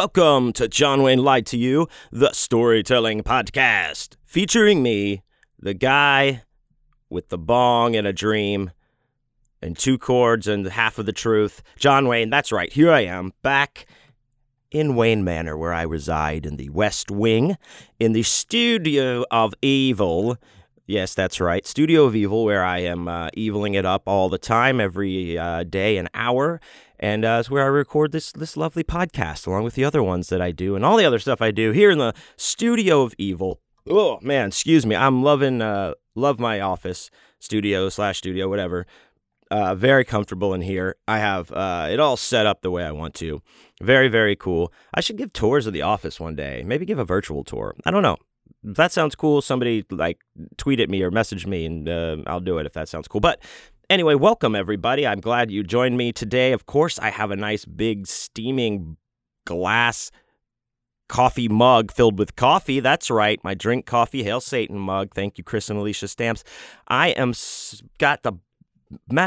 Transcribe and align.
Welcome 0.00 0.54
to 0.54 0.66
John 0.66 1.02
Wayne 1.02 1.22
Lied 1.22 1.44
to 1.48 1.58
You, 1.58 1.86
the 2.10 2.32
storytelling 2.32 3.22
podcast, 3.22 4.16
featuring 4.24 4.82
me, 4.82 5.22
the 5.58 5.74
guy 5.74 6.44
with 7.10 7.28
the 7.28 7.36
bong 7.36 7.94
and 7.94 8.06
a 8.06 8.12
dream 8.14 8.70
and 9.60 9.76
two 9.76 9.98
chords 9.98 10.48
and 10.48 10.64
half 10.64 10.98
of 10.98 11.04
the 11.04 11.12
truth. 11.12 11.62
John 11.76 12.08
Wayne, 12.08 12.30
that's 12.30 12.50
right. 12.50 12.72
Here 12.72 12.90
I 12.90 13.00
am, 13.00 13.34
back 13.42 13.84
in 14.70 14.94
Wayne 14.96 15.22
Manor, 15.22 15.58
where 15.58 15.74
I 15.74 15.82
reside 15.82 16.46
in 16.46 16.56
the 16.56 16.70
West 16.70 17.10
Wing, 17.10 17.58
in 17.98 18.14
the 18.14 18.22
Studio 18.22 19.26
of 19.30 19.52
Evil. 19.60 20.38
Yes, 20.86 21.14
that's 21.14 21.40
right. 21.40 21.66
Studio 21.66 22.06
of 22.06 22.16
Evil, 22.16 22.44
where 22.44 22.64
I 22.64 22.78
am 22.78 23.06
uh, 23.06 23.28
eviling 23.36 23.74
it 23.74 23.84
up 23.84 24.04
all 24.06 24.30
the 24.30 24.38
time, 24.38 24.80
every 24.80 25.36
uh, 25.36 25.64
day, 25.64 25.98
an 25.98 26.08
hour. 26.14 26.58
And 27.02 27.24
uh, 27.24 27.38
it's 27.40 27.50
where 27.50 27.64
I 27.64 27.66
record 27.66 28.12
this 28.12 28.30
this 28.30 28.56
lovely 28.56 28.84
podcast, 28.84 29.46
along 29.46 29.64
with 29.64 29.74
the 29.74 29.84
other 29.84 30.02
ones 30.02 30.28
that 30.28 30.42
I 30.42 30.52
do, 30.52 30.76
and 30.76 30.84
all 30.84 30.98
the 30.98 31.06
other 31.06 31.18
stuff 31.18 31.40
I 31.40 31.50
do 31.50 31.72
here 31.72 31.90
in 31.90 31.98
the 31.98 32.14
Studio 32.36 33.02
of 33.02 33.14
Evil. 33.16 33.60
Oh 33.88 34.18
man, 34.20 34.48
excuse 34.48 34.84
me. 34.84 34.94
I'm 34.94 35.22
loving 35.22 35.62
uh, 35.62 35.94
love 36.14 36.38
my 36.38 36.60
office 36.60 37.10
studio 37.38 37.88
slash 37.88 38.18
studio, 38.18 38.48
whatever. 38.48 38.86
Uh, 39.50 39.74
very 39.74 40.04
comfortable 40.04 40.54
in 40.54 40.60
here. 40.60 40.94
I 41.08 41.18
have 41.18 41.50
uh, 41.50 41.88
it 41.90 41.98
all 41.98 42.16
set 42.16 42.46
up 42.46 42.60
the 42.60 42.70
way 42.70 42.84
I 42.84 42.92
want 42.92 43.14
to. 43.14 43.42
Very, 43.82 44.06
very 44.06 44.36
cool. 44.36 44.72
I 44.94 45.00
should 45.00 45.16
give 45.16 45.32
tours 45.32 45.66
of 45.66 45.72
the 45.72 45.82
office 45.82 46.20
one 46.20 46.36
day. 46.36 46.62
Maybe 46.64 46.86
give 46.86 47.00
a 47.00 47.04
virtual 47.04 47.42
tour. 47.42 47.74
I 47.84 47.90
don't 47.90 48.02
know. 48.02 48.18
If 48.62 48.76
that 48.76 48.92
sounds 48.92 49.14
cool, 49.14 49.42
somebody 49.42 49.84
like 49.90 50.20
tweet 50.56 50.80
at 50.80 50.90
me 50.90 51.02
or 51.02 51.10
message 51.10 51.46
me, 51.46 51.64
and 51.64 51.88
uh, 51.88 52.18
I'll 52.26 52.40
do 52.40 52.58
it 52.58 52.66
if 52.66 52.74
that 52.74 52.88
sounds 52.88 53.08
cool. 53.08 53.20
But 53.20 53.40
anyway, 53.90 54.14
welcome 54.14 54.54
everybody. 54.54 55.06
I'm 55.06 55.20
glad 55.20 55.50
you 55.50 55.62
joined 55.62 55.98
me 55.98 56.12
today. 56.12 56.52
Of 56.52 56.64
course, 56.64 56.98
I 56.98 57.10
have 57.10 57.30
a 57.30 57.36
nice 57.36 57.64
big 57.64 58.06
steaming 58.06 58.96
glass 59.44 60.10
coffee 61.08 61.48
mug 61.48 61.90
filled 61.90 62.18
with 62.18 62.36
coffee. 62.36 62.78
That's 62.80 63.10
right, 63.10 63.42
my 63.42 63.52
drink 63.52 63.84
coffee, 63.84 64.22
hail 64.22 64.40
Satan 64.40 64.78
mug. 64.78 65.12
Thank 65.12 65.36
you, 65.36 65.44
Chris 65.44 65.68
and 65.68 65.78
Alicia 65.78 66.08
Stamps. 66.08 66.44
I 66.88 67.08
am 67.08 67.34
got 67.98 68.22
the 68.22 68.34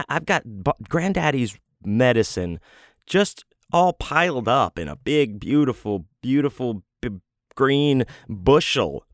I've 0.09 0.25
got 0.25 0.44
granddaddy's 0.89 1.58
medicine 1.86 2.59
just 3.05 3.45
all 3.72 3.94
piled 3.94 4.48
up 4.48 4.80
in 4.80 4.88
a 4.88 4.95
big, 4.95 5.39
beautiful, 5.39 6.05
beautiful 6.22 6.83
b- 7.02 7.22
green 7.55 8.05
bushel 8.30 9.05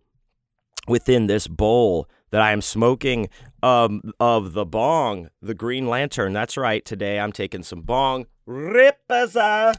within 0.87 1.27
this 1.27 1.47
bowl 1.47 2.07
that 2.31 2.41
I 2.41 2.51
am 2.51 2.61
smoking 2.61 3.29
um, 3.63 4.13
of 4.19 4.53
the 4.53 4.65
bong, 4.65 5.29
the 5.41 5.53
Green 5.53 5.87
Lantern. 5.87 6.33
That's 6.33 6.57
right. 6.57 6.83
Today 6.83 7.19
I'm 7.19 7.31
taking 7.31 7.63
some 7.63 7.81
bong. 7.81 8.27
Ripaza. 8.47 9.75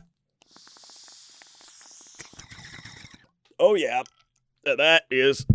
Oh, 3.59 3.75
yeah. 3.75 4.03
That 4.65 5.05
is 5.11 5.47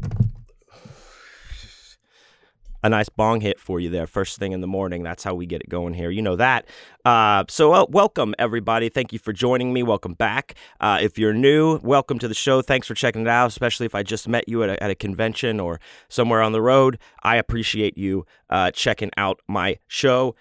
a 2.86 2.90
nice 2.90 3.10
bong 3.10 3.42
hit 3.42 3.60
for 3.60 3.80
you 3.80 3.90
there 3.90 4.06
first 4.06 4.38
thing 4.38 4.52
in 4.52 4.62
the 4.62 4.68
morning. 4.68 5.02
That's 5.02 5.24
how 5.24 5.34
we 5.34 5.48
get 5.48 5.62
it 5.62 5.70
going 5.70 5.96
here. 5.96 6.12
You 6.12 6.22
know 6.22 6.36
that. 6.36 6.68
Uh, 7.04 7.44
so, 7.50 7.74
uh, 7.74 7.86
welcome 7.90 8.36
everybody. 8.38 8.90
Thank 8.90 9.12
you 9.12 9.18
for 9.18 9.34
joining 9.34 9.74
me. 9.74 9.82
Welcome 9.82 10.14
back. 10.14 10.54
Uh, 10.80 11.00
if 11.02 11.18
you're 11.18 11.34
new, 11.34 11.80
welcome 11.80 12.20
to 12.20 12.28
the 12.28 12.36
show. 12.36 12.62
Thanks 12.62 12.86
for 12.86 12.94
checking 12.94 13.24
it 13.24 13.28
out, 13.28 13.48
especially 13.48 13.88
if 13.88 13.96
I 13.96 14.04
just 14.04 14.28
met 14.28 14.48
you 14.48 14.62
at 14.62 14.70
a, 14.70 14.84
at 14.84 14.92
a 14.92 14.96
convention 14.96 15.60
or 15.60 15.80
somewhere 16.10 16.44
on 16.44 16.52
the 16.52 16.62
road. 16.62 17.00
I 17.24 17.38
appreciate 17.38 17.98
you 17.98 18.28
uh, 18.52 18.70
checking 18.70 19.10
out 19.18 19.42
my 19.48 19.80
show. 19.88 20.36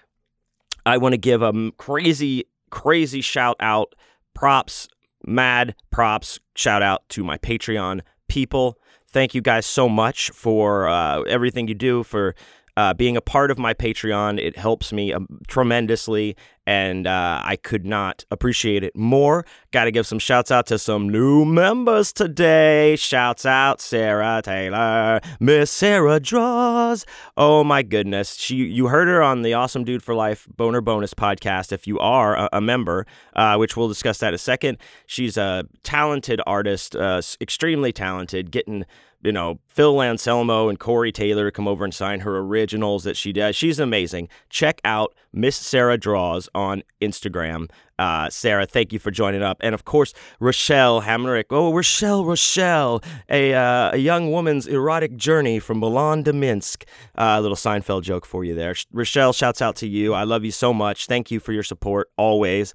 I 0.84 0.98
want 0.98 1.14
to 1.14 1.18
give 1.18 1.40
a 1.40 1.70
crazy, 1.78 2.44
crazy 2.70 3.22
shout 3.22 3.56
out, 3.58 3.94
props, 4.34 4.86
mad 5.26 5.74
props, 5.90 6.40
shout 6.54 6.82
out 6.82 7.08
to 7.08 7.24
my 7.24 7.38
Patreon 7.38 8.02
people. 8.28 8.78
Thank 9.14 9.32
you 9.32 9.42
guys 9.42 9.64
so 9.64 9.88
much 9.88 10.30
for 10.30 10.88
uh, 10.88 11.20
everything 11.20 11.68
you 11.68 11.74
do 11.76 12.02
for 12.02 12.34
uh, 12.76 12.94
being 12.94 13.16
a 13.16 13.20
part 13.20 13.52
of 13.52 13.60
my 13.60 13.72
Patreon. 13.72 14.40
It 14.40 14.58
helps 14.58 14.92
me 14.92 15.12
um, 15.12 15.40
tremendously, 15.46 16.36
and 16.66 17.06
uh, 17.06 17.40
I 17.44 17.56
could 17.56 17.84
not 17.84 18.24
appreciate 18.30 18.82
it 18.84 18.96
more. 18.96 19.44
Got 19.70 19.84
to 19.84 19.90
give 19.90 20.06
some 20.06 20.18
shouts 20.18 20.50
out 20.50 20.66
to 20.66 20.78
some 20.78 21.08
new 21.08 21.44
members 21.44 22.12
today. 22.12 22.96
Shouts 22.96 23.44
out 23.44 23.80
Sarah 23.80 24.40
Taylor, 24.42 25.20
Miss 25.40 25.70
Sarah 25.70 26.20
Draws. 26.20 27.06
Oh 27.36 27.64
my 27.64 27.82
goodness, 27.82 28.34
she 28.34 28.56
you 28.56 28.88
heard 28.88 29.08
her 29.08 29.22
on 29.22 29.42
the 29.42 29.54
Awesome 29.54 29.84
Dude 29.84 30.02
for 30.02 30.14
Life 30.14 30.46
Boner 30.56 30.80
Bonus 30.80 31.14
podcast. 31.14 31.72
If 31.72 31.86
you 31.86 31.98
are 31.98 32.36
a, 32.36 32.48
a 32.54 32.60
member, 32.60 33.06
uh, 33.34 33.56
which 33.56 33.76
we'll 33.76 33.88
discuss 33.88 34.18
that 34.18 34.28
in 34.28 34.34
a 34.34 34.38
second, 34.38 34.78
she's 35.06 35.36
a 35.36 35.64
talented 35.82 36.40
artist, 36.46 36.96
uh, 36.96 37.20
extremely 37.40 37.92
talented, 37.92 38.50
getting 38.50 38.84
you 39.24 39.32
know, 39.32 39.58
Phil 39.66 40.02
Anselmo 40.02 40.68
and 40.68 40.78
Corey 40.78 41.10
Taylor 41.10 41.46
to 41.46 41.50
come 41.50 41.66
over 41.66 41.82
and 41.82 41.94
sign 41.94 42.20
her 42.20 42.38
originals 42.38 43.04
that 43.04 43.16
she 43.16 43.32
does. 43.32 43.56
She's 43.56 43.80
amazing. 43.80 44.28
Check 44.50 44.82
out 44.84 45.14
Miss 45.32 45.56
Sarah 45.56 45.96
Draws 45.96 46.48
on 46.54 46.82
Instagram. 47.00 47.70
Uh, 47.98 48.28
Sarah, 48.28 48.66
thank 48.66 48.92
you 48.92 48.98
for 48.98 49.10
joining 49.10 49.42
up. 49.42 49.58
And 49.60 49.74
of 49.74 49.84
course, 49.84 50.12
Rochelle 50.40 51.02
Hamrick. 51.02 51.44
Oh, 51.50 51.72
Rochelle, 51.72 52.24
Rochelle, 52.24 53.02
a, 53.28 53.54
uh, 53.54 53.92
a 53.92 53.96
young 53.98 54.30
woman's 54.30 54.66
erotic 54.66 55.16
journey 55.16 55.58
from 55.58 55.78
Milan 55.78 56.24
to 56.24 56.32
Minsk. 56.32 56.84
Uh, 57.16 57.36
a 57.38 57.40
little 57.40 57.56
Seinfeld 57.56 58.02
joke 58.02 58.26
for 58.26 58.44
you 58.44 58.54
there. 58.54 58.74
Rochelle, 58.92 59.32
shouts 59.32 59.62
out 59.62 59.76
to 59.76 59.88
you. 59.88 60.14
I 60.14 60.24
love 60.24 60.44
you 60.44 60.50
so 60.50 60.72
much. 60.74 61.06
Thank 61.06 61.30
you 61.30 61.40
for 61.40 61.52
your 61.52 61.62
support 61.62 62.10
always. 62.16 62.74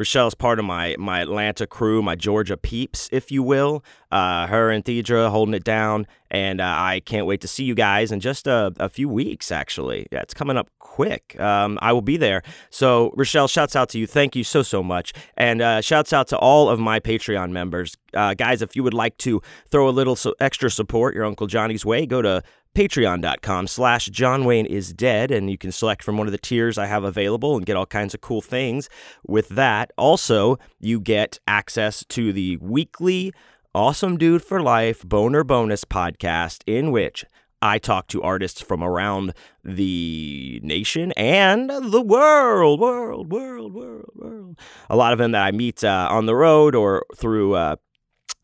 Rochelle's 0.00 0.34
part 0.34 0.58
of 0.58 0.64
my 0.64 0.96
my 0.98 1.20
Atlanta 1.20 1.66
crew, 1.66 2.00
my 2.00 2.16
Georgia 2.16 2.56
peeps, 2.56 3.10
if 3.12 3.30
you 3.30 3.42
will. 3.42 3.84
Uh, 4.10 4.46
her 4.46 4.70
and 4.70 4.82
Thedra 4.82 5.28
holding 5.28 5.52
it 5.54 5.62
down, 5.62 6.06
and 6.30 6.58
uh, 6.58 6.64
I 6.64 7.02
can't 7.04 7.26
wait 7.26 7.42
to 7.42 7.48
see 7.48 7.64
you 7.64 7.74
guys 7.74 8.10
in 8.10 8.18
just 8.18 8.46
a, 8.46 8.72
a 8.78 8.88
few 8.88 9.10
weeks. 9.10 9.52
Actually, 9.52 10.06
yeah, 10.10 10.20
it's 10.20 10.32
coming 10.32 10.56
up 10.56 10.70
quick. 10.78 11.38
Um, 11.38 11.78
I 11.82 11.92
will 11.92 12.00
be 12.00 12.16
there. 12.16 12.42
So 12.70 13.12
Rochelle, 13.14 13.46
shouts 13.46 13.76
out 13.76 13.90
to 13.90 13.98
you. 13.98 14.06
Thank 14.06 14.34
you 14.34 14.42
so 14.42 14.62
so 14.62 14.82
much, 14.82 15.12
and 15.36 15.60
uh, 15.60 15.82
shouts 15.82 16.14
out 16.14 16.28
to 16.28 16.38
all 16.38 16.70
of 16.70 16.80
my 16.80 16.98
Patreon 16.98 17.50
members, 17.50 17.94
uh, 18.14 18.32
guys. 18.32 18.62
If 18.62 18.74
you 18.74 18.82
would 18.82 18.94
like 18.94 19.18
to 19.18 19.42
throw 19.70 19.86
a 19.86 19.90
little 19.90 20.16
so 20.16 20.34
extra 20.40 20.70
support 20.70 21.14
your 21.14 21.26
Uncle 21.26 21.46
Johnny's 21.46 21.84
way, 21.84 22.06
go 22.06 22.22
to 22.22 22.42
patreon.com 22.74 23.66
slash 23.66 24.06
john 24.06 24.44
wayne 24.44 24.66
is 24.66 24.92
dead 24.92 25.30
and 25.30 25.50
you 25.50 25.58
can 25.58 25.72
select 25.72 26.02
from 26.02 26.16
one 26.16 26.28
of 26.28 26.32
the 26.32 26.38
tiers 26.38 26.78
i 26.78 26.86
have 26.86 27.02
available 27.02 27.56
and 27.56 27.66
get 27.66 27.76
all 27.76 27.86
kinds 27.86 28.14
of 28.14 28.20
cool 28.20 28.40
things 28.40 28.88
with 29.26 29.48
that 29.48 29.90
also 29.98 30.56
you 30.78 31.00
get 31.00 31.38
access 31.48 32.04
to 32.08 32.32
the 32.32 32.56
weekly 32.58 33.32
awesome 33.74 34.16
dude 34.16 34.42
for 34.42 34.62
life 34.62 35.02
boner 35.02 35.42
bonus 35.42 35.84
podcast 35.84 36.62
in 36.66 36.90
which 36.90 37.24
I 37.62 37.78
talk 37.78 38.06
to 38.08 38.22
artists 38.22 38.60
from 38.62 38.82
around 38.82 39.34
the 39.62 40.60
nation 40.62 41.12
and 41.12 41.68
the 41.68 42.00
world, 42.00 42.80
world, 42.80 43.30
world, 43.30 43.74
world, 43.74 44.10
world. 44.14 44.58
A 44.88 44.96
lot 44.96 45.12
of 45.12 45.18
them 45.18 45.32
that 45.32 45.42
I 45.42 45.50
meet 45.50 45.84
uh, 45.84 46.08
on 46.10 46.24
the 46.24 46.34
road 46.34 46.74
or 46.74 47.04
through 47.14 47.54
uh, 47.54 47.76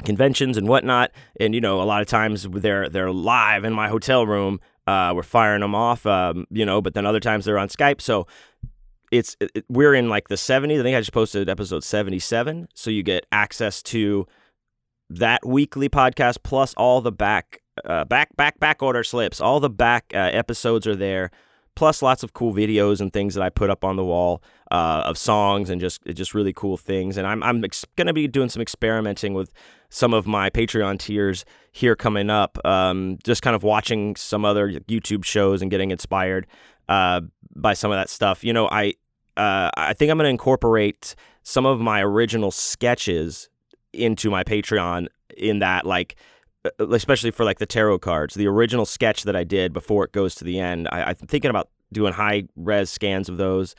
conventions 0.05 0.57
and 0.57 0.69
whatnot. 0.69 1.11
And 1.41 1.55
you 1.55 1.61
know, 1.61 1.81
a 1.81 1.85
lot 1.85 2.03
of 2.03 2.09
times 2.09 2.47
they're 2.51 2.89
they're 2.89 3.13
live 3.13 3.65
in 3.65 3.73
my 3.73 3.89
hotel 3.89 4.27
room. 4.27 4.61
Uh, 4.87 5.13
we're 5.15 5.25
firing 5.25 5.63
them 5.63 5.75
off, 5.75 6.07
um, 6.07 6.47
you 6.51 6.65
know, 6.65 6.81
but 6.81 6.95
then 6.95 7.07
other 7.07 7.19
times 7.19 7.45
they're 7.45 7.59
on 7.59 7.69
Skype. 7.69 8.01
So 8.01 8.27
it's 9.11 9.37
it, 9.41 9.65
we're 9.69 9.95
in 9.95 10.09
like 10.09 10.29
the 10.29 10.37
70s. 10.37 10.81
I 10.81 10.83
think 10.83 10.97
I 10.97 11.01
just 11.01 11.13
posted 11.13 11.49
episode 11.49 11.83
77. 11.83 12.69
So 12.75 12.91
you 12.91 13.03
get 13.03 13.27
access 13.33 13.83
to 13.85 14.27
that 15.11 15.45
weekly 15.47 15.89
podcast 15.89 16.39
plus 16.43 16.75
all 16.75 17.01
the 17.01 17.13
back 17.13 17.61
uh, 17.85 18.05
back 18.05 18.35
back 18.37 18.59
back 18.61 18.83
order 18.83 19.03
slips. 19.03 19.41
All 19.41 19.61
the 19.61 19.71
back 19.71 20.13
uh, 20.15 20.19
episodes 20.19 20.87
are 20.87 20.97
there 20.97 21.31
plus 21.75 22.01
lots 22.03 22.23
of 22.23 22.33
cool 22.33 22.55
videos 22.55 23.01
and 23.01 23.13
things 23.13 23.35
that 23.35 23.43
I 23.43 23.51
put 23.51 23.71
up 23.71 23.85
on 23.85 23.97
the 23.97 24.05
wall 24.05 24.43
uh, 24.71 25.03
of 25.07 25.17
songs 25.17 25.71
and 25.71 25.81
just 25.81 26.05
just 26.07 26.35
really 26.35 26.53
cool 26.53 26.77
things. 26.77 27.17
And 27.17 27.27
I'm 27.27 27.43
I'm 27.43 27.65
ex- 27.65 27.85
to 27.97 28.13
be 28.13 28.29
doing 28.29 28.49
some 28.49 28.63
experimenting 28.63 29.35
with 29.35 29.53
some 29.89 30.13
of 30.13 30.27
my 30.27 30.51
Patreon 30.51 30.99
tiers 30.99 31.45
here 31.73 31.95
coming 31.95 32.31
up. 32.31 32.59
Um, 32.65 33.19
just 33.25 33.43
kind 33.43 33.55
of 33.55 33.63
watching 33.63 34.17
some 34.17 34.45
other 34.45 34.71
YouTube 34.73 35.25
shows 35.25 35.63
and 35.63 35.71
getting 35.71 35.91
inspired 35.91 36.47
uh, 36.89 37.21
by 37.55 37.75
some 37.75 37.91
of 37.91 37.97
that 37.97 38.09
stuff. 38.09 38.45
You 38.45 38.53
know, 38.53 38.69
I 38.71 38.95
uh, 39.37 39.71
I 39.77 39.93
think 39.93 40.11
I'm 40.11 40.19
to 40.19 40.25
incorporate 40.27 41.15
some 41.43 41.67
of 41.67 41.81
my 41.81 42.03
original 42.03 42.51
sketches 42.51 43.49
into 43.93 44.31
my 44.31 44.43
Patreon 44.43 45.07
in 45.37 45.61
that 45.61 45.87
like 45.87 46.17
uh, 46.65 46.87
especially 46.89 47.31
for 47.31 47.45
like 47.45 47.59
the 47.59 47.67
tarot 47.67 48.01
cards, 48.01 48.35
the 48.35 48.47
original 48.47 48.87
sketch 48.87 49.23
that 49.25 49.37
I 49.37 49.45
did 49.45 49.73
before 49.73 50.05
it 50.05 50.13
goes 50.13 50.35
to 50.37 50.45
the 50.45 50.59
end. 50.59 50.89
I, 50.91 51.03
I'm 51.03 51.15
thinking 51.15 51.51
about 51.51 51.69
doing 51.93 52.13
high 52.13 52.45
res 52.57 52.91
scans 52.91 53.29
of 53.29 53.37
those 53.37 53.75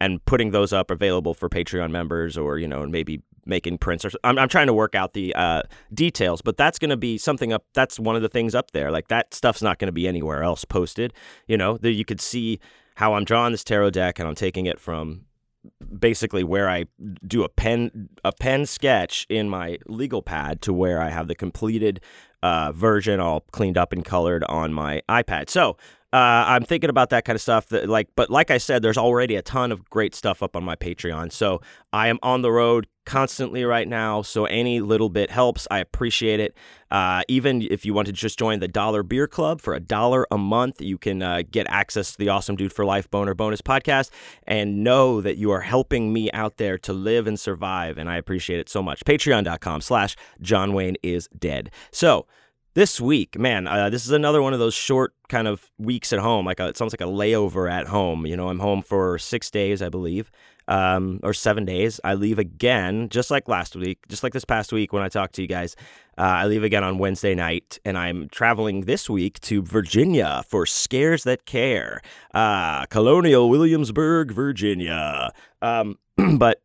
and 0.00 0.24
putting 0.24 0.50
those 0.50 0.72
up 0.72 0.90
available 0.90 1.34
for 1.34 1.48
Patreon 1.48 1.90
members, 1.90 2.38
or 2.38 2.58
you 2.58 2.66
know, 2.66 2.86
maybe 2.86 3.22
making 3.46 3.78
prints. 3.78 4.04
Or 4.04 4.10
I'm, 4.24 4.38
I'm 4.38 4.48
trying 4.48 4.66
to 4.68 4.74
work 4.74 4.94
out 4.94 5.12
the 5.12 5.34
uh, 5.34 5.62
details, 5.92 6.42
but 6.42 6.56
that's 6.56 6.78
going 6.78 6.90
to 6.90 6.96
be 6.96 7.18
something 7.18 7.52
up. 7.52 7.64
That's 7.74 7.98
one 7.98 8.16
of 8.16 8.22
the 8.22 8.28
things 8.28 8.54
up 8.54 8.70
there. 8.70 8.90
Like 8.90 9.08
that 9.08 9.34
stuff's 9.34 9.62
not 9.62 9.78
going 9.78 9.88
to 9.88 9.92
be 9.92 10.08
anywhere 10.08 10.42
else 10.42 10.64
posted. 10.64 11.12
You 11.46 11.56
know, 11.56 11.76
that 11.78 11.92
you 11.92 12.04
could 12.04 12.20
see 12.20 12.60
how 12.96 13.14
I'm 13.14 13.24
drawing 13.24 13.52
this 13.52 13.64
tarot 13.64 13.90
deck, 13.90 14.18
and 14.18 14.28
I'm 14.28 14.34
taking 14.34 14.66
it 14.66 14.80
from 14.80 15.26
basically 15.98 16.42
where 16.42 16.68
I 16.68 16.86
do 17.26 17.44
a 17.44 17.48
pen 17.48 18.08
a 18.24 18.32
pen 18.32 18.66
sketch 18.66 19.26
in 19.28 19.48
my 19.48 19.78
legal 19.86 20.22
pad 20.22 20.62
to 20.62 20.72
where 20.72 21.02
I 21.02 21.10
have 21.10 21.28
the 21.28 21.34
completed 21.34 22.00
uh, 22.42 22.72
version 22.72 23.20
all 23.20 23.40
cleaned 23.52 23.76
up 23.76 23.92
and 23.92 24.04
colored 24.04 24.44
on 24.44 24.72
my 24.72 25.02
iPad. 25.08 25.50
So 25.50 25.76
uh, 26.12 26.44
I'm 26.46 26.64
thinking 26.64 26.90
about 26.90 27.10
that 27.10 27.24
kind 27.24 27.36
of 27.36 27.40
stuff. 27.40 27.68
That 27.68 27.88
like, 27.88 28.08
but 28.16 28.30
like 28.30 28.50
I 28.50 28.58
said, 28.58 28.82
there's 28.82 28.98
already 28.98 29.36
a 29.36 29.42
ton 29.42 29.70
of 29.70 29.88
great 29.90 30.14
stuff 30.14 30.42
up 30.42 30.56
on 30.56 30.64
my 30.64 30.74
Patreon. 30.74 31.30
So 31.30 31.60
I 31.92 32.08
am 32.08 32.18
on 32.22 32.42
the 32.42 32.50
road 32.50 32.88
constantly 33.06 33.64
right 33.64 33.86
now. 33.86 34.22
So 34.22 34.44
any 34.44 34.80
little 34.80 35.08
bit 35.08 35.30
helps. 35.30 35.68
I 35.70 35.78
appreciate 35.78 36.40
it. 36.40 36.56
Uh, 36.90 37.22
even 37.28 37.62
if 37.70 37.86
you 37.86 37.94
want 37.94 38.06
to 38.06 38.12
just 38.12 38.38
join 38.38 38.58
the 38.58 38.66
Dollar 38.66 39.04
Beer 39.04 39.28
Club 39.28 39.60
for 39.60 39.74
a 39.74 39.80
dollar 39.80 40.26
a 40.32 40.38
month, 40.38 40.80
you 40.80 40.98
can 40.98 41.22
uh, 41.22 41.42
get 41.48 41.68
access 41.68 42.12
to 42.12 42.18
the 42.18 42.28
Awesome 42.28 42.56
Dude 42.56 42.72
for 42.72 42.84
Life 42.84 43.08
Boner 43.08 43.34
Bonus 43.34 43.62
podcast 43.62 44.10
and 44.48 44.82
know 44.82 45.20
that 45.20 45.36
you 45.36 45.52
are 45.52 45.60
helping 45.60 46.12
me 46.12 46.30
out 46.32 46.56
there 46.56 46.76
to 46.78 46.92
live 46.92 47.28
and 47.28 47.38
survive. 47.38 47.98
And 47.98 48.10
I 48.10 48.16
appreciate 48.16 48.58
it 48.58 48.68
so 48.68 48.82
much. 48.82 49.04
Patreon.com 49.04 49.80
slash 49.80 50.16
John 50.40 50.72
Wayne 50.72 50.96
is 51.04 51.28
dead. 51.38 51.70
So 51.92 52.26
this 52.74 53.00
week, 53.00 53.38
man, 53.38 53.66
uh, 53.66 53.90
this 53.90 54.04
is 54.04 54.12
another 54.12 54.40
one 54.40 54.52
of 54.52 54.58
those 54.58 54.74
short 54.74 55.12
kind 55.28 55.48
of 55.48 55.70
weeks 55.78 56.12
at 56.12 56.20
home. 56.20 56.46
Like 56.46 56.60
a, 56.60 56.68
it 56.68 56.76
sounds 56.76 56.92
like 56.92 57.00
a 57.00 57.10
layover 57.10 57.70
at 57.70 57.88
home. 57.88 58.26
You 58.26 58.36
know, 58.36 58.48
I'm 58.48 58.60
home 58.60 58.82
for 58.82 59.18
six 59.18 59.50
days, 59.50 59.82
I 59.82 59.88
believe, 59.88 60.30
um, 60.68 61.18
or 61.22 61.34
seven 61.34 61.64
days. 61.64 62.00
I 62.04 62.14
leave 62.14 62.38
again, 62.38 63.08
just 63.08 63.30
like 63.30 63.48
last 63.48 63.74
week, 63.74 63.98
just 64.08 64.22
like 64.22 64.32
this 64.32 64.44
past 64.44 64.72
week 64.72 64.92
when 64.92 65.02
I 65.02 65.08
talked 65.08 65.34
to 65.36 65.42
you 65.42 65.48
guys. 65.48 65.74
Uh, 66.16 66.22
I 66.22 66.46
leave 66.46 66.62
again 66.62 66.84
on 66.84 66.98
Wednesday 66.98 67.34
night, 67.34 67.78
and 67.84 67.96
I'm 67.98 68.28
traveling 68.28 68.82
this 68.82 69.08
week 69.10 69.40
to 69.40 69.62
Virginia 69.62 70.44
for 70.48 70.66
Scares 70.66 71.24
That 71.24 71.46
Care, 71.46 72.02
uh, 72.34 72.86
Colonial 72.86 73.48
Williamsburg, 73.48 74.30
Virginia. 74.30 75.32
Um, 75.62 75.98
but 76.36 76.62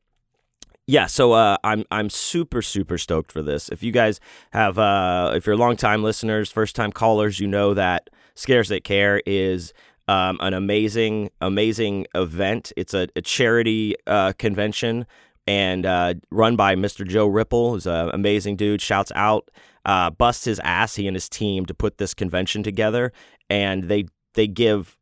yeah, 0.88 1.08
so 1.08 1.34
uh, 1.34 1.58
I'm 1.64 1.84
I'm 1.90 2.10
super 2.10 2.62
super 2.62 2.98
stoked 2.98 3.32
for 3.32 3.42
this. 3.42 3.70
If 3.70 3.82
you 3.82 3.92
guys 3.92 4.20
have, 4.52 4.78
uh, 4.78 5.32
if 5.36 5.46
you're 5.46 5.58
long 5.58 5.76
time 5.78 6.04
listeners, 6.04 6.52
first 6.52 6.76
time 6.76 6.92
callers, 6.92 7.40
you 7.40 7.48
know 7.48 7.74
that 7.74 8.10
Scares 8.36 8.70
That 8.70 8.84
Care 8.84 9.22
is 9.26 9.74
um, 10.08 10.38
an 10.42 10.54
amazing 10.54 11.32
amazing 11.42 12.06
event. 12.14 12.72
It's 12.78 12.94
a, 12.94 13.08
a 13.16 13.22
charity 13.22 13.96
uh, 14.06 14.34
convention 14.38 15.08
and 15.48 15.86
uh, 15.86 16.16
run 16.32 16.56
by 16.56 16.76
Mr. 16.76 17.08
Joe 17.08 17.28
Ripple, 17.28 17.72
who's 17.72 17.88
an 17.88 18.12
amazing 18.14 18.56
dude. 18.56 18.82
Shouts 18.82 19.12
out, 19.16 19.50
uh, 19.86 20.12
busts 20.12 20.46
his 20.46 20.60
ass, 20.60 20.96
he 20.96 21.08
and 21.08 21.16
his 21.16 21.30
team 21.30 21.66
to 21.66 21.74
put 21.74 21.98
this 21.98 22.14
convention 22.14 22.62
together, 22.62 23.12
and 23.50 23.86
they 23.86 24.06
they 24.36 24.48
give 24.48 24.98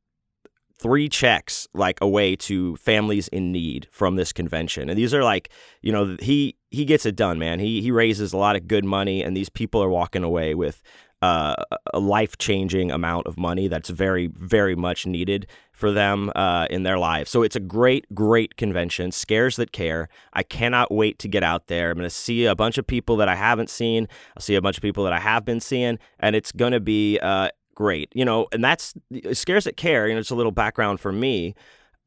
three 0.79 1.07
checks 1.07 1.67
like 1.73 1.99
away 2.01 2.35
to 2.35 2.75
families 2.77 3.27
in 3.29 3.51
need 3.51 3.87
from 3.91 4.15
this 4.15 4.33
convention. 4.33 4.89
And 4.89 4.97
these 4.97 5.13
are 5.13 5.23
like 5.23 5.49
you 5.81 5.91
know 5.91 6.17
he 6.19 6.57
he 6.71 6.85
gets 6.85 7.05
it 7.05 7.15
done 7.15 7.39
man. 7.39 7.59
He 7.59 7.81
he 7.81 7.91
raises 7.91 8.33
a 8.33 8.37
lot 8.37 8.55
of 8.55 8.67
good 8.67 8.85
money 8.85 9.23
and 9.23 9.35
these 9.35 9.49
people 9.49 9.81
are 9.83 9.89
walking 9.89 10.23
away 10.23 10.55
with 10.55 10.81
uh, 11.21 11.55
a 11.93 11.99
life 12.01 12.37
changing 12.37 12.91
amount 12.91 13.27
of 13.27 13.39
money 13.39 13.69
that's 13.69 13.89
very 13.89 14.27
very 14.27 14.75
much 14.75 15.05
needed 15.05 15.47
for 15.71 15.89
them 15.89 16.29
uh, 16.35 16.67
in 16.69 16.83
their 16.83 16.97
lives. 16.97 17.31
So 17.31 17.43
it's 17.43 17.55
a 17.55 17.61
great 17.61 18.05
great 18.13 18.57
convention. 18.57 19.11
Scares 19.13 19.55
that 19.55 19.71
care. 19.71 20.09
I 20.33 20.43
cannot 20.43 20.91
wait 20.91 21.19
to 21.19 21.29
get 21.29 21.41
out 21.41 21.67
there. 21.67 21.91
I'm 21.91 21.97
going 21.97 22.09
to 22.09 22.09
see 22.09 22.45
a 22.45 22.55
bunch 22.55 22.77
of 22.77 22.85
people 22.85 23.15
that 23.17 23.29
i 23.29 23.35
haven't 23.35 23.69
seen. 23.69 24.09
I'll 24.35 24.41
see 24.41 24.55
a 24.55 24.61
bunch 24.61 24.77
of 24.77 24.81
people 24.81 25.05
that 25.05 25.13
i 25.13 25.19
have 25.19 25.45
been 25.45 25.61
seeing 25.61 25.97
and 26.19 26.35
it's 26.35 26.51
going 26.51 26.73
to 26.73 26.81
be 26.81 27.19
uh, 27.19 27.49
great. 27.75 28.09
You 28.13 28.25
know, 28.25 28.47
and 28.51 28.63
that's 28.63 28.93
Scares 29.33 29.65
That 29.65 29.77
Care. 29.77 30.07
You 30.07 30.13
know, 30.13 30.19
it's 30.19 30.31
a 30.31 30.35
little 30.35 30.51
background 30.51 30.99
for 30.99 31.11
me. 31.11 31.55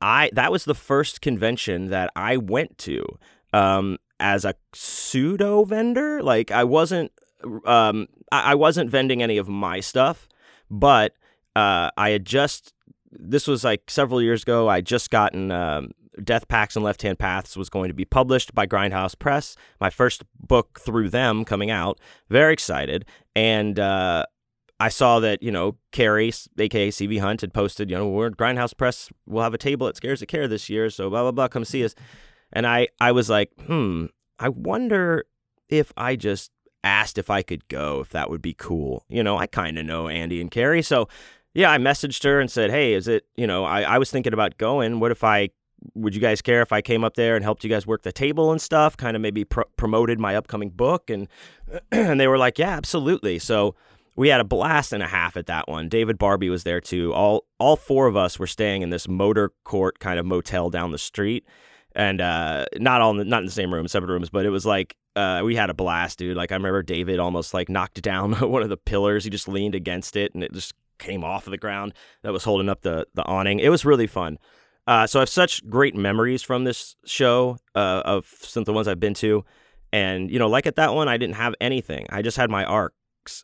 I 0.01 0.31
that 0.35 0.53
was 0.53 0.65
the 0.65 0.75
first 0.75 1.21
convention 1.21 1.89
that 1.89 2.11
I 2.15 2.37
went 2.37 2.79
to 2.79 3.05
um, 3.53 3.99
as 4.21 4.45
a 4.45 4.55
pseudo 4.75 5.65
vendor. 5.65 6.23
Like 6.23 6.51
I 6.51 6.65
wasn't 6.65 7.13
um, 7.65 8.09
I, 8.33 8.55
wasn't 8.55 8.91
vending 8.91 9.23
any 9.23 9.39
of 9.39 9.49
my 9.49 9.81
stuff, 9.81 10.29
but 10.71 11.13
uh, 11.55 11.91
I 11.97 12.11
had 12.11 12.25
just 12.25 12.73
this 13.11 13.47
was 13.47 13.65
like 13.65 13.89
several 13.89 14.21
years 14.21 14.43
ago. 14.43 14.69
I 14.69 14.81
just 14.81 15.11
gotten 15.11 15.51
um, 15.51 15.93
Death 16.23 16.49
Pacts 16.49 16.77
and 16.77 16.85
Left 16.85 17.03
Hand 17.03 17.19
Paths 17.19 17.57
was 17.57 17.69
going 17.69 17.89
to 17.89 17.95
be 17.95 18.05
published 18.05 18.55
by 18.55 18.67
Grindhouse 18.67 19.19
Press. 19.19 19.57
My 19.81 19.91
first 19.91 20.25
book 20.39 20.81
through 20.81 21.11
them 21.11 21.45
coming 21.45 21.71
out. 21.71 22.01
Very 22.29 22.53
excited, 22.53 23.05
and 23.35 23.79
uh, 23.79 24.27
I 24.79 24.89
saw 24.91 25.21
that, 25.21 25.43
you 25.43 25.51
know, 25.51 25.77
Carrie, 25.91 26.33
aka 26.59 26.91
CV 26.91 27.21
Hunt, 27.21 27.41
had 27.41 27.55
posted, 27.55 27.91
you 27.91 27.97
know, 27.97 28.09
we're 28.09 28.31
Grindhouse 28.31 28.77
Press, 28.77 29.11
we'll 29.27 29.43
have 29.43 29.55
a 29.55 29.59
table 29.59 29.89
at 29.89 29.97
Scares 29.97 30.21
That 30.21 30.27
Care 30.27 30.47
this 30.47 30.69
year, 30.69 30.91
so 30.91 31.09
blah, 31.09 31.23
blah, 31.23 31.31
blah, 31.31 31.49
come 31.49 31.65
see 31.65 31.85
us. 31.85 31.95
And 32.53 32.67
I, 32.67 32.89
I 33.01 33.13
was 33.13 33.31
like, 33.31 33.51
hmm, 33.67 34.07
I 34.39 34.51
wonder 34.51 35.25
if 35.69 35.93
I 35.97 36.17
just 36.17 36.51
asked 36.85 37.19
if 37.19 37.31
I 37.31 37.43
could 37.43 37.67
go, 37.69 38.01
if 38.01 38.11
that 38.11 38.29
would 38.31 38.43
be 38.43 38.55
cool. 38.55 39.05
You 39.09 39.23
know, 39.23 39.39
I 39.39 39.47
kind 39.47 39.79
of 39.79 39.87
know 39.87 40.09
Andy 40.09 40.41
and 40.41 40.51
Carrie. 40.51 40.83
So, 40.83 41.09
yeah, 41.55 41.71
I 41.73 41.79
messaged 41.79 42.23
her 42.25 42.39
and 42.39 42.51
said, 42.51 42.71
hey, 42.71 42.93
is 42.93 43.09
it, 43.09 43.25
you 43.35 43.47
know, 43.47 43.65
I, 43.65 43.83
I 43.83 43.99
was 43.99 44.11
thinking 44.11 44.35
about 44.35 44.59
going. 44.59 45.01
What 45.01 45.11
if 45.11 45.25
I, 45.25 45.49
would 45.95 46.15
you 46.15 46.21
guys 46.21 46.43
care 46.43 46.61
if 46.61 46.73
I 46.73 46.83
came 46.83 47.03
up 47.03 47.15
there 47.15 47.35
and 47.35 47.43
helped 47.43 47.65
you 47.65 47.71
guys 47.71 47.87
work 47.87 48.03
the 48.03 48.13
table 48.13 48.53
and 48.53 48.61
stuff? 48.61 48.97
Kind 48.97 49.17
of 49.17 49.23
maybe 49.23 49.45
promoted 49.45 50.21
my 50.21 50.37
upcoming 50.37 50.69
book. 50.69 51.09
And, 51.09 51.29
and 51.91 52.21
they 52.21 52.29
were 52.29 52.39
like, 52.39 52.59
yeah, 52.59 52.77
absolutely. 52.77 53.39
So, 53.39 53.75
we 54.17 54.29
had 54.29 54.41
a 54.41 54.45
blast 54.45 54.93
and 54.93 55.03
a 55.03 55.07
half 55.07 55.37
at 55.37 55.47
that 55.47 55.69
one. 55.69 55.89
David 55.89 56.19
Barbee 56.19 56.51
was 56.51 56.65
there 56.65 56.81
too. 56.81 57.13
All 57.13 57.45
all 57.59 57.77
four 57.77 58.07
of 58.07 58.17
us 58.17 58.39
were 58.39 58.47
staying 58.47 58.83
in 58.83 58.91
this 58.91 59.07
motor 59.07 59.53
court 59.65 59.99
kind 59.99 60.19
of 60.19 60.27
motel 60.27 60.71
down 60.71 60.91
the 60.91 60.99
street, 60.99 61.47
and 61.95 62.21
uh, 62.21 62.65
not 62.79 63.01
all 63.01 63.11
in 63.13 63.19
the, 63.19 63.25
not 63.25 63.41
in 63.41 63.47
the 63.47 63.53
same 63.53 63.73
room, 63.73 63.87
separate 63.87 64.11
rooms, 64.11 64.31
but 64.31 64.47
it 64.47 64.51
was 64.51 64.65
like 64.65 64.97
uh, 65.15 65.43
we 65.45 65.55
had 65.55 65.71
a 65.71 65.75
blast, 65.75 66.19
dude. 66.19 66.37
Like 66.37 66.51
I 66.51 66.57
remember 66.57 66.83
David 66.83 67.19
almost 67.19 67.53
like 67.55 67.69
knocked 67.69 68.01
down 68.03 68.33
one 68.51 68.63
of 68.63 68.71
the 68.71 68.77
pillars. 68.77 69.25
He 69.25 69.31
just 69.31 69.49
leaned 69.49 69.75
against 69.75 70.17
it, 70.17 70.35
and 70.35 70.43
it 70.43 70.53
just 70.53 70.75
came 70.99 71.23
off 71.23 71.47
of 71.47 71.51
the 71.51 71.59
ground 71.59 71.93
that 72.23 72.33
was 72.33 72.45
holding 72.45 72.71
up 72.71 72.81
the 72.83 73.07
the 73.15 73.25
awning. 73.25 73.61
It 73.61 73.69
was 73.69 73.85
really 73.85 74.07
fun. 74.07 74.39
Uh, 74.87 75.07
so 75.07 75.19
I 75.19 75.23
have 75.23 75.29
such 75.29 75.69
great 75.69 75.97
memories 75.97 76.43
from 76.43 76.65
this 76.65 76.95
show 77.05 77.59
uh, 77.75 78.03
of 78.05 78.33
some 78.41 78.61
of 78.61 78.67
the 78.67 78.73
ones 78.73 78.87
I've 78.87 79.01
been 79.01 79.15
to. 79.15 79.45
And, 79.93 80.31
you 80.31 80.39
know, 80.39 80.47
like 80.47 80.67
at 80.67 80.77
that 80.77 80.95
one, 80.95 81.09
I 81.09 81.17
didn't 81.17 81.35
have 81.37 81.55
anything. 81.61 82.07
I 82.11 82.23
just 82.23 82.37
had 82.37 82.51
my 82.51 82.65
ARC 82.65 82.95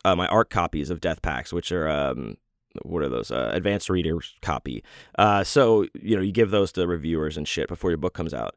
uh, 0.05 0.15
my 0.15 0.27
ARC 0.27 0.49
copies 0.49 0.89
of 0.89 1.01
Death 1.01 1.21
Pacts, 1.21 1.53
which 1.53 1.71
are 1.71 1.89
um, 1.89 2.37
what 2.81 3.03
are 3.03 3.09
those 3.09 3.31
uh, 3.31 3.51
advanced 3.53 3.89
readers 3.89 4.33
copy. 4.41 4.83
Uh, 5.17 5.43
so 5.43 5.85
you 5.93 6.15
know 6.15 6.21
you 6.21 6.31
give 6.31 6.51
those 6.51 6.71
to 6.73 6.87
reviewers 6.87 7.37
and 7.37 7.47
shit 7.47 7.67
before 7.67 7.91
your 7.91 7.97
book 7.97 8.13
comes 8.13 8.33
out. 8.33 8.55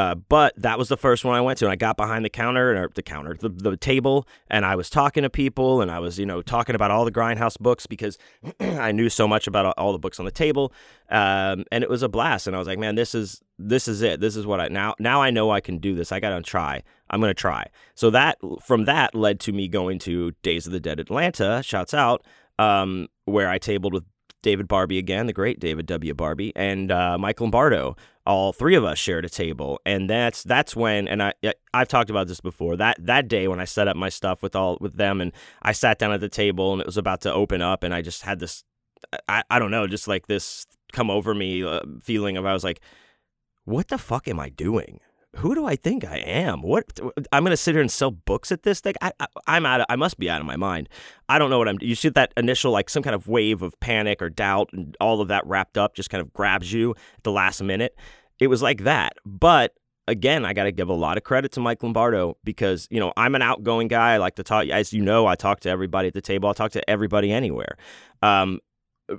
Uh, 0.00 0.14
but 0.14 0.54
that 0.56 0.78
was 0.78 0.88
the 0.88 0.96
first 0.96 1.26
one 1.26 1.36
I 1.36 1.42
went 1.42 1.58
to, 1.58 1.66
and 1.66 1.72
I 1.72 1.76
got 1.76 1.98
behind 1.98 2.24
the 2.24 2.30
counter 2.30 2.84
or 2.84 2.88
the 2.94 3.02
counter, 3.02 3.36
the, 3.38 3.50
the 3.50 3.76
table, 3.76 4.26
and 4.48 4.64
I 4.64 4.74
was 4.74 4.88
talking 4.88 5.24
to 5.24 5.28
people, 5.28 5.82
and 5.82 5.90
I 5.90 5.98
was, 5.98 6.18
you 6.18 6.24
know, 6.24 6.40
talking 6.40 6.74
about 6.74 6.90
all 6.90 7.04
the 7.04 7.12
Grindhouse 7.12 7.58
books 7.58 7.86
because 7.86 8.16
I 8.60 8.92
knew 8.92 9.10
so 9.10 9.28
much 9.28 9.46
about 9.46 9.74
all 9.76 9.92
the 9.92 9.98
books 9.98 10.18
on 10.18 10.24
the 10.24 10.30
table, 10.30 10.72
um, 11.10 11.66
and 11.70 11.84
it 11.84 11.90
was 11.90 12.02
a 12.02 12.08
blast. 12.08 12.46
And 12.46 12.56
I 12.56 12.58
was 12.58 12.66
like, 12.66 12.78
man, 12.78 12.94
this 12.94 13.14
is 13.14 13.42
this 13.58 13.88
is 13.88 14.00
it. 14.00 14.20
This 14.20 14.36
is 14.36 14.46
what 14.46 14.58
I 14.58 14.68
now 14.68 14.94
now 14.98 15.20
I 15.20 15.28
know 15.28 15.50
I 15.50 15.60
can 15.60 15.76
do 15.76 15.94
this. 15.94 16.12
I 16.12 16.18
got 16.18 16.34
to 16.34 16.40
try. 16.40 16.82
I'm 17.10 17.20
gonna 17.20 17.34
try. 17.34 17.66
So 17.94 18.08
that 18.08 18.38
from 18.64 18.86
that 18.86 19.14
led 19.14 19.38
to 19.40 19.52
me 19.52 19.68
going 19.68 19.98
to 19.98 20.32
Days 20.42 20.66
of 20.66 20.72
the 20.72 20.80
Dead 20.80 20.98
Atlanta. 20.98 21.62
Shouts 21.62 21.92
out, 21.92 22.24
um, 22.58 23.08
where 23.26 23.50
I 23.50 23.58
tabled 23.58 23.92
with 23.92 24.04
David 24.42 24.68
Barbee 24.68 24.98
again, 24.98 25.26
the 25.26 25.32
great 25.32 25.60
David 25.60 25.86
W. 25.86 26.14
Barbee, 26.14 26.52
and 26.56 26.90
uh, 26.90 27.18
Mike 27.18 27.40
Lombardo. 27.40 27.96
All 28.26 28.52
three 28.52 28.74
of 28.74 28.84
us 28.84 28.98
shared 28.98 29.24
a 29.24 29.28
table, 29.28 29.80
and 29.84 30.08
that's 30.08 30.42
that's 30.42 30.76
when. 30.76 31.08
And 31.08 31.22
I 31.22 31.32
I've 31.74 31.88
talked 31.88 32.10
about 32.10 32.28
this 32.28 32.40
before. 32.40 32.76
That 32.76 32.96
that 33.00 33.28
day 33.28 33.48
when 33.48 33.60
I 33.60 33.64
set 33.64 33.88
up 33.88 33.96
my 33.96 34.08
stuff 34.08 34.42
with 34.42 34.54
all 34.54 34.78
with 34.80 34.96
them, 34.96 35.20
and 35.20 35.32
I 35.62 35.72
sat 35.72 35.98
down 35.98 36.12
at 36.12 36.20
the 36.20 36.28
table, 36.28 36.72
and 36.72 36.80
it 36.80 36.86
was 36.86 36.96
about 36.96 37.22
to 37.22 37.32
open 37.32 37.60
up, 37.60 37.82
and 37.82 37.94
I 37.94 38.02
just 38.02 38.22
had 38.22 38.38
this, 38.38 38.62
I, 39.28 39.42
I 39.50 39.58
don't 39.58 39.70
know, 39.70 39.86
just 39.86 40.06
like 40.06 40.26
this 40.26 40.66
come 40.92 41.10
over 41.10 41.34
me 41.34 41.64
uh, 41.64 41.80
feeling 42.02 42.36
of 42.36 42.46
I 42.46 42.52
was 42.52 42.64
like, 42.64 42.80
what 43.64 43.88
the 43.88 43.98
fuck 43.98 44.28
am 44.28 44.38
I 44.38 44.48
doing? 44.48 45.00
Who 45.36 45.54
do 45.54 45.64
I 45.64 45.76
think 45.76 46.04
I 46.04 46.18
am? 46.18 46.62
What 46.62 46.98
I'm 47.32 47.44
gonna 47.44 47.56
sit 47.56 47.74
here 47.74 47.80
and 47.80 47.90
sell 47.90 48.10
books 48.10 48.50
at 48.50 48.62
this 48.62 48.80
thing? 48.80 48.94
I, 49.00 49.12
I 49.46 49.56
am 49.56 49.66
out. 49.66 49.80
Of, 49.80 49.86
I 49.88 49.96
must 49.96 50.18
be 50.18 50.28
out 50.28 50.40
of 50.40 50.46
my 50.46 50.56
mind. 50.56 50.88
I 51.28 51.38
don't 51.38 51.50
know 51.50 51.58
what 51.58 51.68
I'm. 51.68 51.78
You 51.80 51.94
see 51.94 52.08
that 52.08 52.32
initial 52.36 52.72
like 52.72 52.90
some 52.90 53.02
kind 53.02 53.14
of 53.14 53.28
wave 53.28 53.62
of 53.62 53.78
panic 53.80 54.20
or 54.20 54.28
doubt, 54.28 54.70
and 54.72 54.96
all 55.00 55.20
of 55.20 55.28
that 55.28 55.46
wrapped 55.46 55.78
up 55.78 55.94
just 55.94 56.10
kind 56.10 56.20
of 56.20 56.32
grabs 56.32 56.72
you 56.72 56.90
at 57.16 57.22
the 57.22 57.32
last 57.32 57.62
minute. 57.62 57.96
It 58.38 58.48
was 58.48 58.62
like 58.62 58.84
that, 58.84 59.14
but 59.24 59.74
again, 60.10 60.44
I 60.44 60.52
got 60.52 60.64
to 60.64 60.72
give 60.72 60.88
a 60.88 60.94
lot 60.94 61.16
of 61.16 61.22
credit 61.22 61.52
to 61.52 61.60
Mike 61.60 61.82
Lombardo 61.82 62.36
because, 62.42 62.88
you 62.90 62.98
know, 62.98 63.12
I'm 63.16 63.34
an 63.34 63.42
outgoing 63.42 63.86
guy. 63.86 64.14
I 64.14 64.16
like 64.16 64.34
to 64.36 64.42
talk, 64.42 64.66
as 64.66 64.92
you 64.92 65.02
know, 65.02 65.26
I 65.26 65.36
talk 65.36 65.60
to 65.60 65.70
everybody 65.70 66.08
at 66.08 66.14
the 66.14 66.20
table. 66.20 66.48
I 66.48 66.52
talk 66.52 66.72
to 66.72 66.90
everybody 66.90 67.32
anywhere. 67.32 67.76
Um, 68.20 68.58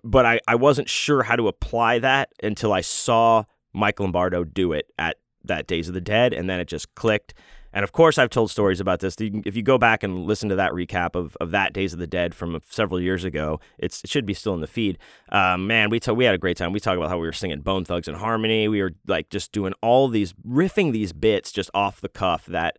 but 0.03 0.25
I, 0.25 0.41
I 0.47 0.55
wasn't 0.55 0.89
sure 0.89 1.23
how 1.23 1.37
to 1.37 1.47
apply 1.47 1.99
that 1.99 2.33
until 2.43 2.73
I 2.73 2.81
saw 2.81 3.45
Mike 3.73 3.99
Lombardo 3.99 4.43
do 4.43 4.73
it 4.73 4.87
at 4.97 5.17
that 5.43 5.67
Days 5.67 5.87
of 5.87 5.93
the 5.93 6.01
Dead, 6.01 6.33
and 6.33 6.49
then 6.49 6.59
it 6.59 6.67
just 6.67 6.93
clicked. 6.95 7.33
And 7.73 7.83
of 7.83 7.93
course, 7.93 8.17
I've 8.17 8.29
told 8.29 8.51
stories 8.51 8.79
about 8.79 8.99
this. 8.99 9.15
If 9.19 9.55
you 9.55 9.63
go 9.63 9.77
back 9.77 10.03
and 10.03 10.25
listen 10.25 10.49
to 10.49 10.55
that 10.55 10.71
recap 10.71 11.15
of, 11.15 11.37
of 11.39 11.51
that 11.51 11.71
Days 11.71 11.93
of 11.93 11.99
the 11.99 12.07
Dead 12.07 12.35
from 12.35 12.59
several 12.69 12.99
years 12.99 13.23
ago, 13.23 13.59
it's, 13.77 14.03
it 14.03 14.09
should 14.09 14.25
be 14.25 14.33
still 14.33 14.53
in 14.53 14.59
the 14.59 14.67
feed. 14.67 14.97
Um, 15.29 15.67
man, 15.67 15.89
we 15.89 15.99
t- 15.99 16.11
we 16.11 16.25
had 16.25 16.35
a 16.35 16.37
great 16.37 16.57
time. 16.57 16.73
We 16.73 16.81
talked 16.81 16.97
about 16.97 17.09
how 17.09 17.17
we 17.17 17.25
were 17.25 17.33
singing 17.33 17.61
Bone 17.61 17.85
Thugs 17.85 18.07
and 18.07 18.17
Harmony. 18.17 18.67
We 18.67 18.81
were 18.81 18.91
like 19.07 19.29
just 19.29 19.53
doing 19.53 19.73
all 19.81 20.09
these 20.09 20.33
riffing 20.45 20.91
these 20.91 21.13
bits 21.13 21.51
just 21.51 21.69
off 21.73 22.01
the 22.01 22.09
cuff 22.09 22.45
that 22.47 22.77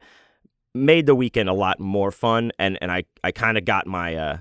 made 0.74 1.06
the 1.06 1.14
weekend 1.14 1.48
a 1.48 1.54
lot 1.54 1.80
more 1.80 2.10
fun. 2.10 2.52
And 2.58 2.78
and 2.82 2.92
I 2.92 3.04
I 3.24 3.32
kind 3.32 3.56
of 3.56 3.64
got 3.64 3.86
my 3.86 4.14
uh, 4.14 4.38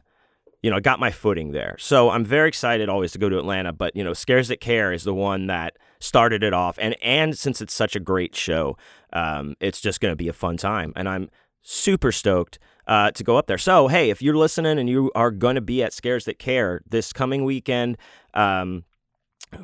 you 0.61 0.69
know, 0.69 0.77
I 0.77 0.79
got 0.79 0.99
my 0.99 1.11
footing 1.11 1.51
there. 1.51 1.75
So 1.79 2.09
I'm 2.09 2.23
very 2.23 2.47
excited 2.47 2.87
always 2.87 3.11
to 3.13 3.17
go 3.17 3.29
to 3.29 3.39
Atlanta. 3.39 3.73
But 3.73 3.95
you 3.95 4.03
know, 4.03 4.13
Scares 4.13 4.47
That 4.49 4.61
Care 4.61 4.93
is 4.93 5.03
the 5.03 5.13
one 5.13 5.47
that 5.47 5.77
started 5.99 6.43
it 6.43 6.53
off, 6.53 6.77
and 6.79 6.95
and 7.01 7.37
since 7.37 7.61
it's 7.61 7.73
such 7.73 7.95
a 7.95 7.99
great 7.99 8.35
show, 8.35 8.77
um, 9.13 9.55
it's 9.59 9.81
just 9.81 9.99
going 9.99 10.11
to 10.11 10.17
be 10.17 10.27
a 10.27 10.33
fun 10.33 10.57
time, 10.57 10.93
and 10.95 11.09
I'm 11.09 11.29
super 11.61 12.11
stoked 12.11 12.59
uh, 12.87 13.11
to 13.11 13.23
go 13.23 13.37
up 13.37 13.47
there. 13.47 13.57
So 13.57 13.87
hey, 13.87 14.09
if 14.09 14.21
you're 14.21 14.37
listening 14.37 14.77
and 14.77 14.89
you 14.89 15.11
are 15.15 15.31
going 15.31 15.55
to 15.55 15.61
be 15.61 15.83
at 15.83 15.93
Scares 15.93 16.25
That 16.25 16.39
Care 16.39 16.81
this 16.89 17.13
coming 17.13 17.43
weekend. 17.43 17.97
Um, 18.33 18.85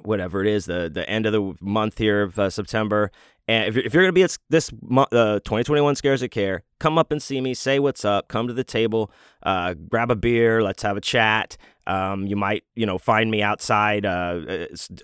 whatever 0.03 0.41
it 0.41 0.47
is, 0.47 0.65
the 0.65 0.89
the 0.93 1.09
end 1.09 1.25
of 1.25 1.31
the 1.31 1.53
month 1.61 1.97
here 1.97 2.23
of 2.23 2.37
uh, 2.37 2.49
September, 2.49 3.09
and 3.47 3.69
if 3.69 3.75
you're, 3.75 3.85
if 3.85 3.93
you're 3.93 4.03
going 4.03 4.09
to 4.09 4.13
be 4.13 4.23
at 4.23 4.37
this 4.49 4.69
uh, 4.69 5.39
2021 5.39 5.95
Scares 5.95 6.19
That 6.21 6.29
Care, 6.29 6.63
come 6.79 6.97
up 6.97 7.11
and 7.11 7.21
see 7.21 7.41
me, 7.41 7.53
say 7.53 7.79
what's 7.79 8.05
up, 8.05 8.27
come 8.27 8.47
to 8.47 8.53
the 8.53 8.63
table, 8.63 9.11
uh, 9.43 9.73
grab 9.73 10.11
a 10.11 10.15
beer, 10.15 10.61
let's 10.61 10.83
have 10.83 10.97
a 10.97 11.01
chat. 11.01 11.57
Um, 11.87 12.27
you 12.27 12.35
might, 12.35 12.65
you 12.75 12.85
know, 12.85 12.97
find 12.97 13.31
me 13.31 13.41
outside 13.41 14.05
uh, 14.05 14.41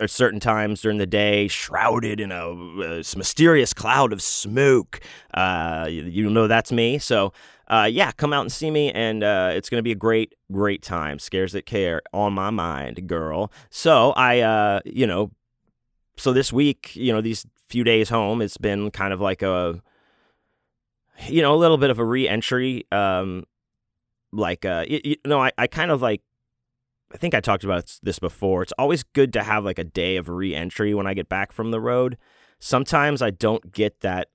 at 0.02 0.10
certain 0.10 0.42
times 0.42 0.82
during 0.82 0.98
the 0.98 1.08
day, 1.08 1.48
shrouded 1.48 2.20
in 2.20 2.32
a, 2.32 2.50
a 2.50 2.98
mysterious 3.16 3.74
cloud 3.74 4.12
of 4.12 4.22
smoke. 4.22 5.00
Uh, 5.34 5.88
you, 5.90 6.04
you, 6.04 6.30
know 6.30 6.48
that's 6.48 6.74
me. 6.74 6.98
So, 6.98 7.32
uh, 7.70 7.88
yeah, 7.90 8.12
come 8.12 8.34
out 8.34 8.42
and 8.42 8.52
see 8.52 8.70
me, 8.70 8.92
and 8.92 9.24
uh, 9.24 9.52
it's 9.54 9.70
going 9.70 9.80
to 9.80 9.84
be 9.84 9.94
a 9.94 9.96
great, 9.96 10.36
great 10.52 10.82
time. 10.82 11.20
Scares 11.20 11.54
That 11.54 11.66
Care 11.66 12.02
on 12.12 12.34
my 12.34 12.50
mind, 12.50 13.08
girl. 13.08 13.50
So, 13.70 14.12
I, 14.18 14.82
you 14.84 15.08
know, 15.08 15.32
so 16.18 16.34
this 16.34 16.52
week, 16.52 16.96
you 16.96 17.14
know, 17.14 17.22
these 17.22 17.46
few 17.70 17.86
days 17.86 18.10
home, 18.10 18.42
it's 18.42 18.58
been 18.58 18.92
kind 18.92 19.14
of 19.14 19.22
like 19.22 19.42
a, 19.42 19.82
you 21.28 21.42
know, 21.42 21.54
a 21.54 21.58
little 21.58 21.78
bit 21.78 21.90
of 21.90 22.00
a 22.00 22.06
re-entry. 22.06 22.86
Um, 22.92 23.46
like, 24.32 24.66
uh, 24.66 24.86
you, 24.88 25.02
you 25.04 25.16
know, 25.26 25.42
I, 25.42 25.52
I 25.58 25.68
kind 25.68 25.92
of 25.92 26.02
like, 26.02 26.22
I 27.14 27.18
think 27.18 27.36
I 27.36 27.40
talked 27.40 27.64
about 27.64 28.00
this 28.02 28.20
before. 28.20 28.64
It's 28.64 28.74
always 28.78 29.04
good 29.04 29.34
to 29.34 29.44
have 29.44 29.64
like 29.64 29.78
a 29.78 29.84
day 29.84 30.18
of 30.18 30.30
re-entry 30.30 30.94
when 30.94 31.06
I 31.06 31.14
get 31.14 31.30
back 31.30 31.52
from 31.52 31.72
the 31.72 31.80
road. 31.80 32.18
Sometimes 32.60 33.22
I 33.22 33.30
don't 33.30 33.72
get 33.72 34.00
that 34.00 34.30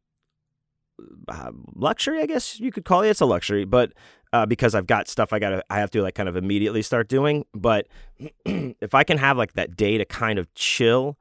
uh, 1.28 1.50
luxury, 1.75 2.20
I 2.20 2.26
guess 2.26 2.61
you 2.61 2.70
could 2.70 2.85
call 2.85 3.02
it. 3.02 3.08
It's 3.08 3.20
a 3.20 3.26
luxury, 3.26 3.64
but 3.64 3.92
uh, 4.32 4.47
because 4.47 4.75
I've 4.75 4.87
got 4.87 5.08
stuff 5.08 5.32
I 5.32 5.38
got 5.38 5.50
to, 5.50 5.64
I 5.70 5.78
have 5.78 5.90
to 5.92 6.02
like 6.02 6.14
kind 6.14 6.28
of 6.28 6.37
immediately 6.37 6.82
start 6.82 7.08
doing. 7.08 7.44
But 7.54 7.87
if 8.44 8.94
I 8.94 9.04
can 9.04 9.18
have 9.18 9.37
like 9.37 9.54
that 9.54 9.76
day 9.76 9.99
to 9.99 10.04
kind 10.04 10.38
of 10.38 10.52
chill 10.54 11.18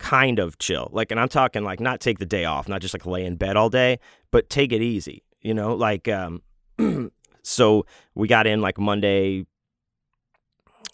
kind 0.00 0.40
of 0.40 0.58
chill. 0.58 0.88
Like, 0.92 1.12
and 1.12 1.20
I'm 1.20 1.28
talking 1.28 1.62
like 1.62 1.78
not 1.78 2.00
take 2.00 2.18
the 2.18 2.26
day 2.26 2.44
off, 2.44 2.68
not 2.68 2.80
just 2.80 2.94
like 2.94 3.06
lay 3.06 3.24
in 3.24 3.36
bed 3.36 3.56
all 3.56 3.70
day, 3.70 4.00
but 4.32 4.50
take 4.50 4.72
it 4.72 4.82
easy. 4.82 5.22
You 5.42 5.54
know, 5.54 5.74
like, 5.74 6.08
um, 6.08 6.42
so 7.42 7.86
we 8.16 8.26
got 8.26 8.48
in 8.48 8.60
like 8.60 8.78
Monday. 8.78 9.46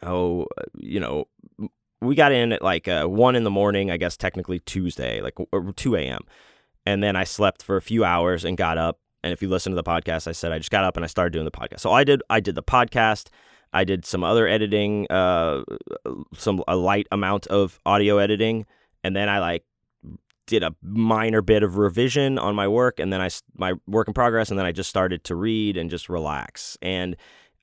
Oh, 0.03 0.47
you 0.77 1.01
know, 1.01 1.27
we 2.03 2.15
got 2.15 2.33
in 2.33 2.53
at 2.53 2.61
like 2.61 2.87
uh, 2.89 3.07
one 3.07 3.35
in 3.35 3.45
the 3.45 3.51
morning. 3.51 3.91
I 3.91 3.97
guess 3.97 4.17
technically 4.17 4.59
Tuesday, 4.61 5.23
like 5.23 5.35
two 5.77 5.97
a.m. 5.97 6.21
And 6.85 7.03
then 7.03 7.17
I 7.17 7.25
slept 7.25 7.63
for 7.63 7.77
a 7.77 7.83
few 7.83 8.05
hours 8.05 8.45
and 8.45 8.57
got 8.57 8.77
up. 8.77 9.01
And 9.25 9.33
if 9.33 9.43
you 9.43 9.49
listen 9.49 9.73
to 9.73 9.77
the 9.77 9.83
podcast, 9.83 10.29
I 10.29 10.33
said 10.33 10.53
I 10.53 10.59
just 10.59 10.71
got 10.71 10.85
up 10.85 10.97
and 10.97 11.05
I 11.05 11.09
started 11.09 11.33
doing 11.33 11.47
the 11.47 11.51
podcast. 11.51 11.81
So 11.81 11.93
I 11.93 12.05
did. 12.05 12.23
I 12.29 12.41
did 12.41 12.55
the 12.55 12.63
podcast. 12.63 13.29
I 13.73 13.85
did 13.85 14.05
some 14.05 14.23
other 14.23 14.47
editing, 14.47 15.07
uh, 15.11 15.63
some 16.35 16.63
a 16.69 16.77
light 16.77 17.07
amount 17.11 17.47
of 17.49 17.81
audio 17.85 18.19
editing, 18.19 18.65
and 19.07 19.15
then 19.15 19.29
I 19.29 19.39
like 19.39 19.65
did 20.47 20.63
a 20.63 20.75
minor 20.83 21.43
bit 21.43 21.63
of 21.63 21.77
revision 21.77 22.39
on 22.39 22.55
my 22.55 22.69
work 22.69 23.01
and 23.01 23.13
then 23.13 23.21
I 23.21 23.29
my 23.57 23.75
work 23.87 24.09
in 24.09 24.15
progress 24.15 24.51
and 24.51 24.59
then 24.59 24.67
I 24.67 24.73
just 24.73 24.91
started 24.91 25.25
to 25.25 25.35
read 25.35 25.77
and 25.77 25.91
just 25.91 26.09
relax. 26.09 26.77
And 26.83 27.17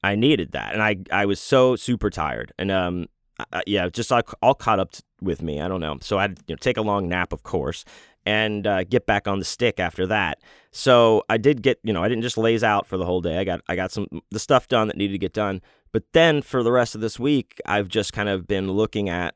I 0.04 0.16
needed 0.16 0.52
that 0.54 0.74
and 0.74 0.82
I 0.82 0.98
I 1.12 1.26
was 1.26 1.40
so 1.40 1.76
super 1.76 2.10
tired. 2.10 2.54
And 2.58 2.72
um 2.72 3.08
I, 3.52 3.64
yeah 3.66 3.90
just 3.90 4.12
all, 4.12 4.22
all 4.42 4.54
caught 4.54 4.80
up 4.80 4.94
with 5.22 5.42
me 5.42 5.62
I 5.62 5.68
don't 5.68 5.82
know. 5.82 5.98
So 6.02 6.18
I'd 6.18 6.40
you 6.48 6.56
know, 6.56 6.58
take 6.60 6.78
a 6.78 6.82
long 6.82 7.08
nap 7.08 7.34
of 7.34 7.44
course 7.44 7.84
and 8.26 8.66
uh, 8.66 8.86
get 8.86 9.06
back 9.06 9.28
on 9.28 9.40
the 9.40 9.46
stick 9.46 9.82
after 9.82 10.08
that. 10.08 10.40
So 10.72 11.24
I 11.30 11.38
did 11.38 11.62
get 11.62 11.80
you 11.84 11.94
know 11.94 12.04
I 12.04 12.10
didn't 12.10 12.24
just 12.24 12.38
laze 12.38 12.64
out 12.64 12.86
for 12.86 12.98
the 12.98 13.06
whole 13.06 13.22
day. 13.22 13.38
I 13.38 13.44
got 13.44 13.62
I 13.68 13.76
got 13.76 13.92
some 13.92 14.08
the 14.32 14.40
stuff 14.40 14.68
done 14.68 14.88
that 14.88 14.98
needed 14.98 15.14
to 15.14 15.20
get 15.20 15.34
done. 15.34 15.62
But 15.92 16.04
then 16.14 16.42
for 16.42 16.64
the 16.64 16.72
rest 16.72 16.96
of 16.96 17.02
this 17.02 17.18
week 17.18 17.62
I've 17.66 17.88
just 17.88 18.12
kind 18.14 18.28
of 18.28 18.46
been 18.48 18.72
looking 18.72 19.08
at 19.08 19.36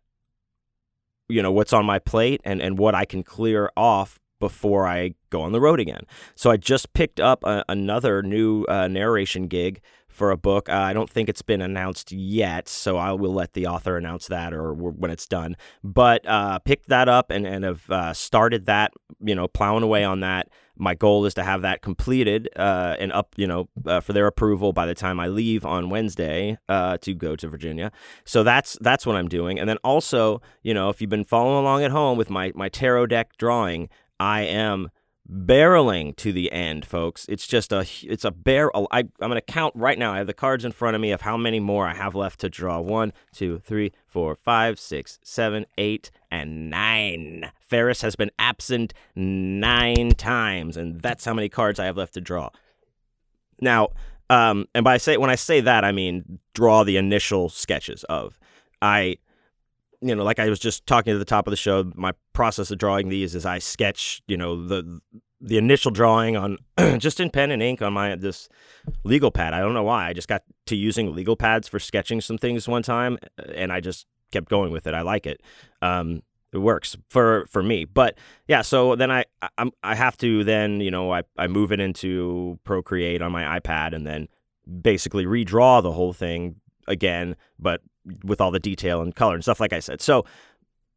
you 1.29 1.41
know 1.41 1.51
what's 1.51 1.74
on 1.74 1.86
my 1.86 2.00
plate 2.00 2.41
and 2.43 2.62
and 2.62 2.77
what 2.77 2.96
I 2.96 3.05
can 3.05 3.24
clear 3.24 3.72
off 3.75 4.19
before 4.39 4.88
I 4.88 5.15
go 5.29 5.41
on 5.41 5.51
the 5.51 5.62
road 5.62 5.79
again. 5.79 6.01
So 6.36 6.51
I 6.51 6.57
just 6.57 6.93
picked 6.93 7.19
up 7.19 7.43
a, 7.43 7.65
another 7.67 8.22
new 8.22 8.65
uh, 8.65 8.88
narration 8.88 9.48
gig 9.48 9.81
for 10.07 10.31
a 10.31 10.38
book. 10.38 10.69
Uh, 10.69 10.74
I 10.74 10.93
don't 10.93 11.10
think 11.10 11.27
it's 11.27 11.41
been 11.41 11.62
announced 11.62 12.12
yet, 12.12 12.67
so 12.67 12.98
I 12.98 13.13
will 13.13 13.34
let 13.34 13.53
the 13.53 13.67
author 13.67 13.98
announce 13.98 14.27
that 14.27 14.53
or 14.53 14.74
when 14.74 15.12
it's 15.12 15.25
done. 15.25 15.55
But 15.84 16.25
uh, 16.27 16.60
picked 16.60 16.89
that 16.89 17.10
up 17.10 17.31
and 17.31 17.46
and 17.46 17.63
have 17.63 17.89
uh, 17.89 18.13
started 18.13 18.65
that. 18.65 18.93
You 19.19 19.36
know, 19.36 19.48
plowing 19.48 19.84
away 19.84 20.03
on 20.03 20.19
that 20.19 20.50
my 20.77 20.96
goal 20.96 21.25
is 21.25 21.34
to 21.36 21.43
have 21.43 21.62
that 21.62 21.81
completed 21.81 22.50
uh, 22.55 22.96
and 23.00 23.12
up, 23.12 23.34
you 23.36 23.48
know, 23.48 23.69
uh, 23.86 24.00
for 24.00 24.13
their 24.13 24.27
approval 24.27 24.74
by 24.74 24.86
the 24.86 24.96
time 24.96 25.19
I 25.19 25.27
leave 25.27 25.65
on 25.65 25.89
Wednesday 25.89 26.57
uh, 26.69 26.98
to 27.00 27.13
go 27.13 27.36
to 27.36 27.48
Virginia. 27.48 27.91
So 28.25 28.43
that's 28.43 28.77
that's 28.81 29.05
what 29.05 29.15
I'm 29.15 29.27
doing. 29.27 29.60
And 29.60 29.69
then 29.69 29.77
also, 29.84 30.41
you 30.63 30.74
know, 30.74 30.89
if 30.89 31.01
you've 31.01 31.10
been 31.10 31.25
following 31.25 31.60
along 31.60 31.84
at 31.84 31.91
home 31.91 32.17
with 32.17 32.29
my 32.29 32.51
my 32.55 32.69
tarot 32.69 33.07
deck 33.07 33.38
drawing, 33.38 33.89
I 34.19 34.41
am 34.41 34.89
barreling 35.31 36.15
to 36.17 36.31
the 36.31 36.51
end, 36.51 36.86
folks. 36.86 37.25
It's 37.29 37.48
just 37.48 37.72
a 37.72 37.86
it's 38.03 38.24
a 38.24 38.31
bear. 38.31 38.72
I, 38.75 39.03
I'm 39.19 39.31
to 39.31 39.41
count 39.41 39.74
right 39.75 39.98
now. 39.98 40.13
I 40.13 40.17
have 40.17 40.27
the 40.27 40.34
cards 40.34 40.65
in 40.65 40.72
front 40.72 40.96
of 40.96 41.01
me 41.01 41.12
of 41.12 41.22
how 41.22 41.38
many 41.38 41.60
more 41.60 41.88
I 41.88 41.93
have 41.93 42.15
left 42.15 42.39
to 42.41 42.50
draw. 42.50 42.79
One, 42.79 43.13
two, 43.34 43.60
three, 43.60 43.91
four, 44.05 44.36
five, 44.36 44.79
six, 44.79 45.19
seven, 45.24 45.65
eight, 45.77 46.12
and 46.31 46.69
nine. 46.69 47.51
Ferris 47.60 48.01
has 48.01 48.15
been 48.15 48.31
absent 48.39 48.93
nine 49.15 50.12
times, 50.12 50.77
and 50.77 51.01
that's 51.01 51.25
how 51.25 51.34
many 51.34 51.50
cards 51.50 51.79
I 51.79 51.86
have 51.86 51.98
left 51.98 52.13
to 52.13 52.22
draw. 52.22 52.50
Now, 53.60 53.89
um, 54.29 54.67
and 54.74 54.84
by 54.84 54.98
say 54.98 55.17
when 55.17 55.29
I 55.29 55.36
say 55.36 55.62
that, 55.62 55.84
I 55.84 55.91
mean 55.91 56.39
draw 56.53 56.84
the 56.84 56.98
initial 56.98 57.50
sketches 57.50 58.03
of. 58.05 58.39
I 58.81 59.17
you 60.01 60.16
know, 60.16 60.24
like 60.24 60.39
I 60.39 60.50
was 60.50 60.60
just 60.60 60.86
talking 60.86 61.13
at 61.13 61.20
the 61.20 61.25
top 61.25 61.48
of 61.48 61.51
the 61.51 61.58
show, 61.58 61.92
my 61.96 62.13
process 62.34 62.72
of 62.72 62.77
drawing 62.77 63.10
these 63.10 63.36
is 63.36 63.46
I 63.46 63.60
sketch, 63.60 64.22
you 64.27 64.38
know, 64.38 64.68
the 64.68 65.00
the 65.39 65.58
initial 65.58 65.92
drawing 65.92 66.36
on 66.36 66.58
just 66.98 67.20
in 67.20 67.30
pen 67.30 67.51
and 67.51 67.62
ink 67.62 67.82
on 67.82 67.94
my 67.94 68.16
this 68.16 68.50
legal 69.04 69.32
pad. 69.32 69.54
I 69.54 69.60
don't 69.60 69.74
know 69.74 69.84
why. 69.84 70.08
I 70.08 70.13
just 70.13 70.27
got 70.27 70.44
to 70.68 70.75
using 70.75 71.13
legal 71.13 71.36
pads 71.36 71.68
for 71.68 71.80
sketching 71.80 72.22
some 72.22 72.38
things 72.38 72.68
one 72.68 72.84
time, 72.84 73.18
and 73.54 73.72
I 73.72 73.80
just 73.80 74.06
kept 74.32 74.50
going 74.50 74.72
with 74.72 74.88
it. 74.88 74.94
I 74.94 75.01
like 75.01 75.25
it. 75.25 75.42
Um, 75.82 76.24
it 76.54 76.60
works 76.60 76.96
for 77.10 77.46
for 77.48 77.62
me. 77.62 77.86
But 77.86 78.18
yeah, 78.48 78.62
so 78.62 78.96
then 78.96 79.12
I 79.12 79.25
I, 79.58 79.72
I 79.84 79.96
have 79.96 80.18
to 80.18 80.44
then 80.44 80.80
you 80.80 80.92
know 80.92 81.12
I 81.12 81.24
I 81.38 81.48
move 81.48 81.72
it 81.72 81.80
into 81.80 82.60
Procreate 82.63 83.22
on 83.22 83.32
my 83.32 83.60
iPad 83.60 83.94
and 83.94 84.06
then 84.06 84.27
basically 84.82 85.25
redraw 85.25 85.82
the 85.82 85.92
whole 85.92 86.13
thing 86.13 86.56
again, 86.88 87.36
but 87.60 87.82
with 88.24 88.42
all 88.42 88.52
the 88.52 88.60
detail 88.60 89.02
and 89.02 89.16
color 89.16 89.36
and 89.36 89.44
stuff 89.44 89.60
like 89.60 89.74
I 89.74 89.80
said. 89.80 90.02
So, 90.02 90.26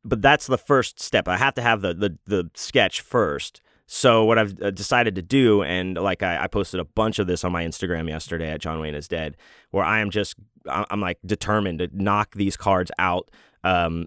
but 0.05 0.23
that's 0.23 0.47
the 0.47 0.59
first 0.59 1.01
step. 1.01 1.29
I 1.29 1.37
have 1.37 1.55
to 1.55 1.63
have 1.63 1.83
the 1.83 1.95
the, 1.95 2.19
the 2.27 2.51
sketch 2.55 3.01
first. 3.01 3.61
So 3.93 4.25
what 4.25 4.39
I've 4.39 4.63
uh, 4.63 4.71
decided 4.71 5.17
to 5.17 5.23
do, 5.23 5.65
and 5.65 5.97
like 5.97 6.23
I, 6.23 6.45
I, 6.45 6.47
posted 6.47 6.79
a 6.79 6.85
bunch 6.85 7.19
of 7.19 7.27
this 7.27 7.43
on 7.43 7.51
my 7.51 7.65
Instagram 7.65 8.09
yesterday 8.09 8.49
at 8.49 8.61
John 8.61 8.79
Wayne 8.79 8.95
is 8.95 9.09
dead, 9.09 9.37
where 9.73 9.85
I 9.85 9.99
am 9.99 10.11
just 10.11 10.37
I'm 10.67 11.01
like 11.01 11.19
determined 11.27 11.81
to 11.81 11.89
knock 11.93 12.35
these 12.35 12.57
cards 12.57 12.93
out. 13.01 13.33
Um, 13.65 14.07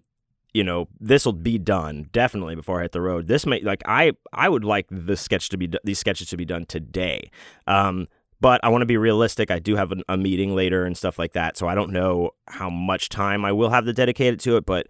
you 0.54 0.64
know, 0.64 0.88
this 1.02 1.26
will 1.26 1.34
be 1.34 1.58
done 1.58 2.08
definitely 2.14 2.56
before 2.56 2.80
I 2.80 2.84
hit 2.84 2.94
the 2.94 3.02
road. 3.02 3.28
This 3.28 3.46
may 3.46 3.60
like 3.62 3.82
I 3.86 4.14
I 4.32 4.48
would 4.48 4.64
like 4.64 4.88
the 4.90 5.18
sketch 5.18 5.50
to 5.50 5.58
be 5.58 5.70
these 5.84 6.00
sketches 6.00 6.30
to 6.30 6.38
be 6.38 6.46
done 6.46 6.66
today. 6.66 7.30
Um, 7.68 8.08
but 8.44 8.60
I 8.62 8.68
want 8.68 8.82
to 8.82 8.86
be 8.86 8.98
realistic. 8.98 9.50
I 9.50 9.60
do 9.60 9.78
have 9.78 9.94
a, 9.94 9.96
a 10.10 10.18
meeting 10.18 10.54
later 10.54 10.84
and 10.84 10.98
stuff 10.98 11.18
like 11.18 11.32
that, 11.32 11.56
so 11.56 11.66
I 11.66 11.76
don't 11.76 11.94
know 11.94 12.32
how 12.50 12.70
much 12.70 13.08
time 13.08 13.46
I 13.46 13.54
will 13.54 13.70
have 13.70 13.86
to 13.86 13.94
dedicate 13.94 14.34
it 14.34 14.42
to 14.42 14.58
it. 14.58 14.66
But 14.66 14.88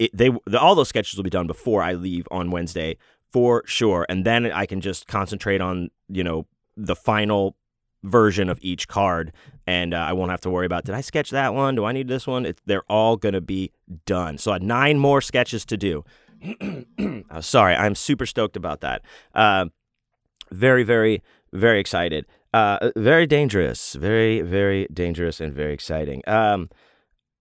it, 0.00 0.10
they 0.16 0.30
the, 0.46 0.58
all 0.58 0.74
those 0.74 0.88
sketches 0.88 1.18
will 1.18 1.22
be 1.22 1.28
done 1.28 1.46
before 1.46 1.82
I 1.82 1.92
leave 1.92 2.26
on 2.30 2.50
Wednesday 2.50 2.96
for 3.30 3.62
sure, 3.66 4.06
and 4.08 4.24
then 4.24 4.50
I 4.50 4.64
can 4.64 4.80
just 4.80 5.06
concentrate 5.06 5.60
on 5.60 5.90
you 6.08 6.24
know 6.24 6.46
the 6.78 6.96
final 6.96 7.56
version 8.02 8.48
of 8.48 8.58
each 8.62 8.88
card, 8.88 9.32
and 9.66 9.92
uh, 9.92 9.98
I 9.98 10.14
won't 10.14 10.30
have 10.30 10.40
to 10.40 10.50
worry 10.50 10.64
about 10.64 10.86
did 10.86 10.94
I 10.94 11.02
sketch 11.02 11.28
that 11.28 11.52
one? 11.52 11.74
Do 11.74 11.84
I 11.84 11.92
need 11.92 12.08
this 12.08 12.26
one? 12.26 12.46
It, 12.46 12.58
they're 12.64 12.84
all 12.88 13.18
gonna 13.18 13.42
be 13.42 13.70
done. 14.06 14.38
So 14.38 14.50
I 14.50 14.54
have 14.54 14.62
nine 14.62 14.98
more 14.98 15.20
sketches 15.20 15.66
to 15.66 15.76
do. 15.76 16.04
oh, 17.30 17.40
sorry, 17.42 17.74
I'm 17.74 17.96
super 17.96 18.24
stoked 18.24 18.56
about 18.56 18.80
that. 18.80 19.02
Uh, 19.34 19.66
very, 20.50 20.84
very, 20.84 21.22
very 21.52 21.80
excited. 21.80 22.24
Uh, 22.54 22.92
very 22.94 23.26
dangerous, 23.26 23.94
very, 23.94 24.40
very 24.40 24.86
dangerous, 24.92 25.40
and 25.40 25.52
very 25.52 25.74
exciting. 25.74 26.22
Um, 26.28 26.70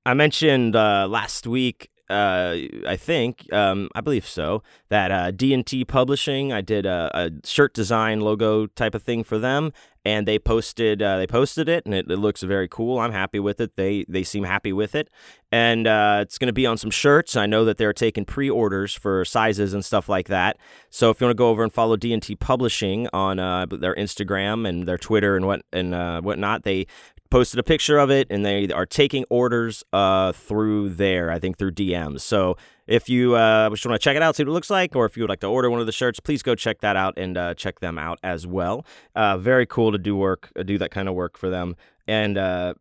I 0.07 0.15
mentioned 0.15 0.75
uh, 0.75 1.07
last 1.07 1.45
week 1.45 1.91
uh, 2.09 2.57
I 2.87 2.97
think, 2.97 3.51
um, 3.53 3.89
I 3.95 4.01
believe 4.01 4.27
so, 4.27 4.61
that 4.89 5.11
uh, 5.11 5.31
D&T 5.31 5.85
Publishing, 5.85 6.51
I 6.51 6.61
did 6.61 6.85
a, 6.85 7.09
a, 7.13 7.31
shirt 7.45 7.73
design 7.73 8.21
logo 8.21 8.67
type 8.67 8.93
of 8.93 9.03
thing 9.03 9.23
for 9.23 9.39
them, 9.39 9.71
and 10.05 10.27
they 10.27 10.37
posted 10.37 11.01
uh, 11.01 11.17
they 11.17 11.27
posted 11.27 11.69
it, 11.69 11.85
and 11.85 11.93
it, 11.93 12.09
it, 12.09 12.17
looks 12.17 12.43
very 12.43 12.67
cool. 12.67 12.99
I'm 12.99 13.11
happy 13.11 13.39
with 13.39 13.61
it. 13.61 13.75
They 13.75 14.05
they 14.09 14.23
seem 14.23 14.43
happy 14.43 14.73
with 14.73 14.95
it, 14.95 15.09
and 15.51 15.87
uh, 15.87 16.19
it's 16.21 16.37
going 16.37 16.47
to 16.47 16.53
be 16.53 16.65
on 16.65 16.77
some 16.77 16.91
shirts. 16.91 17.35
I 17.35 17.45
know 17.45 17.63
that 17.65 17.77
they're 17.77 17.93
taking 17.93 18.25
pre-orders 18.25 18.93
for 18.93 19.23
sizes 19.23 19.73
and 19.73 19.83
stuff 19.83 20.09
like 20.09 20.27
that. 20.27 20.57
So 20.89 21.09
if 21.09 21.21
you 21.21 21.25
want 21.27 21.37
to 21.37 21.41
go 21.41 21.49
over 21.49 21.63
and 21.63 21.71
follow 21.71 21.95
D&T 21.95 22.35
Publishing 22.35 23.07
on 23.13 23.39
uh, 23.39 23.65
their 23.67 23.95
Instagram 23.95 24.67
and 24.67 24.87
their 24.87 24.97
Twitter 24.97 25.35
and 25.37 25.45
what 25.45 25.61
and 25.71 25.95
uh, 25.95 26.21
whatnot, 26.21 26.63
they 26.63 26.87
posted 27.33 27.59
a 27.59 27.63
picture 27.63 27.97
of 27.97 28.11
it 28.11 28.27
and 28.29 28.45
they 28.45 28.69
are 28.69 28.85
taking 28.85 29.25
orders 29.27 29.83
uh, 29.91 30.31
through 30.33 30.87
there, 30.87 31.31
I 31.31 31.39
think 31.39 31.57
through 31.57 31.71
DMs. 31.71 32.21
So 32.21 32.57
if 32.85 33.09
you 33.09 33.33
uh, 33.33 33.71
just 33.71 33.83
want 33.87 33.99
to 33.99 34.03
check 34.03 34.15
it 34.15 34.21
out, 34.21 34.35
see 34.35 34.43
what 34.43 34.49
it 34.49 34.53
looks 34.53 34.69
like, 34.69 34.95
or 34.95 35.05
if 35.05 35.17
you 35.17 35.23
would 35.23 35.31
like 35.31 35.39
to 35.39 35.47
order 35.47 35.67
one 35.71 35.79
of 35.79 35.87
the 35.87 35.91
shirts, 35.91 36.19
please 36.19 36.43
go 36.43 36.53
check 36.53 36.81
that 36.81 36.95
out 36.95 37.17
and 37.17 37.35
uh, 37.35 37.55
check 37.55 37.79
them 37.79 37.97
out 37.97 38.19
as 38.21 38.45
well. 38.45 38.85
Uh, 39.15 39.39
very 39.39 39.65
cool 39.65 39.91
to 39.91 39.97
do 39.97 40.15
work, 40.15 40.51
uh, 40.55 40.61
do 40.61 40.77
that 40.77 40.91
kind 40.91 41.09
of 41.09 41.15
work 41.15 41.35
for 41.35 41.49
them. 41.49 41.75
And 42.07 42.37
uh, 42.37 42.75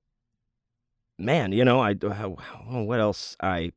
man, 1.18 1.52
you 1.52 1.64
know, 1.64 1.80
I 1.80 1.94
what 1.94 3.00
else 3.00 3.38
I 3.40 3.72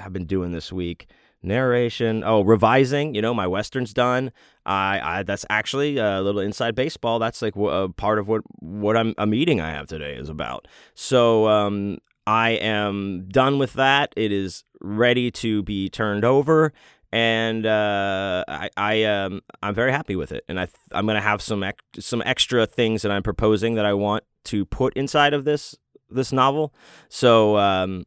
have 0.00 0.12
been 0.12 0.26
doing 0.26 0.50
this 0.50 0.72
week 0.72 1.06
narration. 1.42 2.22
Oh 2.24 2.42
revising 2.42 3.14
you 3.14 3.22
know 3.22 3.34
my 3.34 3.46
western's 3.46 3.92
done. 3.92 4.32
I, 4.66 5.00
I 5.02 5.22
that's 5.22 5.46
actually 5.48 5.98
a 5.98 6.20
little 6.20 6.40
inside 6.40 6.74
baseball. 6.74 7.18
That's 7.18 7.42
like 7.42 7.56
a 7.56 7.88
part 7.88 8.18
of 8.18 8.28
what 8.28 8.42
what 8.60 8.96
i'm 8.96 9.14
a 9.18 9.26
meeting 9.26 9.60
i 9.60 9.70
have 9.70 9.86
today 9.86 10.14
is 10.14 10.28
about. 10.28 10.68
So 10.94 11.48
um 11.48 11.98
i 12.26 12.50
am 12.50 13.28
done 13.28 13.58
with 13.58 13.74
that. 13.74 14.12
It 14.16 14.32
is 14.32 14.64
ready 14.80 15.30
to 15.32 15.62
be 15.62 15.88
turned 15.88 16.24
over. 16.24 16.72
And 17.10 17.64
uh, 17.64 18.44
I, 18.46 18.68
I 18.76 19.04
um, 19.04 19.40
I'm 19.62 19.74
very 19.74 19.92
happy 19.92 20.14
with 20.14 20.30
it, 20.30 20.44
and 20.46 20.60
I 20.60 20.68
I'm 20.92 21.06
gonna 21.06 21.22
have 21.22 21.40
some 21.40 21.62
ec- 21.62 21.80
some 21.98 22.22
extra 22.26 22.66
things 22.66 23.00
that 23.00 23.10
I'm 23.10 23.22
proposing 23.22 23.76
that 23.76 23.86
I 23.86 23.94
want 23.94 24.24
to 24.44 24.66
put 24.66 24.94
inside 24.94 25.32
of 25.32 25.46
this 25.46 25.74
this 26.10 26.32
novel. 26.32 26.74
So 27.08 27.56
um, 27.56 28.04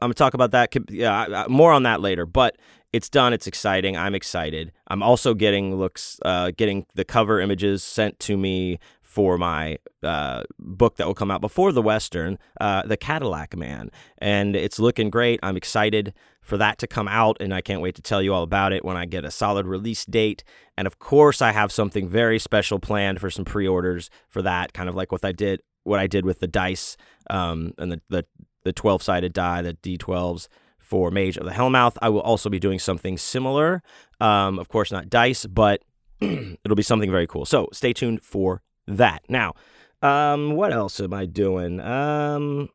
I'm 0.00 0.06
gonna 0.06 0.14
talk 0.14 0.34
about 0.34 0.50
that. 0.52 0.72
Yeah, 0.90 1.46
more 1.48 1.72
on 1.72 1.84
that 1.84 2.00
later. 2.00 2.26
But 2.26 2.56
it's 2.92 3.08
done. 3.08 3.32
It's 3.32 3.48
exciting. 3.48 3.96
I'm 3.96 4.14
excited. 4.14 4.70
I'm 4.86 5.02
also 5.02 5.34
getting 5.34 5.74
looks, 5.74 6.20
uh, 6.24 6.52
getting 6.56 6.86
the 6.94 7.04
cover 7.04 7.40
images 7.40 7.82
sent 7.82 8.20
to 8.20 8.36
me 8.36 8.78
for 9.02 9.36
my 9.38 9.78
uh, 10.02 10.42
book 10.58 10.96
that 10.96 11.06
will 11.06 11.14
come 11.14 11.30
out 11.30 11.40
before 11.40 11.72
the 11.72 11.82
Western, 11.82 12.38
uh, 12.60 12.82
The 12.82 12.96
Cadillac 12.96 13.56
Man. 13.56 13.90
And 14.18 14.54
it's 14.54 14.78
looking 14.78 15.10
great. 15.10 15.40
I'm 15.42 15.56
excited 15.56 16.12
for 16.40 16.56
that 16.58 16.78
to 16.78 16.86
come 16.86 17.08
out, 17.08 17.36
and 17.40 17.54
I 17.54 17.60
can't 17.60 17.80
wait 17.80 17.94
to 17.94 18.02
tell 18.02 18.22
you 18.22 18.34
all 18.34 18.42
about 18.42 18.72
it 18.72 18.84
when 18.84 18.96
I 18.96 19.06
get 19.06 19.24
a 19.24 19.30
solid 19.30 19.66
release 19.66 20.04
date. 20.04 20.44
And 20.76 20.86
of 20.86 20.98
course, 20.98 21.40
I 21.40 21.52
have 21.52 21.72
something 21.72 22.08
very 22.08 22.38
special 22.38 22.78
planned 22.78 23.20
for 23.20 23.30
some 23.30 23.44
pre 23.44 23.66
orders 23.66 24.10
for 24.28 24.42
that, 24.42 24.72
kind 24.72 24.88
of 24.88 24.94
like 24.94 25.10
what 25.10 25.24
I 25.24 25.32
did. 25.32 25.62
What 25.84 26.00
I 26.00 26.06
did 26.06 26.24
with 26.24 26.40
the 26.40 26.46
dice 26.46 26.96
um, 27.28 27.72
and 27.76 27.92
the, 27.92 28.00
the 28.08 28.24
the 28.64 28.72
12 28.72 29.02
sided 29.02 29.32
die, 29.32 29.62
the 29.62 29.74
D12s 29.74 30.48
for 30.78 31.10
Mage 31.10 31.36
of 31.36 31.44
the 31.44 31.52
Hellmouth. 31.52 31.96
I 32.02 32.08
will 32.08 32.20
also 32.20 32.50
be 32.50 32.58
doing 32.58 32.78
something 32.78 33.16
similar. 33.16 33.82
Um, 34.20 34.58
of 34.58 34.68
course, 34.68 34.90
not 34.90 35.08
dice, 35.08 35.46
but 35.46 35.82
it'll 36.20 36.76
be 36.76 36.82
something 36.82 37.10
very 37.10 37.26
cool. 37.26 37.44
So 37.44 37.68
stay 37.72 37.92
tuned 37.92 38.22
for 38.22 38.62
that. 38.86 39.22
Now, 39.28 39.54
um, 40.02 40.52
what 40.52 40.72
else 40.72 41.00
am 41.00 41.14
I 41.14 41.26
doing? 41.26 41.80
Um, 41.80 42.68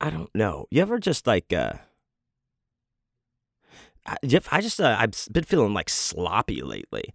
I 0.00 0.10
don't 0.10 0.34
know. 0.34 0.66
You 0.70 0.80
ever 0.82 0.98
just 0.98 1.26
like, 1.26 1.52
uh, 1.52 1.72
I, 4.06 4.60
just, 4.60 4.80
uh, 4.80 4.96
I've 4.98 5.12
been 5.30 5.44
feeling 5.44 5.74
like 5.74 5.88
sloppy 5.88 6.62
lately 6.62 7.12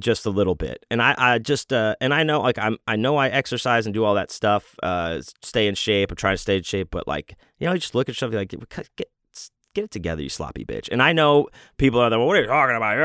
just 0.00 0.26
a 0.26 0.30
little 0.30 0.54
bit. 0.54 0.84
And 0.90 1.02
I, 1.02 1.14
I 1.18 1.38
just 1.38 1.72
uh, 1.72 1.96
and 2.00 2.12
I 2.14 2.22
know 2.22 2.40
like 2.40 2.58
I'm 2.58 2.78
I 2.86 2.96
know 2.96 3.16
I 3.16 3.28
exercise 3.28 3.86
and 3.86 3.94
do 3.94 4.04
all 4.04 4.14
that 4.14 4.30
stuff, 4.30 4.76
uh, 4.82 5.20
stay 5.42 5.66
in 5.66 5.74
shape. 5.74 6.10
I'm 6.10 6.16
trying 6.16 6.34
to 6.34 6.42
stay 6.42 6.56
in 6.56 6.62
shape, 6.62 6.88
but 6.90 7.06
like 7.06 7.36
you 7.58 7.66
know, 7.66 7.72
you 7.72 7.80
just 7.80 7.94
look 7.94 8.08
at 8.08 8.16
stuff 8.16 8.32
like 8.32 8.48
get 8.96 9.10
get 9.76 9.84
it 9.84 9.90
together, 9.90 10.22
you 10.22 10.30
sloppy 10.30 10.64
bitch. 10.64 10.88
And 10.90 11.02
I 11.02 11.12
know 11.12 11.48
people 11.76 12.00
are 12.00 12.08
like, 12.08 12.18
what 12.18 12.36
are 12.36 12.40
you 12.40 12.46
talking 12.46 12.76
about? 12.76 12.96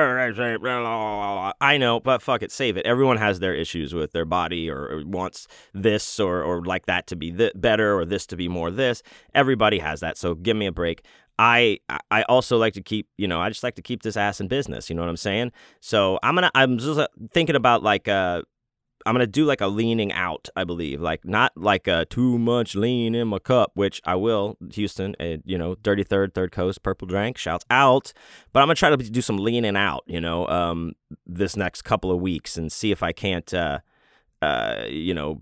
I 1.59 1.77
know, 1.77 1.99
but 1.99 2.21
fuck 2.21 2.41
it, 2.41 2.51
save 2.51 2.77
it. 2.77 2.85
Everyone 2.85 3.17
has 3.17 3.39
their 3.39 3.53
issues 3.53 3.93
with 3.93 4.13
their 4.13 4.23
body 4.23 4.69
or, 4.69 4.89
or 4.89 5.03
wants 5.05 5.47
this 5.73 6.19
or 6.19 6.41
or 6.41 6.63
like 6.63 6.85
that 6.85 7.07
to 7.07 7.15
be 7.17 7.31
th- 7.31 7.53
better 7.55 7.99
or 7.99 8.05
this 8.05 8.25
to 8.27 8.37
be 8.37 8.47
more 8.47 8.71
this. 8.71 9.03
Everybody 9.35 9.79
has 9.79 9.99
that. 9.99 10.17
So 10.17 10.33
give 10.33 10.55
me 10.55 10.65
a 10.65 10.71
break. 10.71 11.03
I 11.41 11.79
I 12.11 12.21
also 12.23 12.57
like 12.57 12.75
to 12.75 12.83
keep 12.83 13.07
you 13.17 13.27
know 13.27 13.41
I 13.41 13.49
just 13.49 13.63
like 13.63 13.73
to 13.75 13.81
keep 13.81 14.03
this 14.03 14.15
ass 14.15 14.39
in 14.39 14.47
business. 14.47 14.89
You 14.89 14.95
know 14.95 15.01
what 15.01 15.09
I'm 15.09 15.17
saying? 15.17 15.51
So 15.79 16.19
I'm 16.21 16.35
gonna 16.35 16.51
I'm 16.53 16.77
just 16.77 16.99
uh, 16.99 17.07
thinking 17.33 17.55
about 17.55 17.81
like 17.81 18.07
uh 18.07 18.43
I'm 19.07 19.15
gonna 19.15 19.25
do 19.25 19.45
like 19.45 19.59
a 19.59 19.65
leaning 19.65 20.13
out. 20.13 20.49
I 20.55 20.65
believe 20.65 21.01
like 21.01 21.25
not 21.25 21.51
like 21.55 21.87
a 21.87 22.05
too 22.05 22.37
much 22.37 22.75
lean 22.75 23.15
in 23.15 23.27
my 23.27 23.39
cup, 23.39 23.71
which 23.73 24.03
I 24.05 24.13
will. 24.17 24.55
Houston, 24.73 25.15
and 25.19 25.41
you 25.43 25.57
know, 25.57 25.73
Dirty 25.81 26.03
Third, 26.03 26.35
Third 26.35 26.51
Coast, 26.51 26.83
Purple 26.83 27.07
Drank, 27.07 27.39
shouts 27.39 27.65
out. 27.71 28.13
But 28.53 28.59
I'm 28.59 28.67
gonna 28.67 28.75
try 28.75 28.91
to 28.91 28.97
do 28.97 29.21
some 29.23 29.37
leaning 29.37 29.75
out. 29.75 30.03
You 30.05 30.21
know, 30.21 30.47
um, 30.47 30.93
this 31.25 31.57
next 31.57 31.81
couple 31.81 32.11
of 32.11 32.21
weeks 32.21 32.55
and 32.55 32.71
see 32.71 32.91
if 32.91 33.01
I 33.01 33.13
can't 33.13 33.51
uh 33.51 33.79
uh 34.43 34.83
you 34.87 35.15
know 35.15 35.41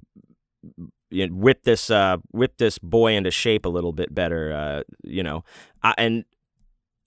you 1.10 1.28
know, 1.28 1.34
whip 1.34 1.64
this 1.64 1.90
uh, 1.90 2.18
whip 2.32 2.58
this 2.58 2.78
boy 2.78 3.14
into 3.14 3.32
shape 3.32 3.66
a 3.66 3.70
little 3.70 3.94
bit 3.94 4.14
better. 4.14 4.54
Uh, 4.54 4.84
you 5.04 5.24
know, 5.24 5.44
I, 5.84 5.94
and 5.98 6.26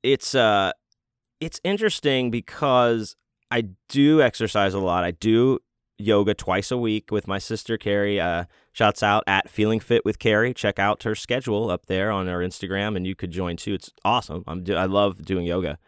it's 0.03 0.35
uh, 0.35 0.73
it's 1.41 1.61
interesting 1.65 2.31
because 2.31 3.17
I 3.51 3.69
do 3.89 4.23
exercise 4.23 4.75
a 4.75 4.81
lot. 4.81 5.05
I 5.05 5.13
do 5.13 5.59
yoga 5.99 6.35
twice 6.35 6.71
a 6.71 6.79
week 6.79 7.11
with 7.11 7.29
my 7.29 7.39
sister 7.39 7.77
Carrie. 7.77 8.21
Uh, 8.21 8.45
shouts 8.73 9.03
out 9.03 9.23
at 9.27 9.49
Feeling 9.49 9.81
Fit 9.81 10.05
with 10.05 10.19
Carrie. 10.19 10.55
Check 10.55 10.79
out 10.79 11.03
her 11.05 11.15
schedule 11.15 11.71
up 11.71 11.87
there 11.87 12.11
on 12.11 12.29
our 12.29 12.41
Instagram, 12.41 12.97
and 12.97 13.07
you 13.07 13.15
could 13.15 13.31
join 13.31 13.57
too. 13.57 13.75
It's 13.75 13.91
awesome. 14.05 14.43
I'm 14.47 14.65
do- 14.65 14.75
I 14.75 14.87
love 14.87 15.25
doing 15.25 15.47
yoga. 15.47 15.79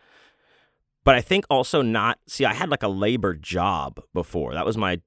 But 1.05 1.17
I 1.17 1.21
think 1.21 1.45
also 1.51 1.83
not 1.83 2.19
see. 2.27 2.47
I 2.47 2.55
had 2.55 2.71
like 2.71 2.83
a 2.83 2.89
labor 2.89 3.35
job 3.35 4.01
before. 4.15 4.55
That 4.55 4.65
was 4.65 4.79
my 4.79 5.01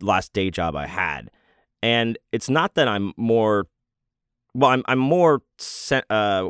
last 0.00 0.32
day 0.32 0.50
job 0.50 0.76
I 0.76 0.86
had 0.86 1.30
and 1.82 2.16
it's 2.30 2.48
not 2.48 2.74
that 2.74 2.88
I'm 2.88 3.12
more 3.16 3.66
well 4.54 4.70
I'm 4.70 4.82
I'm 4.86 4.98
more 4.98 5.42
uh 6.10 6.48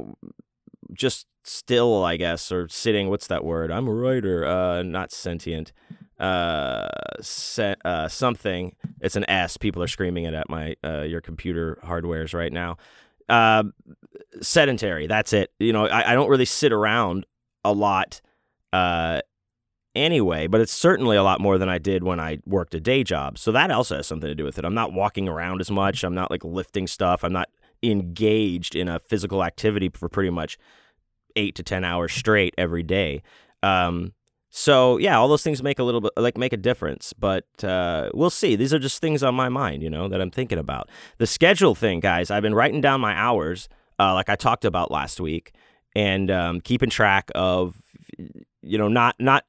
just 0.92 1.26
still 1.44 2.04
I 2.04 2.16
guess 2.16 2.52
or 2.52 2.68
sitting 2.68 3.08
what's 3.08 3.26
that 3.28 3.44
word? 3.44 3.70
I'm 3.72 3.88
a 3.88 3.94
writer 3.94 4.46
uh 4.46 4.82
not 4.82 5.12
sentient 5.12 5.72
uh, 6.20 6.88
set, 7.20 7.84
uh 7.84 8.06
something. 8.06 8.76
It's 9.00 9.16
an 9.16 9.28
S. 9.28 9.56
People 9.56 9.82
are 9.82 9.88
screaming 9.88 10.24
it 10.24 10.34
at 10.34 10.48
my 10.48 10.76
uh 10.84 11.02
your 11.02 11.20
computer 11.20 11.78
hardwares 11.84 12.32
right 12.34 12.52
now. 12.52 12.76
Uh 13.28 13.64
sedentary 14.40 15.06
that's 15.06 15.32
it. 15.32 15.50
You 15.58 15.72
know 15.72 15.86
I, 15.86 16.12
I 16.12 16.14
don't 16.14 16.28
really 16.28 16.44
sit 16.44 16.72
around 16.72 17.26
a 17.64 17.72
lot 17.72 18.20
uh 18.72 19.20
anyway, 19.94 20.46
but 20.46 20.60
it's 20.60 20.72
certainly 20.72 21.16
a 21.16 21.22
lot 21.22 21.40
more 21.40 21.58
than 21.58 21.68
I 21.68 21.78
did 21.78 22.02
when 22.02 22.20
I 22.20 22.38
worked 22.46 22.74
a 22.74 22.80
day 22.80 23.04
job. 23.04 23.38
So 23.38 23.52
that 23.52 23.70
also 23.70 23.96
has 23.96 24.06
something 24.06 24.28
to 24.28 24.34
do 24.34 24.44
with 24.44 24.58
it. 24.58 24.64
I'm 24.64 24.74
not 24.74 24.92
walking 24.92 25.28
around 25.28 25.60
as 25.60 25.70
much. 25.70 26.04
I'm 26.04 26.14
not 26.14 26.30
like 26.30 26.44
lifting 26.44 26.86
stuff. 26.86 27.24
I'm 27.24 27.32
not 27.32 27.48
engaged 27.82 28.74
in 28.74 28.88
a 28.88 28.98
physical 28.98 29.42
activity 29.44 29.90
for 29.92 30.08
pretty 30.08 30.30
much 30.30 30.58
eight 31.36 31.54
to 31.56 31.62
10 31.62 31.84
hours 31.84 32.12
straight 32.12 32.54
every 32.56 32.82
day. 32.82 33.22
Um, 33.62 34.12
so 34.54 34.98
yeah, 34.98 35.18
all 35.18 35.28
those 35.28 35.42
things 35.42 35.62
make 35.62 35.78
a 35.78 35.82
little 35.82 36.02
bit 36.02 36.12
like 36.16 36.36
make 36.36 36.52
a 36.52 36.58
difference, 36.58 37.14
but 37.14 37.46
uh, 37.64 38.10
we'll 38.12 38.28
see. 38.28 38.54
These 38.54 38.74
are 38.74 38.78
just 38.78 39.00
things 39.00 39.22
on 39.22 39.34
my 39.34 39.48
mind, 39.48 39.82
you 39.82 39.88
know, 39.88 40.08
that 40.08 40.20
I'm 40.20 40.30
thinking 40.30 40.58
about. 40.58 40.90
The 41.16 41.26
schedule 41.26 41.74
thing, 41.74 42.00
guys. 42.00 42.30
I've 42.30 42.42
been 42.42 42.54
writing 42.54 42.82
down 42.82 43.00
my 43.00 43.14
hours, 43.14 43.70
uh, 43.98 44.12
like 44.12 44.28
I 44.28 44.36
talked 44.36 44.66
about 44.66 44.90
last 44.90 45.20
week, 45.20 45.54
and 45.96 46.30
um, 46.30 46.60
keeping 46.60 46.90
track 46.90 47.30
of, 47.34 47.76
you 48.60 48.76
know, 48.76 48.88
not 48.88 49.16
not 49.18 49.44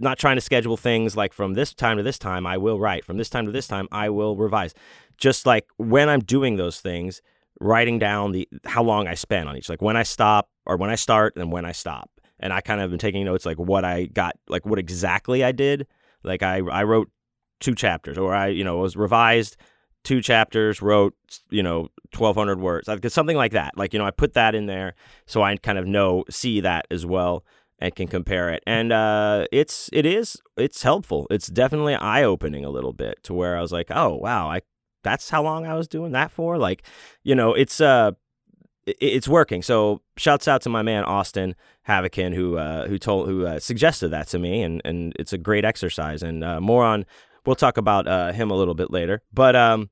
not 0.00 0.18
trying 0.18 0.36
to 0.36 0.40
schedule 0.40 0.76
things 0.76 1.16
like 1.16 1.32
from 1.32 1.54
this 1.54 1.72
time 1.72 1.96
to 1.96 2.02
this 2.02 2.18
time 2.18 2.46
I 2.46 2.58
will 2.58 2.78
write, 2.78 3.04
from 3.04 3.16
this 3.16 3.30
time 3.30 3.46
to 3.46 3.52
this 3.52 3.68
time 3.68 3.88
I 3.92 4.10
will 4.10 4.36
revise. 4.36 4.74
Just 5.16 5.46
like 5.46 5.66
when 5.76 6.08
I'm 6.08 6.20
doing 6.20 6.56
those 6.56 6.80
things, 6.80 7.22
writing 7.60 7.98
down 7.98 8.32
the 8.32 8.48
how 8.64 8.82
long 8.82 9.06
I 9.06 9.14
spend 9.14 9.48
on 9.48 9.56
each, 9.56 9.68
like 9.68 9.82
when 9.82 9.96
I 9.96 10.02
stop 10.02 10.48
or 10.66 10.76
when 10.76 10.90
I 10.90 10.96
start 10.96 11.36
and 11.36 11.52
when 11.52 11.64
I 11.64 11.72
stop. 11.72 12.10
And 12.40 12.52
I 12.52 12.60
kind 12.60 12.80
of 12.80 12.90
been 12.90 12.98
taking 12.98 13.24
notes 13.24 13.46
like 13.46 13.58
what 13.58 13.84
I 13.84 14.06
got, 14.06 14.36
like 14.48 14.66
what 14.66 14.78
exactly 14.78 15.44
I 15.44 15.52
did. 15.52 15.86
Like 16.24 16.42
I 16.42 16.58
I 16.58 16.82
wrote 16.82 17.10
two 17.60 17.74
chapters, 17.74 18.18
or 18.18 18.34
I 18.34 18.48
you 18.48 18.64
know 18.64 18.78
was 18.78 18.96
revised 18.96 19.56
two 20.02 20.20
chapters, 20.20 20.82
wrote 20.82 21.14
you 21.48 21.62
know 21.62 21.88
twelve 22.10 22.36
hundred 22.36 22.58
words, 22.60 22.88
like 22.88 23.08
something 23.08 23.36
like 23.36 23.52
that. 23.52 23.78
Like 23.78 23.92
you 23.92 23.98
know 24.00 24.04
I 24.04 24.10
put 24.10 24.34
that 24.34 24.54
in 24.54 24.66
there 24.66 24.94
so 25.26 25.42
I 25.42 25.56
kind 25.56 25.78
of 25.78 25.86
know 25.86 26.24
see 26.28 26.60
that 26.60 26.86
as 26.90 27.06
well 27.06 27.44
and 27.84 27.94
can 27.94 28.08
compare 28.08 28.48
it. 28.48 28.62
And 28.66 28.92
uh, 28.92 29.46
it's 29.52 29.90
it 29.92 30.06
is 30.06 30.40
it's 30.56 30.82
helpful. 30.82 31.26
It's 31.30 31.48
definitely 31.48 31.94
eye 31.94 32.22
opening 32.22 32.64
a 32.64 32.70
little 32.70 32.94
bit 32.94 33.22
to 33.24 33.34
where 33.34 33.56
I 33.58 33.60
was 33.60 33.72
like, 33.72 33.88
oh 33.90 34.14
wow, 34.14 34.48
I 34.48 34.62
that's 35.02 35.28
how 35.28 35.42
long 35.42 35.66
I 35.66 35.74
was 35.74 35.86
doing 35.86 36.12
that 36.12 36.30
for. 36.30 36.56
Like, 36.56 36.82
you 37.22 37.34
know, 37.34 37.52
it's 37.52 37.80
uh 37.80 38.12
it's 38.86 39.28
working. 39.28 39.62
So 39.62 40.00
shouts 40.16 40.48
out 40.48 40.62
to 40.62 40.68
my 40.70 40.82
man 40.82 41.04
Austin 41.04 41.54
Havokin 41.86 42.34
who 42.34 42.56
uh, 42.56 42.88
who 42.88 42.98
told 42.98 43.28
who 43.28 43.46
uh, 43.46 43.58
suggested 43.58 44.08
that 44.08 44.28
to 44.28 44.38
me, 44.38 44.62
and 44.62 44.80
and 44.84 45.12
it's 45.18 45.32
a 45.32 45.38
great 45.38 45.64
exercise. 45.64 46.22
And 46.22 46.42
uh, 46.42 46.60
more 46.60 46.84
on 46.84 47.04
we'll 47.44 47.56
talk 47.56 47.76
about 47.76 48.06
uh, 48.08 48.32
him 48.32 48.50
a 48.50 48.54
little 48.54 48.74
bit 48.74 48.90
later. 48.90 49.22
But 49.32 49.56
um, 49.56 49.90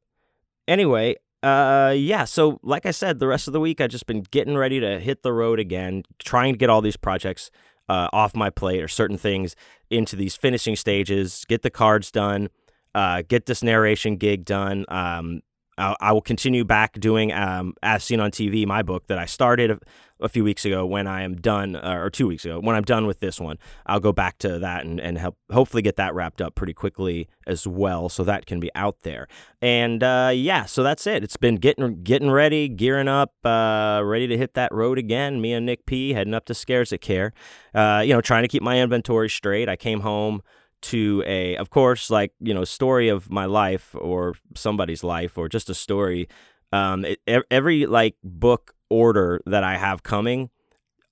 anyway, 0.66 1.16
uh, 1.42 1.94
yeah. 1.96 2.24
So 2.24 2.58
like 2.62 2.86
I 2.86 2.90
said, 2.90 3.18
the 3.18 3.26
rest 3.26 3.46
of 3.46 3.52
the 3.52 3.60
week 3.60 3.80
I've 3.80 3.90
just 3.90 4.06
been 4.06 4.22
getting 4.30 4.56
ready 4.56 4.80
to 4.80 4.98
hit 4.98 5.22
the 5.22 5.32
road 5.32 5.58
again, 5.58 6.04
trying 6.18 6.54
to 6.54 6.58
get 6.58 6.70
all 6.70 6.80
these 6.80 6.96
projects 6.96 7.50
uh, 7.88 8.08
off 8.12 8.34
my 8.34 8.50
plate 8.50 8.82
or 8.82 8.88
certain 8.88 9.18
things 9.18 9.56
into 9.90 10.16
these 10.16 10.36
finishing 10.36 10.76
stages, 10.76 11.44
get 11.48 11.62
the 11.62 11.70
cards 11.70 12.10
done. 12.10 12.48
Uh, 12.94 13.22
get 13.26 13.46
this 13.46 13.62
narration 13.62 14.16
gig 14.16 14.44
done. 14.44 14.84
Um, 14.88 15.40
I, 15.78 15.96
I 16.00 16.12
will 16.12 16.20
continue 16.20 16.64
back 16.64 16.98
doing 16.98 17.32
um, 17.32 17.74
as 17.82 18.04
seen 18.04 18.20
on 18.20 18.30
TV, 18.30 18.66
my 18.66 18.82
book 18.82 19.06
that 19.06 19.18
I 19.18 19.26
started 19.26 19.70
a, 19.70 19.78
a 20.20 20.28
few 20.28 20.44
weeks 20.44 20.64
ago. 20.64 20.84
When 20.84 21.06
I 21.06 21.22
am 21.22 21.36
done, 21.36 21.76
uh, 21.76 21.96
or 21.98 22.10
two 22.10 22.26
weeks 22.26 22.44
ago, 22.44 22.60
when 22.60 22.76
I'm 22.76 22.84
done 22.84 23.06
with 23.06 23.20
this 23.20 23.40
one, 23.40 23.58
I'll 23.86 24.00
go 24.00 24.12
back 24.12 24.38
to 24.38 24.58
that 24.58 24.84
and, 24.84 25.00
and 25.00 25.18
help 25.18 25.36
hopefully 25.50 25.82
get 25.82 25.96
that 25.96 26.14
wrapped 26.14 26.40
up 26.40 26.54
pretty 26.54 26.74
quickly 26.74 27.28
as 27.46 27.66
well, 27.66 28.08
so 28.08 28.22
that 28.24 28.46
can 28.46 28.60
be 28.60 28.70
out 28.74 29.00
there. 29.02 29.28
And 29.60 30.02
uh, 30.02 30.32
yeah, 30.34 30.66
so 30.66 30.82
that's 30.82 31.06
it. 31.06 31.24
It's 31.24 31.36
been 31.36 31.56
getting 31.56 32.02
getting 32.02 32.30
ready, 32.30 32.68
gearing 32.68 33.08
up, 33.08 33.32
uh, 33.44 34.02
ready 34.04 34.26
to 34.26 34.36
hit 34.36 34.54
that 34.54 34.72
road 34.72 34.98
again. 34.98 35.40
Me 35.40 35.52
and 35.52 35.64
Nick 35.64 35.86
P 35.86 36.12
heading 36.12 36.34
up 36.34 36.44
to 36.46 36.54
Scares 36.54 36.90
That 36.90 37.00
Care. 37.00 37.32
Uh, 37.74 38.02
you 38.04 38.12
know, 38.12 38.20
trying 38.20 38.42
to 38.42 38.48
keep 38.48 38.62
my 38.62 38.78
inventory 38.78 39.30
straight. 39.30 39.68
I 39.68 39.76
came 39.76 40.00
home 40.00 40.42
to 40.82 41.22
a 41.26 41.56
of 41.56 41.70
course 41.70 42.10
like 42.10 42.32
you 42.40 42.52
know 42.52 42.64
story 42.64 43.08
of 43.08 43.30
my 43.30 43.46
life 43.46 43.94
or 43.98 44.34
somebody's 44.54 45.02
life 45.02 45.38
or 45.38 45.48
just 45.48 45.70
a 45.70 45.74
story. 45.74 46.28
Um 46.72 47.04
it, 47.04 47.20
every 47.50 47.86
like 47.86 48.16
book 48.22 48.74
order 48.90 49.40
that 49.46 49.64
i 49.64 49.76
have 49.76 50.02
coming 50.02 50.50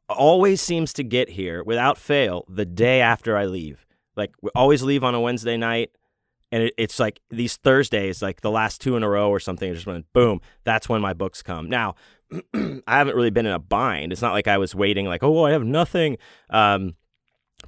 always 0.09 0.61
seems 0.61 0.93
to 0.93 1.03
get 1.03 1.31
here 1.31 1.63
without 1.65 1.97
fail 1.97 2.45
the 2.49 2.67
day 2.67 3.01
after 3.01 3.37
i 3.37 3.47
leave. 3.47 3.87
Like 4.17 4.33
we 4.43 4.51
always 4.55 4.83
leave 4.83 5.05
on 5.05 5.15
a 5.15 5.21
wednesday 5.21 5.57
night 5.57 5.91
and 6.53 6.65
it, 6.65 6.75
it's 6.77 6.99
like 6.99 7.21
these 7.31 7.57
thursdays 7.57 8.23
like 8.23 8.41
the 8.41 8.51
last 8.51 8.81
two 8.81 8.97
in 8.97 9.03
a 9.03 9.09
row 9.09 9.31
or 9.31 9.41
something 9.41 9.73
just 9.73 9.87
went 9.87 10.13
boom. 10.13 10.41
That's 10.65 10.89
when 10.89 11.01
my 11.01 11.15
books 11.15 11.43
come. 11.43 11.69
Now 11.69 11.95
i 12.55 12.81
haven't 12.99 13.17
really 13.17 13.31
been 13.31 13.47
in 13.47 13.53
a 13.53 13.59
bind. 13.59 14.13
It's 14.13 14.23
not 14.23 14.33
like 14.33 14.49
i 14.49 14.59
was 14.59 14.75
waiting 14.75 15.07
like 15.07 15.23
oh 15.23 15.45
i 15.45 15.53
have 15.53 15.65
nothing. 15.65 16.19
Um 16.51 16.97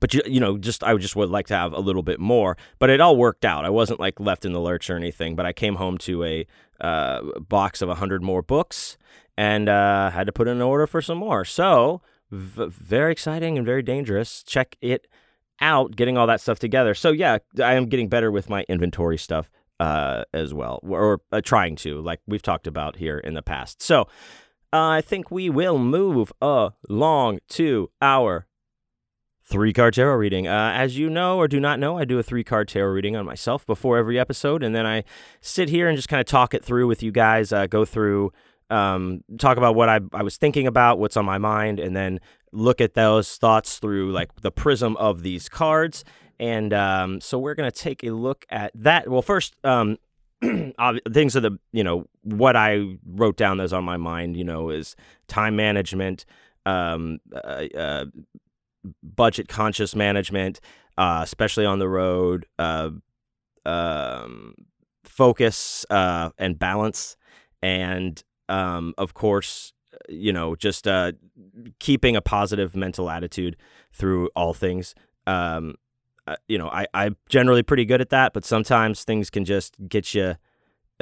but 0.03 0.13
you, 0.13 0.21
you 0.27 0.41
know 0.41 0.59
just 0.59 0.83
i 0.83 0.93
would 0.93 1.01
just 1.01 1.15
would 1.15 1.31
like 1.31 1.47
to 1.47 1.55
have 1.55 1.73
a 1.73 1.81
little 1.81 2.03
bit 2.03 2.21
more. 2.21 2.59
But 2.81 2.91
it 2.91 3.01
all 3.01 3.17
worked 3.17 3.45
out. 3.45 3.65
I 3.65 3.71
wasn't 3.71 4.01
like 4.01 4.19
left 4.19 4.45
in 4.45 4.53
the 4.53 4.61
lurch 4.61 4.91
or 4.91 4.97
anything 4.97 5.37
but 5.37 5.47
i 5.47 5.53
came 5.53 5.77
home 5.77 5.97
to 5.99 6.25
a 6.25 6.47
uh, 6.81 7.23
box 7.41 7.81
of 7.81 7.89
100 7.89 8.23
more 8.23 8.43
books 8.43 8.99
and 9.39 9.69
uh, 9.69 10.11
had 10.11 10.27
to 10.27 10.33
put 10.33 10.49
in 10.49 10.57
an 10.57 10.63
order 10.63 10.87
for 10.87 11.01
some 11.01 11.19
more. 11.19 11.45
So 11.45 12.03
v- 12.33 12.67
very 12.69 13.13
exciting 13.13 13.57
and 13.57 13.65
very 13.65 13.83
dangerous. 13.83 14.43
Check 14.43 14.77
it 14.81 15.07
out 15.61 15.95
getting 15.95 16.19
all 16.19 16.27
that 16.27 16.41
stuff 16.41 16.59
together. 16.59 16.93
So 16.95 17.13
yeah 17.13 17.39
i 17.63 17.75
am 17.75 17.87
getting 17.87 18.09
better 18.09 18.31
with 18.31 18.51
my 18.51 18.65
inventory 18.69 19.19
stuff 19.19 19.51
uh, 19.79 20.25
as 20.35 20.53
well 20.53 20.81
or 20.83 21.21
uh, 21.31 21.41
trying 21.41 21.77
to 21.77 22.01
like 22.01 22.21
we've 22.27 22.43
talked 22.43 22.67
about 22.67 22.97
here 22.97 23.19
in 23.19 23.35
the 23.35 23.43
past. 23.43 23.81
So 23.81 24.09
i 24.73 25.01
think 25.01 25.31
we 25.31 25.49
will 25.49 25.79
move 25.79 26.33
along 26.41 27.39
to 27.51 27.91
our 28.01 28.47
three 29.45 29.73
card 29.73 29.95
tarot 29.95 30.17
reading. 30.17 30.47
Uh, 30.47 30.73
as 30.75 30.97
you 30.97 31.11
know 31.11 31.39
or 31.39 31.49
do 31.49 31.61
not 31.61 31.79
know, 31.79 31.99
I 31.99 32.05
do 32.05 32.19
a 32.19 32.23
three 32.23 32.45
card 32.45 32.69
tarot 32.69 32.93
reading 32.93 33.17
on 33.17 33.25
myself 33.25 33.67
before 33.67 33.99
every 33.99 34.19
episode, 34.19 34.63
and 34.63 34.75
then 34.75 34.87
I 34.87 35.05
sit 35.41 35.69
here 35.69 35.89
and 35.89 35.97
just 35.97 36.09
kind 36.09 36.21
of 36.21 36.27
talk 36.27 36.55
it 36.55 36.65
through 36.65 36.87
with 36.87 37.03
you 37.03 37.13
guys, 37.13 37.53
uh, 37.53 37.67
go 37.67 37.85
through, 37.85 38.33
um, 38.71 39.23
talk 39.39 39.57
about 39.59 39.75
what 39.75 39.89
I, 39.89 40.01
I 40.13 40.23
was 40.23 40.37
thinking 40.37 40.67
about, 40.67 40.99
what's 40.99 41.17
on 41.17 41.25
my 41.25 41.39
mind, 41.39 41.79
and 41.79 41.95
then 41.95 42.21
look 42.53 42.81
at 42.81 42.95
those 42.95 43.37
thoughts 43.37 43.79
through 43.79 44.13
like 44.13 44.35
the 44.41 44.51
prism 44.51 44.97
of 44.97 45.23
these 45.23 45.49
cards. 45.49 46.05
And 46.39 46.73
um, 46.73 47.21
so 47.21 47.39
we're 47.39 47.55
going 47.55 47.71
to 47.71 47.77
take 47.77 48.03
a 48.05 48.11
look 48.11 48.45
at 48.51 48.73
that. 48.75 49.09
Well, 49.09 49.23
first, 49.23 49.55
um, 49.65 49.99
things 51.13 51.37
of 51.37 51.43
the, 51.43 51.59
you 51.73 51.85
know, 51.85 52.07
what 52.23 52.57
I 52.57 52.97
wrote 53.07 53.37
down 53.37 53.59
that's 53.59 53.73
on 53.73 53.85
my 53.85 53.97
mind, 53.97 54.37
you 54.37 54.45
know, 54.45 54.71
is 54.71 54.97
time 55.29 55.57
management, 55.57 56.25
um, 56.67 57.21
uh, 57.33 57.67
uh, 57.77 58.05
budget 59.03 59.49
conscious 59.49 59.95
management, 59.95 60.61
uh, 60.97 61.21
especially 61.23 61.67
on 61.67 61.79
the 61.79 61.89
road, 61.89 62.47
uh, 62.59 62.91
um, 63.65 64.55
focus 65.05 65.87
uh, 65.91 66.31
and 66.39 66.59
balance, 66.59 67.17
and 67.63 68.23
um, 68.49 68.95
of 68.99 69.15
course, 69.15 69.73
you 70.09 70.33
know, 70.33 70.55
just 70.57 70.89
uh, 70.89 71.13
keeping 71.79 72.17
a 72.17 72.21
positive 72.21 72.75
mental 72.75 73.09
attitude 73.09 73.57
through 73.93 74.29
all 74.35 74.55
things. 74.55 74.95
Um, 75.27 75.75
uh, 76.27 76.37
you 76.49 76.59
know, 76.59 76.69
I, 76.69 76.87
I'm 76.95 77.17
generally 77.29 77.63
pretty 77.63 77.85
good 77.85 78.01
at 78.01 78.11
that, 78.11 78.33
but 78.33 78.45
sometimes 78.45 79.05
things 79.05 79.31
can 79.31 79.45
just 79.45 79.77
get 79.89 80.15
you 80.15 80.37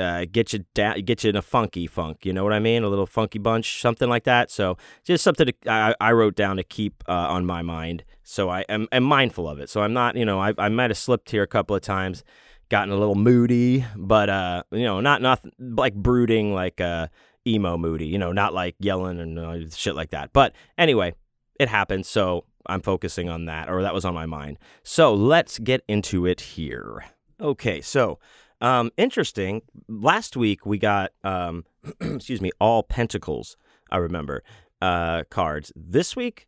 uh, 0.00 0.24
get 0.30 0.52
you 0.52 0.64
down, 0.74 1.00
get 1.02 1.22
you 1.22 1.30
in 1.30 1.36
a 1.36 1.42
funky 1.42 1.86
funk. 1.86 2.24
You 2.24 2.32
know 2.32 2.42
what 2.42 2.52
I 2.52 2.58
mean? 2.58 2.82
A 2.82 2.88
little 2.88 3.06
funky 3.06 3.38
bunch, 3.38 3.80
something 3.80 4.08
like 4.08 4.24
that. 4.24 4.50
So 4.50 4.76
just 5.04 5.22
something 5.22 5.46
to, 5.46 5.54
I, 5.70 5.94
I 6.00 6.12
wrote 6.12 6.34
down 6.34 6.56
to 6.56 6.64
keep 6.64 7.04
uh, 7.08 7.12
on 7.12 7.46
my 7.46 7.62
mind. 7.62 8.04
So 8.22 8.48
I 8.48 8.62
am, 8.68 8.88
am 8.90 9.04
mindful 9.04 9.48
of 9.48 9.58
it. 9.60 9.68
So 9.68 9.82
I'm 9.82 9.92
not, 9.92 10.16
you 10.16 10.24
know, 10.24 10.40
I, 10.40 10.54
I 10.58 10.68
might 10.68 10.90
have 10.90 10.98
slipped 10.98 11.30
here 11.30 11.42
a 11.42 11.46
couple 11.46 11.76
of 11.76 11.82
times, 11.82 12.24
gotten 12.70 12.92
a 12.92 12.96
little 12.96 13.16
moody, 13.16 13.84
but 13.96 14.30
uh, 14.30 14.62
you 14.70 14.84
know, 14.84 15.00
not 15.00 15.20
not 15.20 15.40
like 15.58 15.94
brooding, 15.94 16.54
like 16.54 16.80
uh, 16.80 17.08
emo 17.46 17.76
moody. 17.76 18.06
You 18.06 18.18
know, 18.18 18.32
not 18.32 18.54
like 18.54 18.76
yelling 18.78 19.18
and 19.18 19.38
uh, 19.38 19.68
shit 19.70 19.94
like 19.94 20.10
that. 20.10 20.32
But 20.32 20.54
anyway, 20.78 21.14
it 21.58 21.68
happens. 21.68 22.08
So 22.08 22.44
I'm 22.66 22.80
focusing 22.80 23.28
on 23.28 23.46
that, 23.46 23.68
or 23.68 23.82
that 23.82 23.94
was 23.94 24.04
on 24.04 24.14
my 24.14 24.26
mind. 24.26 24.58
So 24.82 25.12
let's 25.12 25.58
get 25.58 25.82
into 25.88 26.26
it 26.26 26.40
here. 26.40 27.04
Okay, 27.40 27.80
so 27.80 28.18
um, 28.60 28.90
interesting. 28.96 29.62
Last 29.88 30.36
week 30.36 30.66
we 30.66 30.78
got, 30.78 31.12
um, 31.24 31.64
excuse 32.00 32.40
me, 32.40 32.50
all 32.60 32.82
Pentacles. 32.82 33.56
I 33.90 33.96
remember 33.96 34.42
uh, 34.80 35.24
cards. 35.30 35.72
This 35.74 36.14
week, 36.14 36.46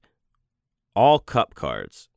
all 0.94 1.18
Cup 1.18 1.54
cards. 1.54 2.08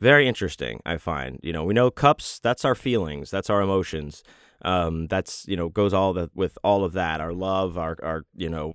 Very 0.00 0.26
interesting. 0.26 0.80
I 0.84 0.96
find. 0.96 1.38
You 1.42 1.52
know, 1.52 1.64
we 1.64 1.74
know 1.74 1.90
cups. 1.90 2.40
That's 2.40 2.64
our 2.64 2.74
feelings. 2.74 3.30
That's 3.30 3.48
our 3.48 3.60
emotions. 3.60 4.24
Um, 4.64 5.06
that's 5.06 5.44
you 5.46 5.56
know 5.56 5.68
goes 5.68 5.94
all 5.94 6.12
the 6.12 6.28
with 6.34 6.58
all 6.64 6.84
of 6.84 6.92
that. 6.94 7.20
Our 7.20 7.32
love. 7.32 7.78
Our 7.78 7.96
our 8.02 8.22
you 8.34 8.48
know. 8.48 8.74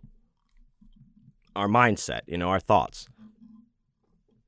Our 1.54 1.68
mindset. 1.68 2.22
You 2.28 2.38
know, 2.38 2.50
our 2.50 2.62
thoughts 2.62 3.08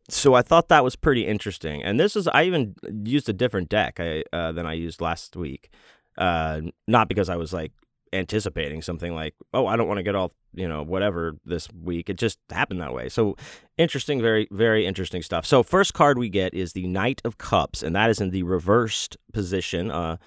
so 0.09 0.33
I 0.33 0.41
thought 0.41 0.69
that 0.69 0.83
was 0.83 0.95
pretty 0.95 1.25
interesting. 1.25 1.83
And 1.83 1.99
this 1.99 2.15
is 2.15 2.27
I 2.27 2.43
even 2.43 2.75
used 3.03 3.29
a 3.29 3.33
different 3.33 3.69
deck 3.69 3.99
I, 3.99 4.23
uh, 4.33 4.51
than 4.51 4.65
I 4.65 4.73
used 4.73 5.01
last 5.01 5.35
week. 5.35 5.69
Uh, 6.17 6.61
not 6.87 7.07
because 7.07 7.29
I 7.29 7.37
was 7.37 7.53
like 7.53 7.71
anticipating 8.11 8.81
something 8.81 9.13
like, 9.13 9.35
oh, 9.53 9.67
I 9.67 9.75
don't 9.75 9.87
want 9.87 9.99
to 9.99 10.03
get 10.03 10.15
all 10.15 10.33
you 10.53 10.67
know 10.67 10.83
whatever 10.83 11.37
this 11.45 11.67
week. 11.71 12.09
It 12.09 12.17
just 12.17 12.39
happened 12.49 12.81
that 12.81 12.93
way. 12.93 13.09
So 13.09 13.35
interesting, 13.77 14.21
very 14.21 14.47
very 14.51 14.85
interesting 14.85 15.21
stuff. 15.21 15.45
So 15.45 15.63
first 15.63 15.93
card 15.93 16.17
we 16.17 16.29
get 16.29 16.53
is 16.53 16.73
the 16.73 16.87
Knight 16.87 17.21
of 17.23 17.37
Cups, 17.37 17.83
and 17.83 17.95
that 17.95 18.09
is 18.09 18.19
in 18.19 18.31
the 18.31 18.43
reversed 18.43 19.17
position. 19.31 19.91
Uh, 19.91 20.17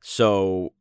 so 0.00 0.72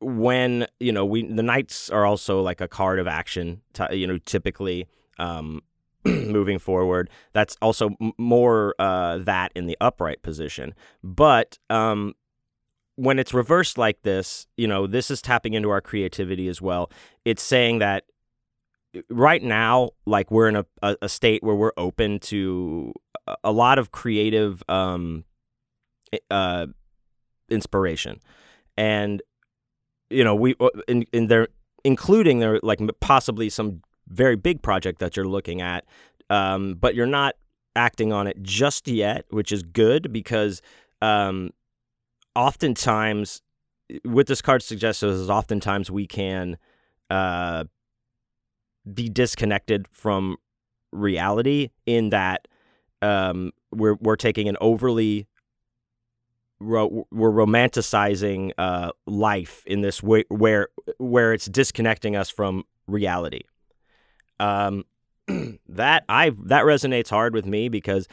when 0.00 0.66
you 0.80 0.92
know 0.92 1.04
we 1.04 1.22
the 1.26 1.42
knights 1.42 1.90
are 1.90 2.04
also 2.04 2.40
like 2.40 2.60
a 2.60 2.68
card 2.68 2.98
of 2.98 3.06
action. 3.06 3.62
T- 3.72 3.96
you 3.96 4.06
know, 4.06 4.18
typically. 4.18 4.86
Um, 5.18 5.62
moving 6.28 6.58
forward. 6.58 7.08
That's 7.32 7.56
also 7.62 7.90
more 8.18 8.74
uh, 8.78 9.18
that 9.18 9.52
in 9.54 9.66
the 9.66 9.76
upright 9.80 10.22
position. 10.22 10.74
But 11.02 11.58
um, 11.70 12.14
when 12.96 13.18
it's 13.18 13.32
reversed 13.34 13.78
like 13.78 14.02
this, 14.02 14.46
you 14.56 14.68
know, 14.68 14.86
this 14.86 15.10
is 15.10 15.22
tapping 15.22 15.54
into 15.54 15.70
our 15.70 15.80
creativity 15.80 16.48
as 16.48 16.60
well. 16.60 16.90
It's 17.24 17.42
saying 17.42 17.78
that 17.78 18.04
uh, 18.96 19.00
right 19.08 19.42
now, 19.42 19.90
like 20.06 20.30
we're 20.30 20.48
in 20.48 20.56
a, 20.56 20.66
a, 20.82 20.96
a 21.02 21.08
state 21.08 21.42
where 21.42 21.54
we're 21.54 21.72
open 21.76 22.18
to 22.20 22.92
a 23.42 23.52
lot 23.52 23.78
of 23.78 23.90
creative 23.90 24.62
um, 24.68 25.24
uh, 26.30 26.66
inspiration. 27.48 28.20
And, 28.76 29.22
you 30.10 30.24
know, 30.24 30.34
we, 30.34 30.54
uh, 30.60 30.68
in, 30.86 31.06
in 31.12 31.28
there, 31.28 31.48
including 31.84 32.38
there, 32.38 32.60
like 32.62 32.80
possibly 33.00 33.48
some 33.48 33.82
very 34.08 34.36
big 34.36 34.62
project 34.62 34.98
that 35.00 35.16
you're 35.16 35.26
looking 35.26 35.60
at, 35.60 35.84
um, 36.30 36.74
but 36.74 36.94
you're 36.94 37.06
not 37.06 37.34
acting 37.76 38.12
on 38.12 38.26
it 38.26 38.42
just 38.42 38.88
yet, 38.88 39.24
which 39.30 39.52
is 39.52 39.62
good 39.62 40.12
because 40.12 40.62
um, 41.02 41.50
oftentimes, 42.34 43.42
what 44.04 44.26
this 44.26 44.40
card 44.40 44.62
suggests 44.62 45.02
is 45.02 45.28
oftentimes 45.28 45.90
we 45.90 46.06
can 46.06 46.56
uh, 47.10 47.64
be 48.92 49.08
disconnected 49.08 49.86
from 49.88 50.36
reality 50.92 51.70
in 51.86 52.10
that 52.10 52.46
um, 53.02 53.52
we're 53.72 53.96
we're 54.00 54.16
taking 54.16 54.48
an 54.48 54.56
overly 54.60 55.26
we're 56.60 56.86
romanticizing 57.10 58.52
uh, 58.56 58.90
life 59.06 59.62
in 59.66 59.82
this 59.82 60.02
way 60.02 60.24
where 60.28 60.68
where 60.98 61.32
it's 61.32 61.46
disconnecting 61.46 62.16
us 62.16 62.30
from 62.30 62.64
reality. 62.86 63.40
Um, 64.40 64.84
that 65.68 66.04
I 66.08 66.30
that 66.44 66.64
resonates 66.64 67.08
hard 67.08 67.34
with 67.34 67.46
me 67.46 67.68
because 67.68 68.08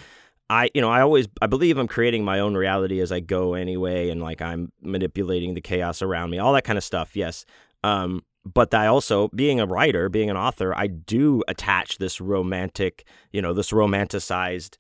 I 0.50 0.70
you 0.74 0.82
know 0.82 0.90
I 0.90 1.02
always 1.02 1.28
I 1.42 1.48
believe 1.48 1.78
I'm 1.78 1.88
creating 1.88 2.24
my 2.24 2.40
own 2.40 2.56
reality 2.56 3.00
as 3.00 3.12
I 3.12 3.20
go 3.20 3.54
anyway, 3.54 4.10
and 4.10 4.22
like 4.22 4.42
I'm 4.42 4.72
manipulating 4.82 5.54
the 5.54 5.62
chaos 5.62 6.02
around 6.02 6.30
me, 6.30 6.40
all 6.40 6.54
that 6.54 6.64
kind 6.64 6.78
of 6.78 6.84
stuff. 6.84 7.16
Yes. 7.16 7.46
Um, 7.84 8.24
but 8.44 8.74
I 8.74 8.88
also, 8.88 9.28
being 9.30 9.60
a 9.60 9.68
writer, 9.68 10.10
being 10.10 10.30
an 10.30 10.38
author, 10.38 10.76
I 10.76 10.88
do 10.88 11.44
attach 11.48 12.00
this 12.00 12.20
romantic, 12.20 13.06
you 13.32 13.42
know, 13.42 13.54
this 13.54 13.72
romanticized 13.72 14.78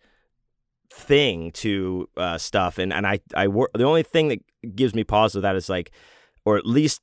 thing 0.91 1.51
to 1.51 2.09
uh, 2.17 2.37
stuff, 2.37 2.77
and 2.79 2.91
and 2.91 3.05
I 3.05 3.19
I 3.35 3.47
work. 3.47 3.71
The 3.73 3.83
only 3.83 4.03
thing 4.03 4.29
that 4.29 4.39
gives 4.75 4.95
me 4.95 5.03
pause 5.03 5.35
with 5.35 5.43
that 5.43 5.55
is 5.55 5.69
like, 5.69 5.91
or 6.43 6.57
at 6.57 6.65
least 6.65 7.01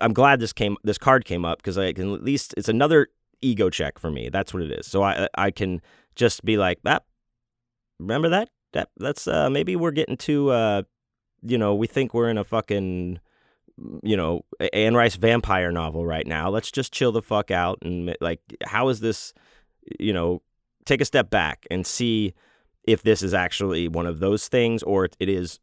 I'm 0.00 0.12
glad 0.12 0.40
this 0.40 0.52
came 0.52 0.76
this 0.84 0.98
card 0.98 1.24
came 1.24 1.44
up 1.44 1.58
because 1.58 1.78
I 1.78 1.92
can 1.92 2.12
at 2.14 2.22
least 2.22 2.54
it's 2.56 2.68
another 2.68 3.08
ego 3.40 3.70
check 3.70 3.98
for 3.98 4.10
me. 4.10 4.28
That's 4.28 4.52
what 4.52 4.62
it 4.62 4.72
is. 4.72 4.86
So 4.86 5.02
I 5.02 5.28
I 5.34 5.50
can 5.50 5.80
just 6.14 6.44
be 6.44 6.56
like 6.56 6.80
that. 6.84 7.04
Remember 7.98 8.28
that 8.28 8.50
that 8.72 8.90
that's 8.96 9.26
uh 9.26 9.50
maybe 9.50 9.76
we're 9.76 9.90
getting 9.90 10.16
too 10.16 10.50
uh 10.50 10.82
you 11.42 11.58
know 11.58 11.74
we 11.74 11.86
think 11.86 12.14
we're 12.14 12.30
in 12.30 12.38
a 12.38 12.44
fucking 12.44 13.20
you 14.02 14.16
know 14.16 14.44
Anne 14.72 14.94
Rice 14.94 15.16
vampire 15.16 15.72
novel 15.72 16.04
right 16.06 16.26
now. 16.26 16.50
Let's 16.50 16.70
just 16.70 16.92
chill 16.92 17.12
the 17.12 17.22
fuck 17.22 17.50
out 17.50 17.78
and 17.82 18.16
like 18.20 18.40
how 18.64 18.88
is 18.88 19.00
this 19.00 19.32
you 19.98 20.12
know 20.12 20.42
take 20.84 21.00
a 21.00 21.04
step 21.04 21.30
back 21.30 21.66
and 21.70 21.86
see 21.86 22.34
if 22.84 23.02
this 23.02 23.22
is 23.22 23.34
actually 23.34 23.86
one 23.88 24.06
of 24.06 24.18
those 24.18 24.48
things 24.48 24.82
or 24.82 25.08
it 25.18 25.28
is 25.28 25.60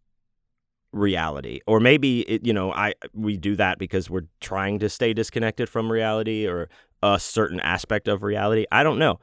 reality. 0.95 1.60
Or 1.67 1.79
maybe 1.79 2.21
it, 2.21 2.45
you 2.45 2.53
know 2.53 2.71
i 2.71 2.93
we 3.13 3.38
do 3.38 3.55
that 3.58 3.77
because 3.77 4.10
we're 4.10 4.27
trying 4.39 4.79
to 4.79 4.89
stay 4.89 5.13
disconnected 5.13 5.69
from 5.69 5.91
reality 5.91 6.47
or 6.47 6.69
a 7.03 7.19
certain 7.19 7.60
aspect 7.60 8.08
of 8.08 8.23
reality. 8.23 8.65
I 8.71 8.84
don't 8.84 8.97
know. 8.97 9.19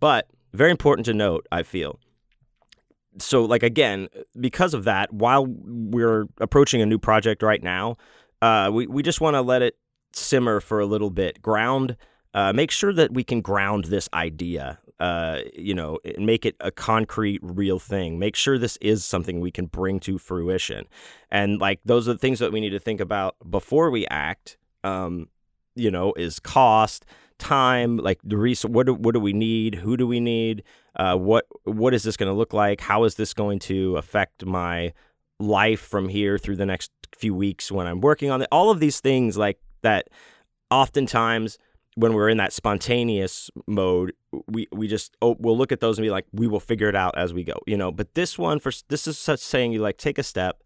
But 0.00 0.28
very 0.52 0.70
important 0.70 1.06
to 1.06 1.14
note 1.14 1.46
i 1.50 1.62
feel. 1.62 1.98
So 3.18 3.44
like 3.44 3.62
again 3.62 4.08
because 4.38 4.74
of 4.74 4.84
that 4.84 5.12
while 5.12 5.46
we're 5.46 6.26
approaching 6.38 6.82
a 6.82 6.86
new 6.86 6.98
project 6.98 7.42
right 7.42 7.62
now 7.62 7.96
uh, 8.42 8.70
we, 8.70 8.86
we 8.86 9.02
just 9.02 9.22
want 9.22 9.34
to 9.34 9.40
let 9.40 9.62
it 9.62 9.76
simmer 10.12 10.60
for 10.60 10.78
a 10.78 10.84
little 10.84 11.08
bit. 11.08 11.40
Ground 11.40 11.96
uh, 12.34 12.52
make 12.52 12.70
sure 12.70 12.92
that 12.92 13.12
we 13.12 13.24
can 13.24 13.40
ground 13.40 13.84
this 13.86 14.08
idea 14.12 14.78
uh, 15.00 15.40
you 15.54 15.74
know, 15.74 15.98
make 16.18 16.46
it 16.46 16.56
a 16.60 16.70
concrete, 16.70 17.40
real 17.42 17.78
thing. 17.78 18.18
Make 18.18 18.36
sure 18.36 18.58
this 18.58 18.78
is 18.80 19.04
something 19.04 19.40
we 19.40 19.50
can 19.50 19.66
bring 19.66 19.98
to 20.00 20.18
fruition. 20.18 20.86
And 21.30 21.60
like 21.60 21.80
those 21.84 22.08
are 22.08 22.12
the 22.12 22.18
things 22.18 22.38
that 22.38 22.52
we 22.52 22.60
need 22.60 22.70
to 22.70 22.78
think 22.78 23.00
about 23.00 23.36
before 23.50 23.90
we 23.90 24.06
act. 24.06 24.56
Um, 24.84 25.28
you 25.74 25.90
know, 25.90 26.12
is 26.12 26.38
cost, 26.38 27.04
time, 27.38 27.96
like 27.96 28.20
the 28.22 28.36
resource. 28.36 28.70
What 28.70 28.86
do, 28.86 28.94
what 28.94 29.12
do 29.12 29.20
we 29.20 29.32
need? 29.32 29.74
Who 29.76 29.96
do 29.96 30.06
we 30.06 30.20
need? 30.20 30.62
Uh, 30.94 31.16
what 31.16 31.46
what 31.64 31.92
is 31.92 32.04
this 32.04 32.16
going 32.16 32.30
to 32.30 32.36
look 32.36 32.52
like? 32.52 32.80
How 32.80 33.02
is 33.04 33.16
this 33.16 33.34
going 33.34 33.58
to 33.60 33.96
affect 33.96 34.44
my 34.44 34.92
life 35.40 35.80
from 35.80 36.08
here 36.08 36.38
through 36.38 36.56
the 36.56 36.66
next 36.66 36.92
few 37.16 37.34
weeks 37.34 37.72
when 37.72 37.88
I'm 37.88 38.00
working 38.00 38.30
on 38.30 38.42
it? 38.42 38.48
All 38.52 38.70
of 38.70 38.78
these 38.78 39.00
things 39.00 39.36
like 39.36 39.58
that. 39.82 40.08
Oftentimes 40.70 41.58
when 41.96 42.14
we're 42.14 42.28
in 42.28 42.38
that 42.38 42.52
spontaneous 42.52 43.50
mode, 43.66 44.12
we 44.48 44.66
we 44.72 44.88
just 44.88 45.16
oh, 45.22 45.36
we'll 45.38 45.56
look 45.56 45.72
at 45.72 45.80
those 45.80 45.98
and 45.98 46.04
be 46.04 46.10
like, 46.10 46.26
we 46.32 46.46
will 46.46 46.60
figure 46.60 46.88
it 46.88 46.96
out 46.96 47.16
as 47.16 47.32
we 47.32 47.44
go, 47.44 47.54
you 47.66 47.76
know. 47.76 47.92
But 47.92 48.14
this 48.14 48.38
one, 48.38 48.58
for 48.58 48.72
this 48.88 49.06
is 49.06 49.18
such 49.18 49.40
saying 49.40 49.72
you 49.72 49.80
like 49.80 49.96
take 49.96 50.18
a 50.18 50.22
step, 50.22 50.62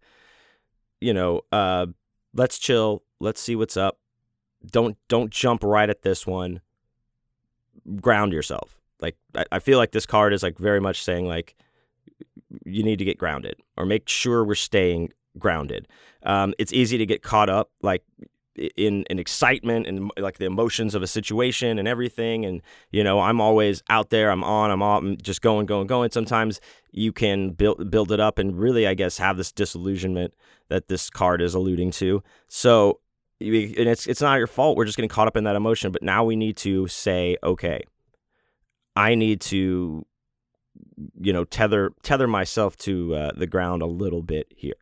you 0.99 1.13
know, 1.13 1.41
uh, 1.51 1.87
let's 2.33 2.57
chill, 2.57 3.03
let's 3.19 3.41
see 3.41 3.55
what's 3.55 3.77
up. 3.77 3.99
Don't 4.65 4.97
don't 5.07 5.31
jump 5.31 5.63
right 5.63 5.89
at 5.89 6.01
this 6.01 6.25
one. 6.25 6.61
Ground 8.01 8.33
yourself. 8.33 8.81
Like 8.99 9.15
I, 9.35 9.45
I 9.53 9.59
feel 9.59 9.77
like 9.77 9.91
this 9.91 10.05
card 10.05 10.33
is 10.33 10.43
like 10.43 10.57
very 10.57 10.81
much 10.81 11.03
saying 11.03 11.27
like 11.27 11.55
you 12.65 12.83
need 12.83 12.99
to 12.99 13.05
get 13.05 13.17
grounded 13.17 13.55
or 13.77 13.85
make 13.85 14.09
sure 14.09 14.43
we're 14.43 14.55
staying 14.55 15.13
grounded. 15.37 15.87
Um, 16.23 16.53
it's 16.57 16.73
easy 16.73 16.97
to 16.97 17.05
get 17.05 17.21
caught 17.21 17.49
up 17.49 17.71
like 17.81 18.03
in 18.75 19.03
in 19.09 19.19
excitement 19.19 19.87
and 19.87 20.11
like 20.17 20.37
the 20.37 20.45
emotions 20.45 20.95
of 20.95 21.01
a 21.01 21.07
situation 21.07 21.79
and 21.79 21.87
everything. 21.87 22.45
And 22.45 22.61
you 22.91 23.03
know 23.03 23.19
I'm 23.19 23.39
always 23.41 23.83
out 23.89 24.09
there 24.09 24.31
I'm 24.31 24.43
on 24.43 24.71
I'm 24.71 24.81
off 24.81 25.01
I'm 25.01 25.17
just 25.17 25.41
going 25.41 25.65
going 25.65 25.87
going. 25.87 26.11
Sometimes 26.11 26.59
you 26.91 27.11
can 27.11 27.51
build 27.51 27.89
build 27.89 28.11
it 28.11 28.19
up 28.19 28.37
and 28.37 28.57
really 28.59 28.87
I 28.87 28.93
guess 28.93 29.17
have 29.17 29.37
this 29.37 29.51
disillusionment 29.51 30.33
that 30.69 30.87
this 30.87 31.09
card 31.09 31.41
is 31.41 31.53
alluding 31.53 31.91
to. 31.91 32.23
So 32.47 32.99
and 33.39 33.49
it's 33.51 34.07
it's 34.07 34.21
not 34.21 34.37
your 34.37 34.47
fault. 34.47 34.77
We're 34.77 34.85
just 34.85 34.97
getting 34.97 35.09
caught 35.09 35.27
up 35.27 35.37
in 35.37 35.45
that 35.45 35.55
emotion. 35.55 35.91
But 35.91 36.03
now 36.03 36.23
we 36.23 36.35
need 36.35 36.57
to 36.57 36.87
say 36.87 37.37
okay 37.43 37.83
I 38.95 39.15
need 39.15 39.41
to 39.41 40.05
you 41.19 41.31
know 41.33 41.43
tether 41.43 41.91
tether 42.03 42.27
myself 42.27 42.75
to 42.77 43.15
uh, 43.15 43.31
the 43.35 43.47
ground 43.47 43.81
a 43.81 43.87
little 43.87 44.21
bit 44.21 44.47
here 44.55 44.75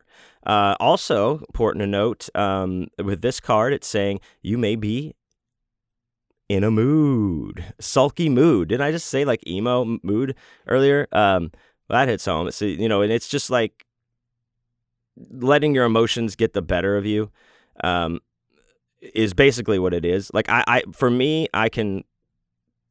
uh, 0.48 0.74
also, 0.80 1.38
important 1.38 1.82
to 1.82 1.86
note 1.86 2.28
um, 2.34 2.88
with 3.02 3.20
this 3.20 3.38
card, 3.38 3.74
it's 3.74 3.86
saying 3.86 4.20
you 4.40 4.56
may 4.56 4.76
be 4.76 5.14
in 6.48 6.64
a 6.64 6.70
mood, 6.70 7.62
sulky 7.78 8.30
mood. 8.30 8.68
Didn't 8.68 8.86
I 8.86 8.90
just 8.90 9.08
say 9.08 9.26
like 9.26 9.46
emo 9.46 9.98
mood 10.02 10.34
earlier? 10.66 11.06
Um, 11.12 11.50
well, 11.88 12.00
that 12.00 12.08
hits 12.08 12.24
home. 12.24 12.48
It's 12.48 12.62
you 12.62 12.88
know, 12.88 13.02
and 13.02 13.12
it's 13.12 13.28
just 13.28 13.50
like 13.50 13.84
letting 15.30 15.74
your 15.74 15.84
emotions 15.84 16.34
get 16.34 16.54
the 16.54 16.62
better 16.62 16.96
of 16.96 17.04
you. 17.04 17.30
Um, 17.84 18.20
is 19.00 19.34
basically 19.34 19.78
what 19.78 19.94
it 19.94 20.04
is. 20.04 20.30
Like 20.32 20.48
I, 20.48 20.64
I, 20.66 20.82
for 20.92 21.10
me, 21.10 21.46
I 21.54 21.68
can 21.68 22.04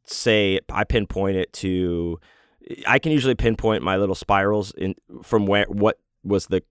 say 0.05 0.59
I 0.69 0.83
pinpoint 0.83 1.37
it 1.37 1.51
to. 1.53 2.19
I 2.85 2.99
can 2.99 3.11
usually 3.11 3.35
pinpoint 3.35 3.83
my 3.83 3.97
little 3.97 4.15
spirals 4.15 4.71
in 4.71 4.95
from 5.23 5.45
where 5.45 5.65
what 5.67 5.99
was 6.23 6.47
the 6.47 6.63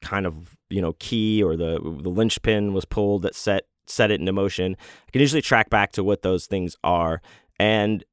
kind 0.00 0.26
of 0.26 0.56
you 0.68 0.82
know 0.82 0.94
key 0.98 1.42
or 1.42 1.56
the 1.56 1.78
the 1.80 2.08
linchpin 2.08 2.72
was 2.72 2.84
pulled 2.84 3.22
that 3.22 3.34
set 3.34 3.66
set 3.86 4.10
it 4.10 4.20
into 4.20 4.32
motion. 4.32 4.76
I 5.08 5.10
can 5.10 5.20
usually 5.20 5.42
track 5.42 5.70
back 5.70 5.92
to 5.92 6.04
what 6.04 6.22
those 6.22 6.46
things 6.46 6.76
are, 6.84 7.22
and 7.58 8.04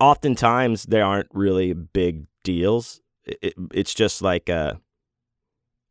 oftentimes 0.00 0.84
they 0.84 1.00
aren't 1.00 1.28
really 1.32 1.72
big 1.72 2.26
deals. 2.44 3.00
It, 3.24 3.38
it, 3.42 3.54
it's 3.72 3.94
just 3.94 4.22
like 4.22 4.48
uh, 4.48 4.74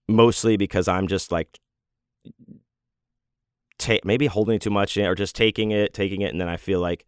mostly 0.08 0.58
because 0.58 0.88
I'm 0.88 1.08
just 1.08 1.32
like 1.32 1.60
ta- 3.78 4.00
maybe 4.04 4.28
holding 4.28 4.60
too 4.60 4.70
much 4.70 4.98
in 4.98 5.06
or 5.06 5.15
just 5.15 5.36
taking 5.36 5.72
it, 5.72 5.94
taking 5.94 6.22
it, 6.22 6.32
and 6.32 6.41
then 6.41 6.50
I 6.50 6.58
feel 6.58 6.80
like 6.80 7.06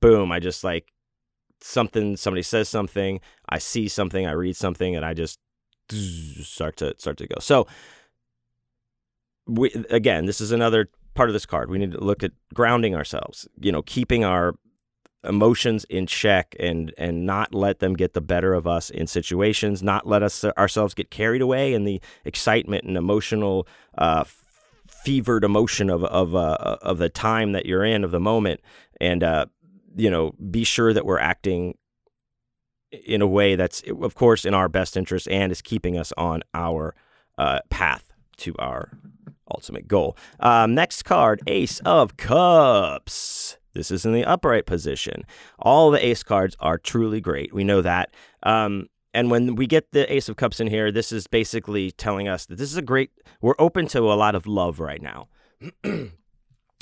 boom, 0.00 0.30
I 0.30 0.40
just 0.40 0.62
like 0.64 0.92
something 1.60 2.16
somebody 2.16 2.42
says 2.42 2.68
something, 2.68 3.20
I 3.48 3.58
see 3.58 3.88
something, 3.88 4.26
I 4.26 4.32
read 4.32 4.56
something, 4.56 4.94
and 4.94 5.04
I 5.04 5.14
just 5.14 5.38
start 5.90 6.76
to 6.78 6.94
start 6.98 7.16
to 7.18 7.26
go. 7.26 7.36
So 7.40 7.66
we 9.46 9.70
again, 9.90 10.26
this 10.26 10.40
is 10.40 10.52
another 10.52 10.90
part 11.14 11.28
of 11.28 11.32
this 11.32 11.46
card. 11.46 11.70
We 11.70 11.78
need 11.78 11.92
to 11.92 12.04
look 12.04 12.22
at 12.22 12.32
grounding 12.54 12.94
ourselves. 12.94 13.48
You 13.60 13.72
know, 13.72 13.82
keeping 13.82 14.24
our 14.24 14.54
emotions 15.24 15.84
in 15.88 16.06
check 16.06 16.54
and 16.58 16.92
and 16.98 17.26
not 17.26 17.54
let 17.54 17.78
them 17.80 17.94
get 17.94 18.14
the 18.14 18.20
better 18.20 18.54
of 18.54 18.66
us 18.66 18.90
in 18.90 19.06
situations. 19.06 19.82
Not 19.82 20.06
let 20.06 20.22
us 20.22 20.44
ourselves 20.44 20.94
get 20.94 21.10
carried 21.10 21.42
away 21.42 21.74
in 21.74 21.84
the 21.84 22.00
excitement 22.24 22.84
and 22.84 22.96
emotional. 22.96 23.66
Uh, 23.96 24.24
fevered 24.88 25.44
emotion 25.44 25.88
of 25.88 26.04
of 26.04 26.34
uh, 26.34 26.78
of 26.82 26.98
the 26.98 27.08
time 27.08 27.52
that 27.52 27.66
you're 27.66 27.84
in 27.84 28.02
of 28.02 28.10
the 28.10 28.20
moment 28.20 28.60
and 29.00 29.22
uh, 29.22 29.46
you 29.96 30.10
know 30.10 30.32
be 30.50 30.62
sure 30.64 30.92
that 30.92 31.04
we're 31.04 31.18
acting 31.18 31.74
in 32.92 33.22
a 33.22 33.26
way 33.26 33.56
that's, 33.56 33.82
of 34.00 34.14
course, 34.14 34.44
in 34.44 34.54
our 34.54 34.68
best 34.68 34.96
interest 34.96 35.28
and 35.28 35.50
is 35.50 35.62
keeping 35.62 35.98
us 35.98 36.12
on 36.16 36.42
our 36.54 36.94
uh, 37.38 37.60
path 37.70 38.12
to 38.38 38.54
our 38.58 38.98
ultimate 39.50 39.88
goal. 39.88 40.16
Um, 40.40 40.74
next 40.74 41.02
card, 41.02 41.42
Ace 41.46 41.80
of 41.80 42.16
Cups. 42.16 43.58
This 43.74 43.90
is 43.90 44.06
in 44.06 44.12
the 44.12 44.24
upright 44.24 44.66
position. 44.66 45.24
All 45.58 45.90
the 45.90 46.04
ace 46.04 46.22
cards 46.22 46.56
are 46.60 46.78
truly 46.78 47.20
great. 47.20 47.52
We 47.52 47.62
know 47.62 47.82
that. 47.82 48.14
Um, 48.42 48.88
and 49.12 49.30
when 49.30 49.54
we 49.54 49.66
get 49.66 49.92
the 49.92 50.10
Ace 50.12 50.28
of 50.28 50.36
Cups 50.36 50.60
in 50.60 50.66
here, 50.66 50.90
this 50.90 51.12
is 51.12 51.26
basically 51.26 51.90
telling 51.90 52.26
us 52.26 52.46
that 52.46 52.56
this 52.56 52.70
is 52.70 52.76
a 52.76 52.82
great. 52.82 53.10
We're 53.40 53.54
open 53.58 53.86
to 53.88 54.12
a 54.12 54.14
lot 54.14 54.34
of 54.34 54.46
love 54.46 54.80
right 54.80 55.00
now. 55.00 55.28
you 55.84 56.10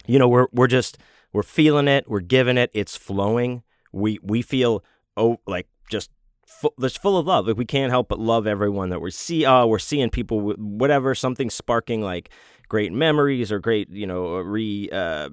know, 0.06 0.28
we're 0.28 0.46
we're 0.52 0.66
just 0.68 0.98
we're 1.34 1.42
feeling 1.42 1.88
it. 1.88 2.08
We're 2.08 2.20
giving 2.20 2.56
it. 2.56 2.70
It's 2.72 2.96
flowing. 2.96 3.62
We 3.92 4.18
we 4.22 4.40
feel 4.40 4.82
oh 5.16 5.40
like 5.46 5.68
just 5.90 6.10
full, 6.46 6.72
that's 6.78 6.96
full 6.96 7.18
of 7.18 7.26
love. 7.26 7.46
Like 7.46 7.58
we 7.58 7.66
can't 7.66 7.90
help 7.90 8.08
but 8.08 8.18
love 8.18 8.46
everyone 8.46 8.88
that 8.90 9.00
we 9.00 9.10
see. 9.10 9.44
Oh, 9.44 9.66
we're 9.66 9.78
seeing 9.78 10.08
people, 10.10 10.54
whatever, 10.56 11.14
something 11.14 11.50
sparking 11.50 12.00
like 12.00 12.30
great 12.68 12.92
memories 12.92 13.52
or 13.52 13.58
great, 13.58 13.90
you 13.90 14.06
know, 14.06 14.36
re, 14.36 14.88
uh, 14.90 15.30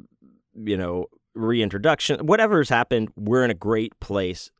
you 0.56 0.76
know, 0.76 1.06
reintroduction. 1.36 2.26
Whatever's 2.26 2.70
happened, 2.70 3.10
we're 3.16 3.46
in 3.46 3.52
a 3.52 3.56
great 3.56 3.98
place 4.00 4.52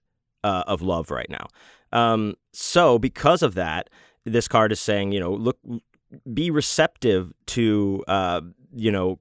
uh, 0.44 0.64
of 0.68 0.82
love 0.82 1.12
right 1.12 1.30
now. 1.30 1.48
Um, 1.92 2.36
so 2.54 2.98
because 2.98 3.42
of 3.42 3.56
that, 3.56 3.90
this 4.26 4.48
card 4.48 4.72
is 4.72 4.80
saying, 4.80 5.12
you 5.12 5.20
know, 5.20 5.34
look, 5.34 5.58
be 6.32 6.52
receptive 6.52 7.34
to, 7.48 8.04
uh, 8.08 8.42
you 8.74 8.92
know, 8.92 9.20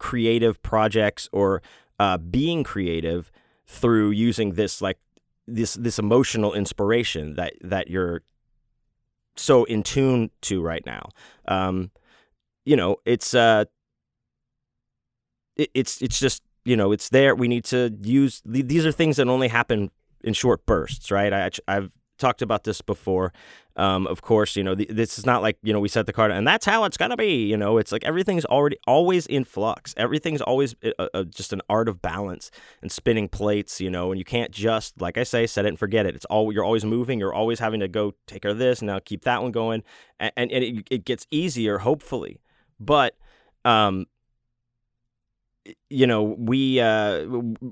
creative 0.00 0.60
projects 0.62 1.28
or 1.30 1.62
uh, 2.00 2.18
being 2.18 2.64
creative 2.64 3.30
through 3.66 4.10
using 4.10 4.54
this 4.54 4.82
like 4.82 4.98
this 5.46 5.74
this 5.74 5.98
emotional 5.98 6.52
inspiration 6.54 7.34
that 7.34 7.52
that 7.60 7.88
you're 7.88 8.22
so 9.36 9.64
in 9.64 9.84
tune 9.84 10.30
to 10.42 10.60
right 10.60 10.84
now. 10.84 11.10
Um, 11.46 11.92
you 12.64 12.74
know, 12.74 12.96
it's 13.04 13.34
uh, 13.34 13.66
it, 15.56 15.70
it's 15.74 16.02
it's 16.02 16.18
just 16.18 16.42
you 16.64 16.76
know 16.76 16.90
it's 16.90 17.10
there. 17.10 17.34
We 17.34 17.46
need 17.46 17.64
to 17.66 17.94
use 18.00 18.42
these 18.44 18.86
are 18.86 18.92
things 18.92 19.18
that 19.18 19.28
only 19.28 19.48
happen 19.48 19.90
in 20.24 20.34
short 20.34 20.66
bursts, 20.66 21.10
right? 21.10 21.32
I 21.32 21.50
I've 21.68 21.92
talked 22.20 22.42
about 22.42 22.64
this 22.64 22.80
before. 22.80 23.32
Um, 23.76 24.06
of 24.06 24.20
course, 24.20 24.56
you 24.56 24.62
know, 24.62 24.74
the, 24.74 24.84
this 24.90 25.18
is 25.18 25.24
not 25.24 25.40
like, 25.40 25.56
you 25.62 25.72
know, 25.72 25.80
we 25.80 25.88
set 25.88 26.04
the 26.04 26.12
card 26.12 26.32
and 26.32 26.46
that's 26.46 26.66
how 26.66 26.84
it's 26.84 26.96
going 26.96 27.12
to 27.12 27.16
be. 27.16 27.46
You 27.46 27.56
know, 27.56 27.78
it's 27.78 27.92
like 27.92 28.04
everything's 28.04 28.44
already 28.44 28.76
always 28.86 29.26
in 29.26 29.44
flux. 29.44 29.94
Everything's 29.96 30.42
always 30.42 30.74
a, 30.82 31.00
uh, 31.00 31.08
a, 31.14 31.18
uh, 31.18 31.24
just 31.24 31.52
an 31.52 31.62
art 31.68 31.88
of 31.88 32.02
balance 32.02 32.50
and 32.82 32.92
spinning 32.92 33.28
plates, 33.28 33.80
you 33.80 33.88
know, 33.88 34.12
and 34.12 34.18
you 34.18 34.24
can't 34.24 34.50
just, 34.50 35.00
like 35.00 35.16
I 35.16 35.22
say, 35.22 35.46
set 35.46 35.64
it 35.64 35.68
and 35.68 35.78
forget 35.78 36.04
it. 36.04 36.14
It's 36.14 36.26
all, 36.26 36.52
you're 36.52 36.64
always 36.64 36.84
moving. 36.84 37.18
You're 37.18 37.32
always 37.32 37.58
having 37.58 37.80
to 37.80 37.88
go 37.88 38.14
take 38.26 38.42
care 38.42 38.50
of 38.50 38.58
this 38.58 38.80
and 38.80 38.86
now 38.88 38.98
keep 38.98 39.24
that 39.24 39.42
one 39.42 39.52
going. 39.52 39.82
And, 40.18 40.32
and, 40.36 40.52
and 40.52 40.62
it, 40.62 40.88
it 40.90 41.04
gets 41.04 41.26
easier, 41.30 41.78
hopefully. 41.78 42.40
But, 42.78 43.16
um, 43.64 44.06
you 45.88 46.06
know, 46.06 46.22
we, 46.22 46.80
uh, 46.80 47.26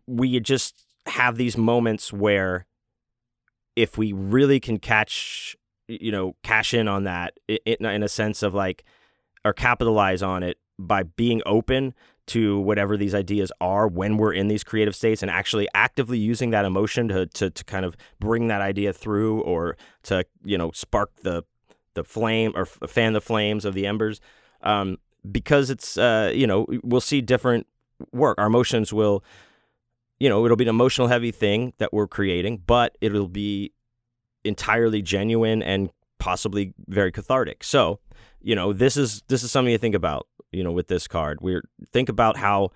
we 0.06 0.40
just 0.40 0.86
have 1.06 1.36
these 1.36 1.58
moments 1.58 2.12
where, 2.12 2.66
if 3.78 3.96
we 3.96 4.12
really 4.12 4.58
can 4.58 4.76
catch, 4.80 5.56
you 5.86 6.10
know, 6.10 6.34
cash 6.42 6.74
in 6.74 6.88
on 6.88 7.04
that 7.04 7.38
in, 7.64 8.02
a 8.02 8.08
sense 8.08 8.42
of 8.42 8.52
like, 8.52 8.82
or 9.44 9.52
capitalize 9.52 10.20
on 10.20 10.42
it 10.42 10.58
by 10.80 11.04
being 11.04 11.40
open 11.46 11.94
to 12.26 12.58
whatever 12.58 12.96
these 12.96 13.14
ideas 13.14 13.52
are 13.60 13.86
when 13.86 14.16
we're 14.16 14.32
in 14.32 14.48
these 14.48 14.64
creative 14.64 14.96
states 14.96 15.22
and 15.22 15.30
actually 15.30 15.68
actively 15.74 16.18
using 16.18 16.50
that 16.50 16.64
emotion 16.64 17.06
to, 17.06 17.26
to, 17.26 17.50
to 17.50 17.64
kind 17.64 17.84
of 17.84 17.96
bring 18.18 18.48
that 18.48 18.60
idea 18.60 18.92
through 18.92 19.42
or 19.42 19.76
to, 20.02 20.24
you 20.42 20.58
know, 20.58 20.72
spark 20.72 21.12
the, 21.22 21.44
the 21.94 22.02
flame 22.02 22.52
or 22.56 22.66
fan 22.66 23.12
the 23.12 23.20
flames 23.20 23.64
of 23.64 23.74
the 23.74 23.86
embers. 23.86 24.20
Um, 24.60 24.98
because 25.30 25.70
it's, 25.70 25.96
uh, 25.96 26.32
you 26.34 26.48
know, 26.48 26.66
we'll 26.82 27.00
see 27.00 27.20
different 27.20 27.68
work. 28.12 28.38
Our 28.38 28.48
emotions 28.48 28.92
will 28.92 29.22
you 30.20 30.28
know, 30.28 30.44
it'll 30.44 30.56
be 30.56 30.64
an 30.64 30.68
emotional 30.68 31.08
heavy 31.08 31.30
thing 31.30 31.72
that 31.78 31.92
we're 31.92 32.08
creating, 32.08 32.62
but 32.66 32.96
it'll 33.00 33.28
be 33.28 33.72
entirely 34.44 35.02
genuine 35.02 35.62
and 35.62 35.90
possibly 36.18 36.74
very 36.88 37.12
cathartic. 37.12 37.62
So, 37.62 38.00
you 38.40 38.54
know, 38.54 38.72
this 38.72 38.96
is 38.96 39.22
this 39.28 39.42
is 39.42 39.50
something 39.50 39.72
to 39.72 39.78
think 39.78 39.94
about, 39.94 40.26
you 40.52 40.64
know, 40.64 40.72
with 40.72 40.88
this 40.88 41.06
card. 41.06 41.40
We're 41.40 41.62
think 41.92 42.08
about 42.08 42.36
how 42.36 42.70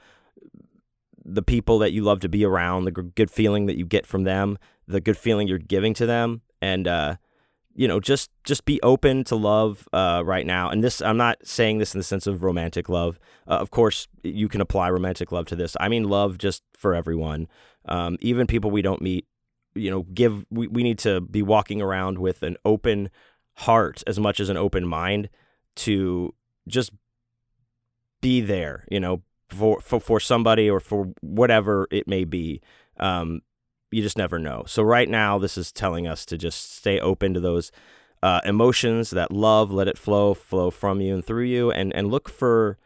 the 1.25 1.43
people 1.43 1.79
that 1.81 1.93
you 1.93 2.03
love 2.03 2.21
to 2.21 2.29
be 2.29 2.45
around, 2.45 2.85
the 2.85 2.91
good 2.91 3.31
feeling 3.31 3.67
that 3.67 3.77
you 3.77 3.87
get 3.87 4.07
from 4.07 4.25
them, 4.25 4.59
the 4.87 5.01
good 5.01 5.17
feeling 5.17 5.49
you're 5.49 5.59
giving 5.59 5.95
to 5.95 6.07
them 6.07 6.43
and 6.61 6.87
uh 6.87 7.17
you 7.75 7.89
know, 7.89 8.01
just 8.01 8.31
just 8.45 8.65
be 8.65 8.81
open 8.83 9.25
to 9.25 9.37
love 9.37 9.89
uh, 9.93 10.23
right 10.25 10.47
now. 10.47 10.69
And 10.69 10.83
this, 10.85 11.01
I'm 11.01 11.17
not 11.17 11.39
saying 11.47 11.79
this 11.79 11.95
in 11.95 11.99
the 11.99 12.05
sense 12.05 12.27
of 12.27 12.43
romantic 12.43 12.89
love. 12.89 13.19
Uh, 13.47 13.55
of 13.55 13.71
course, 13.71 14.09
you 14.23 14.49
can 14.49 14.61
apply 14.61 14.91
romantic 14.91 15.33
love 15.33 15.47
to 15.47 15.57
this. 15.57 15.77
I 15.81 15.89
mean, 15.89 16.05
love 16.05 16.39
just 16.39 16.63
for 16.77 16.95
everyone, 16.95 17.49
um, 17.87 18.19
even 18.21 18.47
people 18.47 18.71
we 18.71 18.83
don't 18.83 19.03
meet. 19.03 19.27
You 19.75 19.91
know, 19.91 20.03
give 20.03 20.45
we, 20.51 20.67
we 20.67 20.83
need 20.83 20.99
to 21.01 21.21
be 21.21 21.43
walking 21.43 21.81
around 21.81 22.19
with 22.19 22.43
an 22.43 22.57
open 22.65 23.11
heart 23.55 24.03
as 24.07 24.19
much 24.21 24.39
as 24.39 24.49
an 24.51 24.57
open 24.57 24.87
mind 24.87 25.31
to 25.77 26.35
just 26.69 26.91
be 28.21 28.43
there. 28.43 28.85
You 28.91 29.01
know, 29.01 29.23
for 29.49 29.81
for, 29.81 29.99
for 29.99 30.21
somebody 30.21 30.69
or 30.69 30.81
for 30.81 31.13
whatever 31.21 31.89
it 31.91 32.07
may 32.07 32.25
be. 32.25 32.61
Um, 32.99 33.41
you 33.93 34.03
just 34.03 34.19
never 34.19 34.39
know. 34.39 34.65
So 34.67 34.83
right 34.83 35.09
now, 35.09 35.39
this 35.39 35.57
is 35.59 35.71
telling 35.71 36.07
us 36.07 36.25
to 36.27 36.39
just 36.39 36.75
stay 36.75 36.99
open 36.99 37.35
to 37.35 37.41
those 37.41 37.71
uh, 38.23 38.41
emotions, 38.45 39.11
that 39.11 39.33
love, 39.33 39.71
let 39.71 39.89
it 39.89 39.99
flow, 39.99 40.35
flow 40.35 40.71
from 40.71 41.01
you 41.01 41.15
and 41.15 41.25
through 41.25 41.45
you, 41.45 41.71
and 41.71 41.95
and 41.95 42.11
look 42.11 42.29
for 42.29 42.79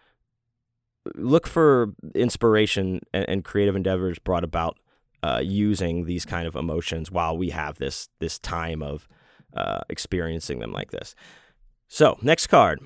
look 1.14 1.46
for 1.46 1.92
inspiration 2.14 3.00
and, 3.12 3.24
and 3.28 3.44
creative 3.44 3.76
endeavors 3.76 4.18
brought 4.18 4.44
about 4.44 4.78
uh, 5.22 5.40
using 5.42 6.04
these 6.04 6.24
kind 6.24 6.48
of 6.48 6.56
emotions 6.56 7.10
while 7.10 7.36
we 7.36 7.50
have 7.50 7.78
this 7.78 8.08
this 8.18 8.38
time 8.38 8.82
of 8.82 9.06
uh, 9.54 9.80
experiencing 9.88 10.58
them 10.58 10.72
like 10.72 10.90
this. 10.90 11.14
So 11.88 12.18
next 12.22 12.48
card, 12.48 12.80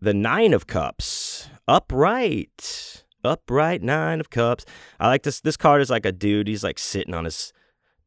the 0.00 0.14
Nine 0.14 0.52
of 0.52 0.66
Cups, 0.66 1.48
upright 1.68 3.04
upright 3.24 3.82
nine 3.82 4.20
of 4.20 4.30
cups. 4.30 4.64
I 4.98 5.08
like 5.08 5.22
this. 5.22 5.40
This 5.40 5.56
card 5.56 5.82
is 5.82 5.90
like 5.90 6.06
a 6.06 6.12
dude. 6.12 6.48
He's 6.48 6.64
like 6.64 6.78
sitting 6.78 7.14
on 7.14 7.24
his 7.24 7.52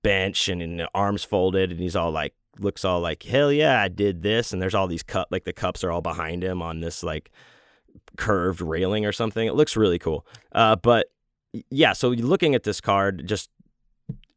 bench 0.03 0.47
and, 0.47 0.61
and 0.61 0.87
arms 0.93 1.23
folded, 1.23 1.71
and 1.71 1.79
he's 1.79 1.95
all 1.95 2.11
like 2.11 2.33
looks 2.59 2.85
all 2.85 3.01
like 3.01 3.23
hell 3.23 3.51
yeah 3.51 3.81
I 3.81 3.87
did 3.87 4.21
this, 4.21 4.53
and 4.53 4.61
there's 4.61 4.75
all 4.75 4.87
these 4.87 5.03
cup 5.03 5.29
like 5.31 5.43
the 5.43 5.53
cups 5.53 5.83
are 5.83 5.91
all 5.91 6.01
behind 6.01 6.43
him 6.43 6.61
on 6.61 6.81
this 6.81 7.03
like 7.03 7.31
curved 8.17 8.61
railing 8.61 9.05
or 9.05 9.11
something. 9.11 9.47
It 9.47 9.55
looks 9.55 9.75
really 9.75 9.99
cool. 9.99 10.25
Uh, 10.51 10.75
but 10.75 11.07
yeah, 11.69 11.93
so 11.93 12.09
looking 12.09 12.55
at 12.55 12.63
this 12.63 12.81
card, 12.81 13.27
just 13.27 13.49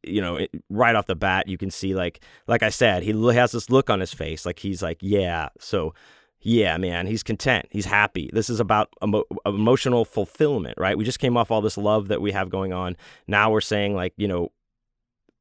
you 0.03 0.21
know, 0.21 0.37
it, 0.37 0.51
right 0.71 0.95
off 0.95 1.07
the 1.07 1.17
bat, 1.17 1.49
you 1.49 1.59
can 1.59 1.71
see 1.71 1.95
like 1.95 2.21
like 2.47 2.63
I 2.63 2.71
said, 2.71 3.03
he 3.03 3.13
has 3.35 3.53
this 3.53 3.71
look 3.71 3.91
on 3.91 4.01
his 4.01 4.15
face, 4.15 4.47
like 4.47 4.59
he's 4.59 4.83
like 4.83 4.99
yeah. 5.01 5.49
So 5.59 5.95
yeah, 6.41 6.77
man, 6.77 7.07
he's 7.07 7.23
content. 7.23 7.67
He's 7.71 7.87
happy. 7.87 8.31
This 8.33 8.49
is 8.49 8.61
about 8.61 8.89
emo- 9.03 9.25
emotional 9.45 10.05
fulfillment, 10.05 10.77
right? 10.79 10.97
We 10.97 11.05
just 11.05 11.19
came 11.19 11.37
off 11.37 11.51
all 11.51 11.61
this 11.61 11.77
love 11.77 12.09
that 12.09 12.21
we 12.21 12.31
have 12.33 12.51
going 12.51 12.73
on. 12.73 12.97
Now 13.27 13.51
we're 13.51 13.61
saying 13.61 13.95
like, 13.97 14.13
you 14.17 14.29
know, 14.29 14.53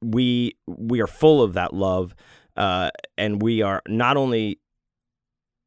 we 0.01 0.57
we 0.67 1.01
are 1.01 1.07
full 1.07 1.41
of 1.41 1.53
that 1.53 1.73
love, 1.73 2.15
uh, 2.55 2.91
and 3.17 3.41
we 3.41 3.61
are 3.61 3.81
not 3.87 4.17
only 4.17 4.59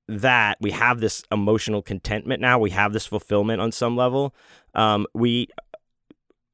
that 0.08 0.56
we 0.60 0.70
have 0.70 1.00
this 1.00 1.22
emotional 1.30 1.82
contentment 1.82 2.40
now. 2.40 2.58
We 2.58 2.70
have 2.70 2.92
this 2.92 3.06
fulfillment 3.06 3.60
on 3.60 3.72
some 3.72 3.96
level. 3.96 4.34
Um, 4.74 5.06
we 5.14 5.48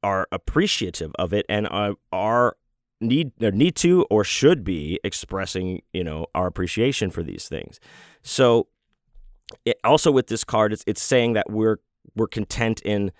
are 0.03 0.27
appreciative 0.31 1.11
of 1.17 1.33
it 1.33 1.45
and 1.49 1.67
are, 2.11 2.57
need 3.01 3.31
need 3.41 3.75
to 3.75 4.05
or 4.09 4.23
should 4.23 4.63
be 4.63 4.99
expressing 5.03 5.81
you 5.93 6.03
know 6.03 6.27
our 6.33 6.47
appreciation 6.47 7.09
for 7.11 7.23
these 7.23 7.47
things. 7.47 7.79
So 8.21 8.67
it, 9.65 9.77
also 9.83 10.11
with 10.11 10.27
this 10.27 10.43
card, 10.43 10.73
it's 10.73 10.83
it's 10.87 11.01
saying 11.01 11.33
that 11.33 11.49
we're 11.49 11.79
we're 12.15 12.27
content 12.27 12.81
in 12.81 13.11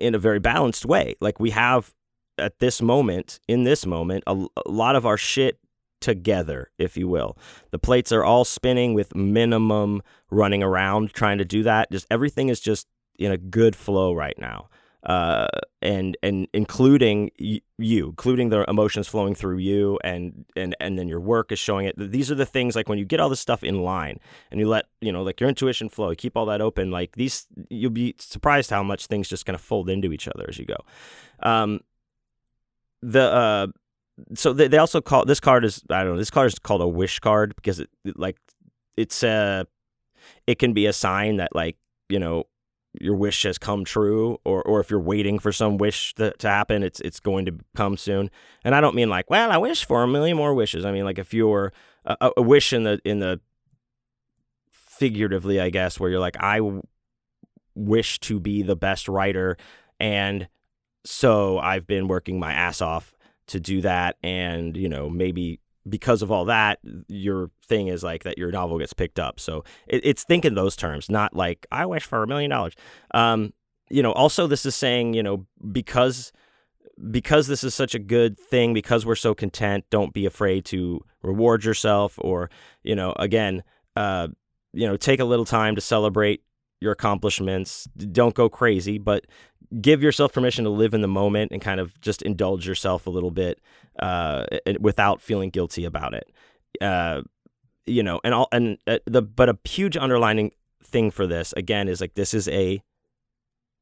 in 0.00 0.14
a 0.14 0.18
very 0.18 0.38
balanced 0.38 0.86
way. 0.86 1.16
Like 1.20 1.40
we 1.40 1.50
have 1.50 1.94
at 2.40 2.58
this 2.58 2.82
moment, 2.82 3.40
in 3.48 3.64
this 3.64 3.86
moment, 3.86 4.24
a, 4.26 4.46
a 4.66 4.70
lot 4.70 4.96
of 4.96 5.06
our 5.06 5.16
shit 5.16 5.58
together, 6.00 6.70
if 6.78 6.96
you 6.96 7.08
will. 7.08 7.36
The 7.70 7.78
plates 7.78 8.10
are 8.12 8.24
all 8.24 8.44
spinning 8.44 8.94
with 8.94 9.14
minimum 9.14 10.02
running 10.30 10.62
around 10.62 11.12
trying 11.12 11.38
to 11.38 11.44
do 11.44 11.62
that. 11.64 11.90
Just 11.92 12.06
everything 12.10 12.48
is 12.48 12.60
just 12.60 12.86
in 13.18 13.30
a 13.30 13.36
good 13.36 13.76
flow 13.76 14.12
right 14.14 14.38
now. 14.38 14.68
Uh, 15.02 15.48
and 15.80 16.14
and 16.22 16.46
including 16.52 17.30
y- 17.40 17.62
you, 17.78 18.08
including 18.08 18.50
the 18.50 18.68
emotions 18.68 19.08
flowing 19.08 19.34
through 19.34 19.56
you, 19.56 19.98
and 20.04 20.44
and 20.54 20.76
and 20.78 20.98
then 20.98 21.08
your 21.08 21.20
work 21.20 21.50
is 21.50 21.58
showing 21.58 21.86
it. 21.86 21.94
These 21.96 22.30
are 22.30 22.34
the 22.34 22.44
things 22.44 22.76
like 22.76 22.86
when 22.86 22.98
you 22.98 23.06
get 23.06 23.18
all 23.18 23.30
this 23.30 23.40
stuff 23.40 23.64
in 23.64 23.80
line, 23.80 24.20
and 24.50 24.60
you 24.60 24.68
let 24.68 24.84
you 25.00 25.10
know 25.10 25.22
like 25.22 25.40
your 25.40 25.48
intuition 25.48 25.88
flow, 25.88 26.10
you 26.10 26.16
keep 26.16 26.36
all 26.36 26.44
that 26.44 26.60
open. 26.60 26.90
Like 26.90 27.16
these, 27.16 27.46
you'll 27.70 27.90
be 27.90 28.14
surprised 28.18 28.68
how 28.68 28.82
much 28.82 29.06
things 29.06 29.26
just 29.26 29.46
kind 29.46 29.54
of 29.54 29.62
fold 29.62 29.88
into 29.88 30.12
each 30.12 30.28
other 30.28 30.44
as 30.46 30.58
you 30.58 30.66
go. 30.66 30.76
Um, 31.42 31.80
the 33.02 33.22
uh 33.22 33.66
so 34.34 34.52
they, 34.52 34.68
they 34.68 34.78
also 34.78 35.00
call 35.00 35.24
this 35.24 35.40
card 35.40 35.64
is 35.64 35.82
I 35.90 36.02
don't 36.02 36.12
know 36.12 36.18
this 36.18 36.30
card 36.30 36.48
is 36.48 36.58
called 36.58 36.82
a 36.82 36.88
wish 36.88 37.20
card 37.20 37.54
because 37.56 37.80
it, 37.80 37.90
it 38.04 38.18
like 38.18 38.36
it's 38.96 39.22
uh 39.22 39.64
it 40.46 40.58
can 40.58 40.72
be 40.72 40.86
a 40.86 40.92
sign 40.92 41.36
that 41.36 41.54
like 41.54 41.76
you 42.08 42.18
know 42.18 42.44
your 43.00 43.14
wish 43.14 43.44
has 43.44 43.56
come 43.56 43.84
true 43.84 44.38
or 44.44 44.62
or 44.62 44.80
if 44.80 44.90
you're 44.90 45.00
waiting 45.00 45.38
for 45.38 45.52
some 45.52 45.78
wish 45.78 46.14
to, 46.14 46.32
to 46.32 46.48
happen 46.48 46.82
it's 46.82 47.00
it's 47.00 47.20
going 47.20 47.46
to 47.46 47.56
come 47.76 47.96
soon. 47.96 48.30
And 48.64 48.74
I 48.74 48.80
don't 48.80 48.94
mean 48.94 49.08
like 49.08 49.30
well 49.30 49.50
I 49.50 49.56
wish 49.56 49.84
for 49.84 50.02
a 50.02 50.08
million 50.08 50.36
more 50.36 50.54
wishes. 50.54 50.84
I 50.84 50.92
mean 50.92 51.04
like 51.04 51.18
if 51.18 51.32
you're 51.32 51.72
a, 52.04 52.32
a 52.36 52.42
wish 52.42 52.72
in 52.72 52.82
the 52.82 53.00
in 53.04 53.20
the 53.20 53.40
figuratively 54.70 55.60
I 55.60 55.70
guess 55.70 55.98
where 55.98 56.10
you're 56.10 56.20
like 56.20 56.36
I 56.40 56.58
w- 56.58 56.82
wish 57.74 58.18
to 58.20 58.38
be 58.38 58.62
the 58.62 58.76
best 58.76 59.08
writer 59.08 59.56
and 59.98 60.48
so 61.04 61.58
I've 61.58 61.86
been 61.86 62.08
working 62.08 62.38
my 62.38 62.52
ass 62.52 62.80
off 62.80 63.14
to 63.48 63.60
do 63.60 63.80
that. 63.80 64.16
And, 64.22 64.76
you 64.76 64.88
know, 64.88 65.08
maybe 65.08 65.60
because 65.88 66.22
of 66.22 66.30
all 66.30 66.44
that, 66.44 66.78
your 67.08 67.50
thing 67.66 67.88
is 67.88 68.02
like 68.02 68.24
that 68.24 68.38
your 68.38 68.50
novel 68.50 68.78
gets 68.78 68.92
picked 68.92 69.18
up. 69.18 69.40
So 69.40 69.64
it, 69.88 70.02
it's 70.04 70.24
thinking 70.24 70.54
those 70.54 70.76
terms, 70.76 71.10
not 71.10 71.34
like, 71.34 71.66
I 71.72 71.86
wish 71.86 72.04
for 72.04 72.22
a 72.22 72.26
million 72.26 72.50
dollars. 72.50 72.74
Um, 73.12 73.52
you 73.88 74.02
know, 74.02 74.12
also, 74.12 74.46
this 74.46 74.64
is 74.64 74.76
saying, 74.76 75.14
you 75.14 75.22
know, 75.22 75.46
because 75.72 76.32
because 77.10 77.46
this 77.46 77.64
is 77.64 77.74
such 77.74 77.94
a 77.94 77.98
good 77.98 78.38
thing, 78.38 78.74
because 78.74 79.06
we're 79.06 79.14
so 79.14 79.34
content, 79.34 79.84
don't 79.90 80.12
be 80.12 80.26
afraid 80.26 80.66
to 80.66 81.00
reward 81.22 81.64
yourself 81.64 82.18
or, 82.18 82.50
you 82.82 82.94
know, 82.94 83.14
again, 83.16 83.62
uh, 83.96 84.28
you 84.72 84.86
know, 84.86 84.96
take 84.96 85.18
a 85.18 85.24
little 85.24 85.46
time 85.46 85.74
to 85.74 85.80
celebrate 85.80 86.42
your 86.80 86.92
accomplishments. 86.92 87.88
Don't 87.96 88.34
go 88.34 88.48
crazy, 88.48 88.98
but 88.98 89.26
give 89.80 90.02
yourself 90.02 90.32
permission 90.32 90.64
to 90.64 90.70
live 90.70 90.94
in 90.94 91.00
the 91.00 91.08
moment 91.08 91.52
and 91.52 91.62
kind 91.62 91.80
of 91.80 92.00
just 92.00 92.22
indulge 92.22 92.66
yourself 92.66 93.06
a 93.06 93.10
little 93.10 93.30
bit 93.30 93.60
uh, 93.98 94.44
without 94.80 95.20
feeling 95.20 95.50
guilty 95.50 95.84
about 95.84 96.14
it. 96.14 96.30
Uh, 96.80 97.22
you 97.86 98.02
know, 98.02 98.20
and 98.24 98.34
all 98.34 98.48
and 98.52 98.78
uh, 98.86 98.98
the 99.06 99.22
but 99.22 99.48
a 99.48 99.58
huge 99.64 99.96
underlining 99.96 100.52
thing 100.82 101.10
for 101.10 101.26
this 101.26 101.52
again 101.56 101.88
is 101.88 102.00
like 102.00 102.14
this 102.14 102.34
is 102.34 102.48
a 102.48 102.82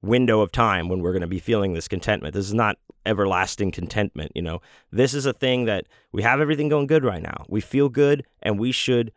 window 0.03 0.41
of 0.41 0.53
time 0.53 0.89
when 0.89 1.01
we're 1.01 1.13
going 1.13 1.23
to 1.23 1.27
be 1.27 1.41
feeling 1.41 1.75
this 1.75 1.89
contentment. 1.89 2.35
This 2.35 2.47
is 2.47 2.55
not 2.55 2.79
everlasting 3.05 3.71
contentment, 3.71 4.33
you 4.35 4.43
know. 4.43 4.61
This 4.93 5.15
is 5.15 5.27
a 5.27 5.33
thing 5.33 5.65
that 5.65 5.87
we 6.13 6.23
have 6.23 6.41
everything 6.41 6.69
going 6.69 6.87
good 6.87 7.05
right 7.05 7.23
now. 7.23 7.45
We 7.49 7.61
feel 7.61 7.89
good 7.89 8.25
and 8.43 8.59
we 8.59 8.73
should 8.73 9.13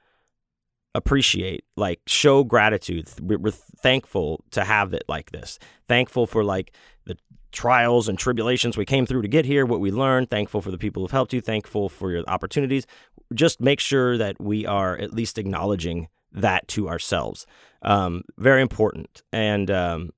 appreciate, 0.93 1.63
like 1.77 2.01
show 2.07 2.43
gratitude. 2.43 3.09
We're 3.21 3.51
thankful 3.51 4.43
to 4.51 4.63
have 4.63 4.93
it 4.93 5.03
like 5.07 5.31
this. 5.31 5.59
Thankful 5.87 6.27
for 6.27 6.43
like 6.43 6.75
the 7.05 7.17
trials 7.51 8.07
and 8.07 8.17
tribulations 8.17 8.77
we 8.77 8.85
came 8.85 9.05
through 9.05 9.21
to 9.21 9.27
get 9.27 9.45
here, 9.45 9.65
what 9.65 9.79
we 9.79 9.91
learned, 9.91 10.29
thankful 10.29 10.61
for 10.61 10.71
the 10.71 10.77
people 10.77 11.03
who've 11.03 11.11
helped 11.11 11.33
you, 11.33 11.41
thankful 11.41 11.89
for 11.89 12.11
your 12.11 12.23
opportunities. 12.27 12.85
Just 13.33 13.61
make 13.61 13.79
sure 13.79 14.17
that 14.17 14.39
we 14.39 14.65
are 14.65 14.97
at 14.97 15.13
least 15.13 15.37
acknowledging 15.37 16.07
that 16.31 16.67
to 16.69 16.89
ourselves. 16.89 17.45
Um, 17.81 18.23
very 18.37 18.61
important. 18.61 19.23
And 19.31 19.69
um, 19.69 20.11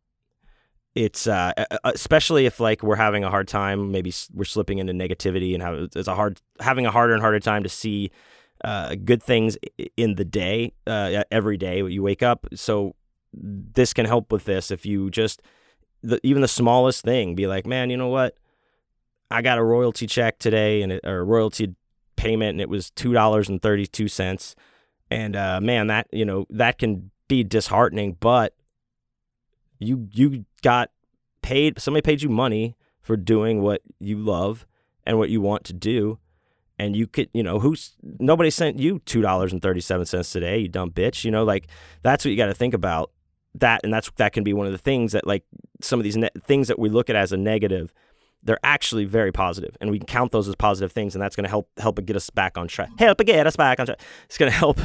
it's 0.96 1.26
uh, 1.26 1.54
especially 1.84 2.46
if 2.46 2.60
like 2.60 2.84
we're 2.84 2.96
having 2.96 3.24
a 3.24 3.30
hard 3.30 3.48
time, 3.48 3.92
maybe 3.92 4.14
we're 4.32 4.44
slipping 4.46 4.78
into 4.78 4.94
negativity 4.94 5.54
and 5.54 5.64
have 5.64 5.90
it's 5.96 6.08
a 6.08 6.16
hard 6.16 6.40
having 6.60 6.86
a 6.86 6.92
harder 6.92 7.14
and 7.14 7.22
harder 7.22 7.40
time 7.40 7.64
to 7.64 7.70
see 7.70 8.12
uh, 8.64 8.96
good 8.96 9.22
things 9.22 9.58
in 9.98 10.16
the 10.16 10.26
day, 10.26 10.74
uh, 10.88 11.24
every 11.32 11.58
day 11.58 11.84
you 11.84 12.02
wake 12.02 12.24
up. 12.24 12.48
So 12.56 12.96
this 13.34 13.94
can 13.94 14.06
help 14.06 14.32
with 14.32 14.46
this 14.46 14.72
if 14.72 14.86
you 14.86 15.10
just 15.10 15.42
the, 16.04 16.20
even 16.24 16.42
the 16.42 16.48
smallest 16.48 17.04
thing, 17.04 17.34
be 17.34 17.48
like, 17.48 17.66
man, 17.66 17.90
you 17.90 17.98
know 17.98 18.10
what? 18.10 18.38
I 19.32 19.42
got 19.42 19.58
a 19.58 19.64
royalty 19.64 20.06
check 20.06 20.38
today 20.38 20.82
and 20.82 21.00
or 21.04 21.26
royalty 21.26 21.76
payment, 22.16 22.52
and 22.52 22.62
it 22.62 22.70
was 22.70 22.92
two 22.92 23.14
dollars 23.14 23.50
and 23.50 23.62
thirty 23.62 23.88
two 23.88 24.08
cents. 24.08 24.56
And 25.10 25.36
uh, 25.36 25.60
man, 25.62 25.88
that 25.88 26.08
you 26.12 26.26
know 26.26 26.46
that 26.50 26.78
can 26.78 27.10
be 27.28 27.44
disheartening, 27.44 28.18
but 28.20 28.54
you 29.80 30.08
you 30.12 30.46
got 30.62 30.92
paid. 31.42 31.80
Somebody 31.80 32.02
paid 32.02 32.22
you 32.22 32.30
money 32.30 32.76
for 33.02 33.18
doing 33.18 33.62
what 33.62 33.82
you 34.00 34.18
love 34.18 34.68
and 35.06 35.18
what 35.18 35.30
you 35.30 35.42
want 35.42 35.64
to 35.66 35.74
do 35.74 36.20
and 36.80 36.96
you 36.96 37.08
could, 37.08 37.30
you 37.34 37.44
know, 37.44 37.60
who's 37.60 37.96
nobody 38.20 38.50
sent 38.50 38.80
you 38.80 39.00
two 39.06 39.22
dollars 39.22 39.54
and 39.54 39.62
thirty 39.62 39.82
seven 39.82 40.06
cents 40.06 40.32
today, 40.32 40.60
you 40.60 40.68
dumb 40.68 40.92
bitch. 40.92 41.24
You 41.24 41.32
know, 41.32 41.44
like 41.44 41.68
that's 42.02 42.26
what 42.26 42.32
you 42.32 42.38
got 42.38 42.48
to 42.48 42.54
think 42.54 42.74
about. 42.74 43.12
That 43.56 43.82
and 43.84 43.94
that's 43.94 44.10
that 44.18 44.34
can 44.34 44.44
be 44.44 44.54
one 44.54 44.66
of 44.66 44.72
the 44.72 44.80
things 44.80 45.12
that 45.12 45.28
like 45.28 45.44
some 45.82 46.00
of 46.00 46.04
these 46.04 46.18
ne- 46.18 46.30
things 46.44 46.68
that 46.70 46.80
we 46.80 46.90
look 46.90 47.10
at 47.10 47.16
as 47.16 47.32
a 47.32 47.38
negative 47.38 47.94
they're 48.44 48.60
actually 48.64 49.06
very 49.06 49.32
positive, 49.32 49.78
and 49.80 49.90
we 49.90 50.00
can 50.00 50.06
count 50.06 50.32
those 50.32 50.48
as 50.48 50.56
positive 50.56 50.92
things, 50.92 51.16
and 51.16 51.22
that's 51.22 51.36
going 51.36 51.46
to 51.46 51.50
help 51.50 51.70
help 51.78 52.04
get 52.06 52.16
us 52.16 52.30
back 52.30 52.58
on 52.58 52.68
track. 52.68 52.90
Help 52.98 53.20
get 53.20 53.48
us 53.48 53.56
back 53.56 53.80
on 53.80 53.86
track. 53.86 54.02
It's 54.26 54.38
going 54.38 54.52
to 54.52 54.58
help 54.58 54.80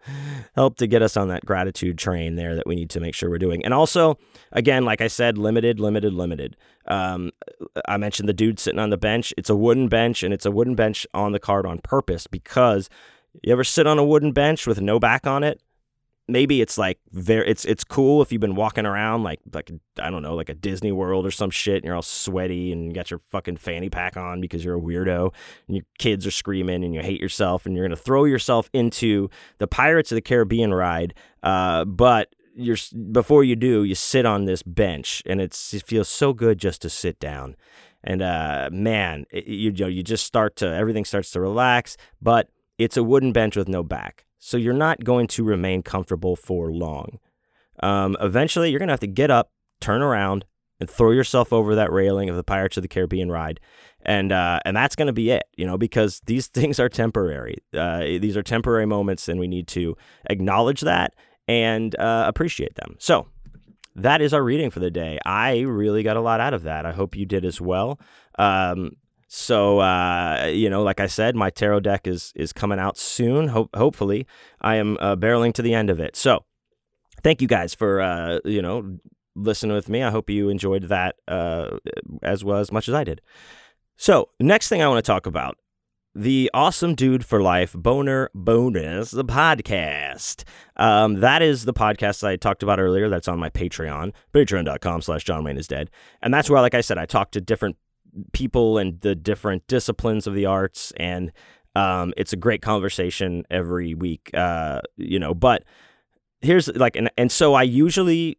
help 0.54 0.76
to 0.78 0.86
get 0.86 1.02
us 1.02 1.16
on 1.16 1.28
that 1.28 1.44
gratitude 1.44 1.98
train 1.98 2.36
there 2.36 2.54
that 2.54 2.66
we 2.66 2.74
need 2.74 2.90
to 2.90 3.00
make 3.00 3.14
sure 3.14 3.30
we're 3.30 3.38
doing. 3.38 3.64
And 3.64 3.72
also, 3.72 4.18
again, 4.52 4.84
like 4.84 5.00
I 5.00 5.08
said, 5.08 5.38
limited, 5.38 5.80
limited, 5.80 6.12
limited. 6.12 6.56
Um, 6.86 7.30
I 7.88 7.96
mentioned 7.96 8.28
the 8.28 8.34
dude 8.34 8.58
sitting 8.58 8.80
on 8.80 8.90
the 8.90 8.98
bench. 8.98 9.32
It's 9.38 9.50
a 9.50 9.56
wooden 9.56 9.88
bench, 9.88 10.22
and 10.22 10.34
it's 10.34 10.46
a 10.46 10.50
wooden 10.50 10.74
bench 10.74 11.06
on 11.14 11.32
the 11.32 11.40
card 11.40 11.66
on 11.66 11.78
purpose 11.78 12.26
because 12.26 12.90
you 13.42 13.52
ever 13.52 13.64
sit 13.64 13.86
on 13.86 13.98
a 13.98 14.04
wooden 14.04 14.32
bench 14.32 14.66
with 14.66 14.80
no 14.80 14.98
back 14.98 15.26
on 15.26 15.42
it? 15.42 15.60
Maybe 16.26 16.62
it's 16.62 16.78
like 16.78 16.98
very 17.12 17.46
it's 17.48 17.64
it's 17.64 17.84
cool 17.84 18.22
if 18.22 18.32
you've 18.32 18.40
been 18.40 18.54
walking 18.54 18.86
around 18.86 19.22
like 19.22 19.40
like 19.52 19.70
I 19.98 20.10
don't 20.10 20.22
know 20.22 20.34
like 20.34 20.48
a 20.48 20.54
Disney 20.54 20.92
World 20.92 21.26
or 21.26 21.30
some 21.30 21.50
shit 21.50 21.76
and 21.76 21.84
you're 21.84 21.94
all 21.94 22.02
sweaty 22.02 22.72
and 22.72 22.86
you 22.86 22.92
got 22.92 23.10
your 23.10 23.20
fucking 23.30 23.56
fanny 23.58 23.90
pack 23.90 24.16
on 24.16 24.40
because 24.40 24.64
you're 24.64 24.76
a 24.76 24.80
weirdo 24.80 25.32
and 25.68 25.76
your 25.76 25.84
kids 25.98 26.26
are 26.26 26.30
screaming 26.30 26.82
and 26.82 26.94
you 26.94 27.02
hate 27.02 27.20
yourself 27.20 27.66
and 27.66 27.76
you're 27.76 27.84
gonna 27.84 27.96
throw 27.96 28.24
yourself 28.24 28.70
into 28.72 29.28
the 29.58 29.66
Pirates 29.66 30.12
of 30.12 30.16
the 30.16 30.22
Caribbean 30.22 30.72
ride, 30.72 31.14
uh, 31.42 31.84
but 31.84 32.34
you're 32.56 32.78
before 33.12 33.44
you 33.44 33.56
do 33.56 33.84
you 33.84 33.94
sit 33.94 34.24
on 34.24 34.44
this 34.44 34.62
bench 34.62 35.22
and 35.26 35.40
it's 35.40 35.74
it 35.74 35.84
feels 35.86 36.08
so 36.08 36.32
good 36.32 36.58
just 36.58 36.80
to 36.82 36.90
sit 36.90 37.18
down. 37.20 37.56
And 38.06 38.20
uh, 38.22 38.68
man 38.72 39.26
it, 39.30 39.46
you, 39.46 39.70
you 39.70 39.84
know 39.84 39.86
you 39.86 40.02
just 40.02 40.24
start 40.24 40.56
to 40.56 40.66
everything 40.66 41.04
starts 41.04 41.30
to 41.32 41.40
relax 41.40 41.96
but 42.20 42.48
it's 42.76 42.96
a 42.96 43.02
wooden 43.02 43.32
bench 43.32 43.56
with 43.56 43.68
no 43.68 43.82
back 43.82 44.23
so 44.44 44.58
you're 44.58 44.74
not 44.74 45.02
going 45.02 45.26
to 45.26 45.42
remain 45.42 45.82
comfortable 45.82 46.36
for 46.36 46.70
long. 46.70 47.18
Um, 47.82 48.14
eventually, 48.20 48.68
you're 48.68 48.78
going 48.78 48.88
to 48.88 48.92
have 48.92 49.00
to 49.00 49.06
get 49.06 49.30
up, 49.30 49.50
turn 49.80 50.02
around, 50.02 50.44
and 50.78 50.90
throw 50.90 51.12
yourself 51.12 51.50
over 51.50 51.74
that 51.74 51.90
railing 51.90 52.28
of 52.28 52.36
the 52.36 52.44
Pirates 52.44 52.76
of 52.76 52.82
the 52.82 52.88
Caribbean 52.88 53.32
ride, 53.32 53.58
and 54.04 54.32
uh, 54.32 54.60
and 54.66 54.76
that's 54.76 54.96
going 54.96 55.06
to 55.06 55.14
be 55.14 55.30
it, 55.30 55.44
you 55.56 55.64
know, 55.64 55.78
because 55.78 56.20
these 56.26 56.46
things 56.58 56.78
are 56.78 56.90
temporary. 56.90 57.56
Uh, 57.72 58.00
these 58.00 58.36
are 58.36 58.42
temporary 58.42 58.84
moments, 58.84 59.30
and 59.30 59.40
we 59.40 59.48
need 59.48 59.66
to 59.68 59.96
acknowledge 60.28 60.82
that 60.82 61.14
and 61.48 61.98
uh, 61.98 62.24
appreciate 62.28 62.74
them. 62.74 62.96
So 62.98 63.26
that 63.96 64.20
is 64.20 64.34
our 64.34 64.44
reading 64.44 64.68
for 64.68 64.80
the 64.80 64.90
day. 64.90 65.18
I 65.24 65.60
really 65.60 66.02
got 66.02 66.18
a 66.18 66.20
lot 66.20 66.40
out 66.40 66.52
of 66.52 66.64
that. 66.64 66.84
I 66.84 66.92
hope 66.92 67.16
you 67.16 67.24
did 67.24 67.46
as 67.46 67.62
well. 67.62 67.98
Um, 68.38 68.96
so 69.34 69.80
uh, 69.80 70.48
you 70.52 70.70
know, 70.70 70.84
like 70.84 71.00
I 71.00 71.08
said, 71.08 71.34
my 71.34 71.50
tarot 71.50 71.80
deck 71.80 72.06
is 72.06 72.32
is 72.36 72.52
coming 72.52 72.78
out 72.78 72.96
soon. 72.96 73.48
Hope 73.48 73.74
hopefully, 73.74 74.28
I 74.60 74.76
am 74.76 74.96
uh, 75.00 75.16
barreling 75.16 75.52
to 75.54 75.62
the 75.62 75.74
end 75.74 75.90
of 75.90 75.98
it. 75.98 76.14
So 76.14 76.44
thank 77.24 77.42
you 77.42 77.48
guys 77.48 77.74
for 77.74 78.00
uh, 78.00 78.38
you 78.44 78.62
know 78.62 78.98
listening 79.34 79.74
with 79.74 79.88
me. 79.88 80.04
I 80.04 80.10
hope 80.10 80.30
you 80.30 80.50
enjoyed 80.50 80.84
that 80.84 81.16
uh, 81.26 81.78
as 82.22 82.44
well 82.44 82.58
as 82.58 82.70
much 82.70 82.88
as 82.88 82.94
I 82.94 83.02
did. 83.02 83.20
So 83.96 84.28
next 84.38 84.68
thing 84.68 84.82
I 84.82 84.86
want 84.88 85.04
to 85.04 85.10
talk 85.10 85.26
about 85.26 85.58
the 86.14 86.48
Awesome 86.54 86.94
Dude 86.94 87.24
for 87.24 87.42
Life 87.42 87.72
Boner 87.72 88.30
Bonus 88.36 89.10
the 89.10 89.24
podcast. 89.24 90.44
Um, 90.76 91.14
that 91.16 91.42
is 91.42 91.64
the 91.64 91.74
podcast 91.74 92.22
I 92.22 92.36
talked 92.36 92.62
about 92.62 92.78
earlier. 92.78 93.08
That's 93.08 93.26
on 93.26 93.40
my 93.40 93.50
Patreon, 93.50 94.12
patreon.com 94.32 95.02
slash 95.02 95.24
John 95.24 95.42
Wayne 95.42 95.56
is 95.56 95.66
dead. 95.66 95.90
And 96.22 96.32
that's 96.32 96.48
where, 96.48 96.60
like 96.60 96.74
I 96.74 96.82
said, 96.82 96.98
I 96.98 97.06
talk 97.06 97.32
to 97.32 97.40
different 97.40 97.76
people 98.32 98.78
and 98.78 99.00
the 99.00 99.14
different 99.14 99.66
disciplines 99.66 100.26
of 100.26 100.34
the 100.34 100.46
arts 100.46 100.92
and 100.96 101.32
um, 101.76 102.14
it's 102.16 102.32
a 102.32 102.36
great 102.36 102.62
conversation 102.62 103.44
every 103.50 103.94
week 103.94 104.30
uh, 104.34 104.80
you 104.96 105.18
know 105.18 105.34
but 105.34 105.64
here's 106.40 106.68
like 106.68 106.96
and, 106.96 107.10
and 107.16 107.32
so 107.32 107.54
i 107.54 107.62
usually 107.62 108.38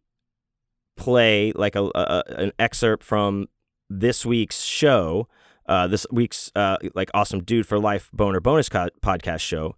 play 0.96 1.52
like 1.54 1.76
a, 1.76 1.84
a 1.94 2.22
an 2.38 2.52
excerpt 2.58 3.02
from 3.02 3.46
this 3.90 4.24
week's 4.24 4.62
show 4.62 5.28
uh, 5.68 5.86
this 5.86 6.06
week's 6.12 6.50
uh, 6.54 6.76
like 6.94 7.10
awesome 7.12 7.42
dude 7.42 7.66
for 7.66 7.78
life 7.78 8.10
boner 8.12 8.40
bonus 8.40 8.68
co- 8.68 8.88
podcast 9.02 9.40
show 9.40 9.74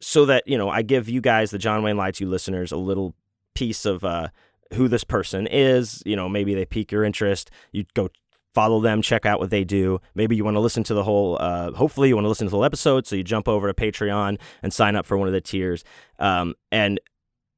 so 0.00 0.24
that 0.26 0.46
you 0.46 0.58
know 0.58 0.68
i 0.68 0.82
give 0.82 1.08
you 1.08 1.20
guys 1.20 1.50
the 1.50 1.58
john 1.58 1.82
wayne 1.82 1.96
lied 1.96 2.14
to 2.14 2.24
you 2.24 2.30
listeners 2.30 2.70
a 2.70 2.76
little 2.76 3.14
piece 3.54 3.84
of 3.84 4.04
uh, 4.04 4.28
who 4.74 4.88
this 4.88 5.04
person 5.04 5.46
is 5.46 6.02
you 6.04 6.14
know 6.14 6.28
maybe 6.28 6.54
they 6.54 6.64
pique 6.64 6.92
your 6.92 7.04
interest 7.04 7.50
you 7.72 7.84
go 7.94 8.08
follow 8.54 8.80
them, 8.80 9.02
check 9.02 9.26
out 9.26 9.40
what 9.40 9.50
they 9.50 9.64
do. 9.64 10.00
Maybe 10.14 10.36
you 10.36 10.44
want 10.44 10.54
to 10.54 10.60
listen 10.60 10.84
to 10.84 10.94
the 10.94 11.02
whole, 11.02 11.36
uh, 11.40 11.72
hopefully, 11.72 12.08
you 12.08 12.14
want 12.14 12.24
to 12.24 12.28
listen 12.28 12.46
to 12.46 12.50
the 12.50 12.56
whole 12.56 12.64
episode. 12.64 13.06
So 13.06 13.16
you 13.16 13.24
jump 13.24 13.48
over 13.48 13.70
to 13.70 13.74
Patreon 13.74 14.38
and 14.62 14.72
sign 14.72 14.96
up 14.96 15.04
for 15.04 15.16
one 15.18 15.28
of 15.28 15.34
the 15.34 15.40
tiers. 15.40 15.84
Um, 16.18 16.54
and 16.70 17.00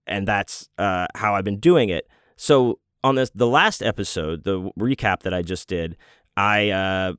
and 0.07 0.27
that's 0.27 0.69
uh, 0.79 1.07
how 1.15 1.35
I've 1.35 1.45
been 1.45 1.61
doing 1.61 1.89
it. 1.89 2.09
So 2.37 2.79
on 3.03 3.17
this, 3.17 3.31
the 3.35 3.47
last 3.47 3.83
episode, 3.83 4.45
the 4.45 4.71
recap 4.79 5.21
that 5.21 5.35
I 5.35 5.43
just 5.43 5.69
did, 5.69 5.97
I 6.37 6.71
uh, 6.71 7.15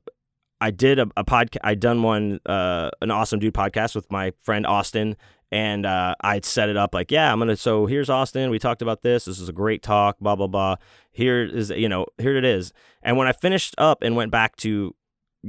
I 0.60 0.70
did 0.70 0.98
a, 0.98 1.08
a 1.16 1.24
podcast. 1.24 1.58
I 1.62 1.74
done 1.74 2.02
one, 2.02 2.40
uh, 2.46 2.90
an 3.00 3.10
awesome 3.10 3.38
dude 3.38 3.54
podcast 3.54 3.94
with 3.94 4.10
my 4.10 4.32
friend 4.42 4.66
Austin 4.66 5.16
and 5.50 5.86
uh, 5.86 6.14
I'd 6.20 6.44
set 6.44 6.68
it 6.68 6.76
up 6.76 6.94
like, 6.94 7.10
yeah, 7.10 7.32
I'm 7.32 7.38
gonna. 7.38 7.56
So 7.56 7.86
here's 7.86 8.10
Austin. 8.10 8.50
We 8.50 8.58
talked 8.58 8.82
about 8.82 9.02
this. 9.02 9.24
This 9.24 9.38
is 9.38 9.48
a 9.48 9.52
great 9.52 9.82
talk. 9.82 10.18
Blah 10.20 10.36
blah 10.36 10.46
blah. 10.46 10.76
Here 11.10 11.44
is 11.44 11.70
you 11.70 11.88
know 11.88 12.06
here 12.18 12.36
it 12.36 12.44
is. 12.44 12.72
And 13.02 13.16
when 13.16 13.26
I 13.26 13.32
finished 13.32 13.74
up 13.78 14.02
and 14.02 14.16
went 14.16 14.30
back 14.30 14.56
to 14.56 14.94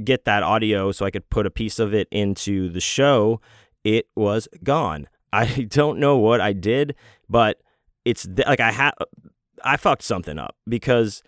get 0.02 0.24
that 0.24 0.42
audio 0.42 0.92
so 0.92 1.04
I 1.04 1.10
could 1.10 1.28
put 1.30 1.46
a 1.46 1.50
piece 1.50 1.78
of 1.78 1.92
it 1.92 2.08
into 2.10 2.70
the 2.70 2.80
show, 2.80 3.40
it 3.84 4.08
was 4.16 4.48
gone. 4.62 5.08
I 5.32 5.66
don't 5.68 5.98
know 5.98 6.16
what 6.16 6.40
I 6.40 6.52
did, 6.52 6.94
but 7.28 7.60
it's 8.04 8.26
th- 8.26 8.46
like 8.46 8.60
I 8.60 8.72
had 8.72 8.92
I 9.64 9.76
fucked 9.76 10.02
something 10.02 10.38
up 10.38 10.56
because 10.68 11.22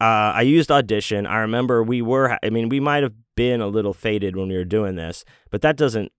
uh, 0.00 0.34
I 0.34 0.42
used 0.42 0.70
Audition. 0.70 1.26
I 1.26 1.38
remember 1.38 1.82
we 1.82 2.02
were. 2.02 2.38
I 2.42 2.50
mean, 2.50 2.68
we 2.68 2.80
might 2.80 3.02
have 3.02 3.14
been 3.34 3.60
a 3.60 3.68
little 3.68 3.94
faded 3.94 4.36
when 4.36 4.48
we 4.48 4.56
were 4.56 4.64
doing 4.64 4.96
this, 4.96 5.24
but 5.50 5.62
that 5.62 5.76
doesn't 5.76 6.12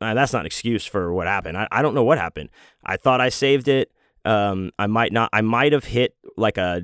uh, 0.00 0.14
that's 0.14 0.32
not 0.32 0.40
an 0.40 0.46
excuse 0.46 0.84
for 0.84 1.12
what 1.12 1.26
happened. 1.26 1.56
I, 1.56 1.68
I 1.70 1.82
don't 1.82 1.94
know 1.94 2.04
what 2.04 2.18
happened. 2.18 2.50
I 2.84 2.96
thought 2.96 3.20
I 3.20 3.28
saved 3.28 3.68
it. 3.68 3.92
Um, 4.24 4.70
I 4.78 4.86
might 4.86 5.12
not. 5.12 5.30
I 5.32 5.40
might 5.40 5.72
have 5.72 5.84
hit 5.84 6.16
like 6.36 6.58
a 6.58 6.82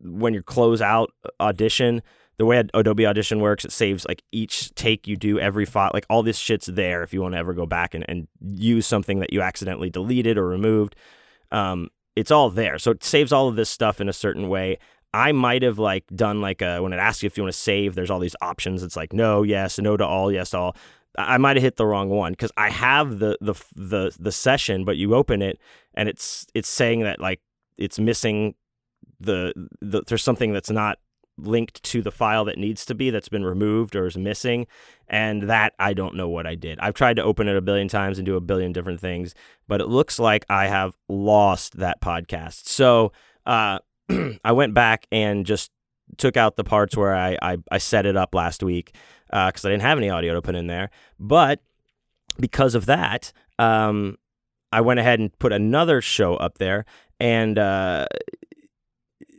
when 0.00 0.34
you 0.34 0.42
close 0.42 0.80
out 0.80 1.12
audition. 1.40 2.02
the 2.36 2.44
way 2.44 2.62
Adobe 2.74 3.06
Audition 3.06 3.40
works, 3.40 3.64
it 3.64 3.72
saves 3.72 4.04
like 4.06 4.22
each 4.32 4.74
take 4.74 5.06
you 5.06 5.16
do, 5.16 5.38
every 5.38 5.64
file, 5.64 5.90
like 5.94 6.06
all 6.10 6.22
this 6.22 6.38
shit's 6.38 6.66
there 6.66 7.02
if 7.02 7.12
you 7.12 7.22
want 7.22 7.34
to 7.34 7.38
ever 7.38 7.54
go 7.54 7.66
back 7.66 7.94
and, 7.94 8.04
and 8.08 8.26
use 8.40 8.86
something 8.86 9.20
that 9.20 9.32
you 9.32 9.40
accidentally 9.40 9.90
deleted 9.90 10.36
or 10.36 10.46
removed. 10.46 10.96
Um, 11.52 11.90
it's 12.16 12.30
all 12.30 12.50
there. 12.50 12.78
So 12.78 12.90
it 12.90 13.04
saves 13.04 13.32
all 13.32 13.48
of 13.48 13.56
this 13.56 13.70
stuff 13.70 14.00
in 14.00 14.08
a 14.08 14.12
certain 14.12 14.48
way. 14.48 14.78
I 15.12 15.30
might 15.30 15.62
have 15.62 15.78
like 15.78 16.04
done 16.14 16.40
like 16.40 16.60
a, 16.60 16.80
when 16.80 16.92
it 16.92 16.98
asks 16.98 17.22
you 17.22 17.28
if 17.28 17.36
you 17.36 17.44
want 17.44 17.54
to 17.54 17.58
save, 17.58 17.94
there's 17.94 18.10
all 18.10 18.18
these 18.18 18.36
options. 18.40 18.82
It's 18.82 18.96
like 18.96 19.12
no, 19.12 19.42
yes, 19.44 19.78
no 19.78 19.96
to 19.96 20.04
all, 20.04 20.32
yes, 20.32 20.54
all. 20.54 20.76
I 21.16 21.38
might 21.38 21.56
have 21.56 21.62
hit 21.62 21.76
the 21.76 21.86
wrong 21.86 22.08
one 22.08 22.32
because 22.32 22.52
I 22.56 22.70
have 22.70 23.18
the 23.18 23.36
the 23.40 23.54
the 23.74 24.16
the 24.18 24.32
session, 24.32 24.84
but 24.84 24.96
you 24.96 25.14
open 25.14 25.42
it 25.42 25.58
and 25.94 26.08
it's 26.08 26.46
it's 26.54 26.68
saying 26.68 27.00
that 27.00 27.20
like 27.20 27.40
it's 27.78 27.98
missing 27.98 28.54
the, 29.20 29.52
the 29.80 30.02
there's 30.06 30.22
something 30.22 30.52
that's 30.52 30.70
not 30.70 30.98
linked 31.36 31.82
to 31.82 32.00
the 32.00 32.12
file 32.12 32.44
that 32.44 32.58
needs 32.58 32.86
to 32.86 32.94
be 32.94 33.10
that's 33.10 33.28
been 33.28 33.44
removed 33.44 33.96
or 33.96 34.06
is 34.06 34.16
missing 34.16 34.66
and 35.08 35.44
that 35.44 35.72
I 35.80 35.92
don't 35.92 36.14
know 36.14 36.28
what 36.28 36.46
I 36.46 36.54
did. 36.54 36.78
I've 36.78 36.94
tried 36.94 37.16
to 37.16 37.24
open 37.24 37.48
it 37.48 37.56
a 37.56 37.60
billion 37.60 37.88
times 37.88 38.18
and 38.18 38.26
do 38.26 38.36
a 38.36 38.40
billion 38.40 38.72
different 38.72 39.00
things, 39.00 39.34
but 39.66 39.80
it 39.80 39.88
looks 39.88 40.18
like 40.20 40.46
I 40.48 40.68
have 40.68 40.96
lost 41.08 41.78
that 41.78 42.00
podcast. 42.00 42.68
So, 42.68 43.12
uh 43.46 43.78
I 44.44 44.52
went 44.52 44.74
back 44.74 45.06
and 45.10 45.46
just 45.46 45.70
took 46.16 46.36
out 46.36 46.56
the 46.56 46.64
parts 46.64 46.96
where 46.96 47.14
I, 47.14 47.36
I, 47.42 47.56
I 47.70 47.78
set 47.78 48.06
it 48.06 48.16
up 48.16 48.34
last 48.34 48.62
week 48.62 48.94
because 49.26 49.64
uh, 49.64 49.68
I 49.68 49.70
didn't 49.70 49.82
have 49.82 49.98
any 49.98 50.10
audio 50.10 50.34
to 50.34 50.42
put 50.42 50.54
in 50.54 50.66
there. 50.66 50.90
But 51.18 51.60
because 52.38 52.74
of 52.74 52.86
that, 52.86 53.32
um, 53.58 54.16
I 54.72 54.80
went 54.80 55.00
ahead 55.00 55.20
and 55.20 55.36
put 55.38 55.52
another 55.52 56.00
show 56.00 56.34
up 56.34 56.58
there, 56.58 56.84
and 57.20 57.58
uh, 57.58 58.06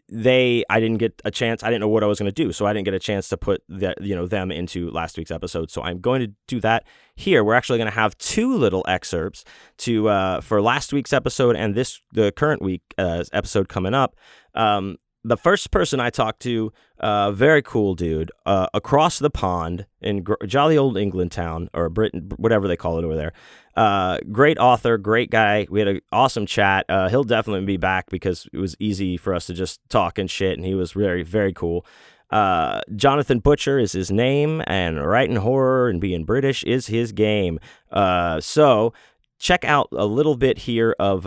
they 0.08 0.64
I 0.70 0.80
didn't 0.80 1.00
get 1.00 1.22
a 1.26 1.32
chance. 1.32 1.62
I 1.64 1.68
didn't 1.68 1.82
know 1.82 1.90
what 1.90 2.04
I 2.04 2.08
was 2.08 2.20
going 2.20 2.32
to 2.32 2.44
do, 2.44 2.54
so 2.54 2.66
I 2.66 2.74
didn't 2.74 2.86
get 2.86 2.94
a 2.94 3.00
chance 3.00 3.28
to 3.30 3.38
put 3.38 3.62
that 3.68 4.02
you 4.02 4.16
know 4.16 4.28
them 4.28 4.52
into 4.52 4.90
last 4.92 5.18
week's 5.18 5.32
episode. 5.32 5.72
So 5.72 5.82
I'm 5.82 6.00
going 6.00 6.22
to 6.22 6.32
do 6.48 6.62
that 6.62 6.86
here. 7.16 7.44
We're 7.44 7.56
actually 7.56 7.80
going 7.80 7.92
to 7.92 7.96
have 7.96 8.18
two 8.18 8.56
little 8.56 8.86
excerpts 8.88 9.44
to 9.80 10.08
uh, 10.08 10.42
for 10.42 10.62
last 10.62 10.94
week's 10.94 11.12
episode 11.12 11.56
and 11.56 11.76
this 11.76 12.02
the 12.14 12.32
current 12.32 12.62
week 12.62 12.82
uh, 12.98 13.26
episode 13.34 13.68
coming 13.68 13.94
up. 13.94 14.16
Um, 14.54 14.98
the 15.26 15.38
first 15.38 15.72
person 15.72 16.00
I 16.00 16.12
talked 16.12 16.40
to, 16.42 16.72
uh, 17.00 17.32
very 17.32 17.64
cool 17.64 17.96
dude, 17.96 18.32
uh, 18.46 18.68
across 18.76 19.18
the 19.18 19.32
pond 19.32 19.88
in 20.00 20.22
gr- 20.22 20.46
jolly 20.46 20.78
old 20.78 20.98
England 20.98 21.32
town 21.32 21.68
or 21.74 21.90
Britain, 21.90 22.32
whatever 22.38 22.68
they 22.68 22.78
call 22.78 23.00
it 23.00 23.04
over 23.04 23.16
there. 23.16 23.34
Uh, 23.76 24.20
great 24.32 24.60
author, 24.60 25.00
great 25.00 25.32
guy. 25.32 25.66
We 25.70 25.80
had 25.80 25.88
an 25.88 26.02
awesome 26.12 26.46
chat. 26.46 26.86
Uh, 26.88 27.10
he'll 27.10 27.24
definitely 27.24 27.66
be 27.66 27.78
back 27.78 28.12
because 28.12 28.48
it 28.54 28.60
was 28.60 28.76
easy 28.80 29.18
for 29.18 29.34
us 29.34 29.48
to 29.48 29.56
just 29.56 29.82
talk 29.90 30.20
and 30.20 30.30
shit, 30.30 30.58
and 30.58 30.66
he 30.66 30.76
was 30.76 30.92
very, 30.92 31.24
very 31.24 31.54
cool. 31.54 31.88
Uh, 32.30 32.82
Jonathan 32.96 33.40
Butcher 33.40 33.80
is 33.80 33.94
his 33.94 34.12
name, 34.12 34.62
and 34.68 35.04
writing 35.04 35.38
horror 35.38 35.90
and 35.90 36.00
being 36.00 36.24
British 36.24 36.64
is 36.64 36.88
his 36.88 37.12
game. 37.12 37.60
Uh, 37.92 38.40
so 38.40 38.94
check 39.40 39.66
out 39.66 39.88
a 39.92 40.06
little 40.06 40.38
bit 40.38 40.60
here 40.60 40.96
of 41.00 41.26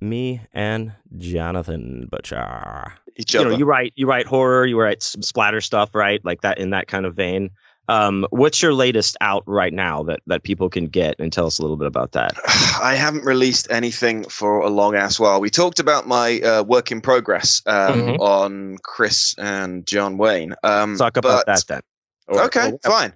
me 0.00 0.40
and 0.52 0.92
Jonathan 1.16 2.08
Butcher. 2.10 2.92
Each 3.16 3.34
other. 3.34 3.46
You 3.46 3.52
know, 3.52 3.58
you 3.58 3.64
write 3.64 3.92
you 3.96 4.06
write 4.06 4.26
horror, 4.26 4.66
you 4.66 4.80
write 4.80 5.02
some 5.02 5.22
splatter 5.22 5.60
stuff, 5.60 5.94
right? 5.94 6.24
Like 6.24 6.42
that 6.42 6.58
in 6.58 6.70
that 6.70 6.86
kind 6.86 7.06
of 7.06 7.14
vein. 7.14 7.50
Um, 7.88 8.26
what's 8.30 8.60
your 8.60 8.74
latest 8.74 9.16
out 9.22 9.42
right 9.46 9.72
now 9.72 10.02
that 10.04 10.20
that 10.26 10.42
people 10.42 10.68
can 10.68 10.86
get 10.86 11.16
and 11.18 11.32
tell 11.32 11.46
us 11.46 11.58
a 11.58 11.62
little 11.62 11.76
bit 11.76 11.86
about 11.86 12.12
that? 12.12 12.34
I 12.82 12.94
haven't 12.94 13.24
released 13.24 13.66
anything 13.70 14.24
for 14.24 14.60
a 14.60 14.68
long 14.68 14.94
ass 14.94 15.18
while. 15.18 15.40
We 15.40 15.50
talked 15.50 15.80
about 15.80 16.06
my 16.06 16.40
uh, 16.40 16.62
work 16.64 16.92
in 16.92 17.00
progress 17.00 17.62
um, 17.66 18.00
mm-hmm. 18.00 18.22
on 18.22 18.78
Chris 18.84 19.34
and 19.38 19.86
John 19.86 20.18
Wayne. 20.18 20.54
Um, 20.62 20.96
Talk 20.96 21.16
about 21.16 21.46
that 21.46 21.64
then. 21.66 21.80
Or, 22.28 22.42
okay, 22.42 22.72
or, 22.72 22.78
fine. 22.90 23.14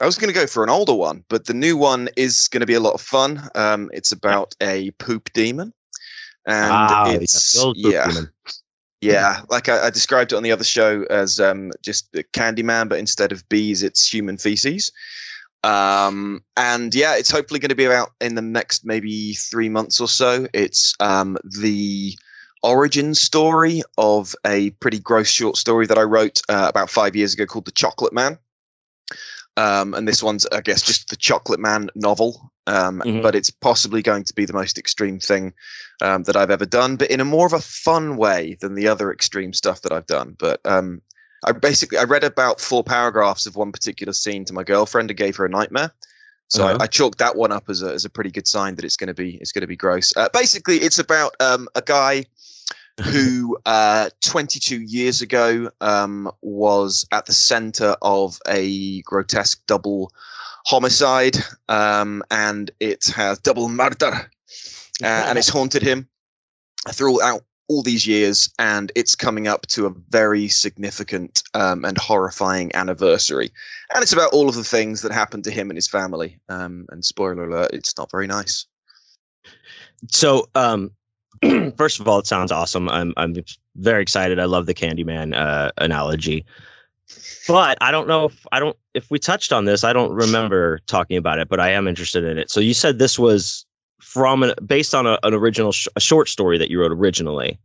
I 0.00 0.06
was 0.06 0.16
going 0.16 0.32
to 0.32 0.38
go 0.38 0.46
for 0.46 0.62
an 0.64 0.70
older 0.70 0.94
one, 0.94 1.24
but 1.28 1.46
the 1.46 1.54
new 1.54 1.76
one 1.76 2.08
is 2.16 2.48
going 2.48 2.60
to 2.60 2.66
be 2.66 2.74
a 2.74 2.80
lot 2.80 2.94
of 2.94 3.00
fun. 3.00 3.48
Um, 3.54 3.90
it's 3.92 4.12
about 4.12 4.54
a 4.60 4.90
poop 4.92 5.32
demon 5.32 5.72
and 6.46 6.72
ah, 6.72 7.10
it's 7.10 7.64
yeah, 7.74 8.10
yeah. 9.00 9.42
Like 9.48 9.68
I, 9.68 9.86
I, 9.86 9.90
described 9.90 10.32
it 10.32 10.36
on 10.36 10.42
the 10.42 10.52
other 10.52 10.64
show 10.64 11.04
as 11.10 11.40
um, 11.40 11.72
just 11.82 12.12
Candyman, 12.32 12.88
but 12.88 12.98
instead 12.98 13.32
of 13.32 13.48
bees, 13.48 13.82
it's 13.82 14.12
human 14.12 14.36
feces. 14.36 14.92
Um, 15.62 16.44
and 16.58 16.94
yeah, 16.94 17.16
it's 17.16 17.30
hopefully 17.30 17.58
going 17.58 17.70
to 17.70 17.74
be 17.74 17.86
about 17.86 18.10
in 18.20 18.34
the 18.34 18.42
next 18.42 18.84
maybe 18.84 19.32
three 19.32 19.70
months 19.70 19.98
or 19.98 20.08
so. 20.08 20.46
It's 20.52 20.94
um, 21.00 21.38
the 21.42 22.14
origin 22.62 23.14
story 23.14 23.82
of 23.96 24.34
a 24.46 24.70
pretty 24.80 24.98
gross 24.98 25.28
short 25.28 25.56
story 25.56 25.86
that 25.86 25.98
I 25.98 26.02
wrote 26.02 26.42
uh, 26.50 26.66
about 26.68 26.90
five 26.90 27.16
years 27.16 27.32
ago 27.32 27.46
called 27.46 27.64
The 27.64 27.72
Chocolate 27.72 28.12
Man. 28.12 28.38
Um, 29.56 29.94
and 29.94 30.08
this 30.08 30.22
one's, 30.22 30.46
I 30.46 30.60
guess, 30.60 30.82
just 30.82 31.10
the 31.10 31.16
Chocolate 31.16 31.60
Man 31.60 31.90
novel. 31.94 32.50
Um, 32.66 33.02
mm-hmm. 33.04 33.20
But 33.20 33.34
it's 33.34 33.50
possibly 33.50 34.02
going 34.02 34.24
to 34.24 34.34
be 34.34 34.46
the 34.46 34.52
most 34.52 34.78
extreme 34.78 35.20
thing 35.20 35.52
um, 36.00 36.22
that 36.24 36.36
I've 36.36 36.50
ever 36.50 36.66
done, 36.66 36.96
but 36.96 37.10
in 37.10 37.20
a 37.20 37.24
more 37.24 37.46
of 37.46 37.52
a 37.52 37.60
fun 37.60 38.16
way 38.16 38.56
than 38.60 38.74
the 38.74 38.88
other 38.88 39.12
extreme 39.12 39.52
stuff 39.52 39.82
that 39.82 39.92
I've 39.92 40.06
done. 40.06 40.34
But 40.38 40.60
um, 40.64 41.02
I 41.44 41.52
basically 41.52 41.98
I 41.98 42.04
read 42.04 42.24
about 42.24 42.60
four 42.60 42.82
paragraphs 42.82 43.46
of 43.46 43.56
one 43.56 43.70
particular 43.70 44.12
scene 44.12 44.44
to 44.46 44.54
my 44.54 44.64
girlfriend 44.64 45.10
and 45.10 45.18
gave 45.18 45.36
her 45.36 45.44
a 45.44 45.50
nightmare. 45.50 45.92
So 46.48 46.64
uh-huh. 46.64 46.78
I, 46.80 46.84
I, 46.84 46.86
chalked 46.86 47.18
that 47.18 47.36
one 47.36 47.52
up 47.52 47.68
as 47.68 47.82
a 47.82 47.92
as 47.92 48.04
a 48.04 48.10
pretty 48.10 48.30
good 48.30 48.46
sign 48.46 48.74
that 48.76 48.84
it's 48.84 48.96
going 48.96 49.08
to 49.08 49.14
be 49.14 49.36
it's 49.36 49.52
going 49.52 49.62
to 49.62 49.66
be 49.66 49.76
gross. 49.76 50.12
Uh, 50.16 50.28
basically, 50.32 50.76
it's 50.76 50.98
about 50.98 51.34
um, 51.40 51.68
a 51.74 51.82
guy 51.82 52.24
who 53.02 53.58
uh, 53.66 54.10
22 54.24 54.82
years 54.82 55.20
ago 55.20 55.70
um, 55.80 56.30
was 56.42 57.06
at 57.12 57.26
the 57.26 57.32
center 57.32 57.96
of 58.02 58.38
a 58.46 59.02
grotesque 59.02 59.60
double 59.66 60.12
homicide, 60.66 61.36
um, 61.68 62.22
and 62.30 62.70
it 62.80 63.06
has 63.14 63.38
double 63.38 63.68
murder, 63.68 64.30
uh, 65.02 65.06
and 65.06 65.38
it's 65.38 65.48
haunted 65.48 65.82
him 65.82 66.08
throughout 66.90 67.42
all 67.68 67.82
these 67.82 68.06
years, 68.06 68.52
and 68.58 68.92
it's 68.94 69.14
coming 69.14 69.48
up 69.48 69.66
to 69.66 69.86
a 69.86 69.94
very 70.10 70.48
significant 70.48 71.42
um, 71.54 71.84
and 71.84 71.96
horrifying 71.98 72.74
anniversary. 72.74 73.50
And 73.94 74.02
it's 74.02 74.12
about 74.12 74.32
all 74.32 74.48
of 74.48 74.54
the 74.54 74.64
things 74.64 75.02
that 75.02 75.12
happened 75.12 75.44
to 75.44 75.50
him 75.50 75.70
and 75.70 75.76
his 75.76 75.88
family. 75.88 76.38
Um, 76.48 76.86
and 76.90 77.04
spoiler 77.04 77.44
alert, 77.44 77.70
it's 77.72 77.96
not 77.96 78.10
very 78.10 78.26
nice. 78.26 78.66
So, 80.10 80.48
um, 80.54 80.90
first 81.76 82.00
of 82.00 82.08
all, 82.08 82.18
it 82.18 82.26
sounds 82.26 82.52
awesome. 82.52 82.88
I'm 82.88 83.12
I'm 83.16 83.34
very 83.76 84.02
excited. 84.02 84.38
I 84.38 84.44
love 84.44 84.66
the 84.66 84.74
Candyman 84.74 85.34
uh, 85.34 85.72
analogy. 85.78 86.44
But 87.46 87.76
I 87.80 87.90
don't 87.90 88.08
know 88.08 88.26
if 88.26 88.46
I 88.52 88.60
don't 88.60 88.76
if 88.94 89.10
we 89.10 89.18
touched 89.18 89.52
on 89.52 89.64
this. 89.64 89.84
I 89.84 89.92
don't 89.92 90.12
remember 90.12 90.80
talking 90.86 91.16
about 91.16 91.38
it, 91.38 91.48
but 91.48 91.60
I 91.60 91.70
am 91.70 91.86
interested 91.86 92.24
in 92.24 92.38
it. 92.38 92.50
So 92.50 92.60
you 92.60 92.74
said 92.74 92.98
this 92.98 93.18
was 93.18 93.66
from 94.00 94.42
an 94.42 94.54
based 94.66 94.94
on 94.94 95.06
a, 95.06 95.18
an 95.22 95.34
original 95.34 95.72
sh- 95.72 95.88
a 95.96 96.00
short 96.00 96.28
story 96.28 96.56
that 96.58 96.70
you 96.70 96.80
wrote 96.80 96.92
originally, 96.92 97.58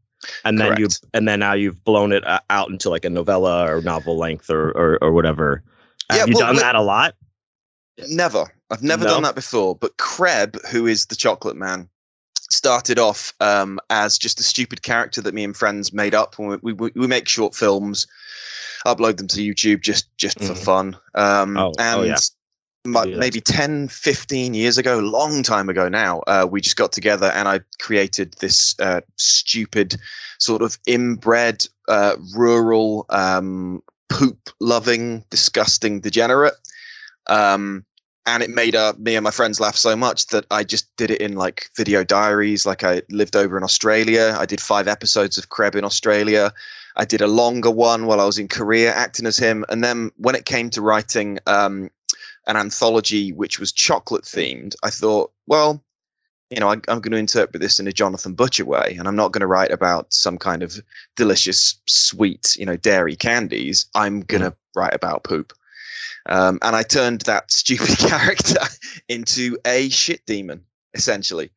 and 0.44 0.60
then 0.60 0.78
you 0.78 0.90
and 1.14 1.28
then 1.28 1.40
now 1.40 1.54
you've 1.54 1.84
blown 1.86 2.12
it 2.12 2.26
uh, 2.28 2.40
out 2.50 2.70
into 2.70 2.90
like 2.90 3.06
a 3.06 3.10
novella 3.10 3.66
or 3.72 3.82
novel 3.82 4.18
length 4.18 4.50
or 4.50 4.72
or, 4.72 4.98
or 5.02 5.12
whatever. 5.12 5.64
Have 6.10 6.28
you 6.28 6.36
well, 6.36 6.48
done 6.48 6.56
that 6.58 6.76
a 6.76 6.82
lot? 6.82 7.16
Never. 8.08 8.46
I've 8.72 8.84
never 8.84 9.06
no? 9.06 9.12
done 9.12 9.24
that 9.24 9.36
before. 9.36 9.76
But 9.76 9.98
Kreb, 9.98 10.66
who 10.68 10.88
is 10.88 11.08
the 11.08 11.16
chocolate 11.16 11.56
man, 11.56 11.90
started 12.52 13.00
off 13.00 13.34
um, 13.40 13.80
as 13.90 14.18
just 14.18 14.40
a 14.40 14.44
stupid 14.44 14.82
character 14.82 15.22
that 15.22 15.34
me 15.34 15.44
and 15.44 15.56
friends 15.56 15.94
made 15.94 16.16
up. 16.16 16.38
We, 16.40 16.74
we, 16.74 16.92
we 16.96 17.08
make 17.08 17.28
short 17.28 17.56
films, 17.56 18.08
upload 18.86 19.18
them 19.18 19.28
to 19.30 19.42
YouTube 19.42 19.82
just 19.82 20.16
just 20.18 20.40
for 20.40 20.54
mm. 20.54 20.58
fun. 20.58 20.98
Um, 21.16 21.58
oh, 21.58 21.74
and 21.80 22.00
oh, 22.00 22.04
yeah. 22.04 23.18
maybe 23.18 23.42
10, 23.42 23.90
15 23.90 24.54
years 24.54 24.78
ago, 24.78 25.00
long 25.00 25.44
time 25.44 25.70
ago 25.70 25.90
now, 25.90 26.20
uh, 26.28 26.48
we 26.50 26.62
just 26.62 26.78
got 26.78 26.92
together 26.92 27.28
and 27.28 27.48
I 27.48 27.62
created 27.80 28.34
this 28.40 28.76
uh, 28.80 29.02
stupid 29.18 29.96
sort 30.40 30.62
of 30.62 30.78
inbred, 30.88 31.66
uh, 31.88 32.16
rural, 32.36 33.06
um, 33.10 33.84
poop 34.10 34.50
loving, 34.60 35.24
disgusting 35.30 36.00
degenerate. 36.02 36.56
Um, 37.28 37.86
and 38.36 38.44
it 38.44 38.50
made 38.50 38.76
uh, 38.76 38.94
me 38.98 39.16
and 39.16 39.24
my 39.24 39.32
friends 39.32 39.60
laugh 39.60 39.76
so 39.76 39.96
much 39.96 40.28
that 40.28 40.46
I 40.52 40.64
just 40.64 40.96
did 40.98 41.10
it 41.10 41.22
in 41.22 41.36
like 41.36 41.70
video 41.76 42.04
diaries. 42.04 42.66
Like 42.66 42.84
I 42.84 43.02
lived 43.10 43.36
over 43.36 43.58
in 43.58 43.64
Australia. 43.64 44.36
I 44.38 44.46
did 44.46 44.62
five 44.62 44.88
episodes 44.88 45.38
of 45.38 45.50
Kreb 45.50 45.76
in 45.76 45.84
Australia. 45.84 46.54
I 46.96 47.06
did 47.06 47.22
a 47.22 47.28
longer 47.28 47.72
one 47.72 48.06
while 48.06 48.22
I 48.22 48.26
was 48.26 48.38
in 48.38 48.48
Korea 48.48 48.94
acting 48.94 49.26
as 49.26 49.38
him. 49.38 49.66
And 49.70 49.84
then 49.84 50.12
when 50.18 50.36
it 50.36 50.46
came 50.46 50.70
to 50.72 50.82
writing 50.82 51.40
um, 51.48 51.90
an 52.46 52.56
anthology 52.56 53.32
which 53.32 53.60
was 53.60 53.72
chocolate 53.72 54.26
themed, 54.26 54.76
I 54.84 54.90
thought, 54.90 55.32
well, 55.48 55.84
you 56.50 56.60
know, 56.60 56.70
I, 56.70 56.74
I'm 56.88 57.00
going 57.00 57.12
to 57.12 57.18
interpret 57.18 57.62
this 57.62 57.80
in 57.80 57.88
a 57.88 57.92
Jonathan 57.94 58.34
Butcher 58.34 58.66
way, 58.66 58.96
and 58.98 59.08
I'm 59.08 59.16
not 59.16 59.32
going 59.32 59.42
to 59.42 59.48
write 59.48 59.72
about 59.72 60.12
some 60.12 60.38
kind 60.38 60.64
of 60.64 60.80
delicious, 61.16 61.80
sweet, 61.86 62.56
you 62.58 62.66
know, 62.66 62.76
dairy 62.76 63.16
candies. 63.16 63.86
I'm 63.94 64.22
going 64.22 64.42
to 64.42 64.52
mm. 64.52 64.56
write 64.76 64.96
about 64.96 65.24
poop. 65.24 65.54
Um, 66.30 66.60
and 66.62 66.76
I 66.76 66.84
turned 66.84 67.22
that 67.22 67.52
stupid 67.52 67.98
character 67.98 68.62
into 69.08 69.58
a 69.66 69.90
shit 69.90 70.26
demon, 70.26 70.64
essentially. 70.94 71.52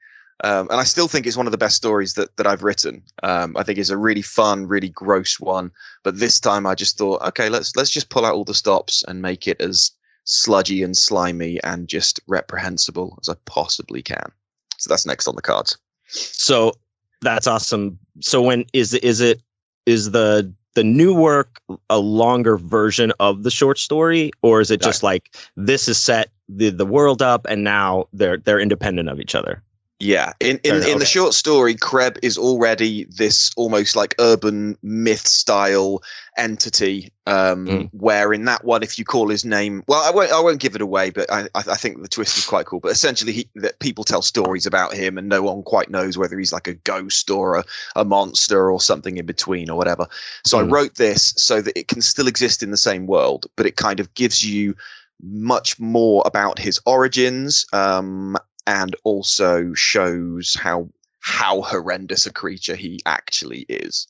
Um, 0.44 0.66
and 0.70 0.80
I 0.80 0.84
still 0.84 1.06
think 1.06 1.26
it's 1.26 1.36
one 1.36 1.46
of 1.46 1.52
the 1.52 1.58
best 1.58 1.76
stories 1.76 2.14
that, 2.14 2.36
that 2.36 2.48
I've 2.48 2.64
written. 2.64 3.02
Um, 3.22 3.56
I 3.56 3.62
think 3.62 3.78
it's 3.78 3.90
a 3.90 3.96
really 3.96 4.22
fun, 4.22 4.66
really 4.66 4.88
gross 4.88 5.38
one. 5.38 5.70
But 6.02 6.18
this 6.18 6.40
time 6.40 6.66
I 6.66 6.74
just 6.74 6.98
thought, 6.98 7.22
okay, 7.22 7.48
let's 7.48 7.76
let's 7.76 7.90
just 7.90 8.08
pull 8.10 8.26
out 8.26 8.34
all 8.34 8.44
the 8.44 8.54
stops 8.54 9.04
and 9.06 9.22
make 9.22 9.46
it 9.46 9.60
as 9.60 9.92
sludgy 10.24 10.82
and 10.82 10.96
slimy 10.96 11.62
and 11.62 11.86
just 11.86 12.18
reprehensible 12.26 13.18
as 13.20 13.28
I 13.28 13.34
possibly 13.44 14.02
can. 14.02 14.32
So 14.78 14.88
that's 14.88 15.06
next 15.06 15.28
on 15.28 15.36
the 15.36 15.42
cards. 15.42 15.78
So 16.08 16.72
that's 17.20 17.46
awesome. 17.46 17.98
So 18.20 18.42
when 18.42 18.64
is 18.72 18.94
is 18.94 19.20
it 19.20 19.40
is 19.86 20.10
the 20.10 20.52
the 20.74 20.84
new 20.84 21.14
work 21.14 21.60
a 21.90 21.98
longer 21.98 22.56
version 22.56 23.12
of 23.20 23.42
the 23.42 23.50
short 23.50 23.78
story 23.78 24.30
or 24.42 24.60
is 24.60 24.70
it 24.70 24.80
just 24.80 25.02
like 25.02 25.34
this 25.56 25.88
is 25.88 25.98
set 25.98 26.30
the 26.48 26.70
the 26.70 26.86
world 26.86 27.22
up 27.22 27.46
and 27.48 27.64
now 27.64 28.06
they're 28.12 28.38
they're 28.38 28.60
independent 28.60 29.08
of 29.08 29.20
each 29.20 29.34
other 29.34 29.62
yeah, 29.98 30.32
in 30.40 30.58
in, 30.64 30.76
in 30.76 30.82
okay. 30.82 30.98
the 30.98 31.04
short 31.04 31.32
story, 31.32 31.76
Kreb 31.76 32.18
is 32.22 32.36
already 32.36 33.04
this 33.04 33.52
almost 33.56 33.94
like 33.94 34.16
urban 34.18 34.76
myth 34.82 35.26
style 35.26 36.02
entity. 36.36 37.12
Um, 37.26 37.66
mm. 37.68 37.90
Where 37.92 38.32
in 38.32 38.44
that 38.46 38.64
one, 38.64 38.82
if 38.82 38.98
you 38.98 39.04
call 39.04 39.28
his 39.28 39.44
name, 39.44 39.84
well, 39.86 40.02
I 40.02 40.10
won't 40.10 40.32
I 40.32 40.40
won't 40.40 40.60
give 40.60 40.74
it 40.74 40.80
away, 40.80 41.10
but 41.10 41.30
I 41.30 41.46
I 41.54 41.76
think 41.76 42.02
the 42.02 42.08
twist 42.08 42.36
is 42.36 42.44
quite 42.44 42.66
cool. 42.66 42.80
But 42.80 42.90
essentially, 42.90 43.32
he, 43.32 43.48
that 43.56 43.78
people 43.78 44.02
tell 44.02 44.22
stories 44.22 44.66
about 44.66 44.92
him, 44.92 45.18
and 45.18 45.28
no 45.28 45.42
one 45.42 45.62
quite 45.62 45.88
knows 45.88 46.18
whether 46.18 46.36
he's 46.36 46.52
like 46.52 46.66
a 46.66 46.74
ghost 46.74 47.30
or 47.30 47.56
a, 47.56 47.64
a 47.94 48.04
monster 48.04 48.72
or 48.72 48.80
something 48.80 49.18
in 49.18 49.26
between 49.26 49.70
or 49.70 49.78
whatever. 49.78 50.08
So 50.44 50.58
mm. 50.58 50.62
I 50.62 50.66
wrote 50.66 50.96
this 50.96 51.32
so 51.36 51.62
that 51.62 51.78
it 51.78 51.86
can 51.86 52.02
still 52.02 52.26
exist 52.26 52.62
in 52.62 52.72
the 52.72 52.76
same 52.76 53.06
world, 53.06 53.46
but 53.54 53.66
it 53.66 53.76
kind 53.76 54.00
of 54.00 54.12
gives 54.14 54.44
you 54.44 54.74
much 55.22 55.78
more 55.78 56.22
about 56.26 56.58
his 56.58 56.80
origins 56.84 57.64
um, 57.72 58.36
and 58.66 58.96
also 59.04 59.72
shows 59.74 60.54
how 60.54 60.88
how 61.20 61.62
horrendous 61.62 62.26
a 62.26 62.32
creature 62.32 62.74
he 62.74 63.00
actually 63.06 63.64
is. 63.68 64.08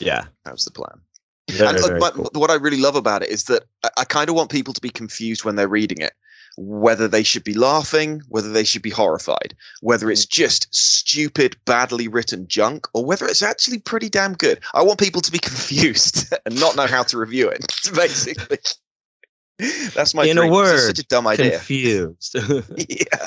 Yeah, 0.00 0.24
that 0.44 0.52
was 0.52 0.64
the 0.64 0.72
plan. 0.72 1.00
Very, 1.50 1.68
and 1.68 1.78
uh, 1.78 1.86
very 1.86 2.00
cool. 2.00 2.30
what 2.34 2.50
I 2.50 2.54
really 2.54 2.80
love 2.80 2.96
about 2.96 3.22
it 3.22 3.30
is 3.30 3.44
that 3.44 3.64
I, 3.84 3.88
I 3.98 4.04
kind 4.04 4.28
of 4.28 4.36
want 4.36 4.50
people 4.50 4.74
to 4.74 4.80
be 4.80 4.90
confused 4.90 5.44
when 5.44 5.56
they're 5.56 5.68
reading 5.68 6.00
it, 6.00 6.12
whether 6.58 7.08
they 7.08 7.22
should 7.22 7.44
be 7.44 7.54
laughing, 7.54 8.20
whether 8.28 8.52
they 8.52 8.64
should 8.64 8.82
be 8.82 8.90
horrified, 8.90 9.54
whether 9.80 10.10
it's 10.10 10.26
mm-hmm. 10.26 10.42
just 10.42 10.74
stupid, 10.74 11.56
badly 11.64 12.06
written 12.06 12.46
junk, 12.48 12.86
or 12.92 13.04
whether 13.04 13.26
it's 13.26 13.42
actually 13.42 13.78
pretty 13.78 14.08
damn 14.08 14.34
good. 14.34 14.60
I 14.74 14.82
want 14.82 14.98
people 14.98 15.22
to 15.22 15.32
be 15.32 15.38
confused 15.42 16.34
and 16.44 16.60
not 16.60 16.76
know 16.76 16.86
how 16.86 17.02
to 17.04 17.18
review 17.18 17.48
it. 17.48 17.66
Basically, 17.94 18.58
that's 19.94 20.14
my 20.14 20.24
in 20.24 20.36
dream. 20.36 20.52
a 20.52 20.54
word. 20.54 20.86
such 20.86 20.98
a 20.98 21.06
dumb 21.06 21.26
idea. 21.26 21.52
Confused. 21.52 22.36
yeah. 22.88 23.26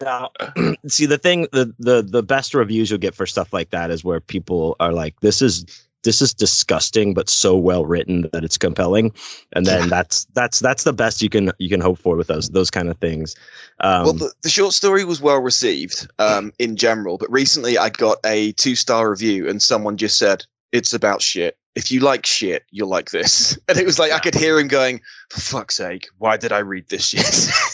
Now, 0.00 0.30
see 0.88 1.06
the 1.06 1.18
thing, 1.18 1.46
the 1.52 1.74
the 1.78 2.02
the 2.02 2.22
best 2.22 2.54
reviews 2.54 2.90
you'll 2.90 2.98
get 2.98 3.14
for 3.14 3.26
stuff 3.26 3.52
like 3.52 3.70
that 3.70 3.90
is 3.90 4.04
where 4.04 4.20
people 4.20 4.76
are 4.80 4.92
like, 4.92 5.20
"This 5.20 5.42
is 5.42 5.64
this 6.02 6.22
is 6.22 6.32
disgusting, 6.32 7.12
but 7.12 7.28
so 7.28 7.56
well 7.56 7.84
written 7.84 8.28
that 8.32 8.42
it's 8.44 8.56
compelling," 8.56 9.12
and 9.52 9.66
then 9.66 9.82
yeah. 9.82 9.88
that's 9.88 10.24
that's 10.34 10.60
that's 10.60 10.84
the 10.84 10.92
best 10.92 11.20
you 11.20 11.28
can 11.28 11.52
you 11.58 11.68
can 11.68 11.80
hope 11.80 11.98
for 11.98 12.16
with 12.16 12.28
those 12.28 12.48
those 12.50 12.70
kind 12.70 12.88
of 12.88 12.96
things. 12.98 13.36
Um, 13.80 14.04
well, 14.04 14.12
the, 14.14 14.32
the, 14.42 14.48
short 14.48 14.72
story 14.72 15.04
was 15.04 15.20
well 15.20 15.40
received 15.40 16.08
um, 16.18 16.52
in 16.58 16.76
general, 16.76 17.18
but 17.18 17.30
recently 17.30 17.76
I 17.76 17.90
got 17.90 18.18
a 18.24 18.52
two 18.52 18.74
star 18.74 19.10
review, 19.10 19.48
and 19.48 19.60
someone 19.62 19.96
just 19.96 20.18
said 20.18 20.44
it's 20.72 20.94
about 20.94 21.20
shit 21.20 21.56
if 21.76 21.90
you 21.90 22.00
like 22.00 22.26
shit, 22.26 22.64
you'll 22.70 22.88
like 22.88 23.10
this. 23.10 23.58
And 23.68 23.78
it 23.78 23.86
was 23.86 23.98
like, 23.98 24.10
I 24.12 24.18
could 24.18 24.34
hear 24.34 24.58
him 24.58 24.66
going, 24.66 25.00
for 25.30 25.40
fuck's 25.40 25.76
sake, 25.76 26.08
why 26.18 26.36
did 26.36 26.50
I 26.50 26.58
read 26.58 26.88
this 26.88 27.06
shit? 27.06 27.50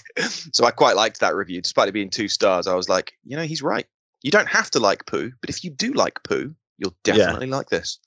so 0.52 0.64
I 0.64 0.70
quite 0.70 0.96
liked 0.96 1.20
that 1.20 1.34
review. 1.34 1.60
Despite 1.60 1.88
it 1.88 1.92
being 1.92 2.10
two 2.10 2.28
stars, 2.28 2.66
I 2.66 2.74
was 2.74 2.88
like, 2.88 3.12
you 3.24 3.36
know, 3.36 3.42
he's 3.42 3.62
right. 3.62 3.86
You 4.22 4.30
don't 4.30 4.48
have 4.48 4.70
to 4.72 4.80
like 4.80 5.06
poo, 5.06 5.32
but 5.40 5.50
if 5.50 5.62
you 5.62 5.70
do 5.70 5.92
like 5.92 6.22
poo, 6.24 6.54
you'll 6.78 6.96
definitely 7.04 7.48
yeah. 7.48 7.56
like 7.56 7.68
this. 7.68 7.98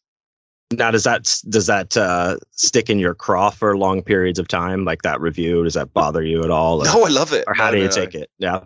Now, 0.71 0.91
does 0.91 1.03
that 1.03 1.35
does 1.49 1.65
that 1.65 1.97
uh, 1.97 2.37
stick 2.51 2.89
in 2.89 2.99
your 2.99 3.15
craw 3.15 3.49
for 3.49 3.75
long 3.75 4.03
periods 4.03 4.37
of 4.37 4.47
time? 4.47 4.85
Like 4.85 5.01
that 5.01 5.19
review, 5.19 5.63
does 5.63 5.73
that 5.73 5.93
bother 5.93 6.21
you 6.21 6.43
at 6.43 6.51
all? 6.51 6.81
Or, 6.81 6.85
no, 6.85 7.05
I 7.05 7.09
love 7.09 7.33
it. 7.33 7.43
Or 7.47 7.53
how 7.55 7.67
no, 7.67 7.71
do 7.71 7.77
no, 7.77 7.83
you 7.85 7.89
take 7.89 8.13
it? 8.13 8.29
Yeah, 8.37 8.59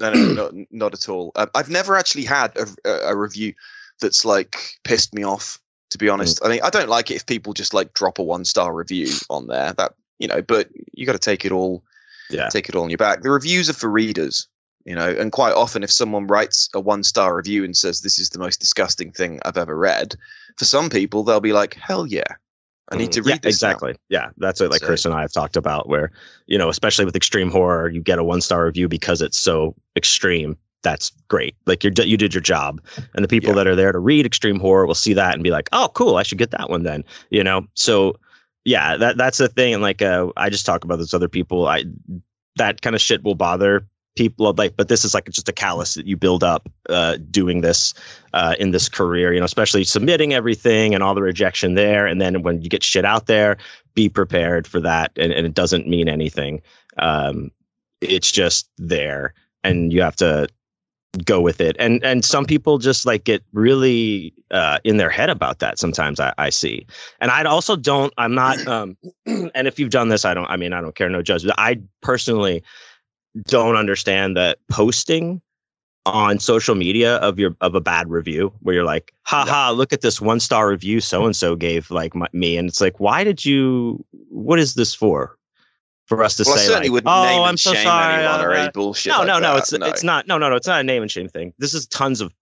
no, 0.00 0.12
no, 0.12 0.32
not, 0.32 0.52
not 0.70 0.94
at 0.94 1.08
all. 1.08 1.30
Um, 1.36 1.50
I've 1.54 1.70
never 1.70 1.96
actually 1.96 2.24
had 2.24 2.56
a, 2.56 3.08
a, 3.08 3.16
review 3.16 3.54
that's 4.00 4.24
like 4.24 4.56
pissed 4.82 5.14
me 5.14 5.22
off 5.22 5.60
to 5.94 5.98
be 5.98 6.08
honest. 6.08 6.40
Mm. 6.40 6.46
I 6.46 6.50
mean, 6.50 6.60
I 6.64 6.70
don't 6.70 6.88
like 6.88 7.10
it 7.12 7.14
if 7.14 7.26
people 7.26 7.52
just 7.52 7.72
like 7.72 7.94
drop 7.94 8.18
a 8.18 8.22
one 8.22 8.44
star 8.44 8.74
review 8.74 9.08
on 9.30 9.46
there. 9.46 9.72
That 9.74 9.94
you 10.18 10.26
know, 10.26 10.42
but 10.42 10.68
you 10.92 11.06
got 11.06 11.12
to 11.12 11.18
take 11.18 11.44
it 11.44 11.52
all, 11.52 11.84
yeah, 12.30 12.48
take 12.48 12.68
it 12.68 12.74
all 12.74 12.84
on 12.84 12.90
your 12.90 12.98
back. 12.98 13.22
The 13.22 13.30
reviews 13.30 13.68
are 13.70 13.74
for 13.74 13.90
readers, 13.90 14.48
you 14.84 14.94
know, 14.94 15.08
and 15.08 15.32
quite 15.32 15.54
often 15.54 15.82
if 15.82 15.90
someone 15.90 16.26
writes 16.26 16.68
a 16.74 16.80
one 16.80 17.02
star 17.02 17.36
review 17.36 17.64
and 17.64 17.76
says 17.76 18.00
this 18.00 18.18
is 18.18 18.30
the 18.30 18.38
most 18.38 18.60
disgusting 18.60 19.12
thing 19.12 19.40
I've 19.44 19.58
ever 19.58 19.76
read, 19.76 20.14
for 20.56 20.64
some 20.64 20.90
people 20.90 21.22
they'll 21.22 21.40
be 21.40 21.52
like, 21.52 21.74
hell 21.74 22.06
yeah. 22.06 22.24
I 22.90 22.96
need 22.96 23.10
mm, 23.10 23.12
to 23.12 23.22
read 23.22 23.40
yeah, 23.42 23.48
exactly. 23.48 23.92
Now. 23.92 23.98
Yeah, 24.10 24.28
that's 24.36 24.60
what 24.60 24.70
like 24.70 24.80
so, 24.80 24.86
Chris 24.86 25.04
and 25.06 25.14
I 25.14 25.22
have 25.22 25.32
talked 25.32 25.56
about. 25.56 25.88
Where 25.88 26.12
you 26.46 26.58
know, 26.58 26.68
especially 26.68 27.06
with 27.06 27.16
extreme 27.16 27.50
horror, 27.50 27.88
you 27.88 28.02
get 28.02 28.18
a 28.18 28.24
one 28.24 28.42
star 28.42 28.66
review 28.66 28.88
because 28.88 29.22
it's 29.22 29.38
so 29.38 29.74
extreme 29.96 30.58
that's 30.84 31.10
great. 31.28 31.56
Like 31.66 31.82
you 31.82 31.90
you 31.96 32.16
did 32.16 32.32
your 32.32 32.40
job, 32.40 32.80
and 33.14 33.24
the 33.24 33.28
people 33.28 33.48
yeah. 33.48 33.56
that 33.56 33.66
are 33.66 33.74
there 33.74 33.90
to 33.90 33.98
read 33.98 34.24
extreme 34.24 34.60
horror 34.60 34.86
will 34.86 34.94
see 34.94 35.14
that 35.14 35.34
and 35.34 35.42
be 35.42 35.50
like, 35.50 35.68
oh, 35.72 35.90
cool, 35.94 36.16
I 36.16 36.22
should 36.22 36.38
get 36.38 36.52
that 36.52 36.70
one 36.70 36.84
then. 36.84 37.02
You 37.30 37.42
know, 37.42 37.66
so 37.74 38.14
yeah, 38.64 38.96
that 38.96 39.16
that's 39.16 39.38
the 39.38 39.48
thing. 39.48 39.74
And 39.74 39.82
like, 39.82 40.02
uh, 40.02 40.30
I 40.36 40.50
just 40.50 40.66
talk 40.66 40.84
about 40.84 40.96
those 40.96 41.14
other 41.14 41.28
people. 41.28 41.66
I 41.66 41.84
that 42.56 42.82
kind 42.82 42.94
of 42.94 43.02
shit 43.02 43.22
will 43.22 43.34
bother 43.34 43.86
people 44.16 44.52
like 44.56 44.76
but 44.76 44.88
this 44.88 45.04
is 45.04 45.12
like 45.12 45.28
just 45.28 45.48
a 45.48 45.52
callus 45.52 45.94
that 45.94 46.06
you 46.06 46.16
build 46.16 46.44
up 46.44 46.68
uh, 46.88 47.16
doing 47.30 47.60
this 47.62 47.94
uh, 48.32 48.54
in 48.60 48.70
this 48.70 48.88
career 48.88 49.32
you 49.32 49.40
know 49.40 49.44
especially 49.44 49.82
submitting 49.84 50.32
everything 50.32 50.94
and 50.94 51.02
all 51.02 51.14
the 51.14 51.22
rejection 51.22 51.74
there 51.74 52.06
and 52.06 52.20
then 52.20 52.42
when 52.42 52.62
you 52.62 52.68
get 52.68 52.84
shit 52.84 53.04
out 53.04 53.26
there 53.26 53.56
be 53.94 54.08
prepared 54.08 54.66
for 54.66 54.80
that 54.80 55.10
and, 55.16 55.32
and 55.32 55.46
it 55.46 55.54
doesn't 55.54 55.88
mean 55.88 56.08
anything 56.08 56.62
um, 56.98 57.50
it's 58.00 58.30
just 58.30 58.70
there 58.78 59.34
and 59.64 59.92
you 59.92 60.00
have 60.00 60.16
to 60.16 60.46
go 61.24 61.40
with 61.40 61.60
it. 61.60 61.76
And 61.78 62.02
and 62.04 62.24
some 62.24 62.44
people 62.44 62.78
just 62.78 63.06
like 63.06 63.24
get 63.24 63.42
really 63.52 64.32
uh 64.50 64.78
in 64.84 64.96
their 64.96 65.10
head 65.10 65.30
about 65.30 65.58
that 65.60 65.78
sometimes 65.78 66.20
i, 66.20 66.32
I 66.38 66.50
see. 66.50 66.86
And 67.20 67.30
i 67.30 67.44
also 67.44 67.76
don't 67.76 68.12
i'm 68.18 68.34
not 68.34 68.64
um 68.66 68.96
and 69.26 69.66
if 69.66 69.78
you've 69.78 69.90
done 69.90 70.08
this 70.08 70.24
i 70.24 70.34
don't 70.34 70.46
i 70.46 70.56
mean 70.56 70.72
i 70.72 70.80
don't 70.80 70.94
care 70.94 71.08
no 71.08 71.22
judgment. 71.22 71.58
I 71.58 71.80
personally 72.02 72.62
don't 73.46 73.76
understand 73.76 74.36
that 74.36 74.58
posting 74.70 75.40
on 76.06 76.38
social 76.38 76.74
media 76.74 77.16
of 77.16 77.38
your 77.38 77.56
of 77.60 77.74
a 77.74 77.80
bad 77.80 78.10
review 78.10 78.52
where 78.60 78.74
you're 78.74 78.84
like 78.84 79.12
haha 79.22 79.70
look 79.70 79.92
at 79.92 80.02
this 80.02 80.20
one 80.20 80.38
star 80.38 80.68
review 80.68 81.00
so 81.00 81.24
and 81.24 81.34
so 81.34 81.56
gave 81.56 81.90
like 81.90 82.14
my, 82.14 82.28
me. 82.32 82.56
And 82.56 82.68
it's 82.68 82.80
like 82.80 83.00
why 83.00 83.24
did 83.24 83.44
you 83.44 84.04
what 84.28 84.58
is 84.58 84.74
this 84.74 84.94
for 84.94 85.38
for 86.06 86.22
us 86.22 86.36
to 86.36 86.44
well, 86.46 86.56
say, 86.56 86.64
I 86.64 86.66
certainly 86.66 86.88
like, 86.88 86.92
wouldn't 86.94 87.14
oh, 87.14 87.24
name 87.24 87.42
I'm 87.42 87.48
and 87.50 87.60
so 87.60 87.72
shame 87.72 87.84
sorry. 87.84 88.24
anyone 88.24 88.40
or 88.40 88.52
uh, 88.52 88.62
any 88.62 88.70
bullshit. 88.70 89.12
No, 89.12 89.18
like 89.18 89.26
no, 89.26 89.38
no. 89.38 89.54
That. 89.54 89.58
It's 89.58 89.72
no. 89.72 89.86
it's 89.86 90.02
not. 90.02 90.26
No, 90.26 90.38
no, 90.38 90.48
no. 90.48 90.56
It's 90.56 90.66
not 90.66 90.80
a 90.80 90.84
name 90.84 91.02
and 91.02 91.10
shame 91.10 91.28
thing. 91.28 91.52
This 91.58 91.74
is 91.74 91.86
tons 91.86 92.20
of 92.20 92.32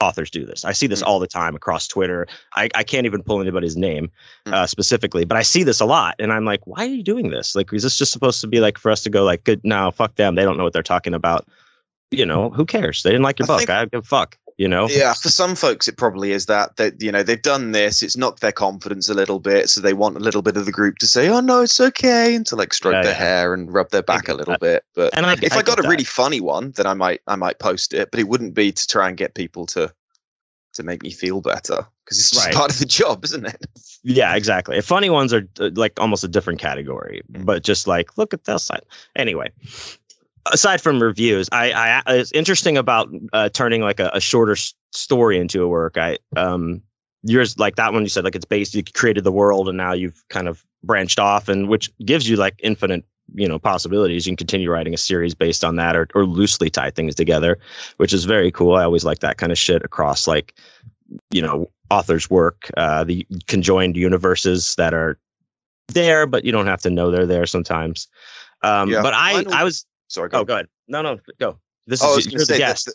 authors 0.00 0.30
do 0.30 0.46
this. 0.46 0.64
I 0.64 0.72
see 0.72 0.86
this 0.86 1.02
mm. 1.02 1.06
all 1.06 1.18
the 1.18 1.26
time 1.26 1.54
across 1.54 1.86
Twitter. 1.86 2.26
I, 2.54 2.68
I 2.74 2.82
can't 2.82 3.06
even 3.06 3.22
pull 3.22 3.40
anybody's 3.40 3.76
name 3.76 4.10
mm. 4.46 4.52
uh, 4.52 4.66
specifically, 4.66 5.24
but 5.24 5.36
I 5.36 5.42
see 5.42 5.62
this 5.62 5.80
a 5.80 5.84
lot, 5.84 6.14
and 6.18 6.32
I'm 6.32 6.44
like, 6.44 6.66
why 6.66 6.84
are 6.84 6.88
you 6.88 7.02
doing 7.02 7.30
this? 7.30 7.54
Like, 7.54 7.72
is 7.72 7.82
this 7.82 7.96
just 7.96 8.12
supposed 8.12 8.40
to 8.40 8.46
be 8.46 8.60
like 8.60 8.78
for 8.78 8.90
us 8.90 9.02
to 9.02 9.10
go 9.10 9.24
like, 9.24 9.44
good? 9.44 9.60
No, 9.64 9.90
fuck 9.90 10.14
them. 10.16 10.34
They 10.34 10.42
don't 10.42 10.56
know 10.56 10.64
what 10.64 10.72
they're 10.72 10.82
talking 10.82 11.14
about. 11.14 11.46
You 12.12 12.26
know, 12.26 12.50
who 12.50 12.64
cares? 12.64 13.02
They 13.04 13.10
didn't 13.10 13.22
like 13.22 13.38
your 13.38 13.46
I 13.46 13.46
book. 13.46 13.58
Think, 13.58 13.70
I 13.70 13.84
give 13.86 14.00
a 14.00 14.02
fuck 14.02 14.36
you 14.60 14.68
know 14.68 14.86
yeah 14.90 15.14
for 15.14 15.30
some 15.30 15.54
folks 15.54 15.88
it 15.88 15.96
probably 15.96 16.32
is 16.32 16.44
that 16.44 16.76
that 16.76 17.00
you 17.00 17.10
know 17.10 17.22
they've 17.22 17.40
done 17.40 17.72
this 17.72 18.02
it's 18.02 18.14
knocked 18.14 18.40
their 18.40 18.52
confidence 18.52 19.08
a 19.08 19.14
little 19.14 19.40
bit 19.40 19.70
so 19.70 19.80
they 19.80 19.94
want 19.94 20.18
a 20.18 20.20
little 20.20 20.42
bit 20.42 20.54
of 20.54 20.66
the 20.66 20.70
group 20.70 20.98
to 20.98 21.06
say 21.06 21.30
oh 21.30 21.40
no 21.40 21.62
it's 21.62 21.80
okay 21.80 22.34
and 22.34 22.44
to 22.44 22.54
like 22.54 22.74
stroke 22.74 22.92
yeah, 22.92 23.02
their 23.02 23.12
yeah. 23.12 23.18
hair 23.18 23.54
and 23.54 23.72
rub 23.72 23.88
their 23.88 24.02
back 24.02 24.28
a 24.28 24.34
little 24.34 24.58
bit 24.60 24.84
but 24.94 25.16
and 25.16 25.24
I, 25.24 25.32
if 25.40 25.54
i, 25.54 25.60
I 25.60 25.62
got 25.62 25.78
a 25.78 25.82
that. 25.82 25.88
really 25.88 26.04
funny 26.04 26.42
one 26.42 26.72
then 26.72 26.84
i 26.84 26.92
might 26.92 27.22
i 27.26 27.36
might 27.36 27.58
post 27.58 27.94
it 27.94 28.10
but 28.10 28.20
it 28.20 28.28
wouldn't 28.28 28.52
be 28.52 28.70
to 28.70 28.86
try 28.86 29.08
and 29.08 29.16
get 29.16 29.34
people 29.34 29.64
to 29.66 29.90
to 30.74 30.82
make 30.82 31.02
me 31.02 31.10
feel 31.10 31.40
better 31.40 31.86
because 32.04 32.18
it's 32.18 32.30
just 32.30 32.44
right. 32.44 32.54
part 32.54 32.70
of 32.70 32.78
the 32.78 32.84
job 32.84 33.24
isn't 33.24 33.46
it 33.46 33.64
yeah 34.02 34.36
exactly 34.36 34.78
funny 34.82 35.08
ones 35.08 35.32
are 35.32 35.48
uh, 35.58 35.70
like 35.74 35.98
almost 35.98 36.22
a 36.22 36.28
different 36.28 36.58
category 36.58 37.22
mm. 37.32 37.46
but 37.46 37.64
just 37.64 37.86
like 37.86 38.18
look 38.18 38.34
at 38.34 38.44
this 38.44 38.70
anyway 39.16 39.50
aside 40.52 40.80
from 40.80 41.02
reviews, 41.02 41.48
I, 41.52 41.72
I 41.72 42.14
it's 42.14 42.32
interesting 42.32 42.76
about 42.76 43.08
uh, 43.32 43.48
turning 43.48 43.80
like 43.82 44.00
a, 44.00 44.10
a 44.14 44.20
shorter 44.20 44.52
s- 44.52 44.74
story 44.92 45.38
into 45.38 45.62
a 45.62 45.68
work. 45.68 45.96
I 45.96 46.18
um 46.36 46.82
yours 47.22 47.58
like 47.58 47.76
that 47.76 47.92
one 47.92 48.02
you 48.02 48.08
said 48.08 48.24
like 48.24 48.34
it's 48.34 48.46
based 48.46 48.74
you 48.74 48.82
created 48.94 49.24
the 49.24 49.32
world 49.32 49.68
and 49.68 49.76
now 49.76 49.92
you've 49.92 50.24
kind 50.30 50.48
of 50.48 50.64
branched 50.82 51.18
off 51.18 51.48
and 51.48 51.68
which 51.68 51.90
gives 52.06 52.28
you 52.28 52.36
like 52.36 52.54
infinite 52.62 53.04
you 53.34 53.46
know 53.46 53.58
possibilities. 53.58 54.26
You 54.26 54.30
can 54.32 54.36
continue 54.36 54.70
writing 54.70 54.94
a 54.94 54.98
series 54.98 55.34
based 55.34 55.64
on 55.64 55.76
that 55.76 55.96
or, 55.96 56.08
or 56.14 56.24
loosely 56.24 56.70
tie 56.70 56.90
things 56.90 57.14
together 57.14 57.58
which 57.98 58.12
is 58.12 58.24
very 58.24 58.50
cool. 58.50 58.76
I 58.76 58.84
always 58.84 59.04
like 59.04 59.20
that 59.20 59.36
kind 59.38 59.52
of 59.52 59.58
shit 59.58 59.84
across 59.84 60.26
like 60.26 60.54
you 61.30 61.42
know 61.42 61.70
authors 61.90 62.30
work 62.30 62.70
uh 62.76 63.04
the 63.04 63.26
conjoined 63.48 63.96
universes 63.96 64.74
that 64.76 64.94
are 64.94 65.18
there 65.88 66.24
but 66.26 66.44
you 66.44 66.52
don't 66.52 66.68
have 66.68 66.82
to 66.82 66.90
know 66.90 67.10
they're 67.10 67.26
there 67.26 67.46
sometimes. 67.46 68.08
Um 68.62 68.90
yeah, 68.90 69.02
but 69.02 69.14
i 69.14 69.44
i 69.52 69.64
was 69.64 69.86
Sorry. 70.10 70.28
Go. 70.28 70.40
Oh, 70.40 70.44
go 70.44 70.54
ahead. 70.54 70.68
No, 70.88 71.02
no, 71.02 71.18
go. 71.38 71.58
This 71.86 72.02
oh, 72.02 72.18
is 72.18 72.30
you're 72.30 72.44
the 72.44 72.58
guest. 72.58 72.92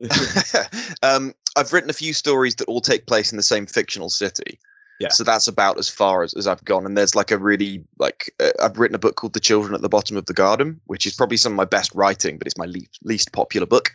um, 1.02 1.34
I've 1.56 1.72
written 1.72 1.90
a 1.90 1.94
few 1.94 2.12
stories 2.12 2.54
that 2.56 2.68
all 2.68 2.80
take 2.80 3.06
place 3.06 3.32
in 3.32 3.36
the 3.36 3.42
same 3.42 3.66
fictional 3.66 4.08
city. 4.08 4.58
Yeah. 5.00 5.08
So 5.08 5.24
that's 5.24 5.48
about 5.48 5.78
as 5.78 5.88
far 5.88 6.22
as, 6.22 6.32
as 6.34 6.46
I've 6.46 6.64
gone. 6.64 6.86
And 6.86 6.96
there's 6.96 7.16
like 7.16 7.32
a 7.32 7.38
really 7.38 7.84
like 7.98 8.32
uh, 8.38 8.50
I've 8.62 8.78
written 8.78 8.94
a 8.94 9.00
book 9.00 9.16
called 9.16 9.32
The 9.32 9.40
Children 9.40 9.74
at 9.74 9.82
the 9.82 9.88
Bottom 9.88 10.16
of 10.16 10.26
the 10.26 10.34
Garden, 10.34 10.80
which 10.86 11.06
is 11.06 11.14
probably 11.14 11.36
some 11.36 11.52
of 11.52 11.56
my 11.56 11.64
best 11.64 11.92
writing, 11.94 12.38
but 12.38 12.46
it's 12.46 12.56
my 12.56 12.66
least 12.66 13.00
least 13.02 13.32
popular 13.32 13.66
book. 13.66 13.90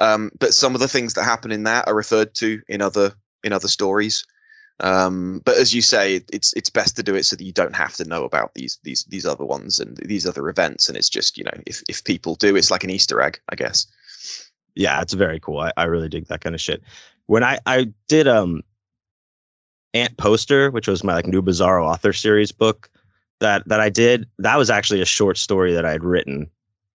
Um, 0.00 0.32
but 0.40 0.54
some 0.54 0.74
of 0.74 0.80
the 0.80 0.88
things 0.88 1.14
that 1.14 1.22
happen 1.22 1.52
in 1.52 1.62
that 1.62 1.86
are 1.86 1.94
referred 1.94 2.34
to 2.36 2.60
in 2.68 2.82
other 2.82 3.12
in 3.44 3.52
other 3.52 3.68
stories. 3.68 4.26
Um, 4.80 5.42
but 5.44 5.56
as 5.56 5.74
you 5.74 5.82
say, 5.82 6.22
it's 6.32 6.52
it's 6.54 6.70
best 6.70 6.96
to 6.96 7.02
do 7.02 7.14
it 7.14 7.24
so 7.24 7.36
that 7.36 7.44
you 7.44 7.52
don't 7.52 7.74
have 7.74 7.94
to 7.94 8.04
know 8.04 8.24
about 8.24 8.54
these 8.54 8.78
these 8.84 9.04
these 9.04 9.26
other 9.26 9.44
ones 9.44 9.80
and 9.80 9.96
these 9.96 10.26
other 10.26 10.48
events. 10.48 10.88
And 10.88 10.96
it's 10.96 11.08
just 11.08 11.36
you 11.36 11.44
know 11.44 11.62
if 11.66 11.82
if 11.88 12.04
people 12.04 12.36
do, 12.36 12.54
it's 12.54 12.70
like 12.70 12.84
an 12.84 12.90
Easter 12.90 13.20
egg, 13.20 13.40
I 13.48 13.56
guess. 13.56 13.86
Yeah, 14.74 15.00
it's 15.00 15.14
very 15.14 15.40
cool. 15.40 15.58
I, 15.58 15.72
I 15.76 15.84
really 15.84 16.08
dig 16.08 16.26
that 16.28 16.40
kind 16.40 16.54
of 16.54 16.60
shit. 16.60 16.82
When 17.26 17.42
I 17.42 17.58
I 17.66 17.92
did 18.06 18.28
um 18.28 18.62
Aunt 19.94 20.16
Poster, 20.16 20.70
which 20.70 20.86
was 20.86 21.02
my 21.02 21.14
like 21.14 21.26
new 21.26 21.42
Bizarro 21.42 21.84
author 21.84 22.12
series 22.12 22.52
book 22.52 22.88
that 23.40 23.66
that 23.66 23.80
I 23.80 23.88
did, 23.88 24.28
that 24.38 24.56
was 24.56 24.70
actually 24.70 25.00
a 25.00 25.06
short 25.06 25.38
story 25.38 25.72
that 25.72 25.84
I 25.84 25.90
had 25.90 26.04
written 26.04 26.48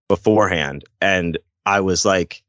beforehand, 0.08 0.86
and 1.02 1.38
I 1.66 1.82
was 1.82 2.06
like, 2.06 2.44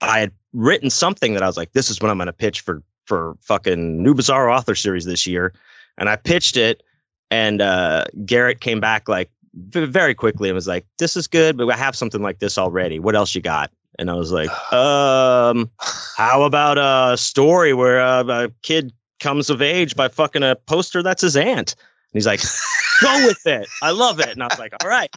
I 0.00 0.20
had 0.20 0.32
written 0.52 0.88
something 0.88 1.34
that 1.34 1.42
I 1.42 1.46
was 1.46 1.56
like, 1.56 1.72
this 1.72 1.90
is 1.90 2.00
what 2.00 2.10
I'm 2.10 2.18
going 2.18 2.26
to 2.26 2.32
pitch 2.32 2.60
for 2.60 2.82
for 3.10 3.36
fucking 3.40 4.00
new 4.00 4.14
Bizarro 4.14 4.56
author 4.56 4.76
series 4.76 5.04
this 5.04 5.26
year, 5.26 5.52
and 5.98 6.08
I 6.08 6.14
pitched 6.14 6.56
it, 6.56 6.80
and 7.28 7.60
uh, 7.60 8.04
Garrett 8.24 8.60
came 8.60 8.78
back 8.78 9.08
like 9.08 9.32
very 9.52 10.14
quickly 10.14 10.48
and 10.48 10.54
was 10.54 10.68
like, 10.68 10.86
"This 11.00 11.16
is 11.16 11.26
good, 11.26 11.56
but 11.56 11.68
I 11.68 11.76
have 11.76 11.96
something 11.96 12.22
like 12.22 12.38
this 12.38 12.56
already. 12.56 13.00
What 13.00 13.16
else 13.16 13.34
you 13.34 13.42
got?" 13.42 13.72
And 13.98 14.12
I 14.12 14.14
was 14.14 14.30
like, 14.30 14.48
"Um, 14.72 15.68
how 16.16 16.44
about 16.44 16.78
a 16.78 17.16
story 17.16 17.74
where 17.74 18.00
uh, 18.00 18.22
a 18.22 18.52
kid 18.62 18.92
comes 19.18 19.50
of 19.50 19.60
age 19.60 19.96
by 19.96 20.06
fucking 20.06 20.44
a 20.44 20.54
poster 20.54 21.02
that's 21.02 21.22
his 21.22 21.36
aunt?" 21.36 21.74
And 21.74 22.14
he's 22.14 22.26
like, 22.26 22.42
"Go 23.02 23.26
with 23.26 23.44
it. 23.44 23.66
I 23.82 23.90
love 23.90 24.20
it." 24.20 24.28
And 24.28 24.40
I 24.40 24.46
was 24.46 24.58
like, 24.60 24.72
"All 24.84 24.88
right." 24.88 25.10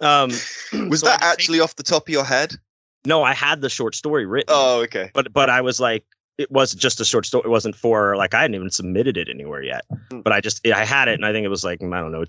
Um, 0.00 0.30
was 0.90 0.98
so 0.98 1.06
that 1.06 1.22
actually 1.22 1.60
off 1.60 1.76
the 1.76 1.84
top 1.84 2.08
of 2.08 2.12
your 2.12 2.24
head? 2.24 2.56
No, 3.06 3.22
I 3.22 3.34
had 3.34 3.60
the 3.60 3.70
short 3.70 3.94
story 3.94 4.26
written. 4.26 4.48
Oh, 4.48 4.80
okay. 4.80 5.12
But 5.14 5.32
but 5.32 5.48
I 5.48 5.60
was 5.60 5.78
like, 5.78 6.04
it 6.40 6.50
was 6.50 6.74
just 6.74 7.00
a 7.00 7.04
short 7.04 7.26
story. 7.26 7.42
It 7.44 7.50
wasn't 7.50 7.76
for 7.76 8.16
like 8.16 8.32
I 8.32 8.40
hadn't 8.40 8.54
even 8.54 8.70
submitted 8.70 9.18
it 9.18 9.28
anywhere 9.28 9.62
yet. 9.62 9.84
Hmm. 10.10 10.20
But 10.20 10.32
I 10.32 10.40
just 10.40 10.66
I 10.66 10.86
had 10.86 11.06
it, 11.08 11.14
and 11.14 11.26
I 11.26 11.32
think 11.32 11.44
it 11.44 11.50
was 11.50 11.64
like 11.64 11.82
I 11.82 12.00
don't 12.00 12.12
know, 12.12 12.24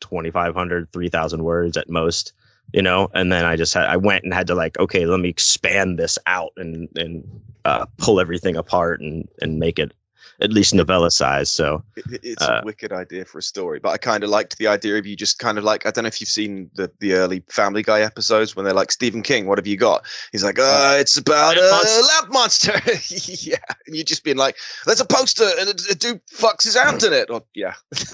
2,500, 0.00 0.92
3,000 0.92 1.44
words 1.44 1.76
at 1.76 1.88
most. 1.88 2.32
You 2.72 2.82
know, 2.82 3.08
and 3.14 3.30
then 3.30 3.44
I 3.44 3.56
just 3.56 3.74
had 3.74 3.86
I 3.86 3.96
went 3.96 4.24
and 4.24 4.34
had 4.34 4.46
to 4.48 4.54
like 4.54 4.78
okay, 4.80 5.06
let 5.06 5.20
me 5.20 5.28
expand 5.28 5.98
this 5.98 6.18
out 6.26 6.52
and 6.56 6.88
and 6.96 7.24
uh, 7.64 7.86
pull 7.98 8.18
everything 8.18 8.56
apart 8.56 9.00
and 9.00 9.28
and 9.40 9.60
make 9.60 9.78
it 9.78 9.92
at 10.40 10.52
least 10.52 10.74
novella 10.74 11.10
size. 11.10 11.50
So 11.50 11.82
it, 11.96 12.20
it's 12.22 12.42
uh, 12.42 12.60
a 12.62 12.64
wicked 12.64 12.92
idea 12.92 13.24
for 13.24 13.38
a 13.38 13.42
story. 13.42 13.78
But 13.78 13.90
I 13.90 13.98
kind 13.98 14.24
of 14.24 14.30
liked 14.30 14.58
the 14.58 14.66
idea 14.66 14.98
of 14.98 15.06
you 15.06 15.16
just 15.16 15.38
kind 15.38 15.58
of 15.58 15.64
like 15.64 15.86
I 15.86 15.90
don't 15.90 16.04
know 16.04 16.08
if 16.08 16.20
you've 16.20 16.28
seen 16.28 16.70
the 16.74 16.90
the 17.00 17.14
early 17.14 17.42
Family 17.48 17.82
Guy 17.82 18.00
episodes 18.00 18.56
when 18.56 18.64
they're 18.64 18.74
like 18.74 18.92
Stephen 18.92 19.22
King, 19.22 19.46
what 19.46 19.58
have 19.58 19.66
you 19.66 19.76
got? 19.76 20.04
He's 20.32 20.44
like, 20.44 20.58
uh, 20.58 20.62
uh 20.62 20.96
it's 20.98 21.16
about 21.16 21.56
a 21.56 21.60
lab 21.60 22.32
monster. 22.32 22.72
yeah, 23.08 23.56
and 23.86 23.96
you're 23.96 24.04
just 24.04 24.24
being 24.24 24.36
like, 24.36 24.56
there's 24.86 25.00
a 25.00 25.06
poster 25.06 25.48
and 25.58 25.68
a, 25.68 25.74
a 25.90 25.94
dude 25.94 26.20
fucks 26.26 26.64
his 26.64 26.76
aunt 26.76 27.02
in 27.02 27.12
it. 27.12 27.30
Or 27.30 27.42
yeah. 27.54 27.74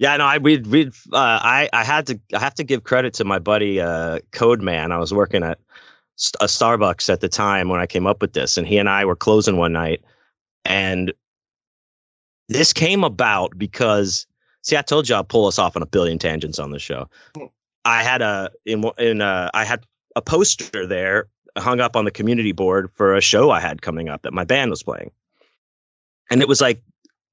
Yeah, 0.00 0.16
no, 0.16 0.24
I 0.24 0.38
we 0.38 0.56
we 0.56 0.86
uh, 0.86 0.90
I 1.12 1.68
I 1.74 1.84
had 1.84 2.06
to 2.06 2.18
I 2.34 2.38
have 2.38 2.54
to 2.54 2.64
give 2.64 2.84
credit 2.84 3.12
to 3.14 3.24
my 3.24 3.38
buddy 3.38 3.82
uh, 3.82 4.20
Code 4.32 4.62
Man. 4.62 4.92
I 4.92 4.98
was 4.98 5.12
working 5.12 5.42
at 5.42 5.58
a 6.40 6.46
Starbucks 6.46 7.12
at 7.12 7.20
the 7.20 7.28
time 7.28 7.68
when 7.68 7.80
I 7.80 7.86
came 7.86 8.06
up 8.06 8.22
with 8.22 8.32
this, 8.32 8.56
and 8.56 8.66
he 8.66 8.78
and 8.78 8.88
I 8.88 9.04
were 9.04 9.14
closing 9.14 9.58
one 9.58 9.74
night, 9.74 10.02
and 10.64 11.12
this 12.50 12.72
came 12.72 13.04
about 13.04 13.56
because 13.56 14.26
see, 14.62 14.76
I 14.76 14.82
told 14.82 15.08
you 15.08 15.14
I'll 15.14 15.24
pull 15.24 15.46
us 15.46 15.58
off 15.58 15.76
on 15.76 15.82
a 15.82 15.86
billion 15.86 16.18
tangents 16.18 16.58
on 16.58 16.72
the 16.72 16.78
show. 16.78 17.08
Hmm. 17.36 17.46
I 17.84 18.02
had 18.02 18.20
a 18.20 18.50
in 18.66 18.84
in 18.98 19.22
a, 19.22 19.50
I 19.54 19.64
had 19.64 19.86
a 20.16 20.20
poster 20.20 20.86
there 20.86 21.28
hung 21.56 21.80
up 21.80 21.96
on 21.96 22.04
the 22.04 22.10
community 22.10 22.52
board 22.52 22.90
for 22.94 23.14
a 23.14 23.20
show 23.20 23.50
I 23.50 23.60
had 23.60 23.82
coming 23.82 24.08
up 24.08 24.22
that 24.22 24.32
my 24.32 24.44
band 24.44 24.70
was 24.70 24.82
playing. 24.82 25.10
And 26.30 26.42
it 26.42 26.48
was 26.48 26.60
like 26.60 26.82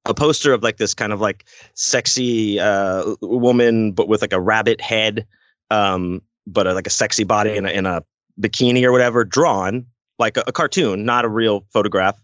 a 0.05 0.13
poster 0.13 0.53
of 0.53 0.63
like 0.63 0.78
this 0.78 0.93
kind 0.93 1.11
of 1.11 1.20
like 1.20 1.45
sexy 1.74 2.59
uh, 2.59 3.15
woman, 3.22 3.91
but 3.91 4.07
with 4.07 4.22
like 4.22 4.34
a 4.34 4.39
rabbit 4.39 4.80
head, 4.82 5.26
um, 5.70 6.22
but 6.45 6.65
a, 6.65 6.74
like 6.74 6.88
a 6.88 6.91
sexy 6.91 7.24
body 7.24 7.55
in 7.55 7.65
a, 7.65 7.70
in 7.70 7.86
a 7.86 8.03
bikini 8.39 8.84
or 8.84 8.91
whatever, 8.91 9.24
drawn 9.24 9.86
like 10.18 10.38
a, 10.38 10.43
a 10.47 10.51
cartoon, 10.51 11.05
not 11.05 11.26
a 11.26 11.30
real 11.30 11.65
photograph. 11.72 12.20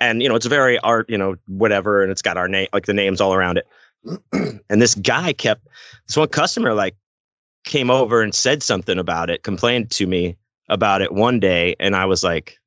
And 0.00 0.22
you 0.22 0.28
know, 0.28 0.34
it's 0.34 0.46
very 0.46 0.78
art, 0.80 1.08
you 1.08 1.18
know, 1.18 1.36
whatever, 1.46 2.02
and 2.02 2.12
it's 2.12 2.22
got 2.22 2.36
our 2.36 2.48
name, 2.48 2.68
like 2.72 2.86
the 2.86 2.94
names 2.94 3.20
all 3.20 3.34
around 3.34 3.58
it. 3.58 3.66
and 4.70 4.80
this 4.82 4.94
guy 4.94 5.32
kept 5.32 5.66
this 6.06 6.16
one 6.16 6.28
customer 6.28 6.74
like 6.74 6.96
came 7.64 7.90
over 7.90 8.22
and 8.22 8.34
said 8.34 8.62
something 8.62 8.98
about 8.98 9.30
it, 9.30 9.42
complained 9.42 9.90
to 9.92 10.06
me 10.06 10.36
about 10.68 11.02
it 11.02 11.12
one 11.12 11.40
day, 11.40 11.76
and 11.80 11.96
I 11.96 12.06
was 12.06 12.22
like, 12.22 12.58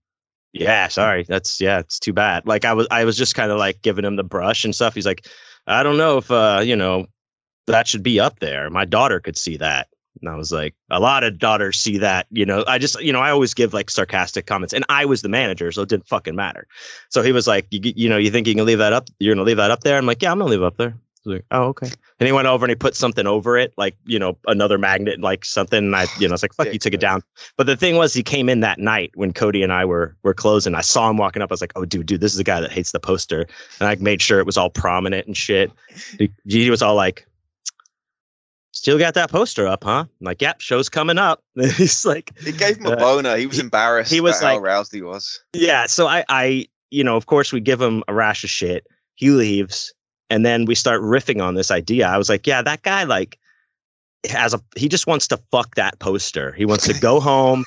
"Yeah, 0.53 0.87
sorry, 0.89 1.23
that's 1.23 1.59
yeah, 1.61 1.79
it's 1.79 1.99
too 1.99 2.13
bad." 2.13 2.45
Like 2.45 2.65
I 2.65 2.73
was, 2.73 2.87
I 2.91 3.05
was 3.05 3.17
just 3.17 3.35
kind 3.35 3.51
of 3.51 3.57
like 3.57 3.81
giving 3.81 4.05
him 4.05 4.17
the 4.17 4.23
brush 4.23 4.65
and 4.65 4.75
stuff. 4.75 4.93
He's 4.93 5.05
like, 5.05 5.27
"I 5.67 5.83
don't 5.83 5.97
know 5.97 6.17
if 6.17 6.29
uh, 6.29 6.61
you 6.63 6.75
know, 6.75 7.07
that 7.67 7.87
should 7.87 8.03
be 8.03 8.19
up 8.19 8.39
there. 8.39 8.69
My 8.69 8.85
daughter 8.85 9.19
could 9.19 9.37
see 9.37 9.57
that." 9.57 9.87
And 10.23 10.29
I 10.29 10.37
was 10.37 10.53
like, 10.53 10.73
a 10.89 11.01
lot 11.01 11.23
of 11.25 11.37
daughters 11.37 11.77
see 11.77 11.97
that, 11.97 12.27
you 12.31 12.45
know. 12.45 12.63
I 12.65 12.77
just, 12.77 12.99
you 13.01 13.11
know, 13.11 13.19
I 13.19 13.29
always 13.29 13.53
give 13.53 13.73
like 13.73 13.89
sarcastic 13.89 14.45
comments, 14.45 14.73
and 14.73 14.85
I 14.87 15.03
was 15.03 15.21
the 15.21 15.29
manager, 15.29 15.69
so 15.73 15.81
it 15.81 15.89
didn't 15.89 16.07
fucking 16.07 16.35
matter. 16.35 16.65
So 17.09 17.21
he 17.21 17.33
was 17.33 17.45
like, 17.45 17.67
you, 17.71 17.93
you 17.95 18.07
know, 18.07 18.17
you 18.17 18.31
think 18.31 18.47
you 18.47 18.55
can 18.55 18.65
leave 18.65 18.77
that 18.77 18.93
up? 18.93 19.09
You're 19.19 19.35
gonna 19.35 19.45
leave 19.45 19.57
that 19.57 19.69
up 19.69 19.81
there? 19.81 19.97
I'm 19.97 20.05
like, 20.05 20.21
yeah, 20.21 20.31
I'm 20.31 20.39
gonna 20.39 20.49
leave 20.49 20.61
it 20.61 20.65
up 20.65 20.77
there. 20.77 20.95
like, 21.25 21.45
oh, 21.51 21.63
okay. 21.65 21.89
And 22.19 22.27
he 22.27 22.31
went 22.31 22.47
over 22.47 22.63
and 22.65 22.69
he 22.71 22.75
put 22.75 22.95
something 22.95 23.27
over 23.27 23.57
it, 23.57 23.73
like 23.75 23.97
you 24.05 24.17
know, 24.17 24.37
another 24.47 24.77
magnet, 24.77 25.19
like 25.19 25.43
something. 25.43 25.79
And 25.79 25.95
I, 25.95 26.05
you 26.19 26.27
know, 26.29 26.33
it's 26.35 26.43
like, 26.43 26.53
fuck, 26.53 26.71
you 26.71 26.79
took 26.79 26.93
it 26.93 27.01
down. 27.01 27.21
But 27.57 27.67
the 27.67 27.75
thing 27.75 27.97
was, 27.97 28.13
he 28.13 28.23
came 28.23 28.47
in 28.47 28.61
that 28.61 28.79
night 28.79 29.11
when 29.15 29.33
Cody 29.33 29.61
and 29.61 29.73
I 29.73 29.83
were 29.83 30.15
were 30.23 30.33
closing. 30.33 30.73
I 30.73 30.81
saw 30.81 31.09
him 31.09 31.17
walking 31.17 31.41
up. 31.41 31.51
I 31.51 31.53
was 31.53 31.61
like, 31.61 31.73
oh, 31.75 31.83
dude, 31.83 32.05
dude, 32.05 32.21
this 32.21 32.31
is 32.31 32.37
the 32.37 32.45
guy 32.45 32.61
that 32.61 32.71
hates 32.71 32.93
the 32.93 32.99
poster. 32.99 33.45
And 33.81 33.89
I 33.89 33.95
made 33.95 34.21
sure 34.21 34.39
it 34.39 34.45
was 34.45 34.55
all 34.57 34.69
prominent 34.69 35.27
and 35.27 35.35
shit. 35.35 35.69
He, 36.17 36.31
he 36.45 36.69
was 36.69 36.81
all 36.81 36.95
like, 36.95 37.27
still 38.83 38.99
got 38.99 39.13
that 39.13 39.31
poster 39.31 39.65
up, 39.65 39.85
huh? 39.85 39.99
I'm 39.99 40.09
like, 40.19 40.41
yep, 40.41 40.59
show's 40.59 40.89
coming 40.89 41.17
up. 41.17 41.41
He's 41.55 42.05
like, 42.05 42.31
it 42.45 42.57
gave 42.57 42.77
him 42.77 42.87
a 42.87 42.91
uh, 42.91 42.95
boner. 42.97 43.37
He 43.37 43.45
was 43.45 43.57
embarrassed. 43.57 44.11
He 44.11 44.19
was 44.19 44.41
like, 44.41 44.57
how 44.57 44.59
aroused 44.59 44.91
he 44.91 45.01
was. 45.01 45.41
Yeah. 45.53 45.85
So 45.85 46.07
I, 46.07 46.25
I, 46.27 46.67
you 46.91 47.01
know, 47.01 47.15
of 47.15 47.25
course, 47.25 47.53
we 47.53 47.61
give 47.61 47.81
him 47.81 48.03
a 48.09 48.13
rash 48.13 48.43
of 48.43 48.49
shit. 48.49 48.85
He 49.15 49.29
leaves, 49.29 49.93
and 50.29 50.45
then 50.45 50.65
we 50.65 50.75
start 50.75 51.01
riffing 51.01 51.41
on 51.41 51.55
this 51.55 51.71
idea. 51.71 52.07
I 52.07 52.17
was 52.17 52.27
like, 52.27 52.45
yeah, 52.45 52.61
that 52.61 52.81
guy, 52.81 53.05
like, 53.05 53.39
has 54.29 54.53
a, 54.53 54.59
he 54.75 54.89
just 54.89 55.07
wants 55.07 55.29
to 55.29 55.37
fuck 55.49 55.75
that 55.75 55.99
poster. 55.99 56.51
He 56.51 56.65
wants 56.65 56.85
to 56.87 56.99
go 56.99 57.19
home. 57.21 57.63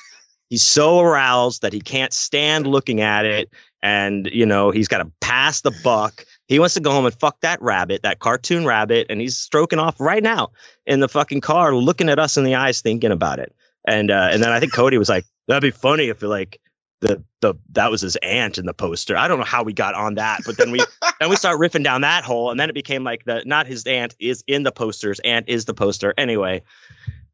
He's 0.51 0.63
so 0.63 0.99
aroused 0.99 1.63
that 1.63 1.73
he 1.73 1.81
can't 1.81 2.13
stand 2.13 2.67
looking 2.67 3.01
at 3.01 3.25
it. 3.25 3.49
And, 3.81 4.29
you 4.31 4.45
know, 4.45 4.69
he's 4.69 4.87
got 4.87 4.99
to 4.99 5.11
pass 5.21 5.61
the 5.61 5.71
buck. 5.83 6.25
He 6.47 6.59
wants 6.59 6.73
to 6.75 6.79
go 6.79 6.91
home 6.91 7.05
and 7.05 7.13
fuck 7.13 7.41
that 7.41 7.61
rabbit, 7.61 8.03
that 8.03 8.19
cartoon 8.19 8.65
rabbit, 8.65 9.07
and 9.09 9.19
he's 9.19 9.37
stroking 9.37 9.79
off 9.79 9.99
right 9.99 10.23
now 10.23 10.51
in 10.85 11.01
the 11.01 11.09
fucking 11.09 11.41
car, 11.41 11.75
looking 11.75 12.09
at 12.09 12.19
us 12.19 12.37
in 12.37 12.45
the 12.45 12.55
eyes, 12.55 12.81
thinking 12.81 13.11
about 13.11 13.39
it. 13.39 13.53
And 13.85 14.11
uh, 14.11 14.29
and 14.31 14.41
then 14.41 14.51
I 14.51 14.59
think 14.59 14.73
Cody 14.73 14.97
was 14.97 15.09
like, 15.09 15.25
"That'd 15.47 15.61
be 15.61 15.71
funny 15.71 16.07
if 16.07 16.21
like 16.21 16.59
the 17.01 17.23
the 17.41 17.53
that 17.71 17.91
was 17.91 18.01
his 18.01 18.15
aunt 18.17 18.57
in 18.57 18.65
the 18.65 18.73
poster." 18.73 19.17
I 19.17 19.27
don't 19.27 19.39
know 19.39 19.45
how 19.45 19.63
we 19.63 19.73
got 19.73 19.93
on 19.93 20.15
that, 20.15 20.41
but 20.45 20.57
then 20.57 20.71
we 20.71 20.79
then 21.19 21.29
we 21.29 21.35
start 21.35 21.59
riffing 21.59 21.83
down 21.83 22.01
that 22.01 22.23
hole, 22.23 22.49
and 22.49 22.59
then 22.59 22.69
it 22.69 22.73
became 22.73 23.03
like 23.03 23.25
the 23.25 23.43
not 23.45 23.67
his 23.67 23.85
aunt 23.85 24.15
is 24.19 24.43
in 24.47 24.63
the 24.63 24.71
posters, 24.71 25.19
aunt 25.21 25.47
is 25.47 25.65
the 25.65 25.73
poster. 25.73 26.13
Anyway, 26.17 26.61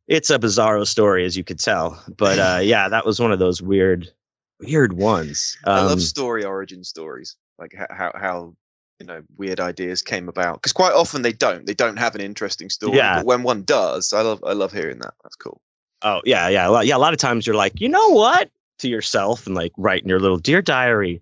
it's 0.08 0.30
a 0.30 0.40
bizarro 0.40 0.88
story 0.88 1.26
as 1.26 1.38
you 1.38 1.44
could 1.44 1.60
tell, 1.60 2.02
but 2.18 2.40
uh, 2.40 2.60
yeah, 2.64 2.90
that 2.90 3.06
was 3.06 3.20
one 3.20 3.32
of 3.32 3.40
those 3.40 3.62
weird 3.62 4.12
weird 4.60 4.94
ones. 4.94 5.58
Um, 5.66 5.74
I 5.74 5.82
love 5.82 5.92
um, 5.94 6.00
story 6.00 6.44
origin 6.44 6.84
stories, 6.84 7.36
like 7.58 7.74
how 7.90 8.12
how 8.16 8.56
you 9.00 9.06
know 9.06 9.22
weird 9.38 9.60
ideas 9.60 10.02
came 10.02 10.30
about 10.30 10.56
because 10.56 10.74
quite 10.74 10.94
often 10.94 11.22
they 11.22 11.34
don't 11.34 11.66
they 11.66 11.74
don't 11.74 11.98
have 11.98 12.16
an 12.16 12.22
interesting 12.22 12.70
story 12.70 12.98
yeah. 12.98 13.18
but 13.18 13.26
when 13.26 13.44
one 13.44 13.64
does 13.64 14.14
i 14.14 14.22
love 14.22 14.44
i 14.46 14.54
love 14.54 14.72
hearing 14.72 15.00
that 15.00 15.14
that's 15.24 15.36
cool. 15.36 15.60
Oh 16.02 16.22
yeah 16.26 16.50
yeah 16.50 16.68
a 16.68 16.72
lot, 16.72 16.86
yeah 16.86 16.96
a 16.96 17.00
lot 17.00 17.14
of 17.14 17.20
times 17.20 17.48
you're 17.48 17.56
like 17.56 17.80
you 17.80 17.90
know 17.90 18.10
what? 18.10 18.50
to 18.80 18.90
yourself 18.90 19.46
and 19.46 19.56
like 19.56 19.72
write 19.78 20.02
in 20.02 20.10
your 20.10 20.20
little 20.20 20.40
dear 20.40 20.62
diary 20.62 21.22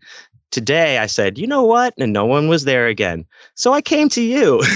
today 0.51 0.97
i 0.97 1.05
said 1.05 1.37
you 1.37 1.45
know 1.45 1.63
what 1.63 1.93
and 1.97 2.13
no 2.13 2.25
one 2.25 2.47
was 2.47 2.63
there 2.63 2.87
again. 2.87 3.25
So 3.55 3.73
i 3.73 3.81
came 3.81 4.09
to 4.09 4.21
you. 4.21 4.63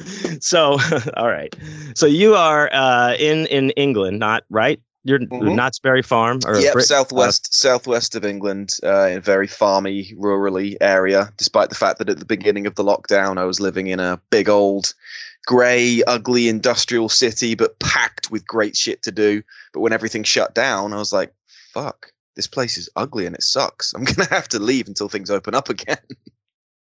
So 0.40 0.78
all 1.16 1.28
right. 1.28 1.54
So 1.94 2.06
you 2.06 2.34
are 2.34 2.70
uh 2.72 3.14
in 3.18 3.46
in 3.46 3.70
england 3.70 4.18
not 4.18 4.44
right 4.50 4.80
you're 5.04 5.18
mm-hmm. 5.18 5.54
Knott's 5.54 5.78
Berry 5.78 6.02
Farm, 6.02 6.40
or 6.46 6.58
yep, 6.58 6.74
Brit- 6.74 6.86
southwest 6.86 7.46
uh, 7.46 7.52
southwest 7.52 8.14
of 8.14 8.24
England, 8.24 8.74
uh, 8.82 9.06
in 9.06 9.18
a 9.18 9.20
very 9.20 9.46
farmy, 9.46 10.16
rurally 10.18 10.76
area. 10.80 11.32
Despite 11.36 11.70
the 11.70 11.74
fact 11.74 11.98
that 11.98 12.08
at 12.08 12.18
the 12.18 12.24
beginning 12.24 12.66
of 12.66 12.74
the 12.74 12.84
lockdown, 12.84 13.38
I 13.38 13.44
was 13.44 13.60
living 13.60 13.86
in 13.86 13.98
a 13.98 14.20
big 14.30 14.48
old, 14.48 14.92
grey, 15.46 16.02
ugly 16.06 16.48
industrial 16.48 17.08
city, 17.08 17.54
but 17.54 17.78
packed 17.78 18.30
with 18.30 18.46
great 18.46 18.76
shit 18.76 19.02
to 19.04 19.12
do. 19.12 19.42
But 19.72 19.80
when 19.80 19.92
everything 19.92 20.22
shut 20.22 20.54
down, 20.54 20.92
I 20.92 20.96
was 20.96 21.12
like, 21.12 21.32
fuck, 21.72 22.12
this 22.36 22.46
place 22.46 22.76
is 22.76 22.90
ugly 22.96 23.26
and 23.26 23.34
it 23.34 23.42
sucks. 23.42 23.94
I'm 23.94 24.04
gonna 24.04 24.28
have 24.28 24.48
to 24.48 24.58
leave 24.58 24.86
until 24.86 25.08
things 25.08 25.30
open 25.30 25.54
up 25.54 25.70
again. 25.70 25.98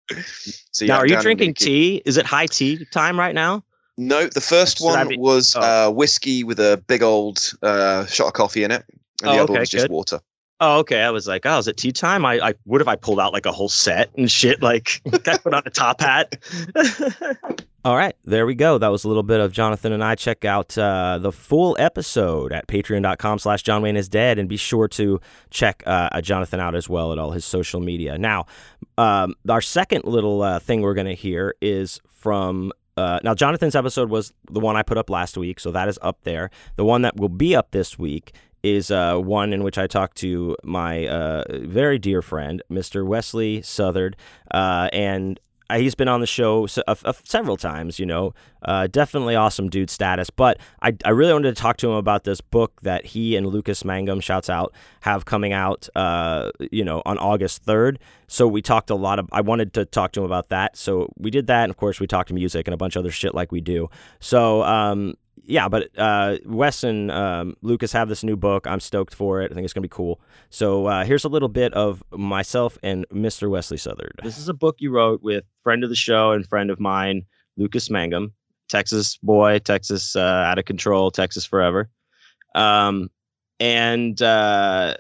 so 0.72 0.86
yeah, 0.86 0.96
now, 0.96 1.00
are 1.00 1.08
you 1.08 1.22
drinking 1.22 1.54
tea? 1.54 2.02
Is 2.06 2.18
it 2.18 2.26
high 2.26 2.48
tea 2.48 2.86
time 2.92 3.18
right 3.18 3.36
now? 3.36 3.64
No, 4.00 4.28
the 4.28 4.40
first 4.40 4.80
one 4.80 5.10
be- 5.10 5.18
was 5.18 5.58
oh. 5.58 5.62
uh, 5.62 5.92
whiskey 5.92 6.46
with 6.46 6.58
a 6.58 6.82
big 6.88 7.04
old 7.04 7.52
uh, 7.62 8.06
shot 8.06 8.28
of 8.28 8.34
coffee 8.34 8.64
in 8.64 8.72
it, 8.72 8.86
and 9.22 9.30
oh, 9.30 9.34
the 9.34 9.44
other 9.44 9.52
okay, 9.52 9.60
was 9.60 9.70
just 9.70 9.88
good. 9.88 9.92
water. 9.92 10.22
Oh, 10.62 10.80
okay. 10.80 11.02
I 11.04 11.10
was 11.10 11.28
like, 11.28 11.46
oh, 11.46 11.58
is 11.58 11.68
it 11.68 11.76
tea 11.76 11.92
time? 11.92 12.26
I, 12.26 12.40
I 12.40 12.54
would 12.66 12.80
have 12.80 12.88
I 12.88 12.96
pulled 12.96 13.20
out 13.20 13.34
like 13.34 13.46
a 13.46 13.52
whole 13.52 13.70
set 13.70 14.10
and 14.18 14.32
shit. 14.32 14.62
Like, 14.62 15.02
I 15.14 15.38
put 15.38 15.54
on 15.54 15.64
a 15.66 15.70
top 15.70 16.00
hat. 16.02 16.38
All 17.86 17.96
right, 17.96 18.14
there 18.26 18.46
we 18.46 18.56
go. 18.56 18.78
That 18.78 18.90
was 18.90 19.06
a 19.06 19.08
little 19.08 19.24
bit 19.24 19.40
of 19.40 19.54
Jonathan 19.54 19.94
and 19.94 20.04
I. 20.04 20.16
Check 20.16 20.44
out 20.44 20.78
uh, 20.78 21.18
the 21.18 21.32
full 21.32 21.78
episode 21.80 22.52
at 22.52 22.68
patreon.com 22.68 23.40
slash 23.40 23.64
John 23.64 23.82
Wayne 23.82 23.96
is 23.96 24.10
dead 24.10 24.38
and 24.38 24.50
be 24.50 24.58
sure 24.58 24.90
to 24.90 25.22
check 25.50 25.84
uh, 25.86 26.22
Jonathan 26.22 26.60
out 26.60 26.76
as 26.76 26.90
well 26.90 27.14
at 27.14 27.20
all 27.20 27.32
his 27.32 27.46
social 27.46 27.80
media. 27.80 28.18
Now, 28.18 28.46
um, 28.98 29.36
our 29.50 29.62
second 29.62 30.04
little 30.06 30.42
uh, 30.42 30.60
thing 30.60 30.82
we're 30.82 30.94
going 30.94 31.08
to 31.08 31.16
hear 31.16 31.56
is 31.62 32.02
from 32.08 32.74
uh, 33.00 33.20
now, 33.24 33.34
Jonathan's 33.34 33.76
episode 33.76 34.10
was 34.10 34.34
the 34.52 34.60
one 34.60 34.76
I 34.76 34.84
put 34.84 34.98
up 34.98 35.10
last 35.10 35.38
week, 35.38 35.60
so 35.60 35.72
that 35.72 35.88
is 35.88 35.98
up 36.02 36.20
there. 36.24 36.50
The 36.76 36.86
one 36.86 37.02
that 37.04 37.16
will 37.16 37.30
be 37.30 37.56
up 37.56 37.72
this 37.72 37.98
week 37.98 38.34
is 38.62 38.92
uh, 38.92 39.18
one 39.18 39.54
in 39.54 39.64
which 39.64 39.78
I 39.78 39.88
talked 39.88 40.18
to 40.18 40.58
my 40.64 41.08
uh, 41.08 41.44
very 41.50 41.98
dear 41.98 42.22
friend, 42.22 42.62
Mr. 42.70 43.06
Wesley 43.06 43.62
Southard, 43.62 44.18
uh, 44.52 44.90
and 44.92 45.40
he's 45.78 45.96
been 45.96 46.08
on 46.08 46.20
the 46.20 46.28
show 46.28 46.68
several 46.68 47.58
times, 47.58 48.00
you 48.00 48.06
know, 48.06 48.34
uh, 48.64 48.88
definitely 48.88 49.36
awesome 49.36 49.70
dude 49.70 49.90
status. 49.90 50.30
But 50.30 50.58
I, 50.82 50.96
I 51.06 51.12
really 51.12 51.34
wanted 51.34 51.56
to 51.56 51.62
talk 51.62 51.78
to 51.78 51.88
him 51.90 51.96
about 51.96 52.24
this 52.24 52.42
book 52.42 52.82
that 52.82 53.06
he 53.06 53.36
and 53.36 53.48
Lucas 53.48 53.86
Mangum, 53.86 54.20
shouts 54.20 54.50
out, 54.50 54.74
have 55.02 55.26
coming 55.26 55.54
out, 55.54 55.88
uh, 55.96 56.52
you 56.72 56.84
know, 56.84 57.02
on 57.06 57.18
August 57.18 57.66
3rd. 57.66 57.98
So 58.28 58.48
we 58.48 58.62
talked 58.62 58.90
a 58.90 58.96
lot 58.96 59.20
of, 59.20 59.28
I 59.32 59.42
wanted 59.42 59.74
to 59.76 59.86
talk 59.86 60.12
to 60.14 60.22
him 60.22 60.26
about 60.26 60.50
that. 60.50 60.78
So 60.78 61.12
we 61.18 61.32
did 61.32 61.48
that. 61.48 61.64
And 61.64 61.70
of 61.70 61.78
course, 61.78 62.00
we 62.00 62.08
talked 62.08 62.32
music 62.32 62.68
and 62.68 62.74
a 62.74 62.78
bunch 62.78 62.96
of 62.96 63.02
other 63.02 63.12
shit 63.12 63.34
like 63.34 63.52
we 63.52 63.62
do. 63.62 63.90
So, 64.20 64.64
um, 64.64 65.16
yeah, 65.50 65.68
but 65.68 65.90
uh, 65.98 66.38
Wes 66.46 66.84
and 66.84 67.10
um, 67.10 67.58
Lucas 67.62 67.92
have 67.94 68.08
this 68.08 68.24
new 68.24 68.36
book. 68.36 68.68
I'm 68.68 68.80
stoked 68.80 69.16
for 69.16 69.42
it. 69.42 69.52
I 69.52 69.56
think 69.56 69.66
it's 69.66 69.74
going 69.74 69.82
to 69.82 69.90
be 69.90 69.94
cool. 69.94 70.22
So 70.52 70.86
uh, 70.86 71.04
here's 71.04 71.24
a 71.24 71.30
little 71.30 71.50
bit 71.50 71.74
of 71.74 72.04
myself 72.12 72.78
and 72.84 73.08
Mr. 73.10 73.50
Wesley 73.50 73.78
Southard. 73.78 74.20
This 74.24 74.38
is 74.38 74.48
a 74.48 74.54
book 74.54 74.76
you 74.78 74.92
wrote 74.92 75.24
with 75.24 75.44
friend 75.64 75.84
of 75.84 75.90
the 75.90 75.96
show 75.96 76.34
and 76.34 76.48
friend 76.48 76.70
of 76.70 76.80
mine, 76.80 77.26
Lucas 77.58 77.90
Mangum, 77.90 78.32
Texas 78.70 79.18
boy, 79.18 79.58
Texas 79.58 80.16
uh, 80.16 80.20
out 80.20 80.60
of 80.60 80.66
control, 80.66 81.10
Texas 81.10 81.46
forever. 81.46 81.90
Um, 82.54 83.10
and 83.60 84.22
uh, 84.22 84.98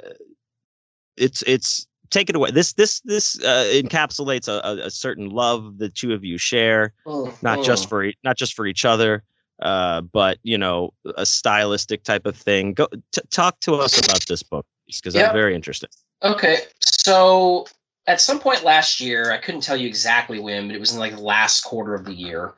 it's 1.15 1.43
it's 1.43 1.85
take 2.09 2.27
it 2.27 2.35
away. 2.35 2.49
This 2.49 2.73
this 2.73 3.01
this 3.01 3.39
uh, 3.43 3.69
encapsulates 3.71 4.47
a, 4.47 4.85
a, 4.85 4.89
certain 4.89 5.29
love 5.29 5.77
the 5.77 5.89
two 5.89 6.11
of 6.11 6.23
you 6.23 6.39
share, 6.39 6.93
oh, 7.05 7.31
not 7.43 7.59
oh. 7.59 7.63
just 7.63 7.87
for 7.87 8.11
not 8.23 8.35
just 8.35 8.55
for 8.55 8.65
each 8.65 8.83
other, 8.83 9.23
uh, 9.62 10.01
but 10.01 10.39
you 10.43 10.57
know, 10.57 10.93
a 11.16 11.26
stylistic 11.26 12.03
type 12.03 12.26
of 12.26 12.36
thing. 12.36 12.74
Go 12.74 12.88
t- 13.12 13.22
talk 13.32 13.60
to 13.62 13.76
us 13.76 13.97
about 13.97 14.26
this 14.28 14.43
book 14.43 14.66
because 14.88 15.16
yep. 15.16 15.30
I'm 15.30 15.36
very 15.36 15.55
interested. 15.55 15.89
Okay, 16.24 16.60
so 16.80 17.68
at 18.07 18.22
some 18.22 18.39
point 18.39 18.64
last 18.64 18.99
year, 18.99 19.32
I 19.32 19.38
couldn't 19.38 19.62
tell 19.62 19.78
you 19.78 19.88
exactly 19.88 20.39
when, 20.39 20.68
but 20.68 20.76
it 20.76 20.80
was 20.80 20.93
in 20.93 20.99
like 20.99 21.16
the 21.16 21.22
last 21.22 21.62
quarter 21.62 21.93
of 21.93 22.05
the 22.05 22.14
year. 22.14 22.55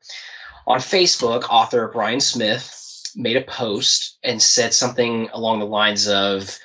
On 0.68 0.80
Facebook, 0.80 1.44
author 1.50 1.88
Bryan 1.88 2.20
Smith 2.20 2.78
made 3.16 3.36
a 3.36 3.42
post 3.42 4.18
and 4.24 4.42
said 4.42 4.74
something 4.74 5.30
along 5.34 5.60
the 5.60 5.66
lines 5.66 6.08
of, 6.08 6.58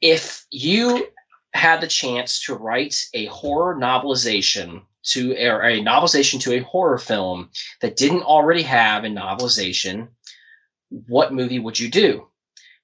"If 0.00 0.44
you 0.50 1.08
had 1.54 1.80
the 1.80 1.86
chance 1.86 2.44
to 2.44 2.54
write 2.54 3.04
a 3.14 3.26
horror 3.26 3.76
novelization 3.76 4.82
to 5.04 5.34
or 5.46 5.62
a 5.62 5.80
novelization 5.80 6.40
to 6.40 6.54
a 6.54 6.60
horror 6.60 6.98
film 6.98 7.50
that 7.80 7.96
didn't 7.96 8.22
already 8.22 8.62
have 8.62 9.04
a 9.04 9.08
novelization, 9.08 10.08
what 11.06 11.32
movie 11.32 11.58
would 11.58 11.78
you 11.78 11.90
do? 11.90 12.26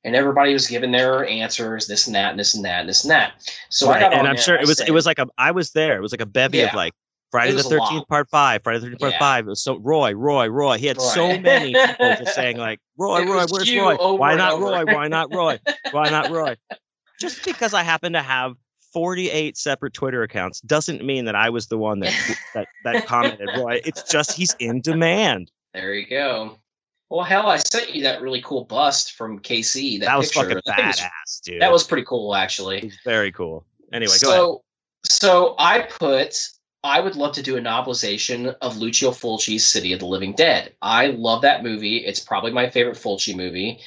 And 0.05 0.17
everybody 0.17 0.53
was 0.53 0.67
giving 0.67 0.93
their 0.93 1.27
answers, 1.27 1.87
this 1.87 2.07
and 2.07 2.17
that, 2.17 2.31
and 2.31 2.39
this 2.39 2.55
and 2.55 2.65
that, 2.65 2.81
and 2.81 2.89
this 2.89 3.05
and 3.05 3.11
that. 3.11 3.33
So 3.69 3.89
right. 3.89 3.99
I 3.99 4.01
got 4.01 4.13
and 4.15 4.27
I'm 4.27 4.37
sure 4.37 4.55
it 4.55 4.67
was 4.67 4.79
said, 4.79 4.89
it 4.89 4.93
was 4.93 5.07
like 5.07 5.19
a 5.19 5.27
I 5.37 5.51
was 5.51 5.73
there. 5.73 5.97
It 5.97 6.01
was 6.01 6.13
like 6.13 6.23
a 6.23 6.27
bevy 6.27 6.59
yeah, 6.59 6.69
of 6.69 6.75
like 6.75 6.95
Friday 7.31 7.53
the 7.53 7.63
Thirteenth 7.63 8.09
Part 8.09 8.29
Five, 8.31 8.63
Friday 8.63 8.79
the 8.79 8.87
Thirteenth 8.87 9.01
Part 9.01 9.13
yeah. 9.13 9.19
Five. 9.19 9.47
It 9.47 9.51
was 9.51 9.63
so 9.63 9.77
Roy, 9.79 10.13
Roy, 10.15 10.49
Roy. 10.49 10.79
He 10.79 10.87
had 10.87 10.97
Roy. 10.97 11.05
so 11.05 11.39
many 11.39 11.75
people 11.75 12.15
just 12.19 12.35
saying 12.35 12.57
like 12.59 12.81
Roy, 12.99 13.25
Roy, 13.25 13.45
where's 13.49 13.75
Roy? 13.75 13.97
Why 14.17 14.35
not 14.37 14.59
Roy? 14.59 14.85
Why 14.85 15.09
not 15.09 15.35
Roy? 15.35 15.59
Why 15.91 16.09
not 16.09 16.31
Roy? 16.31 16.57
Just 17.21 17.45
because 17.45 17.75
I 17.75 17.83
happen 17.83 18.15
to 18.15 18.23
have 18.23 18.55
48 18.93 19.57
separate 19.57 19.95
Twitter 19.95 20.23
accounts 20.23 20.61
doesn't 20.61 21.05
mean 21.05 21.25
that 21.25 21.35
I 21.35 21.51
was 21.51 21.69
the 21.69 21.79
one 21.79 22.01
that 22.01 22.15
that, 22.55 22.69
that 22.85 23.07
commented. 23.07 23.49
Roy, 23.57 23.81
it's 23.85 24.03
just 24.11 24.33
he's 24.33 24.55
in 24.59 24.81
demand. 24.81 25.51
There 25.75 25.95
you 25.95 26.07
go. 26.07 26.59
Well, 27.09 27.25
hell, 27.25 27.49
I 27.49 27.57
sent 27.57 27.95
you 27.95 28.05
that 28.05 28.23
really 28.23 28.41
cool 28.43 28.65
bust 28.65 29.15
from 29.15 29.41
KC. 29.41 29.99
That, 29.99 30.07
that 30.07 30.19
was 30.19 30.31
picture. 30.31 30.61
fucking 30.67 30.73
badass, 30.73 31.03
was, 31.03 31.41
dude. 31.45 31.61
That 31.61 31.73
was 31.73 31.83
pretty 31.83 32.05
cool, 32.05 32.37
actually. 32.37 32.93
very 33.05 33.33
cool. 33.33 33.67
Anyway, 33.93 34.13
so, 34.13 34.31
ahead. 34.31 34.59
So 35.05 35.55
I 35.59 35.81
put 35.81 36.37
I 36.83 37.01
would 37.01 37.17
love 37.17 37.35
to 37.35 37.43
do 37.43 37.57
a 37.57 37.61
novelization 37.61 38.55
of 38.63 38.79
Lucio 38.79 39.11
Fulci's 39.11 39.67
City 39.67 39.93
of 39.93 40.01
the 40.01 40.07
Living 40.07 40.33
Dead. 40.33 40.75
I 40.81 41.09
love 41.09 41.43
that 41.43 41.63
movie. 41.63 41.99
It's 41.99 42.21
probably 42.21 42.53
my 42.53 42.71
favorite 42.71 42.97
Fulci 42.97 43.37
movie. 43.37 43.81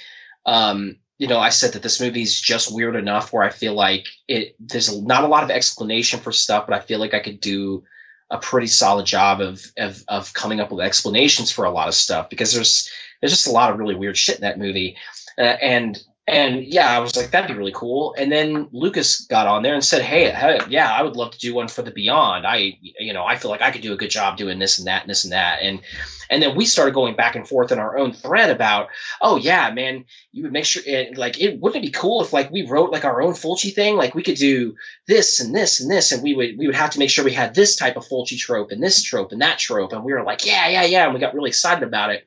Um, 0.45 0.97
you 1.17 1.27
know, 1.27 1.39
I 1.39 1.49
said 1.49 1.73
that 1.73 1.83
this 1.83 2.01
movie 2.01 2.21
is 2.21 2.39
just 2.39 2.73
weird 2.73 2.95
enough 2.95 3.31
where 3.31 3.43
I 3.43 3.49
feel 3.49 3.73
like 3.73 4.07
it 4.27 4.55
there's 4.59 5.01
not 5.01 5.23
a 5.23 5.27
lot 5.27 5.43
of 5.43 5.51
explanation 5.51 6.19
for 6.19 6.31
stuff, 6.31 6.65
but 6.67 6.75
I 6.75 6.79
feel 6.79 6.99
like 6.99 7.13
I 7.13 7.19
could 7.19 7.39
do 7.39 7.83
a 8.29 8.37
pretty 8.39 8.67
solid 8.67 9.05
job 9.05 9.39
of 9.39 9.63
of 9.77 10.03
of 10.07 10.33
coming 10.33 10.59
up 10.59 10.71
with 10.71 10.83
explanations 10.83 11.51
for 11.51 11.65
a 11.65 11.71
lot 11.71 11.87
of 11.87 11.93
stuff 11.93 12.29
because 12.29 12.53
there's 12.53 12.89
there's 13.21 13.31
just 13.31 13.47
a 13.47 13.51
lot 13.51 13.71
of 13.71 13.77
really 13.77 13.95
weird 13.95 14.17
shit 14.17 14.35
in 14.35 14.41
that 14.41 14.59
movie, 14.59 14.97
uh, 15.37 15.55
and 15.61 16.03
and 16.25 16.63
yeah, 16.63 16.95
I 16.95 16.99
was 16.99 17.17
like, 17.17 17.31
that'd 17.31 17.49
be 17.49 17.57
really 17.57 17.73
cool. 17.75 18.15
And 18.17 18.31
then 18.31 18.69
Lucas 18.71 19.25
got 19.25 19.45
on 19.45 19.61
there 19.61 19.73
and 19.73 19.83
said, 19.83 20.01
hey, 20.01 20.29
hey, 20.29 20.57
yeah, 20.69 20.93
I 20.93 21.01
would 21.01 21.17
love 21.17 21.31
to 21.31 21.37
do 21.37 21.53
one 21.53 21.67
for 21.67 21.81
the 21.81 21.91
Beyond. 21.91 22.47
I, 22.47 22.77
you 22.81 23.11
know, 23.11 23.25
I 23.25 23.35
feel 23.35 23.51
like 23.51 23.61
I 23.61 23.71
could 23.71 23.81
do 23.81 23.91
a 23.91 23.97
good 23.97 24.09
job 24.09 24.37
doing 24.37 24.57
this 24.57 24.77
and 24.77 24.87
that 24.87 25.01
and 25.01 25.09
this 25.09 25.25
and 25.25 25.33
that. 25.33 25.59
And 25.61 25.81
and 26.29 26.41
then 26.41 26.55
we 26.55 26.65
started 26.65 26.93
going 26.93 27.17
back 27.17 27.35
and 27.35 27.45
forth 27.45 27.73
in 27.73 27.77
our 27.79 27.97
own 27.97 28.13
thread 28.13 28.49
about, 28.49 28.87
oh 29.21 29.35
yeah, 29.35 29.69
man, 29.71 30.05
you 30.31 30.43
would 30.43 30.53
make 30.53 30.63
sure, 30.63 30.81
it, 30.85 31.17
like, 31.17 31.41
it 31.41 31.59
wouldn't 31.59 31.83
it 31.83 31.87
be 31.87 31.91
cool 31.91 32.21
if 32.21 32.31
like 32.31 32.49
we 32.51 32.65
wrote 32.65 32.91
like 32.91 33.03
our 33.03 33.21
own 33.21 33.33
Fulci 33.33 33.75
thing, 33.75 33.97
like 33.97 34.15
we 34.15 34.23
could 34.23 34.37
do 34.37 34.73
this 35.07 35.41
and 35.41 35.53
this 35.53 35.81
and 35.81 35.91
this, 35.91 36.13
and 36.13 36.23
we 36.23 36.33
would 36.33 36.57
we 36.57 36.67
would 36.67 36.75
have 36.75 36.91
to 36.91 36.99
make 36.99 37.09
sure 37.09 37.25
we 37.25 37.33
had 37.33 37.53
this 37.53 37.75
type 37.75 37.97
of 37.97 38.07
Fulci 38.07 38.37
trope 38.37 38.71
and 38.71 38.81
this 38.81 39.03
trope 39.03 39.33
and 39.33 39.41
that 39.41 39.59
trope, 39.59 39.91
and 39.91 40.05
we 40.05 40.13
were 40.13 40.23
like, 40.23 40.45
yeah, 40.45 40.69
yeah, 40.69 40.85
yeah, 40.85 41.03
and 41.03 41.13
we 41.13 41.19
got 41.19 41.33
really 41.33 41.49
excited 41.49 41.83
about 41.83 42.11
it. 42.11 42.23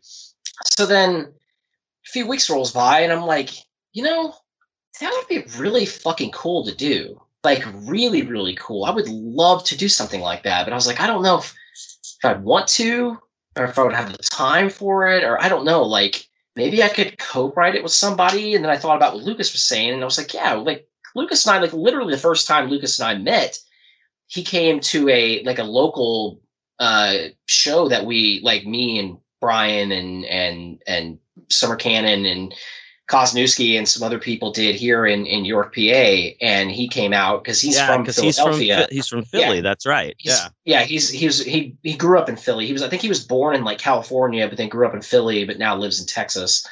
So 0.66 0.84
then 0.84 1.32
a 2.07 2.11
few 2.11 2.28
weeks 2.28 2.51
rolls 2.51 2.72
by, 2.72 3.01
and 3.01 3.11
I'm 3.11 3.24
like 3.24 3.51
you 3.97 4.03
know, 4.03 4.34
that 5.01 5.11
would 5.11 5.26
be 5.26 5.51
really 5.59 5.86
fucking 5.86 6.30
cool 6.30 6.66
to 6.66 6.74
do. 6.74 7.18
Like 7.42 7.64
really, 7.86 8.20
really 8.20 8.55
cool. 8.55 8.84
I 8.84 8.90
would 8.90 9.09
love 9.09 9.64
to 9.64 9.76
do 9.76 9.88
something 9.88 10.20
like 10.20 10.42
that. 10.42 10.64
But 10.64 10.74
I 10.74 10.76
was 10.76 10.86
like, 10.86 11.01
I 11.01 11.07
don't 11.07 11.22
know 11.22 11.38
if, 11.38 11.55
if 12.18 12.24
I'd 12.24 12.44
want 12.44 12.68
to, 12.68 13.16
or 13.57 13.64
if 13.64 13.78
I 13.78 13.84
would 13.84 13.94
have 13.94 14.12
the 14.12 14.18
time 14.18 14.68
for 14.68 15.09
it, 15.09 15.24
or 15.24 15.40
I 15.42 15.49
don't 15.49 15.64
know. 15.64 15.82
Like 15.82 16.28
maybe 16.57 16.82
I 16.82 16.90
could 16.90 17.16
co-write 17.16 17.74
it 17.74 17.82
with 17.82 17.92
somebody. 17.92 18.55
And 18.55 18.62
then 18.62 18.70
I 18.70 18.76
thought 18.76 18.99
about 18.99 19.14
what 19.14 19.24
Lucas 19.24 19.55
was 19.55 19.62
saying, 19.62 19.94
and 19.94 20.03
I 20.03 20.05
was 20.05 20.18
like, 20.18 20.34
yeah, 20.34 20.53
like 20.53 20.86
Lucas 21.14 21.47
and 21.47 21.57
I, 21.57 21.61
like 21.61 21.72
literally 21.72 22.12
the 22.12 22.20
first 22.20 22.47
time 22.47 22.68
Lucas 22.68 23.01
and 23.01 23.09
I 23.09 23.14
met, 23.14 23.59
he 24.26 24.44
came 24.44 24.78
to 24.80 25.09
a 25.09 25.42
like 25.44 25.59
a 25.59 25.64
local 25.64 26.42
uh 26.80 27.16
show 27.47 27.88
that 27.88 28.05
we 28.05 28.42
like 28.44 28.66
me 28.66 28.99
and 28.99 29.16
Brian 29.40 29.90
and 29.90 30.26
and 30.26 30.82
and 30.86 31.18
Somer 31.49 31.76
Canon 31.76 32.26
and 32.26 32.55
Kosnewski 33.09 33.78
and 33.78 33.88
some 33.88 34.02
other 34.02 34.18
people 34.18 34.50
did 34.50 34.74
here 34.74 35.07
in, 35.07 35.26
in 35.26 35.44
York, 35.44 35.74
PA, 35.74 35.80
and 36.40 36.70
he 36.70 36.88
came 36.88 37.12
out 37.12 37.44
because 37.44 37.61
he's 37.61 37.76
yeah, 37.76 37.86
from 37.86 38.04
Philadelphia. 38.04 38.76
He's 38.76 38.86
from, 38.86 38.94
he's 38.94 39.09
from 39.09 39.24
Philly. 39.24 39.57
Yeah. 39.57 39.62
That's 39.62 39.86
right. 39.86 40.16
He's, 40.18 40.32
yeah, 40.32 40.48
yeah. 40.64 40.82
He's 40.82 41.09
he's 41.09 41.44
he 41.44 41.76
he 41.84 41.96
grew 41.96 42.18
up 42.18 42.28
in 42.28 42.36
Philly. 42.36 42.66
He 42.66 42.72
was 42.72 42.82
I 42.82 42.88
think 42.88 43.02
he 43.02 43.09
was 43.09 43.24
born 43.24 43.54
in 43.54 43.62
like 43.62 43.78
California, 43.78 44.48
but 44.48 44.57
then 44.57 44.68
grew 44.68 44.86
up 44.86 44.94
in 44.94 45.02
Philly, 45.02 45.44
but 45.44 45.59
now 45.59 45.76
lives 45.76 46.00
in 46.00 46.07
Texas. 46.07 46.66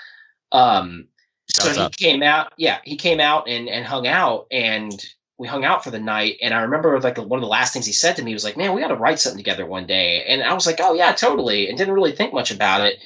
Um, 0.50 1.06
so 1.48 1.70
he 1.70 1.78
up. 1.78 1.96
came 1.96 2.22
out. 2.22 2.52
Yeah, 2.56 2.78
he 2.82 2.96
came 2.96 3.20
out 3.20 3.48
and 3.48 3.68
and 3.68 3.84
hung 3.84 4.08
out, 4.08 4.46
and 4.50 4.92
we 5.38 5.46
hung 5.46 5.64
out 5.64 5.84
for 5.84 5.92
the 5.92 6.00
night. 6.00 6.38
And 6.42 6.52
I 6.52 6.62
remember 6.62 6.98
like 7.00 7.16
one 7.16 7.38
of 7.38 7.42
the 7.42 7.46
last 7.46 7.72
things 7.72 7.86
he 7.86 7.92
said 7.92 8.16
to 8.16 8.24
me 8.24 8.32
was 8.32 8.42
like, 8.42 8.56
"Man, 8.56 8.74
we 8.74 8.80
got 8.80 8.88
to 8.88 8.96
write 8.96 9.20
something 9.20 9.38
together 9.38 9.66
one 9.66 9.86
day." 9.86 10.24
And 10.24 10.42
I 10.42 10.52
was 10.52 10.66
like, 10.66 10.80
"Oh 10.80 10.94
yeah, 10.94 11.12
totally," 11.12 11.68
and 11.68 11.78
didn't 11.78 11.94
really 11.94 12.12
think 12.12 12.32
much 12.32 12.50
about 12.50 12.80
it. 12.80 12.98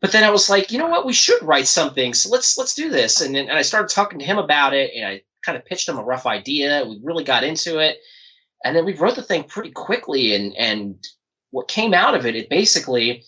But 0.00 0.12
then 0.12 0.24
I 0.24 0.30
was 0.30 0.48
like, 0.50 0.70
you 0.70 0.78
know 0.78 0.88
what? 0.88 1.06
We 1.06 1.12
should 1.12 1.42
write 1.42 1.66
something. 1.66 2.14
So 2.14 2.30
let's 2.30 2.56
let's 2.58 2.74
do 2.74 2.90
this. 2.90 3.20
And 3.20 3.34
then 3.34 3.48
and 3.48 3.58
I 3.58 3.62
started 3.62 3.94
talking 3.94 4.18
to 4.18 4.24
him 4.24 4.38
about 4.38 4.74
it, 4.74 4.90
and 4.94 5.06
I 5.06 5.22
kind 5.44 5.56
of 5.56 5.64
pitched 5.64 5.88
him 5.88 5.98
a 5.98 6.04
rough 6.04 6.26
idea. 6.26 6.84
We 6.86 7.00
really 7.02 7.24
got 7.24 7.44
into 7.44 7.78
it, 7.78 7.98
and 8.64 8.76
then 8.76 8.84
we 8.84 8.94
wrote 8.94 9.16
the 9.16 9.22
thing 9.22 9.44
pretty 9.44 9.70
quickly. 9.70 10.34
And 10.34 10.56
and 10.56 11.06
what 11.50 11.68
came 11.68 11.94
out 11.94 12.14
of 12.14 12.26
it, 12.26 12.36
it 12.36 12.48
basically 12.48 13.24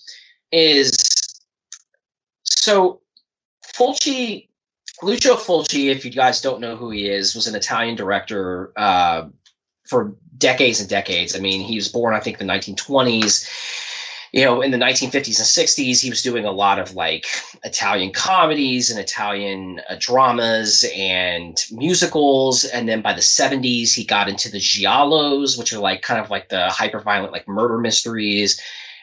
is 0.53 0.97
so 2.45 3.01
Fulci 3.77 4.49
Lucio 5.03 5.37
Fulci, 5.37 5.87
if 5.87 6.05
you 6.05 6.11
guys 6.11 6.41
don't 6.41 6.61
know 6.61 6.77
who 6.77 6.91
he 6.91 7.09
is, 7.09 7.35
was 7.35 7.47
an 7.47 7.55
Italian 7.55 7.97
director 7.97 8.73
uh, 8.77 9.29
for 9.87 10.15
decades 10.39 10.81
and 10.81 10.89
decades. 10.89 11.37
I 11.37 11.39
mean, 11.39 11.61
he 11.61 11.77
was 11.77 11.89
born, 11.89 12.15
I 12.15 12.21
think, 12.21 12.39
the 12.39 12.45
1920s 12.45 13.47
you 14.33 14.45
know, 14.45 14.61
in 14.61 14.71
the 14.71 14.79
1950s 14.79 15.39
and 15.39 15.69
60s, 15.69 16.01
he 16.01 16.11
was 16.11 16.23
doing 16.23 16.45
a 16.45 16.51
lot 16.51 16.79
of 16.79 16.95
like 16.95 17.27
Italian 17.65 18.13
comedies 18.13 18.91
and 18.91 18.99
Italian 18.99 19.81
uh, 19.89 19.97
dramas 19.99 20.85
and 20.95 21.65
musicals. 21.73 22.65
And 22.65 22.89
then 22.89 23.03
by 23.03 23.15
the 23.15 23.21
70s, 23.21 23.95
he 23.95 24.05
got 24.05 24.29
into 24.29 24.51
the 24.51 24.59
giallos, 24.59 25.59
which 25.59 25.73
are 25.73 25.79
like 25.79 26.03
kind 26.03 26.21
of 26.21 26.31
like 26.31 26.49
the 26.49 26.69
hyper 26.69 27.01
violent, 27.01 27.33
like 27.33 27.49
murder 27.49 27.79
mysteries. 27.79 28.61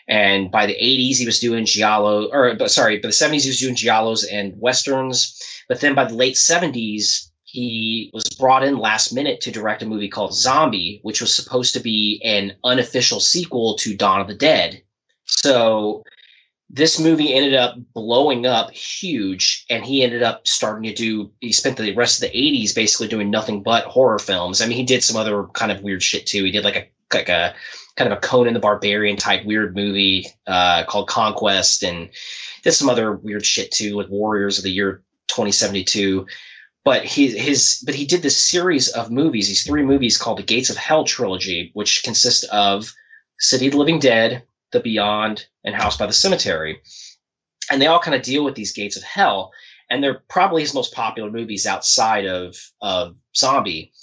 And 0.07 0.51
by 0.51 0.65
the 0.65 0.75
80s, 0.75 1.17
he 1.17 1.25
was 1.25 1.39
doing 1.39 1.65
giallo, 1.65 2.29
or 2.31 2.67
sorry, 2.67 2.97
by 2.97 3.07
the 3.07 3.13
70s, 3.13 3.43
he 3.43 3.49
was 3.49 3.59
doing 3.59 3.75
giallos 3.75 4.25
and 4.29 4.53
westerns. 4.57 5.41
But 5.69 5.79
then 5.79 5.95
by 5.95 6.05
the 6.05 6.15
late 6.15 6.35
70s, 6.35 7.29
he 7.45 8.11
was 8.13 8.23
brought 8.37 8.63
in 8.63 8.77
last 8.77 9.13
minute 9.13 9.39
to 9.41 9.51
direct 9.51 9.81
a 9.81 9.85
movie 9.85 10.09
called 10.09 10.35
Zombie, 10.35 10.99
which 11.03 11.21
was 11.21 11.33
supposed 11.33 11.73
to 11.73 11.79
be 11.79 12.21
an 12.25 12.53
unofficial 12.63 13.19
sequel 13.19 13.75
to 13.77 13.95
Dawn 13.95 14.19
of 14.19 14.27
the 14.27 14.35
Dead 14.35 14.82
so 15.37 16.03
this 16.69 16.99
movie 16.99 17.33
ended 17.33 17.53
up 17.53 17.75
blowing 17.93 18.45
up 18.45 18.71
huge 18.71 19.65
and 19.69 19.85
he 19.85 20.03
ended 20.03 20.23
up 20.23 20.47
starting 20.47 20.83
to 20.89 20.93
do 20.93 21.31
he 21.39 21.51
spent 21.51 21.77
the 21.77 21.93
rest 21.93 22.21
of 22.21 22.31
the 22.31 22.37
80s 22.37 22.73
basically 22.73 23.07
doing 23.07 23.29
nothing 23.29 23.61
but 23.61 23.85
horror 23.85 24.19
films. 24.19 24.61
I 24.61 24.65
mean 24.65 24.77
he 24.77 24.83
did 24.83 25.03
some 25.03 25.17
other 25.17 25.45
kind 25.53 25.71
of 25.71 25.81
weird 25.81 26.01
shit 26.01 26.25
too. 26.25 26.43
He 26.43 26.51
did 26.51 26.63
like 26.63 26.75
a 26.75 26.87
like 27.13 27.29
a 27.29 27.53
kind 27.95 28.11
of 28.11 28.17
a 28.17 28.21
conan 28.21 28.55
the 28.55 28.59
barbarian 28.59 29.17
type 29.17 29.45
weird 29.45 29.75
movie 29.75 30.25
uh, 30.47 30.83
called 30.85 31.07
conquest 31.07 31.83
and 31.83 32.09
did 32.63 32.71
some 32.71 32.89
other 32.89 33.13
weird 33.17 33.45
shit 33.45 33.71
too 33.71 33.95
like 33.95 34.09
warriors 34.09 34.57
of 34.57 34.63
the 34.63 34.71
year 34.71 35.03
2072 35.27 36.25
but 36.83 37.05
he 37.05 37.27
his 37.37 37.83
but 37.85 37.93
he 37.93 38.05
did 38.05 38.23
this 38.23 38.41
series 38.41 38.89
of 38.89 39.11
movies 39.11 39.47
these 39.47 39.63
three 39.63 39.83
movies 39.83 40.17
called 40.17 40.39
the 40.39 40.43
gates 40.43 40.71
of 40.71 40.77
hell 40.77 41.03
trilogy 41.03 41.69
which 41.75 42.03
consist 42.03 42.45
of 42.45 42.91
city 43.39 43.67
of 43.67 43.73
the 43.73 43.77
living 43.77 43.99
dead 43.99 44.43
the 44.73 44.81
Beyond, 44.81 45.45
and 45.63 45.73
House 45.73 45.97
by 45.97 46.05
the 46.05 46.13
Cemetery. 46.13 46.81
And 47.71 47.81
they 47.81 47.87
all 47.87 47.99
kind 47.99 48.15
of 48.15 48.21
deal 48.21 48.43
with 48.43 48.55
these 48.55 48.73
gates 48.73 48.97
of 48.97 49.03
hell. 49.03 49.51
And 49.89 50.03
they're 50.03 50.21
probably 50.27 50.61
his 50.61 50.73
most 50.73 50.93
popular 50.93 51.31
movies 51.31 51.65
outside 51.65 52.25
of, 52.25 52.57
of 52.81 53.15
Zombie. 53.35 53.93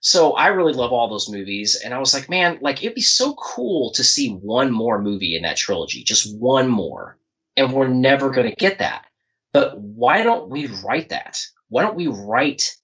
So 0.00 0.32
I 0.32 0.48
really 0.48 0.72
love 0.72 0.92
all 0.92 1.08
those 1.08 1.30
movies. 1.30 1.80
And 1.84 1.94
I 1.94 1.98
was 1.98 2.14
like, 2.14 2.28
man, 2.28 2.58
like 2.60 2.82
it'd 2.82 2.94
be 2.94 3.02
so 3.02 3.34
cool 3.34 3.92
to 3.92 4.02
see 4.02 4.30
one 4.30 4.70
more 4.72 5.00
movie 5.00 5.36
in 5.36 5.42
that 5.42 5.56
trilogy, 5.56 6.02
just 6.02 6.36
one 6.38 6.68
more. 6.68 7.18
And 7.56 7.72
we're 7.72 7.88
never 7.88 8.30
going 8.30 8.48
to 8.48 8.56
get 8.56 8.78
that. 8.78 9.06
But 9.52 9.78
why 9.78 10.22
don't 10.22 10.48
we 10.48 10.66
write 10.82 11.10
that? 11.10 11.40
Why 11.68 11.82
don't 11.82 11.96
we 11.96 12.06
write 12.06 12.74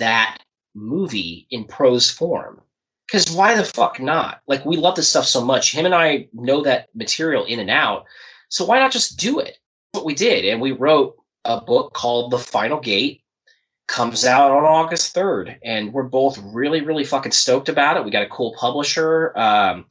that 0.00 0.38
movie 0.74 1.46
in 1.50 1.64
prose 1.64 2.10
form? 2.10 2.60
Because 3.06 3.30
why 3.30 3.54
the 3.54 3.64
fuck 3.64 4.00
not? 4.00 4.40
Like 4.46 4.64
we 4.64 4.76
love 4.76 4.96
this 4.96 5.08
stuff 5.08 5.26
so 5.26 5.44
much. 5.44 5.72
Him 5.72 5.86
and 5.86 5.94
I 5.94 6.28
know 6.32 6.62
that 6.62 6.88
material 6.94 7.44
in 7.44 7.60
and 7.60 7.70
out. 7.70 8.04
So 8.48 8.64
why 8.64 8.78
not 8.78 8.92
just 8.92 9.18
do 9.18 9.38
it? 9.38 9.58
What 9.92 10.04
we 10.04 10.14
did, 10.14 10.44
and 10.44 10.60
we 10.60 10.72
wrote 10.72 11.16
a 11.44 11.60
book 11.60 11.92
called 11.94 12.30
The 12.30 12.38
Final 12.38 12.80
Gate. 12.80 13.22
Comes 13.88 14.24
out 14.24 14.50
on 14.50 14.64
August 14.64 15.14
3rd, 15.14 15.58
and 15.64 15.92
we're 15.92 16.02
both 16.02 16.38
really, 16.52 16.80
really 16.80 17.04
fucking 17.04 17.30
stoked 17.30 17.68
about 17.68 17.96
it. 17.96 18.04
We 18.04 18.10
got 18.10 18.24
a 18.24 18.28
cool 18.28 18.52
publisher. 18.58 19.32
Um, 19.38 19.86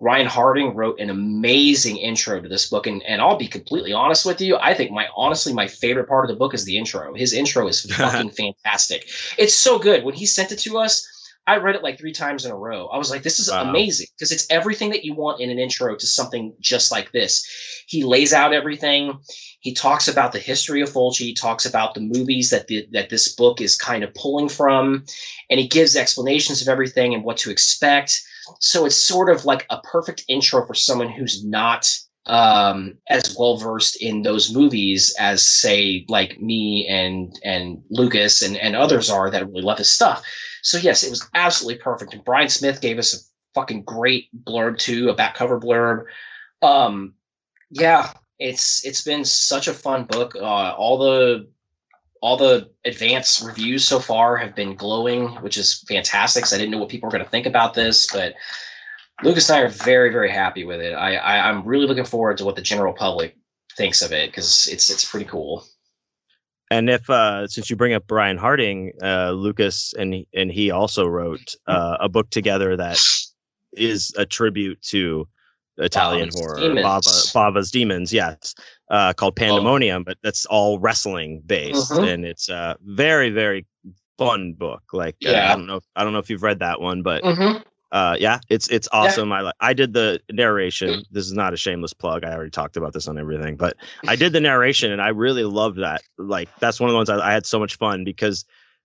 Ryan 0.00 0.26
Harding 0.26 0.74
wrote 0.74 0.98
an 0.98 1.10
amazing 1.10 1.98
intro 1.98 2.40
to 2.40 2.48
this 2.48 2.70
book, 2.70 2.86
and, 2.86 3.02
and 3.02 3.20
I'll 3.20 3.36
be 3.36 3.48
completely 3.48 3.92
honest 3.92 4.24
with 4.24 4.40
you. 4.40 4.56
I 4.56 4.72
think 4.72 4.92
my 4.92 5.08
honestly 5.16 5.52
my 5.52 5.66
favorite 5.66 6.08
part 6.08 6.24
of 6.24 6.30
the 6.30 6.38
book 6.38 6.54
is 6.54 6.64
the 6.64 6.78
intro. 6.78 7.12
His 7.14 7.32
intro 7.32 7.68
is 7.68 7.82
fucking 7.92 8.30
fantastic. 8.30 9.08
It's 9.36 9.54
so 9.54 9.78
good. 9.78 10.04
When 10.04 10.14
he 10.14 10.26
sent 10.26 10.52
it 10.52 10.58
to 10.60 10.78
us, 10.78 11.06
I 11.46 11.56
read 11.56 11.74
it 11.74 11.82
like 11.82 11.98
three 11.98 12.12
times 12.12 12.44
in 12.44 12.52
a 12.52 12.56
row. 12.56 12.86
I 12.86 12.98
was 12.98 13.10
like, 13.10 13.22
this 13.22 13.40
is 13.40 13.50
wow. 13.50 13.68
amazing 13.68 14.06
because 14.16 14.30
it's 14.30 14.46
everything 14.50 14.90
that 14.90 15.04
you 15.04 15.14
want 15.14 15.40
in 15.40 15.50
an 15.50 15.58
intro 15.58 15.96
to 15.96 16.06
something 16.06 16.54
just 16.60 16.92
like 16.92 17.12
this. 17.12 17.44
He 17.86 18.04
lays 18.04 18.32
out 18.32 18.52
everything. 18.52 19.18
He 19.60 19.74
talks 19.74 20.06
about 20.06 20.32
the 20.32 20.38
history 20.38 20.80
of 20.80 20.90
Fulci. 20.90 21.20
He 21.20 21.34
talks 21.34 21.66
about 21.66 21.94
the 21.94 22.00
movies 22.00 22.50
that 22.50 22.66
the, 22.68 22.86
that 22.92 23.10
this 23.10 23.34
book 23.34 23.60
is 23.60 23.76
kind 23.76 24.04
of 24.04 24.14
pulling 24.14 24.48
from, 24.48 25.04
and 25.50 25.58
he 25.58 25.66
gives 25.66 25.96
explanations 25.96 26.62
of 26.62 26.68
everything 26.68 27.14
and 27.14 27.24
what 27.24 27.38
to 27.38 27.50
expect. 27.50 28.20
So 28.60 28.86
it's 28.86 28.96
sort 28.96 29.28
of 29.28 29.44
like 29.44 29.66
a 29.70 29.80
perfect 29.80 30.24
intro 30.28 30.64
for 30.66 30.74
someone 30.74 31.10
who's 31.10 31.44
not 31.44 31.90
um 32.26 32.98
as 33.08 33.34
well 33.38 33.56
versed 33.56 33.96
in 34.02 34.20
those 34.20 34.52
movies 34.52 35.14
as 35.18 35.44
say 35.44 36.04
like 36.08 36.38
me 36.38 36.86
and 36.86 37.32
and 37.42 37.82
lucas 37.88 38.42
and 38.42 38.58
and 38.58 38.76
others 38.76 39.08
are 39.08 39.30
that 39.30 39.46
really 39.46 39.62
love 39.62 39.78
his 39.78 39.90
stuff 39.90 40.22
so 40.62 40.78
yes, 40.78 41.02
it 41.02 41.10
was 41.10 41.28
absolutely 41.34 41.82
perfect. 41.82 42.14
And 42.14 42.24
Bryan 42.24 42.48
Smith 42.48 42.80
gave 42.80 42.98
us 42.98 43.14
a 43.14 43.18
fucking 43.54 43.82
great 43.84 44.28
blurb 44.44 44.78
too, 44.78 45.08
a 45.08 45.14
back 45.14 45.34
cover 45.34 45.58
blurb. 45.58 46.04
Um, 46.62 47.14
yeah, 47.70 48.12
it's 48.38 48.84
it's 48.84 49.02
been 49.02 49.24
such 49.24 49.68
a 49.68 49.74
fun 49.74 50.04
book. 50.04 50.34
Uh, 50.34 50.72
all 50.72 50.98
the 50.98 51.48
all 52.22 52.36
the 52.36 52.70
advanced 52.84 53.42
reviews 53.42 53.84
so 53.84 53.98
far 53.98 54.36
have 54.36 54.54
been 54.54 54.74
glowing, 54.74 55.28
which 55.36 55.56
is 55.56 55.82
fantastic. 55.88 56.44
I 56.52 56.58
didn't 56.58 56.70
know 56.70 56.78
what 56.78 56.90
people 56.90 57.06
were 57.06 57.12
going 57.12 57.24
to 57.24 57.30
think 57.30 57.46
about 57.46 57.74
this, 57.74 58.06
but 58.12 58.34
Lucas 59.22 59.48
and 59.48 59.58
I 59.58 59.62
are 59.62 59.68
very, 59.68 60.10
very 60.10 60.30
happy 60.30 60.64
with 60.64 60.80
it. 60.80 60.92
I, 60.92 61.16
I 61.16 61.48
I'm 61.48 61.64
really 61.64 61.86
looking 61.86 62.04
forward 62.04 62.38
to 62.38 62.44
what 62.44 62.56
the 62.56 62.62
general 62.62 62.92
public 62.92 63.36
thinks 63.76 64.02
of 64.02 64.12
it 64.12 64.30
because 64.30 64.68
it's 64.70 64.90
it's 64.90 65.08
pretty 65.08 65.26
cool. 65.26 65.64
And 66.70 66.88
if 66.88 67.10
uh, 67.10 67.48
since 67.48 67.68
you 67.68 67.76
bring 67.76 67.94
up 67.94 68.10
Ryan 68.10 68.36
Harding, 68.36 68.92
uh, 69.02 69.32
Lucas 69.32 69.92
and 69.98 70.24
and 70.34 70.52
he 70.52 70.70
also 70.70 71.06
wrote 71.06 71.56
uh, 71.66 71.96
a 72.00 72.08
book 72.08 72.30
together 72.30 72.76
that 72.76 72.98
is 73.72 74.12
a 74.16 74.24
tribute 74.24 74.80
to 74.82 75.26
Italian 75.78 76.28
Bava's 76.28 76.40
horror, 76.40 76.60
Demons. 76.60 76.86
Bava, 76.86 77.34
Bava's 77.34 77.70
Demons, 77.72 78.12
yes, 78.12 78.54
uh, 78.90 79.12
called 79.12 79.32
oh. 79.32 79.40
Pandemonium, 79.40 80.02
oh. 80.02 80.04
but 80.04 80.18
that's 80.22 80.46
all 80.46 80.78
wrestling 80.78 81.42
based, 81.44 81.90
mm-hmm. 81.90 82.04
and 82.04 82.24
it's 82.24 82.48
a 82.48 82.76
very 82.82 83.30
very 83.30 83.66
fun 84.16 84.52
book. 84.52 84.82
Like 84.92 85.16
uh, 85.26 85.30
yeah. 85.30 85.52
I 85.52 85.56
don't 85.56 85.66
know, 85.66 85.80
I 85.96 86.04
don't 86.04 86.12
know 86.12 86.20
if 86.20 86.30
you've 86.30 86.44
read 86.44 86.60
that 86.60 86.80
one, 86.80 87.02
but 87.02 87.24
mm-hmm 87.24 87.62
uh 87.92 88.16
yeah 88.18 88.40
it's 88.48 88.68
it's 88.68 88.88
awesome. 88.92 89.30
Yeah. 89.30 89.50
i 89.60 89.70
i 89.70 89.72
did 89.72 89.92
the 89.92 90.20
narration. 90.30 91.04
This 91.10 91.26
is 91.26 91.32
not 91.32 91.52
a 91.52 91.56
shameless 91.56 91.92
plug. 91.92 92.24
I 92.24 92.32
already 92.32 92.50
talked 92.50 92.76
about 92.76 92.92
this 92.92 93.08
on 93.08 93.18
everything 93.18 93.56
but 93.56 93.76
i 94.06 94.16
did 94.16 94.32
the 94.32 94.40
narration 94.40 94.92
and 94.92 95.00
i 95.00 95.08
really 95.08 95.44
loved 95.44 95.78
that. 95.78 96.02
Like 96.18 96.48
that's 96.60 96.80
one 96.80 96.88
of 96.88 96.92
the 96.92 96.96
ones 96.96 97.10
I, 97.10 97.18
I, 97.18 97.32
had 97.32 97.46
so 97.46 97.58
much 97.58 97.76
fun 97.76 98.04
because 98.04 98.44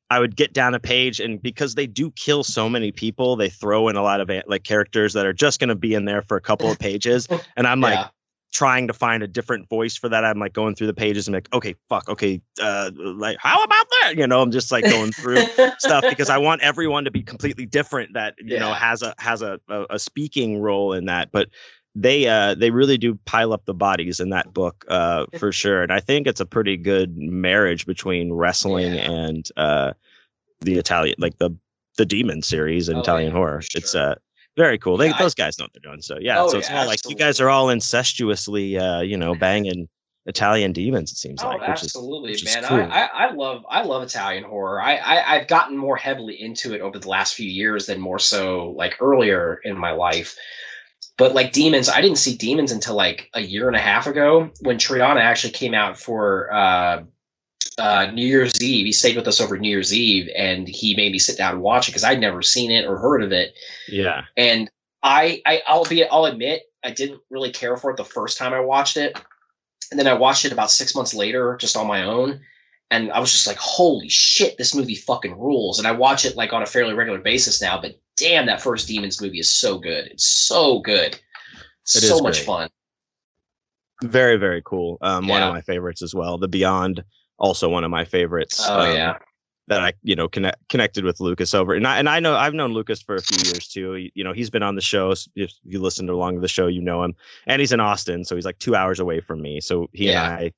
i 0.09 0.19
would 0.19 0.35
get 0.35 0.53
down 0.53 0.73
a 0.73 0.79
page 0.79 1.19
and 1.19 1.41
because 1.41 1.75
they 1.75 1.87
do 1.87 2.11
kill 2.11 2.43
so 2.43 2.69
many 2.69 2.91
people 2.91 3.35
they 3.35 3.49
throw 3.49 3.87
in 3.87 3.95
a 3.95 4.03
lot 4.03 4.21
of 4.21 4.29
like 4.47 4.63
characters 4.63 5.13
that 5.13 5.25
are 5.25 5.33
just 5.33 5.59
going 5.59 5.69
to 5.69 5.75
be 5.75 5.93
in 5.93 6.05
there 6.05 6.21
for 6.21 6.37
a 6.37 6.41
couple 6.41 6.69
of 6.69 6.79
pages. 6.87 7.27
And 7.55 7.67
i'm 7.67 7.81
like 7.81 8.07
trying 8.55 8.87
to 8.87 8.93
find 8.93 9.21
a 9.21 9.27
different 9.27 9.67
voice 9.67 9.97
for 9.97 10.07
that. 10.07 10.23
I'm 10.23 10.39
like 10.39 10.53
going 10.53 10.75
through 10.75 10.87
the 10.87 10.93
pages 10.93 11.27
and 11.27 11.33
like, 11.33 11.53
okay, 11.53 11.75
fuck, 11.89 12.07
okay, 12.07 12.41
uh, 12.61 12.89
like 12.95 13.35
how 13.37 13.61
about 13.61 13.85
that? 14.01 14.13
You 14.15 14.25
know, 14.25 14.41
I'm 14.41 14.51
just 14.51 14.71
like 14.71 14.85
going 14.85 15.11
through 15.11 15.45
stuff 15.77 16.05
because 16.09 16.29
I 16.29 16.37
want 16.37 16.61
everyone 16.61 17.03
to 17.03 17.11
be 17.11 17.21
completely 17.21 17.65
different. 17.65 18.13
That 18.13 18.35
you 18.39 18.53
yeah. 18.53 18.59
know 18.59 18.73
has 18.73 19.01
a 19.01 19.13
has 19.19 19.41
a, 19.41 19.59
a, 19.67 19.85
a 19.91 19.99
speaking 19.99 20.61
role 20.61 20.93
in 20.93 21.05
that, 21.05 21.33
but 21.33 21.49
they 21.95 22.27
uh 22.27 22.55
they 22.55 22.71
really 22.71 22.97
do 22.97 23.19
pile 23.25 23.51
up 23.51 23.65
the 23.65 23.73
bodies 23.73 24.19
in 24.19 24.29
that 24.29 24.53
book 24.53 24.83
uh 24.89 25.25
for 25.39 25.53
sure 25.53 25.81
and 25.81 25.93
i 25.93 25.99
think 26.01 26.27
it's 26.27 26.41
a 26.41 26.45
pretty 26.45 26.75
good 26.75 27.15
marriage 27.15 27.85
between 27.85 28.33
wrestling 28.33 28.95
yeah. 28.95 29.09
and 29.09 29.49
uh 29.55 29.93
the 30.59 30.77
italian 30.77 31.15
like 31.19 31.37
the 31.37 31.49
the 31.97 32.05
demon 32.05 32.41
series 32.41 32.89
and 32.89 32.97
oh, 32.97 32.99
italian 32.99 33.29
yeah, 33.29 33.37
horror 33.37 33.61
sure. 33.61 33.79
it's 33.79 33.95
uh 33.95 34.13
very 34.57 34.77
cool. 34.77 34.97
They, 34.97 35.07
yeah, 35.07 35.17
those 35.17 35.35
guys 35.35 35.57
know 35.57 35.65
what 35.65 35.73
they're 35.73 35.91
doing. 35.91 36.01
So 36.01 36.17
yeah, 36.19 36.41
oh, 36.41 36.49
so 36.49 36.57
it's 36.57 36.69
yeah, 36.69 36.77
more 36.77 36.85
like 36.85 36.99
you 37.07 37.15
guys 37.15 37.39
are 37.39 37.49
all 37.49 37.67
incestuously, 37.67 38.79
uh, 38.79 39.01
you 39.01 39.17
know, 39.17 39.35
banging 39.35 39.87
Italian 40.25 40.71
demons. 40.71 41.11
It 41.11 41.17
seems 41.17 41.43
oh, 41.43 41.49
like. 41.49 41.61
Which 41.61 41.69
absolutely, 41.69 42.33
is, 42.33 42.45
man. 42.45 42.63
Cool. 42.63 42.81
I, 42.81 43.09
I 43.13 43.31
love 43.33 43.65
I 43.69 43.83
love 43.83 44.03
Italian 44.03 44.43
horror. 44.43 44.81
I, 44.81 44.95
I 44.95 45.35
I've 45.35 45.47
gotten 45.47 45.77
more 45.77 45.97
heavily 45.97 46.41
into 46.41 46.73
it 46.73 46.81
over 46.81 46.97
the 46.97 47.09
last 47.09 47.35
few 47.35 47.49
years 47.49 47.85
than 47.85 47.99
more 47.99 48.19
so 48.19 48.73
like 48.77 49.01
earlier 49.01 49.59
in 49.63 49.77
my 49.77 49.91
life. 49.91 50.35
But 51.17 51.33
like 51.33 51.53
demons, 51.53 51.87
I 51.87 52.01
didn't 52.01 52.17
see 52.17 52.35
demons 52.35 52.71
until 52.71 52.95
like 52.95 53.29
a 53.33 53.41
year 53.41 53.67
and 53.67 53.75
a 53.75 53.79
half 53.79 54.05
ago 54.07 54.49
when 54.61 54.77
Triana 54.77 55.21
actually 55.21 55.53
came 55.53 55.73
out 55.73 55.97
for 55.97 56.51
uh, 56.53 57.03
uh, 57.77 58.11
New 58.11 58.25
Year's 58.25 58.61
Eve. 58.61 58.85
He 58.85 58.91
stayed 58.91 59.15
with 59.15 59.27
us 59.27 59.41
over 59.41 59.57
New 59.57 59.69
Year's 59.69 59.93
Eve, 59.93 60.29
and 60.35 60.67
he 60.67 60.95
made 60.95 61.11
me 61.11 61.19
sit 61.19 61.37
down 61.37 61.53
and 61.53 61.61
watch 61.61 61.87
it 61.87 61.91
because 61.91 62.03
I'd 62.03 62.19
never 62.19 62.41
seen 62.41 62.71
it 62.71 62.85
or 62.85 62.97
heard 62.97 63.23
of 63.23 63.31
it. 63.31 63.53
Yeah, 63.87 64.23
and 64.37 64.69
I, 65.03 65.41
I, 65.45 65.61
I'll 65.67 65.85
be, 65.85 66.03
I'll 66.05 66.25
admit, 66.25 66.63
I 66.83 66.91
didn't 66.91 67.21
really 67.29 67.51
care 67.51 67.77
for 67.77 67.91
it 67.91 67.97
the 67.97 68.05
first 68.05 68.37
time 68.37 68.53
I 68.53 68.59
watched 68.59 68.97
it, 68.97 69.19
and 69.91 69.99
then 69.99 70.07
I 70.07 70.13
watched 70.13 70.45
it 70.45 70.51
about 70.51 70.71
six 70.71 70.95
months 70.95 71.13
later, 71.13 71.57
just 71.59 71.77
on 71.77 71.87
my 71.87 72.03
own, 72.03 72.39
and 72.91 73.11
I 73.11 73.19
was 73.19 73.31
just 73.31 73.47
like, 73.47 73.57
"Holy 73.57 74.09
shit, 74.09 74.57
this 74.57 74.73
movie 74.73 74.95
fucking 74.95 75.37
rules!" 75.37 75.79
And 75.79 75.87
I 75.87 75.91
watch 75.91 76.25
it 76.25 76.35
like 76.35 76.53
on 76.53 76.63
a 76.63 76.67
fairly 76.67 76.93
regular 76.93 77.19
basis 77.19 77.61
now. 77.61 77.79
But 77.79 77.95
damn, 78.17 78.45
that 78.45 78.61
first 78.61 78.87
Demons 78.87 79.21
movie 79.21 79.39
is 79.39 79.51
so 79.51 79.77
good. 79.77 80.07
It's 80.07 80.25
so 80.25 80.79
good. 80.79 81.19
It's 81.83 82.07
so 82.07 82.19
much 82.19 82.41
fun. 82.41 82.69
Very, 84.03 84.37
very 84.37 84.61
cool. 84.65 84.97
Um, 85.01 85.25
yeah. 85.25 85.31
One 85.31 85.43
of 85.43 85.53
my 85.53 85.61
favorites 85.61 86.01
as 86.01 86.15
well. 86.15 86.37
The 86.37 86.47
Beyond 86.47 87.03
also 87.37 87.69
one 87.69 87.83
of 87.83 87.91
my 87.91 88.05
favorites. 88.05 88.61
Oh 88.67 88.81
um, 88.81 88.95
yeah. 88.95 89.17
That 89.67 89.81
I, 89.81 89.93
you 90.03 90.15
know, 90.15 90.27
connect, 90.27 90.69
connected 90.69 91.03
with 91.03 91.19
Lucas 91.19 91.55
over, 91.55 91.73
and 91.73 91.87
I 91.87 91.97
and 91.97 92.07
I 92.07 92.19
know 92.19 92.35
I've 92.35 92.53
known 92.53 92.73
Lucas 92.73 93.01
for 93.01 93.15
a 93.15 93.21
few 93.21 93.49
years 93.49 93.67
too. 93.67 94.09
You 94.13 94.23
know, 94.23 94.31
he's 94.31 94.51
been 94.51 94.61
on 94.61 94.75
the 94.75 94.81
show. 94.81 95.15
If 95.35 95.53
you 95.63 95.81
listened 95.81 96.11
along 96.11 96.35
to 96.35 96.39
the 96.39 96.47
show, 96.47 96.67
you 96.67 96.81
know 96.81 97.03
him, 97.03 97.15
and 97.47 97.59
he's 97.59 97.71
in 97.71 97.79
Austin, 97.79 98.23
so 98.25 98.35
he's 98.35 98.45
like 98.45 98.59
two 98.59 98.75
hours 98.75 98.99
away 98.99 99.21
from 99.21 99.41
me. 99.41 99.59
So 99.59 99.89
he 99.91 100.09
yeah. 100.09 100.37
and 100.37 100.51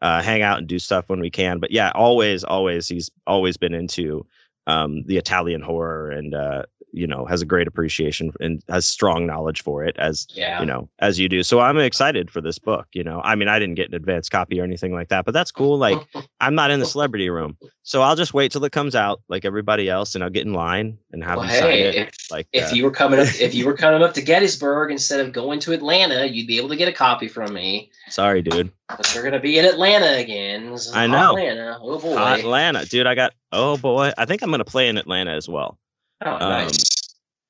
I 0.00 0.16
uh, 0.18 0.22
hang 0.22 0.40
out 0.40 0.58
and 0.58 0.66
do 0.66 0.78
stuff 0.78 1.08
when 1.08 1.20
we 1.20 1.30
can. 1.30 1.58
But 1.58 1.72
yeah, 1.72 1.92
always, 1.94 2.42
always, 2.42 2.88
he's 2.88 3.10
always 3.26 3.58
been 3.58 3.74
into 3.74 4.26
um, 4.66 5.04
the 5.04 5.18
Italian 5.18 5.60
horror 5.60 6.10
and 6.10 6.34
uh, 6.34 6.62
you 6.94 7.06
know 7.06 7.26
has 7.26 7.42
a 7.42 7.46
great 7.46 7.66
appreciation 7.66 8.32
and 8.40 8.62
has 8.68 8.86
strong 8.86 9.26
knowledge 9.26 9.62
for 9.62 9.84
it 9.84 9.96
as 9.98 10.26
yeah. 10.30 10.60
you 10.60 10.66
know 10.66 10.88
as 11.00 11.18
you 11.18 11.28
do. 11.28 11.42
So 11.42 11.60
i'm 11.60 11.78
excited 11.78 12.30
for 12.30 12.40
this 12.40 12.58
book 12.58 12.86
you 12.92 13.02
know. 13.02 13.20
I 13.24 13.34
mean 13.34 13.48
i 13.48 13.58
didn't 13.58 13.74
get 13.74 13.88
an 13.88 13.94
advance 13.94 14.28
copy 14.28 14.60
or 14.60 14.64
anything 14.64 14.92
like 14.92 15.08
that 15.08 15.24
but 15.24 15.32
that's 15.32 15.50
cool 15.50 15.76
like 15.76 15.98
i'm 16.40 16.54
not 16.54 16.70
in 16.70 16.80
the 16.80 16.86
celebrity 16.86 17.28
room. 17.28 17.56
So 17.82 18.02
i'll 18.02 18.16
just 18.16 18.32
wait 18.32 18.52
till 18.52 18.64
it 18.64 18.72
comes 18.72 18.94
out 18.94 19.20
like 19.28 19.44
everybody 19.44 19.88
else 19.90 20.14
and 20.14 20.22
i'll 20.22 20.30
get 20.30 20.46
in 20.46 20.52
line 20.52 20.96
and 21.12 21.22
have 21.24 21.38
well, 21.38 21.46
hey, 21.46 21.96
if, 21.96 22.30
like 22.30 22.46
if 22.52 22.72
uh, 22.72 22.74
you 22.74 22.84
were 22.84 22.90
coming 22.90 23.20
up 23.20 23.28
if 23.40 23.54
you 23.54 23.66
were 23.66 23.76
coming 23.76 24.02
up 24.02 24.14
to 24.14 24.22
gettysburg 24.22 24.90
instead 24.90 25.20
of 25.20 25.32
going 25.32 25.58
to 25.60 25.72
atlanta 25.72 26.26
you'd 26.26 26.46
be 26.46 26.56
able 26.58 26.68
to 26.68 26.76
get 26.76 26.88
a 26.88 26.92
copy 26.92 27.28
from 27.28 27.52
me. 27.52 27.90
Sorry 28.08 28.42
dude. 28.42 28.70
But 28.88 29.10
we're 29.14 29.22
gonna 29.22 29.40
be 29.40 29.58
in 29.58 29.64
atlanta 29.64 30.18
again. 30.18 30.76
I 30.92 31.06
know. 31.06 31.36
Atlanta. 31.36 31.78
Oh 31.82 31.98
boy. 31.98 32.16
Atlanta. 32.16 32.86
Dude 32.86 33.06
i 33.06 33.14
got 33.14 33.32
oh 33.52 33.76
boy. 33.76 34.12
I 34.16 34.24
think 34.24 34.42
i'm 34.42 34.50
gonna 34.50 34.64
play 34.64 34.88
in 34.88 34.96
atlanta 34.96 35.32
as 35.32 35.48
well 35.48 35.78
Oh, 36.22 36.32
um, 36.32 36.38
nice. 36.38 36.90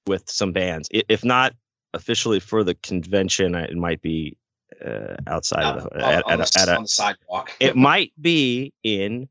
With 0.07 0.29
some 0.29 0.53
bands. 0.53 0.89
If 0.93 1.25
not 1.25 1.55
officially 1.95 2.41
for 2.41 2.65
the 2.65 2.75
convention, 2.77 3.55
it 3.55 3.77
might 3.77 4.03
be 4.03 4.37
uh, 4.85 5.17
outside 5.27 5.65
of 5.65 5.85
the, 5.85 6.05
at, 6.05 6.25
on, 6.27 6.41
at, 6.41 6.51
the, 6.53 6.61
at 6.61 6.69
a, 6.69 6.83
the 6.83 6.89
sidewalk. 6.89 7.53
it 7.61 7.77
might 7.77 8.12
be 8.21 8.73
in 8.83 9.29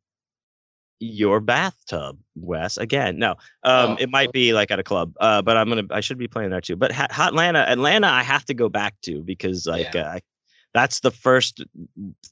your 0.99 1.39
bathtub, 1.39 2.17
Wes. 2.35 2.77
Again, 2.77 3.19
no, 3.19 3.31
um, 3.63 3.91
oh. 3.91 3.97
it 3.99 4.09
might 4.09 4.31
be 4.31 4.53
like 4.53 4.71
at 4.71 4.79
a 4.79 4.83
club. 4.83 5.13
Uh, 5.19 5.41
but 5.41 5.57
I'm 5.57 5.69
gonna, 5.69 5.83
I 5.91 5.99
should 5.99 6.17
be 6.17 6.27
playing 6.27 6.49
there 6.49 6.61
too. 6.61 6.75
But 6.75 6.91
ha- 6.91 7.07
Atlanta, 7.19 7.59
Atlanta, 7.59 8.07
I 8.07 8.23
have 8.23 8.45
to 8.45 8.53
go 8.53 8.69
back 8.69 8.95
to 9.01 9.21
because 9.21 9.67
like 9.67 9.93
yeah. 9.93 10.15
uh, 10.15 10.19
that's 10.73 11.01
the 11.01 11.11
first 11.11 11.63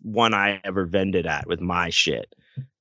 one 0.02 0.34
I 0.34 0.62
ever 0.64 0.86
vended 0.86 1.28
at 1.28 1.47
with 1.47 1.62
my 1.62 1.89
shit 1.89 2.34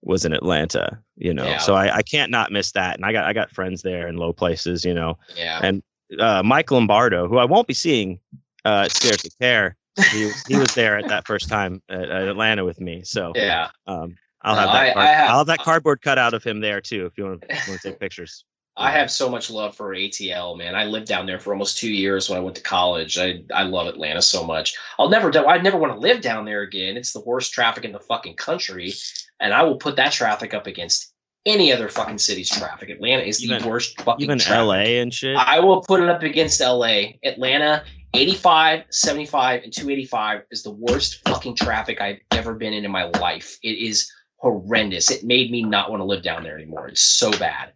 was 0.03 0.25
in 0.25 0.33
Atlanta, 0.33 0.99
you 1.17 1.33
know. 1.35 1.45
Yeah. 1.45 1.59
So 1.59 1.75
I, 1.75 1.97
I 1.97 2.03
can't 2.03 2.31
not 2.31 2.53
miss 2.53 2.73
that. 2.73 2.97
And 2.97 3.05
I 3.05 3.13
got 3.13 3.25
I 3.25 3.33
got 3.33 3.51
friends 3.51 3.83
there 3.83 4.09
in 4.09 4.17
low 4.17 4.33
places, 4.33 4.85
you 4.85 4.95
know. 4.95 5.19
Yeah. 5.37 5.61
And 5.63 5.83
uh, 6.19 6.43
Mike 6.43 6.71
Lombardo, 6.71 7.29
who 7.29 7.39
I 7.39 7.45
won't 7.45 7.69
be 7.69 7.75
seeing 7.75 8.19
uh 8.65 8.89
Scares 8.89 9.23
That 9.23 9.39
Care, 9.39 9.77
he, 10.11 10.31
he 10.49 10.57
was 10.57 10.75
there 10.75 10.99
at 10.99 11.09
that 11.09 11.27
first 11.27 11.49
time 11.49 11.83
at, 11.89 12.03
at 12.03 12.29
Atlanta 12.29 12.65
with 12.65 12.81
me. 12.81 13.03
So 13.05 13.33
yeah. 13.35 13.71
Um 13.87 14.17
I'll 14.43 14.57
have 14.57 14.73
that 14.73 14.97
I, 14.97 15.01
I 15.01 15.07
have, 15.07 15.31
I'll 15.31 15.39
have 15.39 15.47
that 15.49 15.59
cardboard 15.65 16.01
cut 16.03 16.19
out 16.19 16.35
of 16.35 16.43
him 16.43 16.61
there 16.61 16.81
too 16.81 17.07
if 17.07 17.19
you 17.19 17.25
want 17.25 17.43
to, 17.43 17.49
want 17.69 17.81
to 17.81 17.91
take 17.91 18.01
pictures. 18.01 18.45
I 18.81 18.91
have 18.93 19.11
so 19.11 19.29
much 19.29 19.51
love 19.51 19.77
for 19.77 19.95
ATL, 19.95 20.57
man. 20.57 20.75
I 20.75 20.87
lived 20.87 21.07
down 21.07 21.27
there 21.27 21.39
for 21.39 21.53
almost 21.53 21.77
two 21.77 21.93
years 21.93 22.31
when 22.31 22.39
I 22.39 22.41
went 22.41 22.57
to 22.57 22.63
college. 22.63 23.19
I, 23.19 23.43
I 23.55 23.65
love 23.65 23.87
Atlanta 23.87 24.23
so 24.23 24.43
much. 24.43 24.75
I'll 24.99 25.11
never 25.11 25.31
do. 25.31 25.45
I 25.45 25.59
never 25.59 25.77
want 25.77 25.93
to 25.93 25.99
live 25.99 26.23
down 26.23 26.47
there 26.47 26.63
again. 26.63 26.97
It's 26.97 27.13
the 27.13 27.21
worst 27.21 27.53
traffic 27.53 27.85
in 27.85 27.93
the 27.93 28.01
fucking 28.01 28.37
country, 28.37 28.95
and 29.39 29.53
I 29.53 29.65
will 29.65 29.77
put 29.77 29.97
that 29.97 30.13
traffic 30.13 30.55
up 30.55 30.67
against 30.67 31.13
any 31.45 31.71
other 31.71 31.91
fucking 31.91 32.17
city's 32.17 32.49
traffic. 32.49 32.89
Atlanta 32.89 33.23
is 33.23 33.45
even, 33.45 33.61
the 33.61 33.69
worst 33.69 34.01
fucking. 34.01 34.25
Even 34.25 34.39
traffic. 34.39 34.67
LA 34.67 35.01
and 35.03 35.13
shit. 35.13 35.37
I 35.37 35.61
will 35.61 35.83
put 35.83 36.03
it 36.03 36.09
up 36.09 36.23
against 36.23 36.59
LA. 36.59 37.13
Atlanta, 37.23 37.85
85, 38.15 38.85
75, 38.89 39.63
and 39.63 39.73
285 39.75 40.45
is 40.51 40.63
the 40.63 40.71
worst 40.71 41.21
fucking 41.29 41.55
traffic 41.55 42.01
I've 42.01 42.21
ever 42.31 42.55
been 42.55 42.73
in 42.73 42.87
in 42.87 42.91
my 42.91 43.05
life. 43.05 43.59
It 43.63 43.77
is 43.77 44.11
horrendous. 44.37 45.11
It 45.11 45.23
made 45.23 45.51
me 45.51 45.63
not 45.63 45.91
want 45.91 46.01
to 46.01 46.05
live 46.05 46.23
down 46.23 46.45
there 46.45 46.57
anymore. 46.57 46.89
It's 46.89 47.03
so 47.03 47.31
bad. 47.33 47.73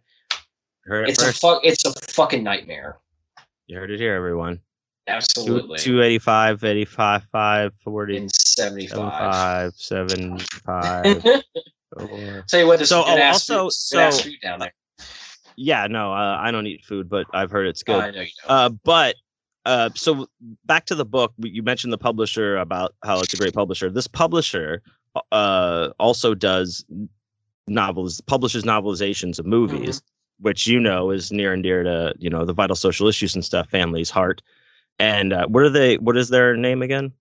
Heard 0.85 1.05
it 1.05 1.11
it's 1.11 1.23
first. 1.23 1.37
a 1.37 1.39
fuck. 1.39 1.61
It's 1.63 1.85
a 1.85 1.93
fucking 2.13 2.43
nightmare. 2.43 2.97
You 3.67 3.77
heard 3.77 3.91
it 3.91 3.99
here, 3.99 4.13
everyone. 4.13 4.59
Absolutely. 5.07 5.79
285, 5.79 6.63
85, 6.63 7.23
5, 7.31 7.73
40, 7.83 8.17
and 8.17 8.31
75. 8.31 9.73
75. 9.75 11.23
Tell 12.47 12.59
you 12.59 12.67
what, 12.67 12.85
so, 12.85 13.03
oh, 13.05 13.21
also, 13.21 13.63
food, 13.65 13.73
so, 13.73 14.11
food 14.11 14.35
down 14.41 14.59
there. 14.59 14.73
Yeah, 15.55 15.87
no, 15.87 16.11
uh, 16.11 16.37
I 16.39 16.51
don't 16.51 16.67
eat 16.67 16.83
food, 16.83 17.09
but 17.09 17.27
I've 17.33 17.49
heard 17.49 17.67
it's 17.67 17.83
good. 17.83 17.95
Oh, 17.95 17.99
I 17.99 18.11
know 18.11 18.21
you 18.21 18.27
don't. 18.41 18.51
Uh, 18.51 18.69
but 18.83 19.15
uh, 19.65 19.89
so 19.95 20.27
back 20.65 20.85
to 20.85 20.95
the 20.95 21.05
book, 21.05 21.33
you 21.37 21.63
mentioned 21.63 21.93
the 21.93 21.97
publisher 21.97 22.57
about 22.57 22.95
how 23.03 23.19
it's 23.19 23.33
a 23.33 23.37
great 23.37 23.53
publisher. 23.53 23.89
This 23.89 24.07
publisher 24.07 24.81
uh, 25.31 25.89
also 25.99 26.35
does 26.35 26.83
novels, 27.67 28.21
publishes 28.21 28.63
novelizations 28.63 29.39
of 29.39 29.45
movies. 29.45 30.01
Mm-hmm 30.01 30.14
which 30.39 30.67
you 30.67 30.79
know 30.79 31.11
is 31.11 31.31
near 31.31 31.53
and 31.53 31.63
dear 31.63 31.83
to 31.83 32.13
you 32.17 32.29
know 32.29 32.45
the 32.45 32.53
vital 32.53 32.75
social 32.75 33.07
issues 33.07 33.35
and 33.35 33.43
stuff, 33.43 33.69
family's 33.69 34.09
heart. 34.09 34.41
And 34.97 35.33
uh, 35.33 35.47
what 35.47 35.63
are 35.63 35.69
they? 35.69 35.97
What 35.97 36.15
is 36.15 36.29
their 36.29 36.55
name 36.55 36.81
again? 36.81 37.11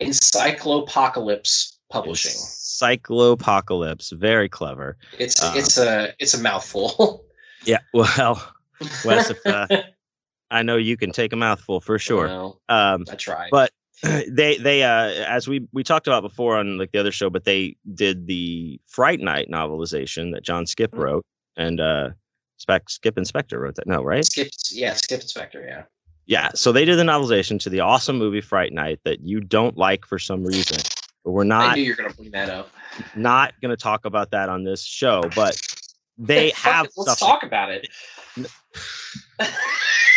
Encyclopocalypse 0.00 1.76
Publishing. 1.88 2.32
Encyclopocalypse, 2.32 4.12
very 4.12 4.48
clever. 4.48 4.96
It's 5.18 5.40
um, 5.42 5.56
it's 5.56 5.78
a 5.78 6.12
it's 6.18 6.34
a 6.34 6.42
mouthful. 6.42 7.24
yeah, 7.64 7.78
well, 7.94 8.52
Wes, 9.04 9.30
if, 9.30 9.46
uh, 9.46 9.68
I 10.50 10.62
know 10.62 10.76
you 10.76 10.96
can 10.96 11.12
take 11.12 11.32
a 11.32 11.36
mouthful 11.36 11.80
for 11.80 11.98
sure. 11.98 12.26
Well, 12.26 12.60
um, 12.68 13.04
I 13.08 13.14
try, 13.14 13.48
but 13.52 13.70
they 14.02 14.58
they 14.58 14.82
uh 14.82 15.10
as 15.28 15.46
we 15.46 15.68
we 15.72 15.84
talked 15.84 16.08
about 16.08 16.22
before 16.22 16.56
on 16.56 16.76
like 16.76 16.90
the 16.90 16.98
other 16.98 17.12
show, 17.12 17.30
but 17.30 17.44
they 17.44 17.76
did 17.94 18.26
the 18.26 18.80
Fright 18.88 19.20
Night 19.20 19.48
novelization 19.48 20.32
that 20.32 20.42
John 20.42 20.64
Skipp 20.64 20.88
mm-hmm. 20.88 21.00
wrote, 21.02 21.26
and 21.56 21.80
uh 21.80 22.10
Spec 22.58 22.86
Skipp 22.86 23.16
and 23.16 23.26
Spector 23.26 23.60
wrote 23.60 23.74
that. 23.76 23.86
No, 23.86 24.02
right? 24.02 24.24
Skip, 24.24 24.48
yeah, 24.70 24.92
Skipp 24.92 25.20
and 25.20 25.22
Spector, 25.22 25.66
yeah. 25.66 25.84
Yeah, 26.26 26.50
so 26.54 26.72
they 26.72 26.84
did 26.84 26.98
the 26.98 27.04
novelization 27.04 27.60
to 27.60 27.70
the 27.70 27.80
awesome 27.80 28.18
movie 28.18 28.40
Fright 28.40 28.72
Night 28.72 28.98
that 29.04 29.20
you 29.20 29.40
don't 29.40 29.76
like 29.76 30.04
for 30.04 30.18
some 30.18 30.44
reason. 30.44 30.78
But 31.24 31.30
we're 31.32 31.44
not. 31.44 31.70
I 31.70 31.74
knew 31.74 31.82
you're 31.82 31.96
gonna 31.96 32.12
bring 32.14 32.32
that 32.32 32.48
up. 32.48 32.70
Not 33.14 33.54
gonna 33.62 33.76
talk 33.76 34.04
about 34.04 34.32
that 34.32 34.48
on 34.48 34.64
this 34.64 34.82
show, 34.82 35.22
but 35.34 35.56
they 36.18 36.50
have. 36.50 36.88
Let's 36.96 37.20
talk 37.20 37.44
about 37.44 37.70
it. 37.70 37.88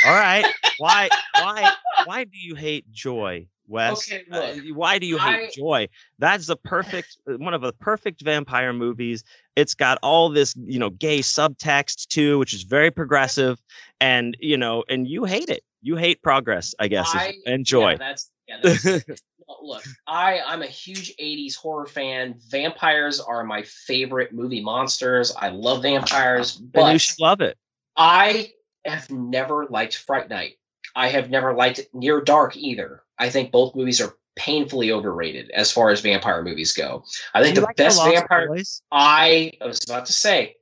All 0.05 0.15
right. 0.15 0.45
Why? 0.79 1.09
Why? 1.39 1.71
Why 2.05 2.23
do 2.23 2.37
you 2.37 2.55
hate 2.55 2.91
joy? 2.91 3.47
Wes. 3.69 4.11
Okay, 4.11 4.23
uh, 4.31 4.73
why 4.73 4.99
do 4.99 5.05
you 5.05 5.17
hate 5.17 5.49
I, 5.49 5.51
Joy? 5.55 5.87
That's 6.17 6.47
the 6.47 6.57
perfect 6.57 7.17
uh, 7.29 7.37
one 7.37 7.53
of 7.53 7.61
the 7.61 7.71
perfect 7.73 8.21
vampire 8.21 8.73
movies. 8.73 9.23
It's 9.55 9.75
got 9.75 9.99
all 10.01 10.29
this, 10.29 10.55
you 10.57 10.79
know, 10.79 10.89
gay 10.89 11.19
subtext 11.19 12.07
too, 12.07 12.39
which 12.39 12.53
is 12.53 12.63
very 12.63 12.91
progressive, 12.91 13.61
and 14.01 14.35
you 14.39 14.57
know, 14.57 14.83
and 14.89 15.07
you 15.07 15.23
hate 15.25 15.49
it. 15.49 15.63
You 15.81 15.95
hate 15.95 16.21
progress, 16.21 16.75
I 16.79 16.87
guess, 16.87 17.09
I, 17.13 17.35
and 17.45 17.65
joy. 17.65 17.91
Yeah, 17.91 17.97
that's, 17.97 18.31
yeah, 18.47 18.57
that's 18.63 19.21
look. 19.61 19.83
I 20.07 20.41
I'm 20.45 20.61
a 20.61 20.67
huge 20.67 21.15
'80s 21.17 21.55
horror 21.55 21.85
fan. 21.85 22.35
Vampires 22.49 23.19
are 23.19 23.43
my 23.43 23.63
favorite 23.63 24.33
movie 24.33 24.61
monsters. 24.61 25.33
I 25.37 25.49
love 25.49 25.83
vampires, 25.83 26.57
but 26.57 26.83
and 26.83 26.93
you 26.93 26.99
should 26.99 27.19
love 27.19 27.41
it. 27.41 27.57
I 27.95 28.51
have 28.85 29.09
never 29.11 29.67
liked 29.67 29.97
Fright 29.97 30.29
Night. 30.29 30.55
I 30.95 31.09
have 31.09 31.29
never 31.29 31.53
liked 31.53 31.81
Near 31.93 32.21
Dark 32.21 32.57
either. 32.57 33.03
I 33.19 33.29
think 33.29 33.51
both 33.51 33.75
movies 33.75 34.01
are 34.01 34.15
painfully 34.35 34.91
overrated 34.91 35.51
as 35.51 35.71
far 35.71 35.89
as 35.89 36.01
vampire 36.01 36.41
movies 36.43 36.71
go. 36.73 37.03
I 37.33 37.43
think 37.43 37.55
the 37.55 37.61
like 37.61 37.75
best 37.75 38.01
the 38.03 38.11
vampire. 38.11 38.47
Boys? 38.47 38.81
I, 38.91 39.51
I 39.61 39.67
was 39.67 39.79
about 39.85 40.05
to 40.05 40.13
say. 40.13 40.55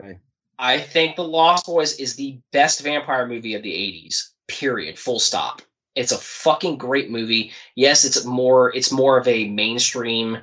Okay. 0.00 0.18
I 0.58 0.78
think 0.78 1.16
The 1.16 1.24
Lost 1.24 1.66
Boys 1.66 1.98
is 1.98 2.14
the 2.14 2.38
best 2.52 2.82
vampire 2.82 3.26
movie 3.26 3.54
of 3.54 3.62
the 3.62 3.72
80s. 3.72 4.28
Period. 4.48 4.98
Full 4.98 5.18
stop. 5.18 5.62
It's 5.94 6.12
a 6.12 6.18
fucking 6.18 6.76
great 6.78 7.10
movie. 7.10 7.52
Yes, 7.74 8.04
it's 8.04 8.24
more 8.24 8.74
it's 8.74 8.92
more 8.92 9.18
of 9.18 9.26
a 9.28 9.48
mainstream 9.48 10.38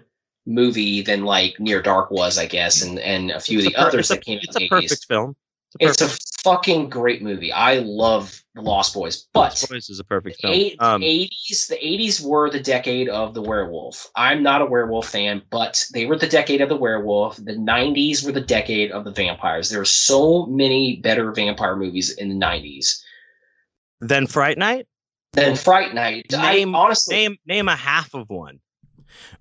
movie 0.45 1.01
than 1.01 1.23
like 1.25 1.59
Near 1.59 1.81
Dark 1.81 2.11
was, 2.11 2.37
I 2.37 2.45
guess, 2.47 2.81
and 2.83 2.99
and 2.99 3.31
a 3.31 3.39
few 3.39 3.59
it's 3.59 3.67
of 3.67 3.73
the 3.73 3.79
per- 3.79 3.87
others 3.87 4.07
that 4.09 4.23
came 4.25 4.39
It's 4.41 4.55
a 4.55 4.67
perfect 4.67 4.93
80s. 4.93 5.07
film. 5.07 5.35
It's 5.79 6.01
a, 6.01 6.05
it's 6.05 6.39
a 6.39 6.43
fucking 6.43 6.89
great 6.89 7.21
movie. 7.21 7.51
I 7.51 7.75
love 7.79 8.43
The 8.55 8.61
Lost 8.61 8.93
Boys, 8.93 9.27
but 9.33 9.39
Lost 9.39 9.69
Boys 9.69 9.89
is 9.89 9.99
a 9.99 10.03
perfect 10.03 10.41
film. 10.41 10.53
Eight, 10.53 10.75
um, 10.79 11.01
80s, 11.01 11.67
the 11.67 11.75
80s 11.75 12.25
were 12.25 12.49
the 12.49 12.59
decade 12.59 13.07
of 13.07 13.35
the 13.35 13.41
werewolf. 13.41 14.09
I'm 14.15 14.41
not 14.41 14.61
a 14.61 14.65
werewolf 14.65 15.09
fan, 15.09 15.43
but 15.51 15.85
they 15.93 16.07
were 16.07 16.17
the 16.17 16.27
decade 16.27 16.61
of 16.61 16.69
the 16.69 16.75
werewolf. 16.75 17.35
The 17.37 17.55
90s 17.55 18.25
were 18.25 18.31
the 18.31 18.41
decade 18.41 18.91
of 18.91 19.03
the 19.05 19.11
vampires. 19.11 19.69
There 19.69 19.81
are 19.81 19.85
so 19.85 20.47
many 20.47 20.95
better 20.97 21.31
vampire 21.31 21.75
movies 21.75 22.11
in 22.11 22.29
the 22.29 22.45
90s. 22.45 23.03
Than 24.01 24.25
Fright 24.25 24.57
Night? 24.57 24.87
Than 25.33 25.55
Fright 25.55 25.93
Night. 25.93 26.25
Name, 26.31 26.73
I, 26.73 26.79
honestly, 26.79 27.15
name 27.15 27.37
name 27.45 27.67
a 27.67 27.75
half 27.75 28.15
of 28.15 28.29
one. 28.29 28.59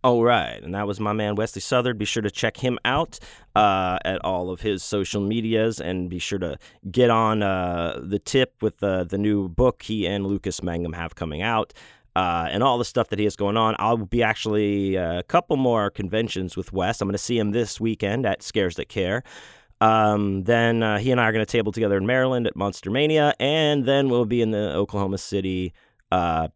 All 0.02 0.22
right, 0.22 0.62
and 0.62 0.74
that 0.74 0.86
was 0.86 1.00
my 1.00 1.12
man 1.12 1.34
Wesley 1.34 1.60
Southard. 1.60 1.98
Be 1.98 2.04
sure 2.04 2.22
to 2.22 2.30
check 2.30 2.58
him 2.58 2.78
out 2.84 3.18
uh, 3.54 3.98
at 4.04 4.24
all 4.24 4.50
of 4.50 4.60
his 4.60 4.82
social 4.82 5.20
medias, 5.20 5.80
and 5.80 6.08
be 6.08 6.18
sure 6.18 6.38
to 6.38 6.58
get 6.90 7.10
on 7.10 7.42
uh, 7.42 8.00
the 8.02 8.18
tip 8.18 8.54
with 8.62 8.82
uh, 8.82 9.04
the 9.04 9.18
new 9.18 9.48
book 9.48 9.82
he 9.82 10.06
and 10.06 10.26
Lucas 10.26 10.62
Mangum 10.62 10.92
have 10.94 11.14
coming 11.14 11.42
out. 11.42 11.72
uh, 12.18 12.48
and 12.50 12.64
all 12.64 12.78
the 12.78 12.84
stuff 12.84 13.08
that 13.10 13.18
he 13.20 13.24
has 13.24 13.36
going 13.36 13.56
on. 13.56 13.76
I'll 13.78 13.96
be 13.96 14.24
actually 14.24 14.98
uh, 14.98 15.20
a 15.20 15.22
couple 15.22 15.56
more 15.56 15.88
conventions 15.88 16.56
with 16.56 16.72
Wes. 16.72 17.00
I'm 17.00 17.06
going 17.06 17.12
to 17.12 17.18
see 17.18 17.38
him 17.38 17.52
this 17.52 17.80
weekend 17.80 18.26
at 18.26 18.42
Scares 18.42 18.74
That 18.74 18.88
Care. 18.88 19.22
Um, 19.80 20.42
then 20.42 20.82
uh, 20.82 20.98
he 20.98 21.12
and 21.12 21.20
I 21.20 21.26
are 21.28 21.32
going 21.32 21.46
to 21.46 21.50
table 21.50 21.70
together 21.70 21.96
in 21.96 22.06
Maryland 22.06 22.48
at 22.48 22.56
Monster 22.56 22.90
Mania, 22.90 23.34
and 23.38 23.84
then 23.84 24.08
we'll 24.08 24.24
be 24.24 24.42
in 24.42 24.50
the 24.50 24.74
Oklahoma 24.74 25.18
City 25.18 25.72
uh, 26.10 26.48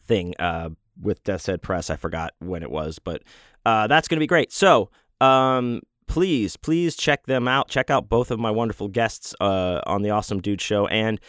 thing 0.00 0.34
uh, 0.38 0.70
with 1.00 1.22
Death's 1.24 1.46
Head 1.46 1.62
Press. 1.62 1.90
I 1.90 1.96
forgot 1.96 2.32
when 2.38 2.62
it 2.62 2.70
was, 2.70 2.98
but 2.98 3.22
uh, 3.66 3.86
that's 3.86 4.08
going 4.08 4.16
to 4.16 4.22
be 4.22 4.26
great. 4.26 4.52
So 4.52 4.90
um, 5.20 5.80
please, 6.06 6.56
please 6.56 6.96
check 6.96 7.26
them 7.26 7.48
out. 7.48 7.68
Check 7.68 7.90
out 7.90 8.08
both 8.08 8.30
of 8.30 8.38
my 8.38 8.50
wonderful 8.50 8.88
guests 8.88 9.34
uh, 9.40 9.80
on 9.86 10.02
the 10.02 10.10
Awesome 10.10 10.40
Dude 10.40 10.60
Show, 10.60 10.86
and 10.88 11.20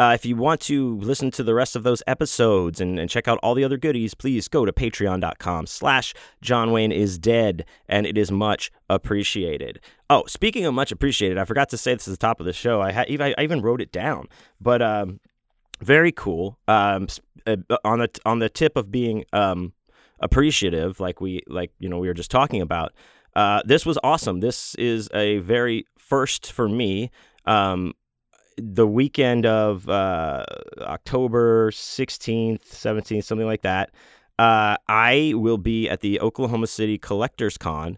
uh, 0.00 0.14
if 0.14 0.24
you 0.24 0.34
want 0.34 0.62
to 0.62 0.96
listen 1.00 1.30
to 1.30 1.42
the 1.42 1.52
rest 1.52 1.76
of 1.76 1.82
those 1.82 2.02
episodes 2.06 2.80
and, 2.80 2.98
and 2.98 3.10
check 3.10 3.28
out 3.28 3.38
all 3.42 3.54
the 3.54 3.64
other 3.64 3.76
goodies, 3.76 4.14
please 4.14 4.48
go 4.48 4.64
to 4.64 4.72
patreon.com 4.72 5.66
slash 5.66 6.14
John 6.40 6.72
Wayne 6.72 6.90
is 6.90 7.18
dead, 7.18 7.66
and 7.86 8.06
it 8.06 8.16
is 8.16 8.32
much 8.32 8.70
appreciated. 8.88 9.78
Oh, 10.08 10.24
speaking 10.26 10.64
of 10.64 10.72
much 10.72 10.90
appreciated, 10.90 11.36
I 11.36 11.44
forgot 11.44 11.68
to 11.68 11.76
say 11.76 11.92
this 11.92 12.08
at 12.08 12.12
the 12.12 12.16
top 12.16 12.40
of 12.40 12.46
the 12.46 12.54
show. 12.54 12.80
I, 12.80 12.92
ha- 12.92 13.04
I 13.10 13.42
even 13.42 13.60
wrote 13.60 13.82
it 13.82 13.92
down, 13.92 14.28
but 14.58 14.80
um, 14.80 15.20
very 15.80 16.12
cool. 16.12 16.58
Um, 16.68 17.08
uh, 17.46 17.56
on 17.84 18.00
the 18.00 18.10
on 18.24 18.38
the 18.38 18.48
tip 18.48 18.76
of 18.76 18.90
being 18.90 19.24
um, 19.32 19.72
appreciative, 20.20 21.00
like 21.00 21.20
we 21.20 21.42
like 21.46 21.72
you 21.78 21.88
know 21.88 21.98
we 21.98 22.08
were 22.08 22.14
just 22.14 22.30
talking 22.30 22.60
about. 22.60 22.92
Uh, 23.34 23.62
this 23.64 23.86
was 23.86 23.98
awesome. 24.02 24.40
This 24.40 24.74
is 24.74 25.08
a 25.14 25.38
very 25.38 25.86
first 25.96 26.52
for 26.52 26.68
me. 26.68 27.10
Um, 27.46 27.94
the 28.56 28.86
weekend 28.86 29.46
of 29.46 29.88
uh, 29.88 30.44
October 30.80 31.70
16th, 31.70 32.62
17th, 32.62 33.24
something 33.24 33.46
like 33.46 33.62
that, 33.62 33.90
uh, 34.38 34.76
I 34.88 35.32
will 35.36 35.56
be 35.56 35.88
at 35.88 36.00
the 36.00 36.20
Oklahoma 36.20 36.66
City 36.66 36.98
Collectors 36.98 37.56
Con 37.56 37.96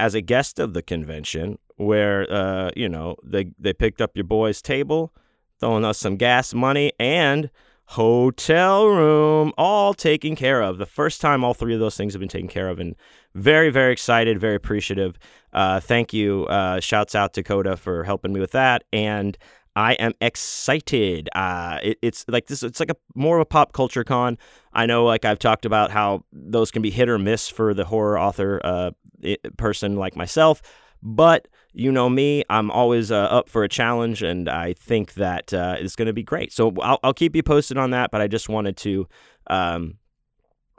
as 0.00 0.14
a 0.14 0.20
guest 0.20 0.58
of 0.58 0.74
the 0.74 0.82
convention, 0.82 1.58
where 1.76 2.30
uh, 2.30 2.70
you 2.76 2.88
know 2.88 3.16
they 3.22 3.52
they 3.58 3.72
picked 3.72 4.00
up 4.00 4.16
your 4.16 4.24
boy's 4.24 4.60
table, 4.60 5.14
throwing 5.60 5.84
us 5.84 5.98
some 5.98 6.16
gas 6.16 6.54
money 6.54 6.92
and 6.98 7.50
hotel 7.86 8.86
room, 8.86 9.52
all 9.56 9.94
taken 9.94 10.36
care 10.36 10.60
of. 10.60 10.76
The 10.76 10.86
first 10.86 11.20
time 11.20 11.42
all 11.42 11.54
three 11.54 11.72
of 11.72 11.80
those 11.80 11.96
things 11.96 12.12
have 12.12 12.20
been 12.20 12.28
taken 12.28 12.48
care 12.48 12.68
of, 12.68 12.78
and 12.78 12.94
very 13.34 13.70
very 13.70 13.92
excited, 13.92 14.38
very 14.38 14.54
appreciative. 14.54 15.18
Uh, 15.52 15.80
thank 15.80 16.12
you. 16.12 16.44
Uh, 16.46 16.80
shouts 16.80 17.14
out 17.14 17.32
to 17.34 17.42
Coda 17.42 17.76
for 17.76 18.04
helping 18.04 18.32
me 18.32 18.40
with 18.40 18.52
that, 18.52 18.84
and 18.92 19.38
I 19.74 19.92
am 19.94 20.12
excited. 20.20 21.28
Uh, 21.34 21.78
it, 21.82 21.98
it's 22.02 22.24
like 22.28 22.46
this. 22.48 22.62
It's 22.62 22.80
like 22.80 22.90
a 22.90 22.96
more 23.14 23.38
of 23.38 23.42
a 23.42 23.46
pop 23.46 23.72
culture 23.72 24.04
con. 24.04 24.36
I 24.72 24.86
know, 24.86 25.04
like 25.04 25.24
I've 25.24 25.38
talked 25.38 25.64
about 25.64 25.90
how 25.90 26.24
those 26.32 26.70
can 26.70 26.82
be 26.82 26.90
hit 26.90 27.08
or 27.08 27.18
miss 27.18 27.48
for 27.48 27.72
the 27.74 27.84
horror 27.84 28.18
author 28.18 28.60
uh, 28.64 28.90
it, 29.22 29.56
person 29.56 29.96
like 29.96 30.16
myself. 30.16 30.62
But 31.02 31.48
you 31.72 31.92
know 31.92 32.08
me, 32.08 32.44
I'm 32.50 32.70
always 32.70 33.12
uh, 33.12 33.16
up 33.16 33.48
for 33.48 33.64
a 33.64 33.68
challenge, 33.68 34.22
and 34.22 34.48
I 34.48 34.72
think 34.72 35.14
that 35.14 35.52
uh, 35.54 35.76
it's 35.78 35.96
going 35.96 36.06
to 36.06 36.12
be 36.12 36.22
great. 36.22 36.52
So 36.52 36.74
I'll, 36.82 36.98
I'll, 37.02 37.14
keep 37.14 37.36
you 37.36 37.42
posted 37.42 37.78
on 37.78 37.90
that. 37.90 38.10
But 38.10 38.20
I 38.20 38.26
just 38.26 38.48
wanted 38.48 38.76
to. 38.78 39.08
Um, 39.48 39.94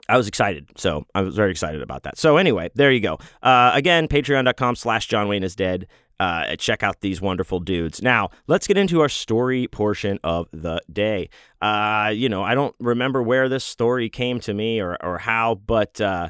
I 0.08 0.16
was 0.16 0.26
excited, 0.26 0.68
so 0.76 1.06
I 1.14 1.20
was 1.20 1.36
very 1.36 1.52
excited 1.52 1.82
about 1.82 2.02
that. 2.02 2.18
So 2.18 2.36
anyway, 2.36 2.70
there 2.74 2.90
you 2.90 3.00
go. 3.00 3.18
Uh, 3.42 3.70
again, 3.74 4.08
patreon.com 4.08 4.74
slash 4.74 5.06
John 5.06 5.28
Wayne 5.28 5.44
is 5.44 5.54
dead 5.54 5.86
uh, 6.20 6.54
check 6.56 6.82
out 6.82 7.00
these 7.00 7.20
wonderful 7.20 7.60
dudes. 7.60 8.02
Now, 8.02 8.28
let's 8.46 8.66
get 8.66 8.76
into 8.76 9.00
our 9.00 9.08
story 9.08 9.66
portion 9.68 10.18
of 10.22 10.48
the 10.52 10.82
day. 10.92 11.30
Uh, 11.62 12.12
you 12.14 12.28
know, 12.28 12.42
I 12.42 12.54
don't 12.54 12.76
remember 12.78 13.22
where 13.22 13.48
this 13.48 13.64
story 13.64 14.10
came 14.10 14.38
to 14.40 14.52
me 14.52 14.80
or, 14.80 14.98
or 15.02 15.16
how, 15.16 15.54
but 15.54 15.98
uh, 15.98 16.28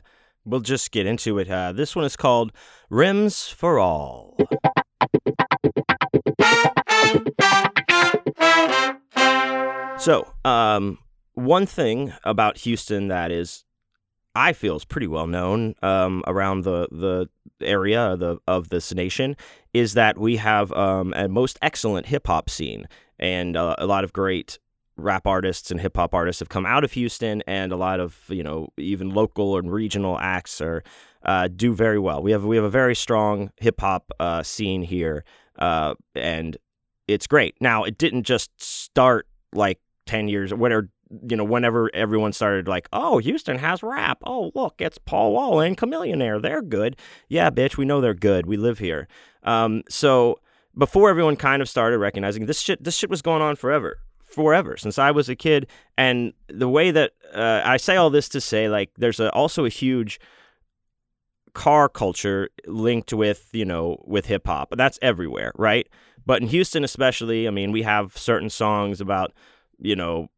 we'll 0.51 0.61
just 0.61 0.91
get 0.91 1.07
into 1.07 1.39
it. 1.39 1.51
Uh, 1.51 1.73
this 1.73 1.95
one 1.95 2.05
is 2.05 2.17
called 2.17 2.53
Rims 2.89 3.49
for 3.49 3.79
All. 3.79 4.37
So, 9.99 10.33
um, 10.47 10.99
one 11.35 11.67
thing 11.67 12.15
about 12.25 12.59
Houston 12.59 13.09
that 13.09 13.31
is 13.31 13.65
I 14.35 14.53
feel 14.53 14.77
is 14.77 14.85
pretty 14.85 15.07
well 15.07 15.27
known 15.27 15.75
um, 15.83 16.25
around 16.27 16.65
the 16.65 16.89
the 16.91 17.29
area 17.61 18.13
of, 18.13 18.19
the, 18.21 18.39
of 18.47 18.71
this 18.71 18.95
nation 18.95 19.37
is 19.75 19.93
that 19.95 20.17
we 20.17 20.37
have 20.39 20.73
um, 20.73 21.13
a 21.15 21.29
most 21.29 21.59
excellent 21.61 22.07
hip 22.07 22.27
hop 22.27 22.49
scene 22.49 22.89
and 23.19 23.57
uh, 23.57 23.75
a 23.77 23.87
lot 23.87 24.03
of 24.03 24.15
great 24.15 24.59
rap 25.03 25.27
artists 25.27 25.71
and 25.71 25.81
hip 25.81 25.97
hop 25.97 26.15
artists 26.15 26.41
have 26.41 26.49
come 26.49 26.67
out 26.67 26.85
of 26.85 26.93
Houston, 26.93 27.43
and 27.47 27.73
a 27.73 27.77
lot 27.77 28.01
of 28.01 28.19
you 28.29 28.43
know 28.43 28.69
even 28.77 29.11
local 29.11 29.57
and 29.57 29.73
regional 29.73 30.19
acts 30.19 30.61
are 30.61 30.83
uh, 31.25 31.49
do 31.49 31.75
very 31.75 31.99
well. 31.99 32.23
We 32.23 32.33
have 32.33 32.45
we 32.45 32.57
have 32.57 32.65
a 32.65 32.71
very 32.71 32.95
strong 32.95 33.51
hip 33.57 33.81
hop 33.81 34.13
uh, 34.21 34.43
scene 34.43 34.83
here, 34.83 35.25
uh, 35.59 35.95
and 36.15 36.57
it's 37.09 37.27
great. 37.27 37.57
Now 37.61 37.85
it 37.85 37.99
didn't 37.99 38.25
just 38.25 38.51
start 38.63 39.27
like 39.53 39.81
ten 40.07 40.29
years, 40.29 40.53
whatever 40.55 40.91
you 41.29 41.37
know, 41.37 41.45
whenever 41.45 41.91
everyone 41.93 42.33
started 42.33 42.69
like, 42.69 42.89
oh, 42.93 43.19
Houston 43.19 43.59
has 43.59 43.83
rap. 43.83 44.19
Oh, 44.25 44.53
look, 44.55 44.75
it's 44.79 44.99
Paul 44.99 45.33
Wall 45.33 45.61
and 45.61 45.77
Chamillionaire. 45.77 46.41
They're 46.41 46.63
good. 46.63 46.97
Yeah, 47.29 47.51
bitch, 47.51 47.77
we 47.77 47.85
know 47.85 48.01
they're 48.01 48.15
good. 48.15 48.47
We 48.47 48.57
live 48.57 48.79
here. 48.79 49.09
Um, 49.43 49.83
so 49.89 50.39
before 50.77 51.11
everyone 51.11 51.37
kind 51.37 51.63
of 51.63 51.69
started 51.69 51.99
recognizing 51.99 52.47
this 52.47 52.61
shit, 52.61 52.83
this 52.83 52.97
shit 52.97 53.11
was 53.11 53.23
going 53.23 53.43
on 53.43 53.57
forever, 53.57 53.99
forever 54.31 54.77
since 54.77 54.99
I 54.99 55.11
was 55.11 55.29
a 55.29 55.37
kid. 55.37 55.67
And 55.97 56.33
the 56.49 56.69
way 56.69 56.91
that 56.91 57.13
uh, 57.35 57.63
I 57.65 57.77
say 57.77 57.97
all 57.97 58.11
this 58.11 58.29
to 58.31 58.41
say, 58.41 58.69
like, 58.69 58.91
there's 58.97 59.21
a, 59.21 59.31
also 59.33 59.65
a 59.65 59.69
huge 59.69 60.21
car 61.53 61.89
culture 61.89 62.49
linked 62.67 63.13
with 63.13 63.49
you 63.53 63.65
know 63.65 64.03
with 64.07 64.27
hip 64.27 64.47
hop. 64.47 64.75
That's 64.77 64.99
everywhere, 65.03 65.53
right? 65.57 65.89
But 66.27 66.43
in 66.43 66.49
Houston, 66.49 66.85
especially, 66.85 67.49
I 67.49 67.51
mean, 67.51 67.73
we 67.73 67.83
have 67.83 68.17
certain 68.17 68.51
songs 68.51 69.01
about 69.01 69.33
you 69.79 69.97
know 69.97 70.29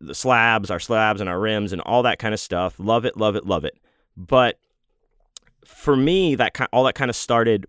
the 0.00 0.14
slabs, 0.14 0.70
our 0.70 0.80
slabs 0.80 1.20
and 1.20 1.28
our 1.28 1.40
rims 1.40 1.72
and 1.72 1.82
all 1.82 2.02
that 2.02 2.18
kind 2.18 2.34
of 2.34 2.40
stuff. 2.40 2.74
Love 2.78 3.04
it, 3.04 3.16
love 3.16 3.36
it, 3.36 3.46
love 3.46 3.64
it. 3.64 3.78
But 4.16 4.58
for 5.64 5.96
me, 5.96 6.34
that 6.34 6.56
all 6.72 6.84
that 6.84 6.94
kind 6.94 7.10
of 7.10 7.16
started 7.16 7.66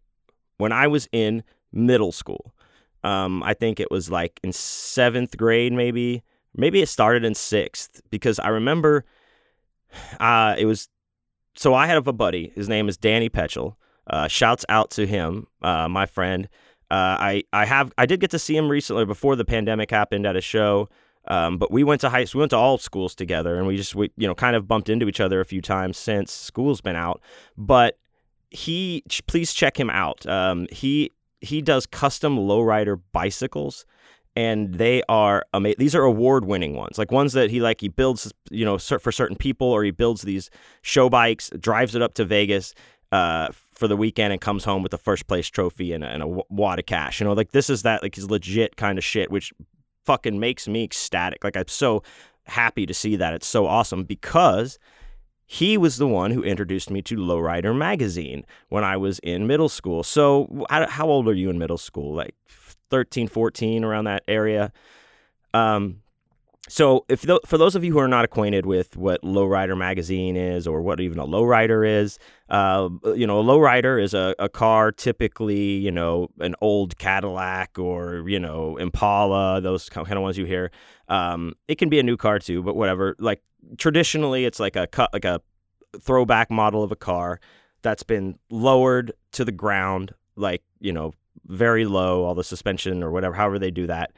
when 0.57 0.71
I 0.71 0.87
was 0.87 1.07
in 1.11 1.43
middle 1.71 2.11
school. 2.11 2.53
Um, 3.03 3.43
I 3.43 3.53
think 3.53 3.79
it 3.79 3.89
was 3.91 4.09
like 4.09 4.39
in 4.43 4.51
seventh 4.51 5.37
grade, 5.37 5.73
maybe. 5.73 6.23
Maybe 6.55 6.81
it 6.81 6.89
started 6.89 7.23
in 7.23 7.35
sixth 7.35 8.01
because 8.09 8.39
I 8.39 8.49
remember 8.49 9.05
uh, 10.19 10.55
it 10.57 10.65
was. 10.65 10.89
So 11.55 11.73
I 11.73 11.87
had 11.87 11.97
a 11.97 12.13
buddy. 12.13 12.51
His 12.55 12.69
name 12.69 12.89
is 12.89 12.97
Danny 12.97 13.29
Petchel. 13.29 13.75
Uh, 14.07 14.27
shouts 14.27 14.65
out 14.69 14.89
to 14.91 15.05
him, 15.05 15.47
uh, 15.61 15.87
my 15.87 16.05
friend. 16.05 16.47
Uh, 16.89 17.15
I 17.19 17.43
I 17.53 17.65
have 17.65 17.93
I 17.97 18.05
did 18.05 18.19
get 18.19 18.31
to 18.31 18.39
see 18.39 18.57
him 18.57 18.69
recently 18.69 19.05
before 19.05 19.35
the 19.35 19.45
pandemic 19.45 19.91
happened 19.91 20.25
at 20.25 20.35
a 20.35 20.41
show. 20.41 20.89
Um, 21.27 21.57
but 21.59 21.71
we 21.71 21.83
went 21.83 22.01
to 22.01 22.09
high, 22.09 22.25
we 22.33 22.39
went 22.39 22.49
to 22.51 22.57
all 22.57 22.79
schools 22.79 23.13
together, 23.13 23.57
and 23.57 23.67
we 23.67 23.77
just 23.77 23.93
we 23.93 24.11
you 24.17 24.27
know 24.27 24.33
kind 24.33 24.55
of 24.55 24.67
bumped 24.67 24.89
into 24.89 25.07
each 25.07 25.19
other 25.19 25.39
a 25.39 25.45
few 25.45 25.61
times 25.61 25.97
since 25.97 26.31
school's 26.31 26.81
been 26.81 26.95
out. 26.95 27.21
But 27.55 27.99
he, 28.49 29.03
please 29.27 29.53
check 29.53 29.79
him 29.79 29.91
out. 29.91 30.25
Um, 30.25 30.67
he 30.71 31.11
he 31.41 31.61
does 31.61 31.85
custom 31.85 32.37
lowrider 32.37 32.99
bicycles, 33.11 33.85
and 34.35 34.75
they 34.75 35.01
are 35.09 35.45
amazing. 35.53 35.77
These 35.79 35.95
are 35.95 36.03
award 36.03 36.45
winning 36.45 36.75
ones, 36.75 36.97
like 36.97 37.11
ones 37.11 37.33
that 37.33 37.49
he 37.49 37.61
like 37.61 37.81
he 37.81 37.87
builds 37.87 38.31
you 38.49 38.65
know 38.65 38.77
for 38.77 39.11
certain 39.11 39.35
people, 39.35 39.67
or 39.67 39.83
he 39.83 39.91
builds 39.91 40.23
these 40.23 40.49
show 40.81 41.09
bikes, 41.09 41.49
drives 41.59 41.95
it 41.95 42.01
up 42.01 42.13
to 42.15 42.25
Vegas. 42.25 42.73
Uh, 43.11 43.47
for 43.73 43.87
the 43.87 43.97
weekend 43.97 44.31
and 44.31 44.39
comes 44.39 44.65
home 44.65 44.83
with 44.83 44.93
a 44.93 44.97
first 44.99 45.25
place 45.25 45.47
trophy 45.47 45.93
and 45.93 46.03
a, 46.03 46.07
and 46.07 46.21
a 46.21 46.27
wad 46.49 46.77
of 46.77 46.85
cash. 46.85 47.19
You 47.19 47.25
know, 47.25 47.33
like 47.33 47.53
this 47.53 47.69
is 47.69 47.81
that 47.83 48.03
like 48.03 48.13
his 48.13 48.29
legit 48.29 48.75
kind 48.75 48.99
of 48.99 49.03
shit, 49.03 49.31
which 49.31 49.51
fucking 50.05 50.39
makes 50.39 50.67
me 50.67 50.83
ecstatic. 50.83 51.43
Like 51.43 51.55
I'm 51.55 51.67
so 51.69 52.03
happy 52.43 52.85
to 52.85 52.93
see 52.93 53.15
that. 53.15 53.33
It's 53.33 53.47
so 53.47 53.65
awesome 53.65 54.03
because 54.03 54.77
he 55.51 55.79
was 55.79 55.97
the 55.97 56.07
one 56.07 56.29
who 56.29 56.43
introduced 56.43 56.91
me 56.91 57.01
to 57.01 57.15
Lowrider 57.15 57.75
magazine 57.75 58.45
when 58.67 58.83
I 58.83 58.97
was 58.97 59.17
in 59.17 59.47
middle 59.47 59.67
school. 59.67 60.03
So 60.03 60.63
how 60.69 61.07
old 61.07 61.27
are 61.27 61.33
you 61.33 61.49
in 61.49 61.57
middle 61.57 61.79
school? 61.79 62.13
Like 62.13 62.35
13, 62.91 63.27
14 63.27 63.83
around 63.83 64.03
that 64.03 64.21
area. 64.27 64.71
Um, 65.55 66.03
so, 66.69 67.03
if 67.09 67.23
th- 67.23 67.41
for 67.45 67.57
those 67.57 67.75
of 67.75 67.83
you 67.83 67.93
who 67.93 67.99
are 67.99 68.07
not 68.07 68.23
acquainted 68.23 68.63
with 68.67 68.95
what 68.95 69.23
Lowrider 69.23 69.75
magazine 69.75 70.35
is, 70.35 70.67
or 70.67 70.83
what 70.83 70.99
even 70.99 71.17
a 71.17 71.25
lowrider 71.25 71.87
is, 71.87 72.19
uh, 72.49 72.89
you 73.15 73.25
know, 73.25 73.39
a 73.39 73.43
lowrider 73.43 74.01
is 74.01 74.13
a, 74.13 74.35
a 74.37 74.47
car, 74.47 74.91
typically, 74.91 75.77
you 75.77 75.89
know, 75.89 76.29
an 76.39 76.53
old 76.61 76.99
Cadillac 76.99 77.79
or 77.79 78.29
you 78.29 78.39
know 78.39 78.77
Impala, 78.77 79.59
those 79.61 79.89
kind 79.89 80.11
of 80.11 80.21
ones 80.21 80.37
you 80.37 80.45
hear. 80.45 80.69
Um, 81.07 81.53
it 81.67 81.79
can 81.79 81.89
be 81.89 81.97
a 81.99 82.03
new 82.03 82.17
car 82.17 82.37
too, 82.37 82.61
but 82.61 82.75
whatever. 82.75 83.15
Like 83.17 83.41
traditionally, 83.77 84.45
it's 84.45 84.59
like 84.59 84.75
a 84.75 84.87
like 85.11 85.25
a 85.25 85.41
throwback 85.99 86.51
model 86.51 86.83
of 86.83 86.91
a 86.91 86.95
car 86.95 87.39
that's 87.81 88.03
been 88.03 88.37
lowered 88.51 89.11
to 89.31 89.43
the 89.43 89.51
ground, 89.51 90.13
like 90.35 90.61
you 90.79 90.93
know, 90.93 91.13
very 91.47 91.85
low, 91.85 92.25
all 92.25 92.35
the 92.35 92.43
suspension 92.43 93.01
or 93.01 93.09
whatever, 93.09 93.33
however 93.33 93.57
they 93.57 93.71
do 93.71 93.87
that 93.87 94.11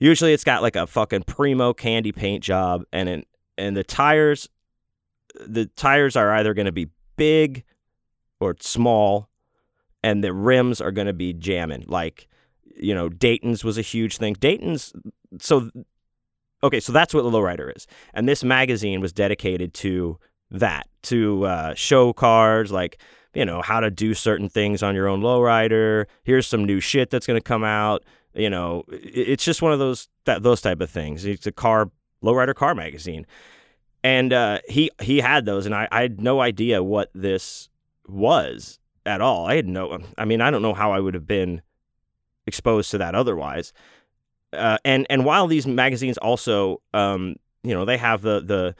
Usually 0.00 0.32
it's 0.32 0.44
got 0.44 0.62
like 0.62 0.76
a 0.76 0.86
fucking 0.86 1.24
primo 1.24 1.74
candy 1.74 2.10
paint 2.10 2.42
job 2.42 2.84
and 2.92 3.08
an 3.08 3.24
and 3.56 3.76
the 3.76 3.84
tires 3.84 4.48
the 5.46 5.66
tires 5.66 6.16
are 6.16 6.32
either 6.32 6.54
going 6.54 6.66
to 6.66 6.72
be 6.72 6.88
big 7.16 7.64
or 8.40 8.56
small 8.58 9.28
and 10.02 10.24
the 10.24 10.32
rims 10.32 10.80
are 10.80 10.90
going 10.90 11.06
to 11.06 11.12
be 11.12 11.34
jamming. 11.34 11.84
Like 11.86 12.26
you 12.74 12.94
know 12.94 13.10
dayton's 13.10 13.62
was 13.62 13.76
a 13.76 13.82
huge 13.82 14.16
thing. 14.16 14.34
Dayton's 14.34 14.94
so 15.38 15.70
okay 16.62 16.80
so 16.80 16.92
that's 16.92 17.12
what 17.12 17.22
the 17.22 17.30
lowrider 17.30 17.74
is. 17.76 17.86
And 18.14 18.26
this 18.26 18.42
magazine 18.42 19.02
was 19.02 19.12
dedicated 19.12 19.74
to 19.74 20.18
that 20.50 20.88
to 21.02 21.44
uh, 21.44 21.74
show 21.74 22.14
cars 22.14 22.72
like 22.72 22.98
you 23.34 23.44
know 23.44 23.60
how 23.60 23.80
to 23.80 23.90
do 23.90 24.14
certain 24.14 24.48
things 24.48 24.82
on 24.82 24.94
your 24.94 25.08
own 25.08 25.20
lowrider. 25.20 26.06
Here's 26.24 26.46
some 26.46 26.64
new 26.64 26.80
shit 26.80 27.10
that's 27.10 27.26
going 27.26 27.38
to 27.38 27.44
come 27.44 27.64
out 27.64 28.02
you 28.34 28.50
know 28.50 28.84
it's 28.88 29.44
just 29.44 29.62
one 29.62 29.72
of 29.72 29.78
those 29.78 30.08
those 30.24 30.60
type 30.60 30.80
of 30.80 30.90
things. 30.90 31.24
It's 31.24 31.46
a 31.46 31.52
car 31.52 31.90
lowrider 32.22 32.54
car 32.54 32.74
magazine. 32.74 33.26
And 34.02 34.32
uh, 34.32 34.60
he 34.68 34.90
he 35.00 35.20
had 35.20 35.44
those 35.44 35.66
and 35.66 35.74
I, 35.74 35.88
I 35.92 36.02
had 36.02 36.20
no 36.20 36.40
idea 36.40 36.82
what 36.82 37.10
this 37.14 37.68
was 38.06 38.78
at 39.04 39.20
all. 39.20 39.46
I 39.46 39.56
had 39.56 39.66
no 39.66 39.98
i 40.16 40.24
mean 40.24 40.40
i 40.40 40.50
don't 40.50 40.62
know 40.62 40.74
how 40.74 40.92
i 40.92 41.00
would 41.00 41.14
have 41.14 41.26
been 41.26 41.62
exposed 42.46 42.90
to 42.92 42.98
that 42.98 43.14
otherwise. 43.14 43.72
Uh, 44.52 44.78
and 44.84 45.06
and 45.10 45.24
while 45.24 45.46
these 45.46 45.66
magazines 45.66 46.18
also 46.18 46.80
um, 46.94 47.36
you 47.62 47.74
know 47.74 47.84
they 47.84 47.98
have 47.98 48.22
the 48.22 48.40
the 48.40 48.74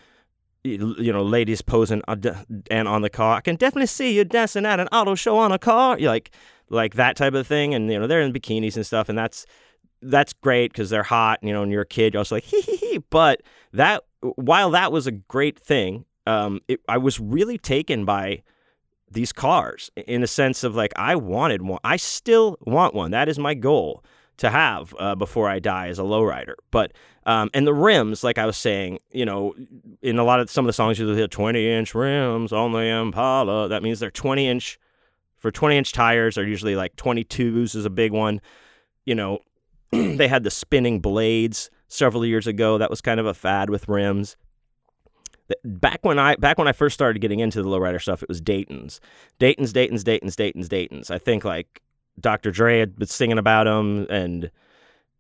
you 0.62 1.12
know, 1.12 1.22
ladies 1.22 1.62
posing 1.62 2.02
and 2.06 2.89
on 2.89 3.02
the 3.02 3.10
car. 3.10 3.36
I 3.36 3.40
can 3.40 3.56
definitely 3.56 3.86
see 3.86 4.14
you 4.14 4.24
dancing 4.24 4.66
at 4.66 4.78
an 4.78 4.89
auto 4.89 5.14
show 5.14 5.39
on 5.39 5.52
a 5.52 5.59
car, 5.59 5.98
You're 5.98 6.10
like 6.10 6.31
like 6.70 6.94
that 6.94 7.16
type 7.16 7.34
of 7.34 7.47
thing. 7.47 7.74
And 7.74 7.90
you 7.90 7.98
know, 7.98 8.06
they're 8.06 8.22
in 8.22 8.32
bikinis 8.32 8.76
and 8.76 8.86
stuff, 8.86 9.09
and 9.09 9.18
that's 9.18 9.44
that's 10.01 10.32
great 10.32 10.72
because 10.72 10.90
they're 10.90 11.02
hot. 11.02 11.40
You 11.42 11.52
know, 11.52 11.62
and 11.62 11.70
you're 11.70 11.82
a 11.82 11.86
kid, 11.86 12.14
you're 12.14 12.20
also 12.20 12.36
like 12.36 12.44
hee 12.44 12.62
hee 12.62 12.76
hee. 12.76 12.98
But 13.10 13.42
that 13.72 14.05
while 14.20 14.70
that 14.70 14.92
was 14.92 15.06
a 15.06 15.12
great 15.12 15.59
thing, 15.59 16.05
um, 16.26 16.60
it, 16.68 16.80
I 16.88 16.98
was 16.98 17.20
really 17.20 17.59
taken 17.59 18.05
by 18.05 18.42
these 19.10 19.32
cars 19.32 19.90
in 20.06 20.22
a 20.22 20.26
sense 20.26 20.62
of 20.62 20.74
like 20.74 20.92
I 20.97 21.16
wanted 21.16 21.62
one. 21.62 21.80
I 21.84 21.97
still 21.97 22.56
want 22.60 22.94
one. 22.94 23.10
That 23.10 23.28
is 23.28 23.38
my 23.38 23.55
goal 23.55 24.05
to 24.36 24.48
have 24.48 24.94
uh, 24.98 25.14
before 25.14 25.48
I 25.48 25.59
die 25.59 25.88
as 25.88 25.98
a 25.98 26.02
lowrider. 26.02 26.55
But 26.70 26.92
um, 27.26 27.51
and 27.52 27.66
the 27.66 27.74
rims, 27.74 28.24
like 28.24 28.38
I 28.38 28.47
was 28.47 28.56
saying, 28.56 28.98
you 29.10 29.24
know, 29.26 29.55
in 30.01 30.18
a 30.18 30.24
lot 30.24 30.40
of 30.40 30.51
some 30.51 30.64
of 30.64 30.68
the 30.68 30.72
songs, 30.72 30.98
you 30.98 31.09
hear 31.14 31.28
20 31.28 31.70
inch 31.70 31.94
rims 31.94 32.52
on 32.52 32.72
the 32.72 32.78
Impala. 32.78 33.68
That 33.68 33.82
means 33.82 34.01
they're 34.01 34.10
20 34.10 34.48
inch. 34.48 34.78
For 35.40 35.50
20 35.50 35.76
inch 35.76 35.92
tires, 35.92 36.38
are 36.38 36.46
usually 36.46 36.76
like 36.76 36.96
22s 36.96 37.74
is 37.74 37.84
a 37.84 37.90
big 37.90 38.12
one. 38.12 38.40
You 39.04 39.14
know, 39.14 39.38
they 39.90 40.28
had 40.28 40.44
the 40.44 40.50
spinning 40.50 41.00
blades 41.00 41.70
several 41.88 42.24
years 42.24 42.46
ago. 42.46 42.78
That 42.78 42.90
was 42.90 43.00
kind 43.00 43.18
of 43.18 43.26
a 43.26 43.34
fad 43.34 43.70
with 43.70 43.88
rims. 43.88 44.36
Back 45.64 46.00
when 46.02 46.18
I 46.18 46.36
back 46.36 46.58
when 46.58 46.68
I 46.68 46.72
first 46.72 46.94
started 46.94 47.18
getting 47.18 47.40
into 47.40 47.60
the 47.60 47.68
lowrider 47.68 48.00
stuff, 48.00 48.22
it 48.22 48.28
was 48.28 48.40
Dayton's, 48.40 49.00
Dayton's, 49.40 49.72
Dayton's, 49.72 50.04
Dayton's, 50.04 50.36
Dayton's, 50.36 50.68
Dayton's. 50.68 51.10
I 51.10 51.18
think 51.18 51.44
like 51.44 51.82
Dr. 52.20 52.52
Dre 52.52 52.78
had 52.78 52.96
been 52.96 53.08
singing 53.08 53.38
about 53.38 53.64
them, 53.64 54.06
and 54.08 54.50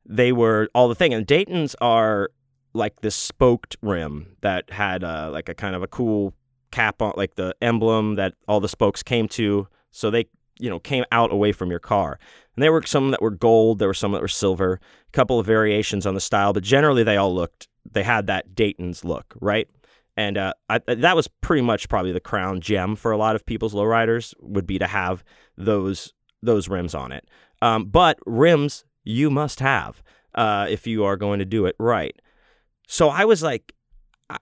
they 0.06 0.30
were 0.30 0.68
all 0.74 0.86
the 0.88 0.94
thing. 0.94 1.12
And 1.12 1.26
Dayton's 1.26 1.74
are 1.80 2.30
like 2.74 3.00
this 3.00 3.16
spoked 3.16 3.76
rim 3.82 4.36
that 4.42 4.70
had 4.70 5.02
uh, 5.02 5.30
like 5.32 5.48
a 5.48 5.54
kind 5.54 5.74
of 5.74 5.82
a 5.82 5.88
cool 5.88 6.34
cap 6.70 7.02
on, 7.02 7.14
like 7.16 7.34
the 7.34 7.54
emblem 7.60 8.14
that 8.16 8.34
all 8.46 8.60
the 8.60 8.68
spokes 8.68 9.02
came 9.02 9.28
to. 9.28 9.66
So 9.90 10.10
they, 10.10 10.26
you 10.58 10.70
know, 10.70 10.78
came 10.78 11.04
out 11.12 11.32
away 11.32 11.52
from 11.52 11.70
your 11.70 11.78
car. 11.78 12.18
And 12.54 12.62
there 12.62 12.72
were 12.72 12.82
some 12.82 13.10
that 13.10 13.22
were 13.22 13.30
gold, 13.30 13.78
there 13.78 13.88
were 13.88 13.94
some 13.94 14.12
that 14.12 14.22
were 14.22 14.28
silver, 14.28 14.80
a 15.08 15.10
couple 15.12 15.38
of 15.38 15.46
variations 15.46 16.06
on 16.06 16.14
the 16.14 16.20
style, 16.20 16.52
but 16.52 16.62
generally 16.62 17.02
they 17.02 17.16
all 17.16 17.34
looked, 17.34 17.68
they 17.90 18.02
had 18.02 18.26
that 18.26 18.54
Dayton's 18.54 19.04
look, 19.04 19.34
right? 19.40 19.68
And 20.16 20.36
uh, 20.36 20.52
I, 20.68 20.80
that 20.86 21.16
was 21.16 21.28
pretty 21.28 21.62
much 21.62 21.88
probably 21.88 22.12
the 22.12 22.20
crown 22.20 22.60
gem 22.60 22.96
for 22.96 23.10
a 23.10 23.16
lot 23.16 23.36
of 23.36 23.46
people's 23.46 23.74
lowriders 23.74 24.34
would 24.40 24.66
be 24.66 24.78
to 24.78 24.86
have 24.86 25.24
those 25.56 26.12
those 26.42 26.68
rims 26.68 26.94
on 26.94 27.12
it. 27.12 27.26
Um, 27.62 27.86
but 27.86 28.18
rims 28.26 28.84
you 29.04 29.30
must 29.30 29.60
have 29.60 30.02
uh, 30.34 30.66
if 30.68 30.86
you 30.86 31.04
are 31.04 31.16
going 31.16 31.38
to 31.38 31.44
do 31.44 31.66
it 31.66 31.76
right. 31.78 32.14
So 32.86 33.08
I 33.08 33.24
was 33.24 33.42
like, 33.42 33.74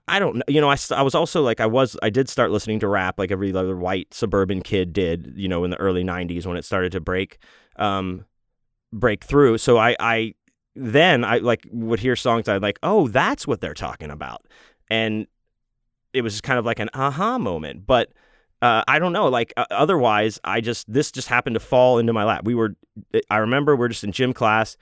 I 0.07 0.19
don't 0.19 0.37
know. 0.37 0.43
You 0.47 0.61
know, 0.61 0.69
I, 0.69 0.77
I 0.91 1.01
was 1.01 1.15
also 1.15 1.41
like, 1.41 1.59
I 1.59 1.65
was, 1.65 1.97
I 2.03 2.09
did 2.09 2.29
start 2.29 2.51
listening 2.51 2.79
to 2.81 2.87
rap 2.87 3.17
like 3.17 3.31
every 3.31 3.53
other 3.53 3.75
white 3.75 4.13
suburban 4.13 4.61
kid 4.61 4.93
did, 4.93 5.33
you 5.35 5.47
know, 5.47 5.63
in 5.63 5.71
the 5.71 5.79
early 5.79 6.03
90s 6.03 6.45
when 6.45 6.57
it 6.57 6.65
started 6.65 6.91
to 6.91 6.99
break, 6.99 7.39
um, 7.77 8.25
break 8.93 9.23
through. 9.23 9.57
So 9.57 9.77
I, 9.77 9.95
I, 9.99 10.35
then 10.75 11.23
I 11.23 11.37
like 11.37 11.67
would 11.71 11.99
hear 11.99 12.15
songs 12.15 12.47
I 12.47 12.57
like, 12.57 12.79
oh, 12.83 13.07
that's 13.07 13.47
what 13.47 13.61
they're 13.61 13.73
talking 13.73 14.11
about. 14.11 14.45
And 14.89 15.27
it 16.13 16.21
was 16.21 16.41
kind 16.41 16.59
of 16.59 16.65
like 16.65 16.79
an 16.79 16.89
aha 16.93 17.37
moment. 17.37 17.85
But 17.85 18.11
uh, 18.61 18.83
I 18.87 18.99
don't 18.99 19.13
know. 19.13 19.27
Like 19.27 19.53
uh, 19.57 19.65
otherwise, 19.71 20.39
I 20.43 20.61
just 20.61 20.91
this 20.91 21.11
just 21.11 21.27
happened 21.27 21.53
to 21.55 21.59
fall 21.59 21.97
into 21.97 22.13
my 22.13 22.23
lap. 22.23 22.43
We 22.43 22.55
were, 22.55 22.75
I 23.29 23.37
remember 23.37 23.75
we 23.75 23.79
we're 23.79 23.87
just 23.89 24.03
in 24.03 24.11
gym 24.11 24.33
class, 24.33 24.77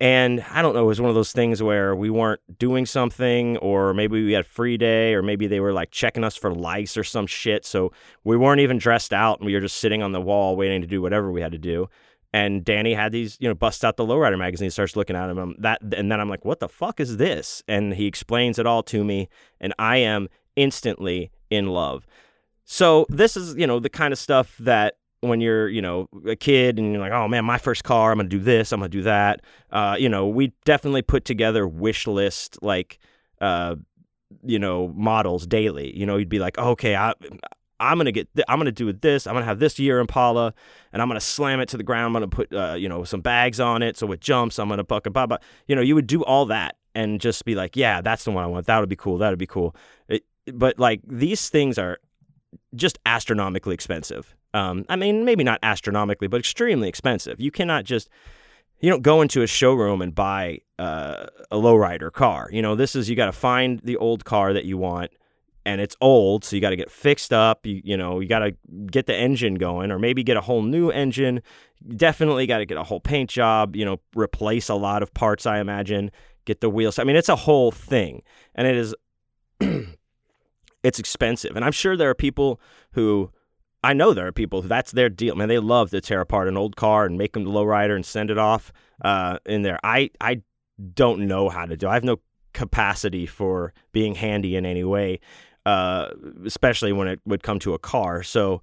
and 0.00 0.44
I 0.50 0.62
don't 0.62 0.74
know. 0.74 0.82
It 0.82 0.86
was 0.86 1.00
one 1.00 1.08
of 1.08 1.14
those 1.14 1.32
things 1.32 1.62
where 1.62 1.94
we 1.94 2.10
weren't 2.10 2.40
doing 2.58 2.86
something, 2.86 3.56
or 3.58 3.94
maybe 3.94 4.24
we 4.24 4.32
had 4.32 4.46
free 4.46 4.76
day, 4.76 5.14
or 5.14 5.22
maybe 5.22 5.46
they 5.46 5.60
were 5.60 5.72
like 5.72 5.90
checking 5.90 6.24
us 6.24 6.36
for 6.36 6.52
lice 6.54 6.96
or 6.96 7.04
some 7.04 7.26
shit. 7.26 7.64
So 7.64 7.92
we 8.24 8.36
weren't 8.36 8.60
even 8.60 8.78
dressed 8.78 9.12
out, 9.12 9.40
and 9.40 9.46
we 9.46 9.54
were 9.54 9.60
just 9.60 9.76
sitting 9.76 10.02
on 10.02 10.12
the 10.12 10.20
wall 10.20 10.56
waiting 10.56 10.80
to 10.80 10.86
do 10.86 11.02
whatever 11.02 11.30
we 11.30 11.40
had 11.40 11.52
to 11.52 11.58
do. 11.58 11.88
And 12.34 12.64
Danny 12.64 12.94
had 12.94 13.12
these, 13.12 13.36
you 13.40 13.48
know, 13.48 13.54
busts 13.54 13.84
out 13.84 13.98
the 13.98 14.06
lowrider 14.06 14.38
magazine, 14.38 14.70
starts 14.70 14.96
looking 14.96 15.16
at 15.16 15.28
him. 15.28 15.38
Um, 15.38 15.54
that, 15.58 15.82
and 15.94 16.10
then 16.10 16.20
I'm 16.20 16.30
like, 16.30 16.44
"What 16.44 16.60
the 16.60 16.68
fuck 16.68 16.98
is 16.98 17.18
this?" 17.18 17.62
And 17.68 17.94
he 17.94 18.06
explains 18.06 18.58
it 18.58 18.66
all 18.66 18.82
to 18.84 19.04
me, 19.04 19.28
and 19.60 19.74
I 19.78 19.98
am 19.98 20.28
instantly 20.56 21.30
in 21.50 21.68
love. 21.68 22.06
So 22.64 23.06
this 23.08 23.36
is, 23.36 23.54
you 23.56 23.66
know, 23.66 23.80
the 23.80 23.90
kind 23.90 24.12
of 24.12 24.18
stuff 24.18 24.56
that 24.58 24.94
when 25.22 25.40
you're, 25.40 25.68
you 25.68 25.80
know, 25.80 26.08
a 26.26 26.34
kid 26.34 26.78
and 26.78 26.92
you're 26.92 27.00
like, 27.00 27.12
oh 27.12 27.28
man, 27.28 27.44
my 27.44 27.56
first 27.56 27.84
car, 27.84 28.10
I'm 28.10 28.18
gonna 28.18 28.28
do 28.28 28.40
this, 28.40 28.72
I'm 28.72 28.80
gonna 28.80 28.88
do 28.88 29.02
that. 29.02 29.40
Uh, 29.70 29.96
you 29.98 30.08
know, 30.08 30.26
we 30.26 30.52
definitely 30.64 31.02
put 31.02 31.24
together 31.24 31.66
wish 31.66 32.06
list 32.08 32.58
like, 32.60 32.98
uh, 33.40 33.76
you 34.42 34.58
know, 34.58 34.88
models 34.88 35.46
daily. 35.46 35.96
You 35.96 36.06
know, 36.06 36.16
you'd 36.16 36.28
be 36.28 36.40
like, 36.40 36.58
okay, 36.58 36.96
I, 36.96 37.14
I'm 37.78 37.98
gonna 37.98 38.10
get, 38.10 38.34
th- 38.34 38.44
I'm 38.48 38.58
gonna 38.58 38.72
do 38.72 38.92
this. 38.92 39.28
I'm 39.28 39.34
gonna 39.34 39.46
have 39.46 39.60
this 39.60 39.78
year 39.78 40.00
Impala, 40.00 40.54
and 40.92 41.00
I'm 41.00 41.08
gonna 41.08 41.20
slam 41.20 41.60
it 41.60 41.68
to 41.68 41.76
the 41.76 41.84
ground. 41.84 42.06
I'm 42.06 42.12
gonna 42.14 42.28
put, 42.28 42.52
uh, 42.52 42.74
you 42.74 42.88
know, 42.88 43.04
some 43.04 43.20
bags 43.20 43.60
on 43.60 43.80
it 43.80 43.96
so 43.96 44.10
it 44.10 44.20
jumps. 44.20 44.58
I'm 44.58 44.68
gonna 44.68 44.84
buck 44.84 45.06
a 45.06 45.10
baba. 45.10 45.38
You 45.68 45.76
know, 45.76 45.82
you 45.82 45.94
would 45.94 46.08
do 46.08 46.24
all 46.24 46.46
that 46.46 46.76
and 46.96 47.20
just 47.20 47.44
be 47.44 47.54
like, 47.54 47.76
yeah, 47.76 48.00
that's 48.00 48.24
the 48.24 48.32
one 48.32 48.42
I 48.42 48.48
want. 48.48 48.66
That 48.66 48.80
would 48.80 48.88
be 48.88 48.96
cool. 48.96 49.18
That 49.18 49.30
would 49.30 49.38
be 49.38 49.46
cool. 49.46 49.76
It, 50.08 50.24
but 50.52 50.80
like 50.80 51.00
these 51.06 51.48
things 51.48 51.78
are 51.78 51.98
just 52.74 52.98
astronomically 53.06 53.74
expensive. 53.74 54.34
Um, 54.54 54.84
I 54.88 54.96
mean, 54.96 55.24
maybe 55.24 55.44
not 55.44 55.58
astronomically, 55.62 56.28
but 56.28 56.38
extremely 56.38 56.88
expensive. 56.88 57.40
You 57.40 57.50
cannot 57.50 57.84
just 57.84 58.08
you 58.80 58.90
don't 58.90 59.02
go 59.02 59.22
into 59.22 59.42
a 59.42 59.46
showroom 59.46 60.02
and 60.02 60.14
buy 60.14 60.58
uh, 60.78 61.26
a 61.50 61.56
lowrider 61.56 62.12
car. 62.12 62.48
You 62.52 62.60
know, 62.60 62.74
this 62.74 62.96
is 62.96 63.08
you 63.08 63.16
got 63.16 63.26
to 63.26 63.32
find 63.32 63.80
the 63.80 63.96
old 63.96 64.24
car 64.24 64.52
that 64.52 64.64
you 64.64 64.76
want, 64.76 65.12
and 65.64 65.80
it's 65.80 65.96
old, 66.00 66.44
so 66.44 66.56
you 66.56 66.60
got 66.60 66.70
to 66.70 66.76
get 66.76 66.90
fixed 66.90 67.32
up. 67.32 67.64
You 67.64 67.80
you 67.84 67.96
know, 67.96 68.20
you 68.20 68.28
got 68.28 68.40
to 68.40 68.56
get 68.90 69.06
the 69.06 69.16
engine 69.16 69.54
going, 69.54 69.90
or 69.90 69.98
maybe 69.98 70.22
get 70.22 70.36
a 70.36 70.42
whole 70.42 70.62
new 70.62 70.90
engine. 70.90 71.42
Definitely 71.96 72.46
got 72.46 72.58
to 72.58 72.66
get 72.66 72.76
a 72.76 72.82
whole 72.82 73.00
paint 73.00 73.30
job. 73.30 73.76
You 73.76 73.84
know, 73.84 74.00
replace 74.16 74.68
a 74.68 74.74
lot 74.74 75.02
of 75.02 75.14
parts. 75.14 75.46
I 75.46 75.60
imagine 75.60 76.10
get 76.44 76.60
the 76.60 76.68
wheels. 76.68 76.98
I 76.98 77.04
mean, 77.04 77.16
it's 77.16 77.28
a 77.28 77.36
whole 77.36 77.70
thing, 77.70 78.22
and 78.54 78.66
it 78.66 78.76
is. 78.76 78.94
it's 80.82 80.98
expensive. 80.98 81.54
And 81.54 81.64
I'm 81.64 81.72
sure 81.72 81.96
there 81.96 82.10
are 82.10 82.14
people 82.14 82.60
who 82.92 83.30
I 83.82 83.92
know 83.94 84.14
there 84.14 84.26
are 84.26 84.32
people 84.32 84.62
who 84.62 84.68
that's 84.68 84.92
their 84.92 85.08
deal. 85.08 85.34
Man, 85.34 85.48
they 85.48 85.58
love 85.58 85.90
to 85.90 86.00
tear 86.00 86.20
apart 86.20 86.48
an 86.48 86.56
old 86.56 86.76
car 86.76 87.04
and 87.04 87.18
make 87.18 87.32
them 87.32 87.44
the 87.44 87.50
lowrider 87.50 87.94
and 87.94 88.06
send 88.06 88.30
it 88.30 88.38
off 88.38 88.72
uh, 89.04 89.38
in 89.44 89.62
there. 89.62 89.78
I 89.82 90.10
I 90.20 90.42
don't 90.94 91.26
know 91.26 91.48
how 91.48 91.66
to 91.66 91.76
do. 91.76 91.88
I 91.88 91.94
have 91.94 92.04
no 92.04 92.20
capacity 92.52 93.26
for 93.26 93.72
being 93.92 94.14
handy 94.14 94.56
in 94.56 94.66
any 94.66 94.84
way, 94.84 95.20
uh, 95.66 96.10
especially 96.44 96.92
when 96.92 97.08
it 97.08 97.20
would 97.24 97.42
come 97.42 97.58
to 97.60 97.74
a 97.74 97.78
car. 97.78 98.22
So 98.22 98.62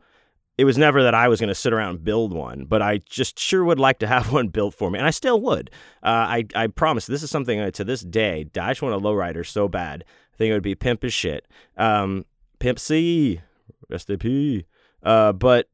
it 0.57 0.65
was 0.65 0.77
never 0.77 1.01
that 1.03 1.15
I 1.15 1.27
was 1.27 1.39
going 1.39 1.49
to 1.49 1.55
sit 1.55 1.73
around 1.73 1.89
and 1.89 2.03
build 2.03 2.33
one, 2.33 2.65
but 2.65 2.81
I 2.81 2.97
just 2.97 3.39
sure 3.39 3.63
would 3.63 3.79
like 3.79 3.99
to 3.99 4.07
have 4.07 4.31
one 4.31 4.49
built 4.49 4.73
for 4.73 4.89
me, 4.89 4.99
and 4.99 5.07
I 5.07 5.11
still 5.11 5.41
would. 5.41 5.69
Uh, 6.03 6.07
I 6.07 6.45
I 6.55 6.67
promise 6.67 7.05
this 7.05 7.23
is 7.23 7.31
something 7.31 7.71
to 7.71 7.83
this 7.83 8.01
day 8.01 8.45
I 8.59 8.71
just 8.71 8.81
want 8.81 8.95
a 8.95 8.99
lowrider 8.99 9.45
so 9.45 9.67
bad 9.67 10.05
I 10.33 10.37
think 10.37 10.51
it 10.51 10.53
would 10.53 10.63
be 10.63 10.75
pimp 10.75 11.03
as 11.03 11.13
shit. 11.13 11.45
Um, 11.77 12.25
pimp 12.59 12.79
C, 12.79 13.41
rest 13.89 14.09
in 14.09 14.19
peace. 14.19 14.63
Uh, 15.03 15.33
but 15.33 15.69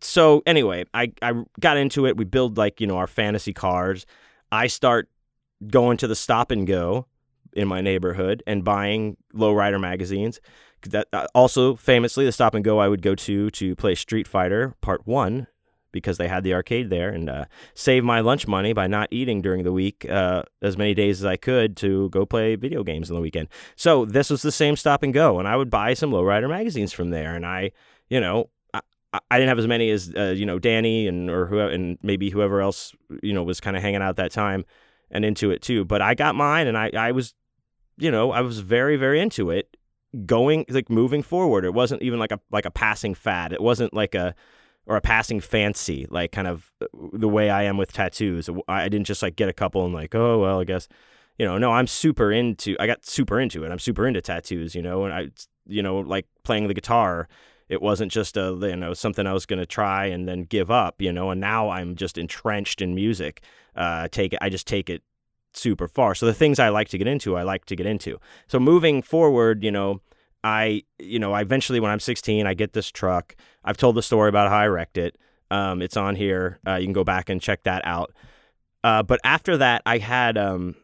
so 0.00 0.42
anyway, 0.46 0.84
I, 0.92 1.12
I 1.22 1.44
got 1.60 1.76
into 1.76 2.06
it. 2.06 2.16
We 2.16 2.24
build 2.24 2.56
like, 2.56 2.80
you 2.80 2.86
know, 2.86 2.96
our 2.96 3.06
fantasy 3.06 3.52
cars. 3.52 4.06
I 4.50 4.66
start 4.66 5.08
going 5.66 5.96
to 5.98 6.06
the 6.06 6.16
stop 6.16 6.50
and 6.50 6.66
go 6.66 7.06
in 7.52 7.68
my 7.68 7.80
neighborhood 7.80 8.42
and 8.46 8.64
buying 8.64 9.16
lowrider 9.34 9.80
magazines. 9.80 10.40
That 10.82 11.08
uh, 11.12 11.26
also 11.34 11.74
famously 11.74 12.24
the 12.24 12.32
stop 12.32 12.54
and 12.54 12.64
go 12.64 12.78
I 12.78 12.88
would 12.88 13.02
go 13.02 13.14
to 13.16 13.50
to 13.50 13.74
play 13.74 13.96
Street 13.96 14.28
Fighter 14.28 14.74
Part 14.80 15.06
1 15.06 15.48
because 15.98 16.18
they 16.18 16.28
had 16.28 16.44
the 16.44 16.54
arcade 16.54 16.90
there 16.90 17.10
and 17.10 17.28
uh, 17.28 17.44
save 17.74 18.04
my 18.04 18.20
lunch 18.20 18.46
money 18.46 18.72
by 18.72 18.86
not 18.86 19.08
eating 19.10 19.42
during 19.42 19.64
the 19.64 19.72
week 19.72 20.08
uh, 20.08 20.42
as 20.62 20.76
many 20.76 20.94
days 20.94 21.20
as 21.20 21.26
I 21.26 21.36
could 21.36 21.76
to 21.78 22.08
go 22.10 22.24
play 22.24 22.56
video 22.56 22.82
games 22.82 23.10
on 23.10 23.14
the 23.14 23.20
weekend. 23.20 23.48
So 23.76 24.04
this 24.04 24.30
was 24.30 24.42
the 24.42 24.52
same 24.52 24.76
stop 24.76 25.02
and 25.02 25.12
go, 25.12 25.38
and 25.38 25.48
I 25.48 25.56
would 25.56 25.70
buy 25.70 25.94
some 25.94 26.10
lowrider 26.10 26.48
magazines 26.48 26.92
from 26.92 27.10
there, 27.10 27.34
and 27.34 27.44
I, 27.44 27.72
you 28.08 28.20
know, 28.20 28.50
I 29.12 29.38
didn't 29.38 29.48
have 29.48 29.58
as 29.58 29.66
many 29.66 29.90
as 29.90 30.12
uh, 30.14 30.34
you 30.36 30.44
know 30.44 30.58
Danny 30.58 31.06
and 31.06 31.30
or 31.30 31.46
who 31.46 31.60
and 31.60 31.98
maybe 32.02 32.30
whoever 32.30 32.60
else 32.60 32.92
you 33.22 33.32
know 33.32 33.42
was 33.42 33.60
kind 33.60 33.76
of 33.76 33.82
hanging 33.82 34.02
out 34.02 34.16
that 34.16 34.32
time 34.32 34.64
and 35.10 35.24
into 35.24 35.50
it 35.50 35.62
too. 35.62 35.84
But 35.84 36.02
I 36.02 36.14
got 36.14 36.34
mine, 36.34 36.66
and 36.66 36.76
I 36.76 36.90
I 36.96 37.12
was, 37.12 37.34
you 37.96 38.10
know, 38.10 38.32
I 38.32 38.42
was 38.42 38.60
very 38.60 38.96
very 38.96 39.20
into 39.20 39.50
it. 39.50 39.76
Going 40.26 40.64
like 40.68 40.90
moving 40.90 41.22
forward, 41.22 41.64
it 41.64 41.72
wasn't 41.72 42.02
even 42.02 42.18
like 42.18 42.32
a 42.32 42.40
like 42.50 42.66
a 42.66 42.70
passing 42.70 43.14
fad. 43.14 43.52
It 43.52 43.62
wasn't 43.62 43.94
like 43.94 44.14
a 44.14 44.34
or 44.88 44.96
a 44.96 45.00
passing 45.00 45.40
fancy, 45.40 46.06
like 46.10 46.32
kind 46.32 46.48
of 46.48 46.72
uh, 46.82 46.86
the 47.12 47.28
way 47.28 47.50
I 47.50 47.62
am 47.64 47.76
with 47.76 47.92
tattoos. 47.92 48.50
I 48.66 48.88
didn't 48.88 49.06
just 49.06 49.22
like 49.22 49.36
get 49.36 49.48
a 49.48 49.52
couple 49.52 49.84
and 49.84 49.94
like, 49.94 50.14
oh 50.14 50.40
well, 50.40 50.60
I 50.60 50.64
guess, 50.64 50.88
you 51.38 51.46
know, 51.46 51.58
no, 51.58 51.70
I'm 51.72 51.86
super 51.86 52.32
into. 52.32 52.76
I 52.80 52.86
got 52.86 53.06
super 53.06 53.38
into 53.38 53.64
it. 53.64 53.70
I'm 53.70 53.78
super 53.78 54.06
into 54.06 54.20
tattoos, 54.20 54.74
you 54.74 54.82
know, 54.82 55.04
and 55.04 55.14
I, 55.14 55.28
you 55.66 55.82
know, 55.82 55.98
like 55.98 56.26
playing 56.42 56.66
the 56.66 56.74
guitar 56.74 57.28
it 57.68 57.82
wasn't 57.82 58.10
just 58.10 58.36
a 58.36 58.56
you 58.62 58.76
know 58.76 58.94
something 58.94 59.26
I 59.26 59.32
was 59.32 59.46
to 59.46 59.66
try 59.66 60.06
and 60.06 60.26
then 60.26 60.42
give 60.42 60.70
up, 60.70 61.00
you 61.00 61.12
know. 61.12 61.30
And 61.30 61.40
now 61.40 61.70
I'm 61.70 61.96
just 61.96 62.18
entrenched 62.18 62.80
in 62.80 62.94
music. 62.94 63.42
Uh, 63.76 64.08
take 64.08 64.32
it, 64.32 64.38
I 64.40 64.48
just 64.48 64.66
take 64.66 64.88
it 64.90 65.02
super 65.54 65.86
far. 65.86 66.14
So 66.14 66.26
the 66.26 66.34
things 66.34 66.58
I 66.58 66.68
like 66.70 66.88
to 66.88 66.98
get 66.98 67.06
into, 67.06 67.36
I 67.36 67.42
like 67.42 67.64
to 67.66 67.76
get 67.76 67.86
into. 67.86 68.18
So 68.46 68.58
moving 68.58 69.02
forward, 69.02 69.62
you 69.62 69.70
know, 69.70 70.00
I 70.48 70.82
you 70.98 71.18
know 71.18 71.32
I 71.32 71.42
eventually 71.42 71.78
when 71.78 71.90
I'm 71.90 72.00
16, 72.00 72.46
I 72.46 72.54
get 72.54 72.72
this 72.72 72.90
truck. 72.90 73.36
I've 73.64 73.76
told 73.76 73.96
the 73.96 74.02
story 74.02 74.28
about 74.28 74.48
how 74.48 74.56
I 74.56 74.66
wrecked 74.66 74.96
it. 74.96 75.16
Um, 75.50 75.82
it's 75.82 75.96
on 75.96 76.16
here. 76.16 76.58
Uh, 76.66 76.76
you 76.76 76.86
can 76.86 76.92
go 76.92 77.04
back 77.04 77.28
and 77.28 77.40
check 77.40 77.62
that 77.64 77.82
out. 77.84 78.12
Uh, 78.82 79.02
but 79.02 79.20
after 79.24 79.56
that, 79.58 79.82
I 79.84 79.98
had 79.98 80.38
um, 80.38 80.74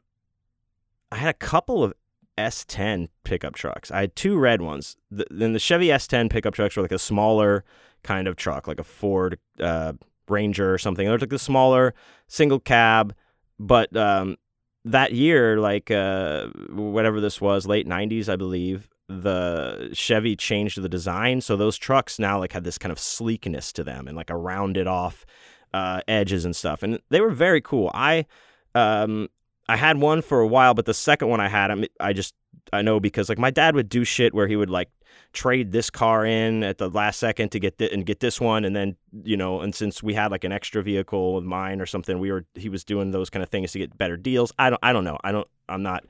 I 1.11 1.17
had 1.17 1.31
a 1.31 1.39
couple 1.39 1.83
of 1.83 1.95
S10 2.37 3.09
pickup 3.25 3.55
trucks. 3.55 3.91
I 3.91 4.01
had 4.03 4.17
two 4.17 4.37
red 4.37 4.61
ones. 4.61 4.97
The, 5.11 5.27
then 5.31 5.53
the 5.53 5.59
Chevy 5.59 5.87
S10 5.87 6.31
pickup 6.31 6.55
trucks 6.55 6.77
were 6.77 6.83
like 6.83 6.93
a 6.93 6.99
smaller 6.99 7.65
kind 8.03 8.29
of 8.29 8.37
truck, 8.37 8.67
like 8.69 8.81
a 8.81 8.85
Ford 8.85 9.39
uh, 9.61 9.95
Ranger 10.29 10.75
or 10.75 10.79
something. 10.79 11.07
They 11.07 11.11
were 11.11 11.19
like 11.19 11.31
the 11.31 11.39
smaller 11.39 11.95
single 12.27 12.61
cab. 12.61 13.15
But 13.59 13.97
um, 13.97 14.37
that 14.85 15.13
year, 15.13 15.59
like 15.59 15.91
uh, 15.91 16.49
whatever 16.71 17.21
this 17.21 17.41
was, 17.41 17.67
late 17.67 17.87
90s, 17.87 18.29
I 18.29 18.37
believe, 18.37 18.91
the 19.09 19.91
Chevy 19.93 20.37
changed 20.37 20.81
the 20.81 20.89
design. 20.89 21.41
So 21.41 21.57
those 21.57 21.77
trucks 21.77 22.19
now 22.19 22.39
like 22.39 22.53
had 22.53 22.65
this 22.65 22.79
kind 22.79 22.93
of 22.93 22.99
sleekness 22.99 23.73
to 23.75 23.85
them 23.85 24.09
and 24.09 24.17
like 24.17 24.31
a 24.31 24.37
rounded 24.37 24.87
off 24.87 25.27
uh, 25.73 26.01
edges 26.09 26.45
and 26.45 26.55
stuff. 26.55 26.83
And 26.83 27.01
they 27.11 27.21
were 27.21 27.31
very 27.31 27.61
cool. 27.61 27.91
I 27.95 28.27
um, 28.75 29.29
I 29.69 29.77
had 29.77 29.99
one 29.99 30.23
for 30.23 30.41
a 30.41 30.47
while, 30.47 30.75
but 30.75 30.87
the 30.87 30.95
second 30.95 31.29
one 31.29 31.41
I 31.41 31.49
had, 31.49 31.71
I, 31.71 31.89
I 32.01 32.13
just 32.13 32.35
I 32.73 32.83
know 32.83 33.01
because 33.01 33.29
like 33.29 33.39
my 33.39 33.51
dad 33.51 33.75
would 33.75 33.89
do 33.89 34.05
shit 34.05 34.35
where 34.35 34.47
he 34.47 34.57
would 34.57 34.71
like 34.71 34.91
trade 35.33 35.73
this 35.73 35.91
car 35.91 36.25
in 36.25 36.63
at 36.63 36.79
the 36.79 36.89
last 36.89 37.19
second 37.19 37.51
to 37.51 37.59
get 37.59 37.79
th- 37.79 37.93
and 37.93 38.07
get 38.07 38.21
this 38.21 38.41
one, 38.41 38.65
and 38.65 38.75
then 38.75 38.97
you 39.25 39.37
know, 39.37 39.61
and 39.61 39.75
since 39.75 40.03
we 40.03 40.15
had 40.15 40.31
like 40.31 40.45
an 40.45 40.53
extra 40.53 40.83
vehicle 40.83 41.35
with 41.35 41.45
mine 41.45 41.81
or 41.81 41.87
something, 41.87 42.19
we 42.19 42.33
were 42.33 42.45
he 42.55 42.69
was 42.69 42.85
doing 42.85 43.11
those 43.11 43.31
kind 43.31 43.43
of 43.43 43.49
things 43.49 43.73
to 43.73 43.79
get 43.79 43.97
better 43.99 44.17
deals. 44.17 44.53
I 44.59 44.71
don't 44.71 44.81
I 44.83 44.93
don't 44.93 45.05
know. 45.05 45.19
I 45.25 45.33
don't 45.33 45.49
I'm 45.69 45.83
not 45.83 46.05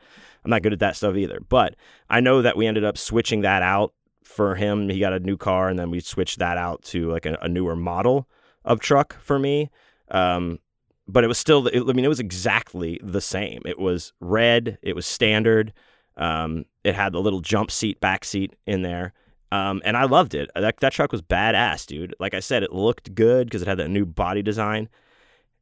I'm 0.45 0.51
not 0.51 0.62
good 0.62 0.73
at 0.73 0.79
that 0.81 0.97
stuff 0.97 1.16
either. 1.16 1.41
But 1.49 1.75
I 2.11 2.21
know 2.21 2.43
that 2.43 2.57
we 2.57 2.66
ended 2.66 2.85
up 2.85 2.99
switching 2.99 3.41
that 3.43 3.62
out 3.62 3.93
for 4.23 4.57
him. 4.57 4.89
He 4.89 5.01
got 5.01 5.12
a 5.12 5.21
new 5.21 5.37
car, 5.37 5.69
and 5.69 5.79
then 5.79 5.91
we 5.91 6.01
switched 6.01 6.39
that 6.39 6.59
out 6.59 6.83
to 6.85 7.11
like 7.11 7.27
a, 7.27 7.39
a 7.41 7.49
newer 7.49 7.77
model 7.77 8.29
of 8.65 8.81
truck 8.81 9.19
for 9.21 9.39
me. 9.39 9.71
Um, 10.11 10.59
but 11.07 11.25
it 11.25 11.27
was 11.27 11.39
still, 11.39 11.69
I 11.69 11.93
mean, 11.93 12.05
it 12.05 12.09
was 12.09 12.21
exactly 12.21 12.99
the 13.03 13.21
same. 13.21 13.62
It 13.66 13.79
was 13.79 14.12
red, 14.21 14.79
it 14.83 14.95
was 14.95 15.07
standard. 15.07 15.73
Um, 16.16 16.65
it 16.83 16.95
had 16.95 17.12
the 17.12 17.21
little 17.21 17.41
jump 17.41 17.71
seat, 17.71 18.01
back 18.01 18.25
seat 18.25 18.55
in 18.66 18.83
there. 18.83 19.12
Um, 19.53 19.83
and 19.85 19.97
I 19.97 20.05
loved 20.05 20.35
it. 20.35 20.51
That, 20.55 20.79
that 20.79 20.93
truck 20.93 21.12
was 21.12 21.23
badass, 21.23 21.87
dude. 21.87 22.15
Like 22.19 22.35
I 22.35 22.41
said, 22.41 22.62
it 22.62 22.73
looked 22.73 23.15
good 23.15 23.47
because 23.47 23.62
it 23.62 23.69
had 23.69 23.79
that 23.79 23.91
new 23.91 24.07
body 24.07 24.43
design. 24.43 24.89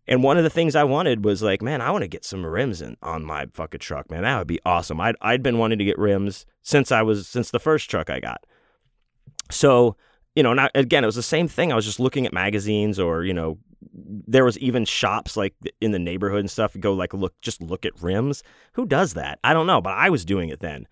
And 0.08 0.22
one 0.22 0.36
of 0.36 0.42
the 0.42 0.50
things 0.50 0.74
I 0.74 0.84
wanted 0.84 1.24
was 1.24 1.42
like, 1.42 1.62
man, 1.62 1.80
I 1.80 1.90
want 1.90 2.02
to 2.02 2.08
get 2.08 2.24
some 2.24 2.44
rims 2.44 2.82
in, 2.82 2.96
on 3.02 3.24
my 3.24 3.46
fucking 3.52 3.80
truck, 3.80 4.10
man. 4.10 4.22
That 4.22 4.38
would 4.38 4.48
be 4.48 4.60
awesome. 4.66 5.00
I'd, 5.00 5.16
I'd 5.20 5.42
been 5.42 5.58
wanting 5.58 5.78
to 5.78 5.84
get 5.84 5.98
rims 5.98 6.44
since 6.62 6.90
I 6.90 7.02
was, 7.02 7.28
since 7.28 7.50
the 7.50 7.60
first 7.60 7.88
truck 7.88 8.10
I 8.10 8.18
got. 8.18 8.44
So, 9.50 9.96
you 10.34 10.42
know, 10.42 10.54
now 10.54 10.68
again, 10.74 11.04
it 11.04 11.06
was 11.06 11.14
the 11.14 11.22
same 11.22 11.46
thing. 11.46 11.70
I 11.70 11.76
was 11.76 11.84
just 11.84 12.00
looking 12.00 12.26
at 12.26 12.32
magazines 12.32 12.98
or, 12.98 13.24
you 13.24 13.34
know, 13.34 13.58
there 13.94 14.44
was 14.44 14.58
even 14.58 14.84
shops 14.84 15.36
like 15.36 15.54
in 15.80 15.90
the 15.90 15.98
neighborhood 15.98 16.40
and 16.40 16.50
stuff 16.50 16.76
go 16.78 16.92
like 16.92 17.12
look 17.12 17.38
just 17.40 17.60
look 17.60 17.84
at 17.84 18.00
rims 18.00 18.42
who 18.74 18.86
does 18.86 19.14
that 19.14 19.38
i 19.42 19.52
don't 19.52 19.66
know 19.66 19.80
but 19.80 19.94
i 19.94 20.08
was 20.08 20.24
doing 20.24 20.48
it 20.48 20.60
then 20.60 20.86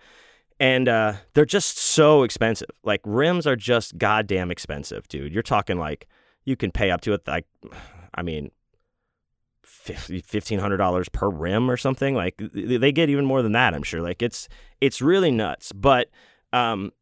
and 0.59 0.89
uh, 0.89 1.15
they're 1.32 1.47
just 1.47 1.78
so 1.78 2.23
expensive 2.23 2.69
like 2.85 3.01
rims 3.05 3.47
are 3.47 3.57
just 3.57 3.97
goddamn 3.97 4.51
expensive 4.51 5.07
dude 5.09 5.32
you're 5.32 5.43
talking 5.43 5.78
like 5.78 6.09
you 6.45 6.57
can 6.57 6.70
pay 6.70 6.91
up 6.91 7.01
to 7.01 7.12
it 7.12 7.23
like 7.27 7.47
i 8.15 8.23
mean 8.23 8.51
$1500 9.85 11.12
per 11.12 11.28
rim 11.28 11.70
or 11.70 11.77
something 11.77 12.15
like 12.15 12.40
they 12.52 12.93
get 12.93 13.09
even 13.09 13.24
more 13.24 13.43
than 13.43 13.52
that 13.52 13.74
i'm 13.74 13.82
sure 13.82 14.02
like 14.02 14.20
it's 14.20 14.47
it's 14.81 15.01
really 15.01 15.31
nuts 15.31 15.73
but 15.73 16.09
um 16.52 16.93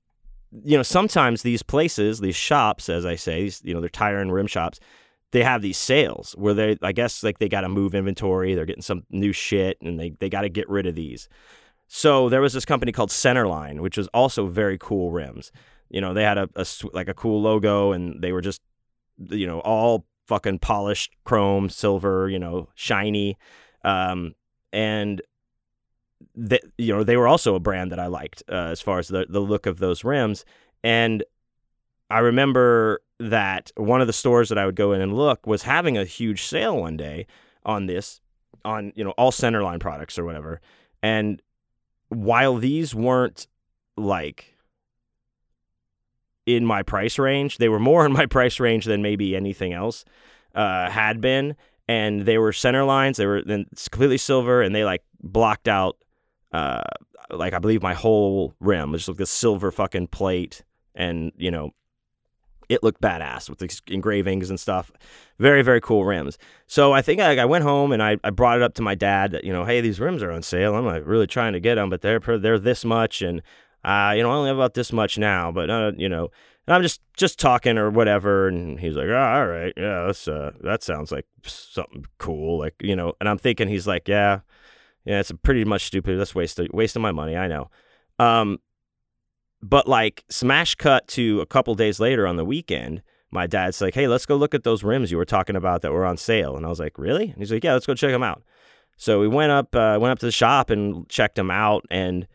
you 0.64 0.76
know 0.76 0.82
sometimes 0.82 1.42
these 1.42 1.62
places 1.62 2.20
these 2.20 2.36
shops 2.36 2.88
as 2.88 3.04
i 3.04 3.16
say 3.16 3.42
these, 3.42 3.60
you 3.64 3.74
know 3.74 3.80
they're 3.80 3.88
tire 3.88 4.18
and 4.18 4.32
rim 4.32 4.46
shops 4.46 4.78
they 5.30 5.42
have 5.42 5.62
these 5.62 5.78
sales 5.78 6.34
where 6.38 6.54
they 6.54 6.78
I 6.82 6.92
guess 6.92 7.22
like 7.22 7.38
they 7.38 7.48
got 7.48 7.62
to 7.62 7.68
move 7.68 7.94
inventory, 7.94 8.54
they're 8.54 8.64
getting 8.64 8.82
some 8.82 9.04
new 9.10 9.32
shit 9.32 9.78
and 9.80 9.98
they 9.98 10.10
they 10.18 10.28
got 10.28 10.42
to 10.42 10.48
get 10.48 10.68
rid 10.68 10.86
of 10.86 10.94
these. 10.94 11.28
So 11.86 12.28
there 12.28 12.40
was 12.40 12.52
this 12.52 12.64
company 12.64 12.92
called 12.92 13.10
Centerline, 13.10 13.80
which 13.80 13.96
was 13.96 14.08
also 14.08 14.46
very 14.46 14.78
cool 14.78 15.10
rims. 15.10 15.52
You 15.88 16.00
know, 16.00 16.12
they 16.12 16.22
had 16.22 16.38
a, 16.38 16.48
a 16.54 16.66
like 16.92 17.08
a 17.08 17.14
cool 17.14 17.40
logo 17.40 17.92
and 17.92 18.22
they 18.22 18.32
were 18.32 18.40
just 18.40 18.60
you 19.18 19.46
know 19.46 19.60
all 19.60 20.06
fucking 20.28 20.60
polished 20.60 21.12
chrome, 21.24 21.68
silver, 21.68 22.28
you 22.28 22.38
know, 22.38 22.68
shiny. 22.74 23.36
Um, 23.84 24.34
and 24.72 25.20
that 26.34 26.62
you 26.76 26.94
know 26.94 27.02
they 27.02 27.16
were 27.16 27.28
also 27.28 27.54
a 27.54 27.60
brand 27.60 27.90
that 27.90 27.98
I 27.98 28.06
liked 28.06 28.42
uh, 28.48 28.68
as 28.70 28.80
far 28.80 28.98
as 28.98 29.08
the 29.08 29.26
the 29.28 29.40
look 29.40 29.66
of 29.66 29.78
those 29.78 30.04
rims 30.04 30.44
and 30.84 31.24
I 32.10 32.20
remember 32.20 33.00
that 33.18 33.72
one 33.76 34.00
of 34.00 34.06
the 34.06 34.12
stores 34.12 34.48
that 34.48 34.58
I 34.58 34.66
would 34.66 34.76
go 34.76 34.92
in 34.92 35.00
and 35.00 35.14
look 35.14 35.46
was 35.46 35.62
having 35.62 35.98
a 35.98 36.04
huge 36.04 36.44
sale 36.44 36.78
one 36.78 36.96
day 36.96 37.26
on 37.64 37.86
this, 37.86 38.20
on 38.64 38.92
you 38.94 39.04
know 39.04 39.10
all 39.12 39.30
centerline 39.30 39.80
products 39.80 40.18
or 40.18 40.24
whatever. 40.24 40.60
And 41.02 41.42
while 42.08 42.56
these 42.56 42.94
weren't 42.94 43.46
like 43.96 44.54
in 46.56 46.64
my 46.64 46.82
price 46.82 47.18
range, 47.18 47.58
they 47.58 47.68
were 47.68 47.78
more 47.78 48.06
in 48.06 48.12
my 48.12 48.26
price 48.26 48.58
range 48.58 48.86
than 48.86 49.02
maybe 49.02 49.36
anything 49.36 49.72
else 49.72 50.04
uh, 50.54 50.90
had 50.90 51.20
been. 51.20 51.54
And 51.86 52.22
they 52.22 52.38
were 52.38 52.52
center 52.52 52.84
lines. 52.84 53.16
They 53.16 53.26
were 53.26 53.42
then 53.42 53.66
completely 53.90 54.18
silver, 54.18 54.60
and 54.60 54.74
they 54.74 54.84
like 54.84 55.02
blocked 55.22 55.68
out, 55.68 55.96
uh, 56.52 56.82
like 57.30 57.54
I 57.54 57.58
believe 57.58 57.82
my 57.82 57.94
whole 57.94 58.54
rim 58.60 58.90
It 58.90 58.92
was 58.92 59.00
just 59.02 59.08
like 59.08 59.18
this 59.18 59.30
silver 59.30 59.70
fucking 59.70 60.08
plate, 60.08 60.64
and 60.94 61.32
you 61.38 61.50
know 61.50 61.72
it 62.68 62.82
looked 62.82 63.00
badass 63.00 63.48
with 63.48 63.58
the 63.58 63.80
engravings 63.86 64.50
and 64.50 64.60
stuff. 64.60 64.92
Very, 65.38 65.62
very 65.62 65.80
cool 65.80 66.04
rims. 66.04 66.36
So 66.66 66.92
I 66.92 67.00
think 67.00 67.20
I, 67.20 67.38
I 67.38 67.46
went 67.46 67.64
home 67.64 67.92
and 67.92 68.02
I, 68.02 68.18
I 68.22 68.28
brought 68.28 68.58
it 68.58 68.62
up 68.62 68.74
to 68.74 68.82
my 68.82 68.94
dad 68.94 69.30
that, 69.30 69.44
you 69.44 69.52
know, 69.54 69.64
hey, 69.64 69.80
these 69.80 69.98
rims 69.98 70.22
are 70.22 70.30
on 70.30 70.42
sale. 70.42 70.74
I'm 70.74 70.84
like 70.84 71.06
really 71.06 71.26
trying 71.26 71.54
to 71.54 71.60
get 71.60 71.76
them, 71.76 71.88
but 71.88 72.02
they're, 72.02 72.18
they're 72.18 72.58
this 72.58 72.84
much. 72.84 73.22
And, 73.22 73.40
uh, 73.84 74.12
you 74.16 74.22
know, 74.22 74.30
I 74.30 74.34
only 74.34 74.48
have 74.48 74.56
about 74.56 74.74
this 74.74 74.92
much 74.92 75.18
now, 75.18 75.52
but, 75.52 75.70
uh, 75.70 75.92
you 75.96 76.08
know, 76.08 76.28
and 76.66 76.74
I'm 76.74 76.82
just, 76.82 77.00
just 77.16 77.38
talking 77.38 77.78
or 77.78 77.90
whatever. 77.90 78.48
And 78.48 78.78
he's 78.78 78.94
like, 78.94 79.08
oh, 79.08 79.16
all 79.16 79.46
right. 79.46 79.72
Yeah, 79.76 80.06
that's, 80.06 80.28
uh, 80.28 80.52
that 80.62 80.82
sounds 80.82 81.10
like 81.10 81.26
something 81.44 82.04
cool. 82.18 82.58
Like, 82.58 82.74
you 82.80 82.94
know, 82.94 83.14
and 83.20 83.28
I'm 83.28 83.38
thinking 83.38 83.68
he's 83.68 83.86
like, 83.86 84.08
yeah, 84.08 84.40
yeah, 85.04 85.20
it's 85.20 85.32
pretty 85.42 85.64
much 85.64 85.86
stupid. 85.86 86.18
That's 86.18 86.34
waste 86.34 86.58
of 86.58 87.02
my 87.02 87.12
money. 87.12 87.36
I 87.36 87.48
know. 87.48 87.70
Um, 88.18 88.58
but 89.62 89.88
like 89.88 90.24
smash 90.28 90.74
cut 90.74 91.08
to 91.08 91.40
a 91.40 91.46
couple 91.46 91.74
days 91.74 91.98
later 91.98 92.26
on 92.26 92.36
the 92.36 92.44
weekend, 92.44 93.02
my 93.30 93.46
dad's 93.46 93.80
like, 93.80 93.94
"Hey, 93.94 94.08
let's 94.08 94.26
go 94.26 94.36
look 94.36 94.54
at 94.54 94.64
those 94.64 94.84
rims 94.84 95.10
you 95.10 95.16
were 95.16 95.24
talking 95.24 95.56
about 95.56 95.82
that 95.82 95.92
were 95.92 96.06
on 96.06 96.16
sale." 96.16 96.56
And 96.56 96.64
I 96.64 96.68
was 96.68 96.80
like, 96.80 96.98
"Really?" 96.98 97.30
And 97.30 97.38
he's 97.38 97.52
like, 97.52 97.64
"Yeah, 97.64 97.74
let's 97.74 97.86
go 97.86 97.94
check 97.94 98.12
them 98.12 98.22
out." 98.22 98.42
So 98.96 99.20
we 99.20 99.28
went 99.28 99.52
up, 99.52 99.74
uh, 99.74 99.98
went 100.00 100.12
up 100.12 100.18
to 100.20 100.26
the 100.26 100.32
shop 100.32 100.70
and 100.70 101.08
checked 101.08 101.36
them 101.36 101.50
out, 101.50 101.84
and 101.90 102.26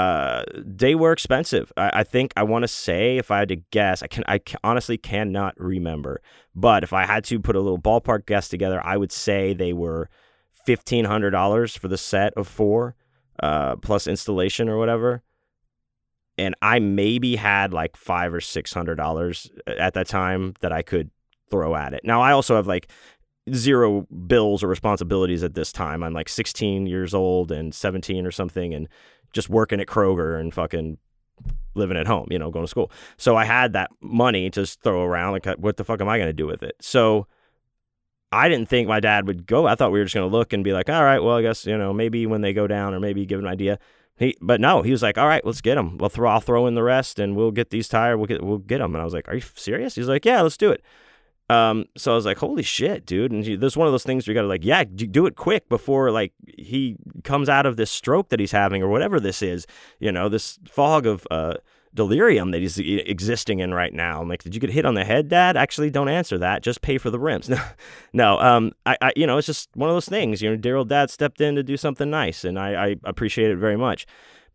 uh, 0.00 0.44
they 0.56 0.94
were 0.94 1.12
expensive. 1.12 1.72
I, 1.76 1.90
I 1.94 2.04
think 2.04 2.32
I 2.36 2.42
want 2.42 2.62
to 2.62 2.68
say, 2.68 3.18
if 3.18 3.30
I 3.30 3.38
had 3.40 3.48
to 3.48 3.56
guess, 3.56 4.02
I 4.02 4.06
can, 4.06 4.24
I 4.26 4.40
honestly 4.64 4.96
cannot 4.96 5.54
remember, 5.58 6.20
but 6.54 6.82
if 6.82 6.92
I 6.92 7.06
had 7.06 7.24
to 7.24 7.40
put 7.40 7.56
a 7.56 7.60
little 7.60 7.78
ballpark 7.78 8.26
guess 8.26 8.48
together, 8.48 8.80
I 8.84 8.96
would 8.96 9.12
say 9.12 9.52
they 9.52 9.72
were 9.72 10.08
fifteen 10.64 11.04
hundred 11.04 11.30
dollars 11.30 11.76
for 11.76 11.88
the 11.88 11.98
set 11.98 12.32
of 12.34 12.46
four, 12.48 12.94
uh, 13.42 13.76
plus 13.76 14.06
installation 14.06 14.68
or 14.68 14.78
whatever 14.78 15.22
and 16.38 16.54
I 16.62 16.78
maybe 16.78 17.36
had 17.36 17.74
like 17.74 17.96
five 17.96 18.32
or 18.32 18.40
six 18.40 18.72
hundred 18.72 18.94
dollars 18.94 19.50
at 19.66 19.92
that 19.92 20.08
time 20.08 20.54
that 20.60 20.72
I 20.72 20.80
could 20.80 21.10
throw 21.50 21.74
at 21.74 21.92
it. 21.92 22.00
Now 22.02 22.22
I 22.22 22.32
also 22.32 22.56
have 22.56 22.66
like 22.66 22.88
zero 23.54 24.06
bills 24.26 24.62
or 24.62 24.68
responsibilities 24.68 25.42
at 25.42 25.54
this 25.54 25.72
time. 25.72 26.02
I'm 26.02 26.14
like 26.14 26.28
16 26.28 26.86
years 26.86 27.14
old 27.14 27.50
and 27.52 27.74
17 27.74 28.24
or 28.24 28.30
something, 28.30 28.72
and 28.72 28.88
just 29.32 29.48
working 29.48 29.80
at 29.80 29.86
Kroger 29.86 30.38
and 30.38 30.52
fucking 30.52 30.98
living 31.74 31.96
at 31.96 32.06
home, 32.06 32.26
you 32.30 32.38
know, 32.38 32.50
going 32.50 32.64
to 32.64 32.70
school. 32.70 32.90
So 33.16 33.36
I 33.36 33.44
had 33.44 33.72
that 33.72 33.90
money 34.00 34.50
to 34.50 34.66
throw 34.66 35.02
around. 35.04 35.32
Like, 35.32 35.46
what 35.58 35.76
the 35.76 35.84
fuck 35.84 36.00
am 36.00 36.08
I 36.08 36.18
going 36.18 36.28
to 36.28 36.32
do 36.32 36.46
with 36.46 36.62
it? 36.62 36.74
So 36.80 37.26
I 38.32 38.48
didn't 38.48 38.68
think 38.68 38.88
my 38.88 39.00
dad 39.00 39.26
would 39.26 39.46
go. 39.46 39.66
I 39.66 39.74
thought 39.74 39.92
we 39.92 39.98
were 39.98 40.04
just 40.04 40.14
going 40.14 40.28
to 40.28 40.36
look 40.36 40.52
and 40.52 40.62
be 40.62 40.72
like, 40.72 40.88
all 40.88 41.02
right, 41.02 41.20
well, 41.20 41.36
I 41.36 41.42
guess, 41.42 41.66
you 41.66 41.76
know, 41.76 41.92
maybe 41.92 42.26
when 42.26 42.40
they 42.40 42.52
go 42.52 42.66
down 42.66 42.94
or 42.94 43.00
maybe 43.00 43.26
give 43.26 43.40
an 43.40 43.46
idea. 43.46 43.78
He, 44.16 44.36
but 44.40 44.60
no, 44.60 44.82
he 44.82 44.90
was 44.90 45.02
like, 45.02 45.16
all 45.16 45.26
right, 45.26 45.44
let's 45.44 45.60
get 45.60 45.76
them. 45.76 45.96
We'll 45.96 46.10
throw, 46.10 46.30
I'll 46.30 46.40
throw 46.40 46.66
in 46.66 46.74
the 46.74 46.82
rest 46.82 47.18
and 47.18 47.34
we'll 47.34 47.52
get 47.52 47.70
these 47.70 47.88
tires. 47.88 48.18
We'll 48.18 48.26
get, 48.26 48.42
we'll 48.42 48.58
get 48.58 48.78
them. 48.78 48.94
And 48.94 49.00
I 49.00 49.04
was 49.04 49.14
like, 49.14 49.28
are 49.28 49.34
you 49.34 49.40
serious? 49.40 49.94
He's 49.94 50.08
like, 50.08 50.24
yeah, 50.24 50.42
let's 50.42 50.58
do 50.58 50.70
it. 50.70 50.84
Um, 51.50 51.86
so 51.96 52.12
I 52.12 52.14
was 52.14 52.26
like, 52.26 52.38
holy 52.38 52.62
shit, 52.62 53.04
dude. 53.04 53.32
And 53.32 53.44
there's 53.60 53.76
one 53.76 53.88
of 53.88 53.92
those 53.92 54.04
things 54.04 54.26
where 54.26 54.32
you 54.32 54.38
got 54.38 54.42
to 54.42 54.48
like, 54.48 54.64
yeah, 54.64 54.84
do 54.84 55.26
it 55.26 55.34
quick 55.34 55.68
before 55.68 56.12
like 56.12 56.32
he 56.56 56.96
comes 57.24 57.48
out 57.48 57.66
of 57.66 57.76
this 57.76 57.90
stroke 57.90 58.28
that 58.28 58.38
he's 58.38 58.52
having 58.52 58.82
or 58.82 58.88
whatever 58.88 59.18
this 59.18 59.42
is, 59.42 59.66
you 59.98 60.12
know, 60.12 60.28
this 60.28 60.60
fog 60.70 61.06
of, 61.06 61.26
uh, 61.30 61.54
delirium 61.92 62.52
that 62.52 62.60
he's 62.60 62.78
existing 62.78 63.58
in 63.58 63.74
right 63.74 63.92
now. 63.92 64.20
I'm 64.20 64.28
like, 64.28 64.44
did 64.44 64.54
you 64.54 64.60
get 64.60 64.70
hit 64.70 64.86
on 64.86 64.94
the 64.94 65.04
head, 65.04 65.28
Dad? 65.28 65.56
Actually, 65.56 65.90
don't 65.90 66.08
answer 66.08 66.38
that. 66.38 66.62
Just 66.62 66.82
pay 66.82 66.98
for 66.98 67.10
the 67.10 67.18
rims. 67.18 67.48
No, 67.48 67.60
no. 68.12 68.38
Um, 68.38 68.70
I, 68.86 68.96
I, 69.00 69.12
you 69.16 69.26
know, 69.26 69.38
it's 69.38 69.46
just 69.48 69.70
one 69.74 69.88
of 69.88 69.96
those 69.96 70.08
things. 70.08 70.40
You 70.40 70.50
know, 70.50 70.56
dear 70.56 70.76
old 70.76 70.88
Dad 70.88 71.10
stepped 71.10 71.40
in 71.40 71.56
to 71.56 71.64
do 71.64 71.76
something 71.76 72.08
nice, 72.08 72.44
and 72.44 72.60
I, 72.60 72.90
I 72.90 72.96
appreciate 73.02 73.50
it 73.50 73.56
very 73.56 73.76
much. 73.76 74.06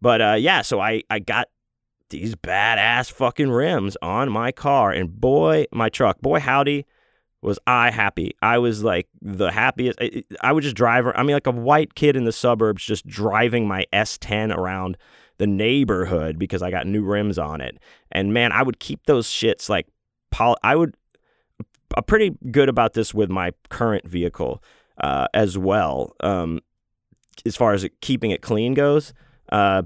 But 0.02 0.22
uh, 0.22 0.38
yeah, 0.40 0.62
so 0.62 0.80
I, 0.80 1.04
I 1.10 1.20
got 1.20 1.50
these 2.10 2.36
badass 2.36 3.12
fucking 3.12 3.50
rims 3.50 3.98
on 4.02 4.32
my 4.32 4.52
car, 4.52 4.92
and 4.92 5.20
boy, 5.20 5.66
my 5.72 5.90
truck, 5.90 6.22
boy, 6.22 6.40
howdy. 6.40 6.86
Was 7.42 7.60
I 7.68 7.92
happy? 7.92 8.36
I 8.42 8.58
was 8.58 8.84
like 8.84 9.08
the 9.22 9.52
happiest. 9.52 10.00
I, 10.02 10.24
I 10.42 10.52
would 10.52 10.64
just 10.64 10.76
drive. 10.76 11.06
I 11.14 11.22
mean, 11.22 11.36
like 11.36 11.46
a 11.46 11.52
white 11.52 11.94
kid 11.94 12.16
in 12.16 12.24
the 12.24 12.32
suburbs, 12.32 12.84
just 12.84 13.06
driving 13.06 13.68
my 13.68 13.86
S10 13.94 14.56
around 14.56 14.98
the 15.38 15.46
neighborhood 15.46 16.40
because 16.40 16.64
I 16.64 16.72
got 16.72 16.88
new 16.88 17.04
rims 17.04 17.38
on 17.38 17.62
it. 17.62 17.78
And 18.12 18.34
man, 18.34 18.52
I 18.52 18.64
would 18.64 18.80
keep 18.80 19.06
those 19.06 19.28
shits 19.28 19.70
like 19.70 19.88
pol- 20.32 20.58
I 20.64 20.76
would 20.76 20.96
I'm 21.96 22.04
pretty 22.04 22.36
good 22.52 22.70
about 22.70 22.94
this 22.94 23.14
with 23.14 23.30
my 23.30 23.52
current 23.70 24.08
vehicle 24.08 24.64
uh, 24.98 25.28
as 25.34 25.58
well. 25.58 26.16
Um, 26.22 26.62
as 27.46 27.56
far 27.56 27.74
as 27.74 27.88
keeping 28.02 28.32
it 28.32 28.42
clean 28.42 28.74
goes. 28.74 29.14
Uh, 29.52 29.84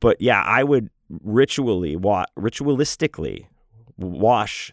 but 0.00 0.20
yeah, 0.20 0.42
I 0.42 0.64
would 0.64 0.90
ritually 1.22 1.96
wa- 1.96 2.26
ritualistically 2.38 3.46
wash 3.96 4.72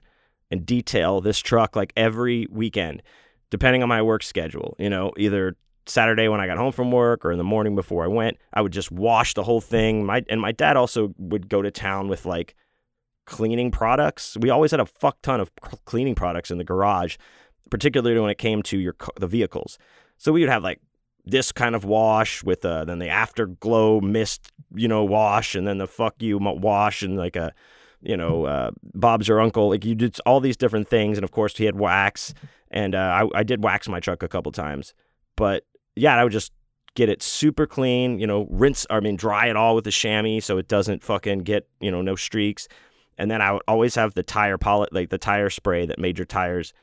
and 0.51 0.65
detail 0.65 1.21
this 1.21 1.39
truck 1.39 1.75
like 1.75 1.93
every 1.95 2.47
weekend, 2.51 3.01
depending 3.49 3.83
on 3.83 3.89
my 3.89 4.01
work 4.01 4.23
schedule. 4.23 4.75
You 4.79 4.89
know, 4.89 5.11
either 5.17 5.55
Saturday 5.87 6.27
when 6.27 6.39
I 6.39 6.47
got 6.47 6.57
home 6.57 6.71
from 6.71 6.91
work 6.91 7.25
or 7.25 7.31
in 7.31 7.37
the 7.37 7.43
morning 7.43 7.75
before 7.75 8.03
I 8.03 8.07
went, 8.07 8.37
I 8.53 8.61
would 8.61 8.73
just 8.73 8.91
wash 8.91 9.33
the 9.33 9.43
whole 9.43 9.61
thing. 9.61 10.05
My 10.05 10.23
and 10.29 10.41
my 10.41 10.51
dad 10.51 10.77
also 10.77 11.13
would 11.17 11.49
go 11.49 11.61
to 11.61 11.71
town 11.71 12.07
with 12.07 12.25
like 12.25 12.55
cleaning 13.25 13.71
products. 13.71 14.37
We 14.39 14.49
always 14.49 14.71
had 14.71 14.79
a 14.79 14.85
fuck 14.85 15.21
ton 15.21 15.39
of 15.39 15.51
cleaning 15.85 16.15
products 16.15 16.51
in 16.51 16.57
the 16.57 16.63
garage, 16.63 17.17
particularly 17.69 18.19
when 18.19 18.29
it 18.29 18.37
came 18.37 18.61
to 18.63 18.77
your 18.77 18.95
the 19.19 19.27
vehicles. 19.27 19.77
So 20.17 20.31
we 20.31 20.41
would 20.41 20.49
have 20.49 20.63
like 20.63 20.79
this 21.25 21.51
kind 21.51 21.75
of 21.75 21.85
wash 21.85 22.43
with 22.43 22.63
uh, 22.63 22.85
then 22.85 22.99
the 22.99 23.09
afterglow 23.09 23.99
mist, 24.01 24.51
you 24.73 24.87
know, 24.87 25.03
wash, 25.03 25.55
and 25.55 25.67
then 25.67 25.77
the 25.77 25.87
fuck 25.87 26.15
you 26.19 26.37
wash, 26.37 27.01
and 27.01 27.17
like 27.17 27.35
a, 27.35 27.53
you 28.01 28.15
know, 28.15 28.45
uh, 28.45 28.71
Bob's 28.93 29.27
your 29.27 29.41
uncle. 29.41 29.69
Like 29.69 29.85
you 29.85 29.95
did 29.95 30.17
all 30.25 30.39
these 30.39 30.57
different 30.57 30.87
things, 30.87 31.17
and 31.17 31.23
of 31.23 31.31
course 31.31 31.57
he 31.57 31.65
had 31.65 31.79
wax, 31.79 32.33
and 32.71 32.95
uh, 32.95 33.27
I 33.33 33.39
I 33.39 33.43
did 33.43 33.63
wax 33.63 33.87
my 33.87 33.99
truck 33.99 34.23
a 34.23 34.27
couple 34.27 34.51
times, 34.51 34.93
but 35.35 35.65
yeah, 35.95 36.15
I 36.15 36.23
would 36.23 36.33
just 36.33 36.51
get 36.95 37.09
it 37.09 37.21
super 37.21 37.67
clean, 37.67 38.19
you 38.19 38.25
know, 38.25 38.47
rinse, 38.49 38.85
I 38.89 38.99
mean, 39.01 39.17
dry 39.17 39.47
it 39.47 39.55
all 39.55 39.75
with 39.75 39.83
the 39.83 39.91
chamois 39.91 40.39
so 40.39 40.57
it 40.57 40.67
doesn't 40.67 41.03
fucking 41.03 41.39
get, 41.39 41.67
you 41.79 41.91
know, 41.91 42.01
no 42.01 42.15
streaks. 42.15 42.67
And 43.17 43.29
then 43.29 43.41
I 43.41 43.51
would 43.51 43.61
always 43.67 43.95
have 43.95 44.13
the 44.13 44.23
tire 44.23 44.57
polish, 44.57 44.89
like 44.91 45.09
the 45.09 45.17
tire 45.17 45.49
spray 45.49 45.85
that 45.85 45.99
made 45.99 46.17
your 46.17 46.25
tires 46.25 46.73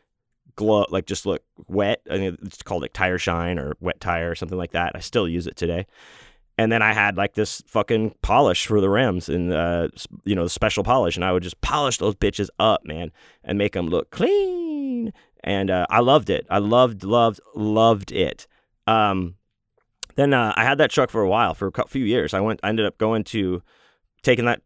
glow, 0.63 0.87
like 0.91 1.07
just 1.07 1.27
look 1.27 1.43
wet. 1.69 2.01
I 2.11 2.17
it's 2.43 2.63
called 2.63 2.83
like 2.83 2.93
tire 2.93 3.19
shine 3.19 3.59
or 3.59 3.75
wet 3.81 4.01
tire 4.01 4.31
or 4.31 4.35
something 4.35 4.59
like 4.59 4.73
that. 4.73 4.93
I 4.95 5.01
still 5.01 5.29
use 5.29 5.47
it 5.47 5.57
today. 5.57 5.87
And 6.59 6.71
then 6.71 6.83
I 6.83 6.93
had 6.93 7.17
like 7.17 7.35
this 7.35 7.63
fucking 7.67 8.15
polish 8.23 8.67
for 8.67 8.81
the 8.81 8.91
rims 8.91 9.29
and, 9.29 9.53
uh, 9.53 9.89
you 10.25 10.35
know, 10.35 10.47
special 10.47 10.85
polish. 10.85 11.17
And 11.17 11.25
I 11.25 11.33
would 11.33 11.43
just 11.43 11.61
polish 11.61 11.99
those 11.99 12.15
bitches 12.15 12.49
up, 12.59 12.85
man, 12.85 13.11
and 13.43 13.57
make 13.57 13.73
them 13.73 13.89
look 13.89 14.11
clean. 14.11 15.13
And 15.43 15.71
uh, 15.71 15.87
I 15.89 16.01
loved 16.01 16.31
it. 16.31 16.47
I 16.51 16.59
loved, 16.59 17.05
loved, 17.05 17.41
loved 17.55 18.13
it. 18.13 18.47
Um, 18.87 19.37
then 20.15 20.35
uh, 20.35 20.53
I 20.55 20.65
had 20.65 20.79
that 20.79 20.91
truck 20.91 21.11
for 21.11 21.23
a 21.23 21.29
while, 21.29 21.55
for 21.55 21.73
a 21.75 21.89
few 21.89 22.05
years. 22.05 22.35
I 22.35 22.41
went, 22.41 22.61
I 22.63 22.69
ended 22.69 22.87
up 22.87 22.99
going 22.99 23.25
to 23.25 23.63
taking 24.23 24.45
that 24.45 24.61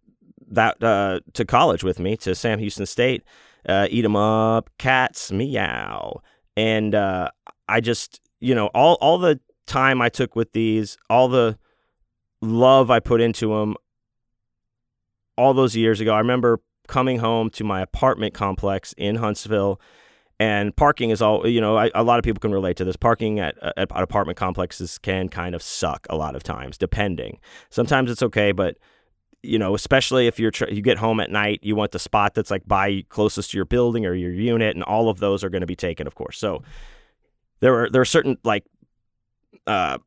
that 0.48 0.82
uh, 0.82 1.20
to 1.32 1.44
college 1.44 1.82
with 1.82 1.98
me 1.98 2.16
to 2.18 2.34
Sam 2.34 2.58
Houston 2.58 2.86
State. 2.86 3.22
Uh, 3.68 3.88
eat 3.90 4.02
them 4.02 4.16
up, 4.16 4.70
cats, 4.78 5.32
meow, 5.32 6.20
and 6.56 6.94
uh, 6.94 7.28
I 7.68 7.80
just, 7.80 8.20
you 8.40 8.54
know, 8.54 8.66
all 8.68 8.96
all 9.00 9.18
the 9.18 9.40
time 9.66 10.00
I 10.00 10.08
took 10.08 10.36
with 10.36 10.52
these, 10.52 10.96
all 11.10 11.28
the 11.28 11.58
love 12.40 12.90
I 12.90 13.00
put 13.00 13.20
into 13.20 13.48
them, 13.48 13.74
all 15.36 15.52
those 15.52 15.74
years 15.74 16.00
ago. 16.00 16.14
I 16.14 16.18
remember 16.18 16.60
coming 16.86 17.18
home 17.18 17.50
to 17.50 17.64
my 17.64 17.80
apartment 17.80 18.34
complex 18.34 18.94
in 18.96 19.16
Huntsville 19.16 19.80
and 20.38 20.76
parking 20.76 21.10
is 21.10 21.22
all 21.22 21.46
you 21.46 21.60
know. 21.60 21.76
I, 21.76 21.90
a 21.94 22.02
lot 22.02 22.18
of 22.18 22.22
people 22.22 22.40
can 22.40 22.52
relate 22.52 22.76
to 22.76 22.84
this. 22.84 22.96
Parking 22.96 23.40
at, 23.40 23.56
at, 23.62 23.74
at 23.78 23.90
apartment 23.90 24.36
complexes 24.38 24.98
can 24.98 25.28
kind 25.28 25.54
of 25.54 25.62
suck 25.62 26.06
a 26.10 26.16
lot 26.16 26.36
of 26.36 26.42
times, 26.42 26.76
depending. 26.76 27.38
Sometimes 27.70 28.10
it's 28.10 28.22
okay, 28.22 28.52
but 28.52 28.76
you 29.46 29.58
know, 29.58 29.74
especially 29.74 30.26
if 30.26 30.38
you're 30.38 30.50
tr- 30.50 30.68
you 30.68 30.82
get 30.82 30.98
home 30.98 31.20
at 31.20 31.30
night, 31.30 31.60
you 31.62 31.76
want 31.76 31.92
the 31.92 31.98
spot 31.98 32.34
that's 32.34 32.50
like 32.50 32.66
by 32.66 33.04
closest 33.08 33.52
to 33.52 33.58
your 33.58 33.64
building 33.64 34.06
or 34.06 34.14
your 34.14 34.32
unit, 34.32 34.74
and 34.74 34.82
all 34.84 35.08
of 35.08 35.18
those 35.18 35.44
are 35.44 35.50
going 35.50 35.60
to 35.60 35.66
be 35.66 35.76
taken, 35.76 36.06
of 36.06 36.14
course. 36.14 36.38
So 36.38 36.62
there 37.60 37.74
are 37.82 37.90
there 37.90 38.02
are 38.02 38.06
certain 38.06 38.38
like 38.44 38.64
uh, 39.66 39.98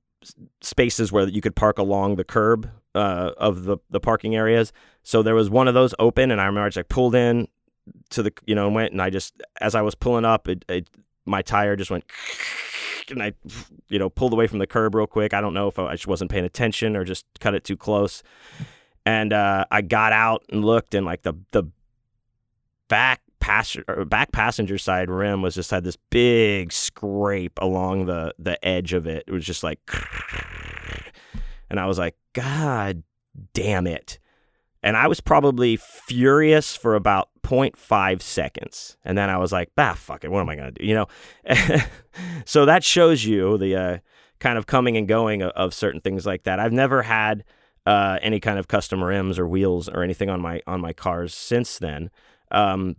spaces 0.61 1.11
where 1.11 1.27
you 1.27 1.41
could 1.41 1.55
park 1.55 1.77
along 1.77 2.15
the 2.15 2.23
curb 2.23 2.69
uh, 2.95 3.31
of 3.37 3.63
the 3.63 3.77
the 3.89 3.99
parking 3.99 4.35
areas. 4.35 4.71
So 5.03 5.23
there 5.23 5.35
was 5.35 5.49
one 5.49 5.67
of 5.67 5.73
those 5.73 5.95
open, 5.99 6.31
and 6.31 6.39
I 6.39 6.45
remember 6.45 6.65
I 6.65 6.69
just 6.69 6.77
like 6.77 6.89
pulled 6.89 7.15
in, 7.15 7.47
to 8.09 8.23
the 8.23 8.33
you 8.45 8.55
know 8.55 8.67
and 8.67 8.75
went 8.75 8.91
and 8.91 9.01
I 9.01 9.09
just 9.09 9.41
as 9.61 9.75
I 9.75 9.81
was 9.81 9.95
pulling 9.95 10.25
up 10.25 10.47
it, 10.47 10.65
it 10.69 10.89
my 11.25 11.41
tire 11.41 11.75
just 11.75 11.91
went 11.91 12.05
and 13.09 13.21
I 13.21 13.33
you 13.89 13.99
know 13.99 14.09
pulled 14.09 14.33
away 14.33 14.47
from 14.47 14.59
the 14.59 14.67
curb 14.67 14.95
real 14.95 15.07
quick. 15.07 15.33
I 15.33 15.41
don't 15.41 15.53
know 15.53 15.67
if 15.67 15.79
I 15.79 15.93
just 15.93 16.07
wasn't 16.07 16.31
paying 16.31 16.45
attention 16.45 16.95
or 16.95 17.03
just 17.03 17.25
cut 17.39 17.55
it 17.55 17.63
too 17.63 17.77
close. 17.77 18.23
And 19.05 19.33
uh, 19.33 19.65
I 19.71 19.81
got 19.81 20.13
out 20.13 20.43
and 20.49 20.63
looked 20.63 20.93
and 20.93 21.05
like 21.05 21.23
the 21.23 21.33
the 21.51 21.63
back 22.87 23.21
passenger 23.39 24.05
back 24.05 24.31
passenger 24.31 24.77
side 24.77 25.09
rim 25.09 25.41
was 25.41 25.55
just 25.55 25.71
had 25.71 25.83
this 25.83 25.97
big 26.09 26.71
scrape 26.71 27.57
along 27.61 28.05
the 28.05 28.33
the 28.37 28.63
edge 28.65 28.93
of 28.93 29.07
it. 29.07 29.23
It 29.27 29.31
was 29.31 29.45
just 29.45 29.63
like 29.63 29.79
and 31.69 31.79
I 31.79 31.85
was 31.85 31.97
like 31.97 32.15
god 32.33 33.03
damn 33.53 33.87
it. 33.87 34.19
And 34.81 34.95
I 34.95 35.07
was 35.07 35.19
probably 35.19 35.75
furious 35.75 36.75
for 36.75 36.95
about 36.95 37.29
0.5 37.43 38.21
seconds. 38.21 38.97
And 39.03 39.17
then 39.17 39.29
I 39.29 39.37
was 39.37 39.51
like, 39.51 39.71
bah, 39.75 39.93
fuck 39.93 40.23
it. 40.23 40.31
What 40.31 40.39
am 40.39 40.49
I 40.49 40.55
to 40.55 40.71
do? 40.71 40.85
You 40.85 40.95
know? 40.95 41.07
so 42.45 42.65
that 42.65 42.83
shows 42.83 43.25
you 43.25 43.57
the 43.57 43.75
uh, 43.75 43.97
kind 44.39 44.57
of 44.57 44.67
coming 44.67 44.95
and 44.95 45.07
going 45.07 45.41
of, 45.41 45.51
of, 45.51 45.73
certain 45.73 45.99
things 45.99 46.25
like 46.25 46.43
that. 46.43 46.59
I've 46.59 46.71
never 46.71 47.01
had 47.01 47.43
uh, 47.89 48.19
any 48.21 48.39
kind 48.39 48.59
of 48.59 48.67
custom 48.67 49.03
rims 49.03 49.39
or 49.39 49.47
wheels 49.47 49.89
or 49.89 50.03
anything 50.03 50.29
on 50.29 50.39
my 50.39 50.61
on 50.67 50.79
my 50.79 50.93
cars 50.93 51.33
since 51.33 51.79
then. 51.79 52.11
Um, 52.51 52.97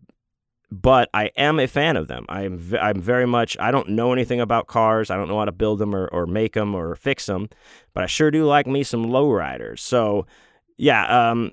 but 0.73 1.09
I 1.15 1.31
am 1.37 1.61
a 1.61 1.69
fan 1.69 1.97
of 1.97 2.09
them. 2.09 2.27
I'm 2.29 2.59
v- 2.59 2.79
I'm 2.79 3.01
very 3.01 3.27
much. 3.27 3.57
I 3.61 3.71
don't 3.71 3.91
know 3.91 4.13
anything 4.13 4.41
about 4.41 4.67
cars. 4.67 5.09
I 5.09 5.17
don't 5.17 5.29
know 5.29 5.39
how 5.39 5.45
to 5.45 5.53
build 5.53 5.79
them 5.79 5.95
or, 5.95 6.09
or 6.09 6.27
make 6.27 6.55
them 6.55 6.75
or 6.75 6.97
fix 6.97 7.27
them, 7.27 7.49
but 7.95 8.03
I 8.03 8.07
sure 8.07 8.33
do 8.33 8.45
like 8.47 8.67
me 8.67 8.83
some 8.83 9.07
lowriders. 9.07 9.79
So 9.79 10.27
yeah, 10.77 11.31
um, 11.31 11.53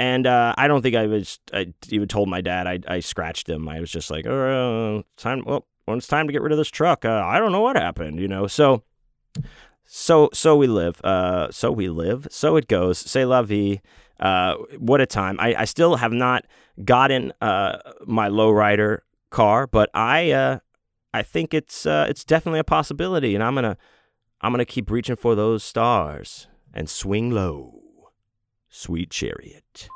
and 0.00 0.26
uh, 0.26 0.54
I 0.58 0.66
don't 0.66 0.82
think 0.82 0.96
I 0.96 1.06
was. 1.06 1.38
I 1.52 1.72
even 1.90 2.08
told 2.08 2.28
my 2.28 2.40
dad. 2.40 2.66
I, 2.66 2.80
I 2.88 3.00
scratched 3.00 3.48
him. 3.48 3.68
I 3.68 3.78
was 3.78 3.90
just 3.92 4.10
like, 4.10 4.26
oh, 4.26 5.04
time. 5.16 5.44
Well, 5.46 5.64
when 5.84 5.98
it's 5.98 6.08
time 6.08 6.26
to 6.26 6.32
get 6.32 6.42
rid 6.42 6.50
of 6.50 6.58
this 6.58 6.70
truck, 6.70 7.04
uh, 7.04 7.22
I 7.24 7.38
don't 7.38 7.52
know 7.52 7.60
what 7.60 7.76
happened. 7.76 8.18
You 8.18 8.26
know. 8.26 8.48
So, 8.48 8.82
so, 9.86 10.30
so 10.32 10.56
we 10.56 10.66
live. 10.66 11.00
Uh, 11.04 11.50
so 11.50 11.70
we 11.72 11.88
live. 11.88 12.28
So 12.30 12.56
it 12.56 12.68
goes. 12.68 12.98
Say 12.98 13.24
la 13.24 13.42
vie. 13.42 13.80
Uh, 14.20 14.54
what 14.78 15.00
a 15.00 15.06
time. 15.06 15.36
I, 15.40 15.54
I 15.54 15.64
still 15.64 15.96
have 15.96 16.12
not 16.12 16.44
gotten 16.84 17.32
uh 17.40 17.78
my 18.06 18.28
lowrider 18.28 19.00
car, 19.30 19.66
but 19.66 19.90
I 19.94 20.32
uh 20.32 20.58
I 21.12 21.22
think 21.22 21.54
it's 21.54 21.86
uh 21.86 22.06
it's 22.08 22.24
definitely 22.24 22.60
a 22.60 22.64
possibility, 22.64 23.34
and 23.34 23.44
I'm 23.44 23.54
gonna 23.54 23.76
I'm 24.40 24.52
gonna 24.52 24.64
keep 24.64 24.90
reaching 24.90 25.16
for 25.16 25.34
those 25.34 25.62
stars 25.62 26.48
and 26.72 26.88
swing 26.88 27.30
low. 27.30 27.80
Sweet 28.68 29.10
Chariot. 29.10 29.88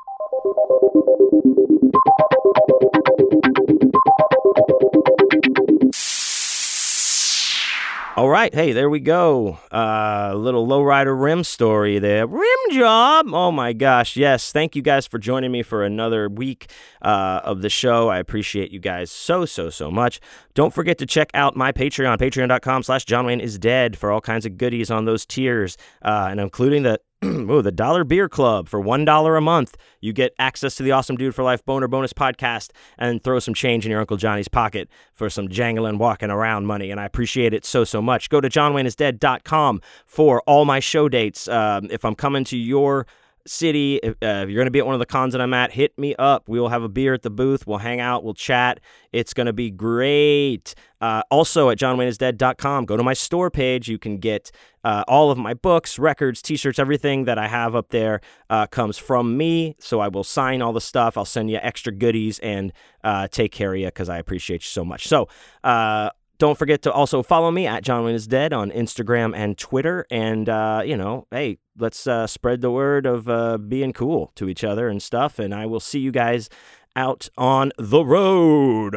All 8.19 8.27
right, 8.27 8.53
hey, 8.53 8.73
there 8.73 8.89
we 8.89 8.99
go. 8.99 9.59
A 9.71 9.77
uh, 9.77 10.33
little 10.35 10.67
lowrider 10.67 11.17
rim 11.17 11.41
story 11.45 11.99
there. 11.99 12.27
Rim 12.27 12.59
job. 12.69 13.27
Oh 13.31 13.49
my 13.49 13.71
gosh, 13.71 14.17
yes. 14.17 14.51
Thank 14.51 14.75
you 14.75 14.81
guys 14.81 15.07
for 15.07 15.19
joining 15.19 15.53
me 15.53 15.63
for 15.63 15.85
another 15.85 16.27
week 16.27 16.69
uh, 17.01 17.39
of 17.45 17.61
the 17.61 17.69
show. 17.69 18.09
I 18.09 18.19
appreciate 18.19 18.71
you 18.71 18.79
guys 18.81 19.09
so 19.09 19.45
so 19.45 19.69
so 19.69 19.89
much. 19.89 20.19
Don't 20.53 20.73
forget 20.73 20.97
to 20.97 21.05
check 21.05 21.31
out 21.33 21.55
my 21.55 21.71
Patreon, 21.71 22.17
Patreon.com/slash 22.17 23.05
John 23.05 23.25
Wayne 23.25 23.39
is 23.39 23.57
dead 23.57 23.97
for 23.97 24.11
all 24.11 24.19
kinds 24.19 24.45
of 24.45 24.57
goodies 24.57 24.91
on 24.91 25.05
those 25.05 25.25
tiers, 25.25 25.77
uh, 26.01 26.27
and 26.29 26.41
including 26.41 26.83
the 26.83 26.99
oh, 27.23 27.61
the 27.61 27.71
Dollar 27.71 28.05
Beer 28.05 28.29
Club 28.29 28.69
for 28.69 28.81
$1 28.81 29.37
a 29.37 29.41
month. 29.41 29.75
You 29.99 30.13
get 30.13 30.33
access 30.39 30.75
to 30.75 30.83
the 30.83 30.91
Awesome 30.91 31.17
Dude 31.17 31.35
for 31.35 31.43
Life 31.43 31.65
Boner 31.65 31.89
Bonus 31.89 32.13
podcast 32.13 32.71
and 32.97 33.21
throw 33.21 33.39
some 33.39 33.53
change 33.53 33.85
in 33.85 33.91
your 33.91 33.99
Uncle 33.99 34.15
Johnny's 34.15 34.47
pocket 34.47 34.87
for 35.13 35.29
some 35.29 35.49
jangling, 35.49 35.97
walking 35.97 36.29
around 36.29 36.65
money. 36.65 36.91
And 36.91 36.99
I 36.99 37.03
appreciate 37.03 37.53
it 37.53 37.65
so, 37.65 37.83
so 37.83 38.01
much. 38.01 38.29
Go 38.29 38.39
to 38.39 38.47
johnwayneisdead.com 38.47 39.81
for 40.05 40.41
all 40.47 40.63
my 40.63 40.79
show 40.79 41.09
dates. 41.09 41.49
Um, 41.49 41.89
if 41.91 42.05
I'm 42.05 42.15
coming 42.15 42.45
to 42.45 42.57
your 42.57 43.05
city, 43.47 43.97
if, 43.97 44.11
uh, 44.21 44.43
if 44.43 44.49
you're 44.49 44.59
going 44.59 44.65
to 44.65 44.71
be 44.71 44.79
at 44.79 44.85
one 44.85 44.95
of 44.95 44.99
the 44.99 45.05
cons 45.05 45.33
that 45.33 45.41
I'm 45.41 45.53
at, 45.53 45.71
hit 45.71 45.97
me 45.97 46.15
up. 46.17 46.47
We 46.47 46.59
will 46.59 46.69
have 46.69 46.83
a 46.83 46.89
beer 46.89 47.13
at 47.13 47.21
the 47.21 47.29
booth. 47.29 47.65
We'll 47.67 47.79
hang 47.79 47.99
out. 47.99 48.23
We'll 48.23 48.33
chat. 48.33 48.79
It's 49.11 49.33
going 49.33 49.47
to 49.47 49.53
be 49.53 49.71
great. 49.71 50.75
Uh, 51.01 51.23
also 51.31 51.69
at 51.69 51.77
johnwayneisdead.com, 51.77 52.85
go 52.85 52.97
to 52.97 53.03
my 53.03 53.13
store 53.13 53.49
page. 53.49 53.87
You 53.87 53.97
can 53.97 54.17
get 54.17 54.51
uh, 54.83 55.03
all 55.07 55.31
of 55.31 55.37
my 55.37 55.53
books, 55.53 55.97
records, 55.97 56.41
t-shirts, 56.41 56.79
everything 56.79 57.25
that 57.25 57.37
I 57.37 57.47
have 57.47 57.75
up 57.75 57.89
there 57.89 58.21
uh, 58.49 58.67
comes 58.67 58.97
from 58.97 59.37
me. 59.37 59.75
So 59.79 59.99
I 59.99 60.09
will 60.09 60.23
sign 60.23 60.61
all 60.61 60.73
the 60.73 60.81
stuff. 60.81 61.17
I'll 61.17 61.25
send 61.25 61.49
you 61.49 61.59
extra 61.61 61.91
goodies 61.91 62.39
and 62.39 62.73
uh, 63.03 63.27
take 63.27 63.51
care 63.51 63.73
of 63.73 63.79
you 63.79 63.87
because 63.87 64.09
I 64.09 64.17
appreciate 64.17 64.61
you 64.61 64.67
so 64.67 64.83
much. 64.83 65.07
So 65.07 65.27
uh, 65.63 66.09
don't 66.39 66.57
forget 66.57 66.81
to 66.83 66.91
also 66.91 67.21
follow 67.21 67.51
me 67.51 67.67
at 67.67 67.83
John 67.83 68.05
Wayne 68.05 68.15
is 68.15 68.25
Dead 68.25 68.53
on 68.53 68.71
Instagram 68.71 69.35
and 69.35 69.57
Twitter. 69.57 70.07
And, 70.09 70.47
uh, 70.49 70.81
you 70.85 70.97
know, 70.97 71.27
hey, 71.31 71.59
let's 71.77 72.07
uh, 72.07 72.27
spread 72.27 72.61
the 72.61 72.71
word 72.71 73.05
of 73.05 73.29
uh, 73.29 73.57
being 73.57 73.93
cool 73.93 74.31
to 74.35 74.49
each 74.49 74.63
other 74.63 74.87
and 74.87 75.03
stuff. 75.03 75.37
And 75.37 75.53
I 75.53 75.65
will 75.65 75.81
see 75.81 75.99
you 75.99 76.11
guys 76.11 76.49
out 76.95 77.29
on 77.37 77.71
the 77.77 78.03
road. 78.03 78.95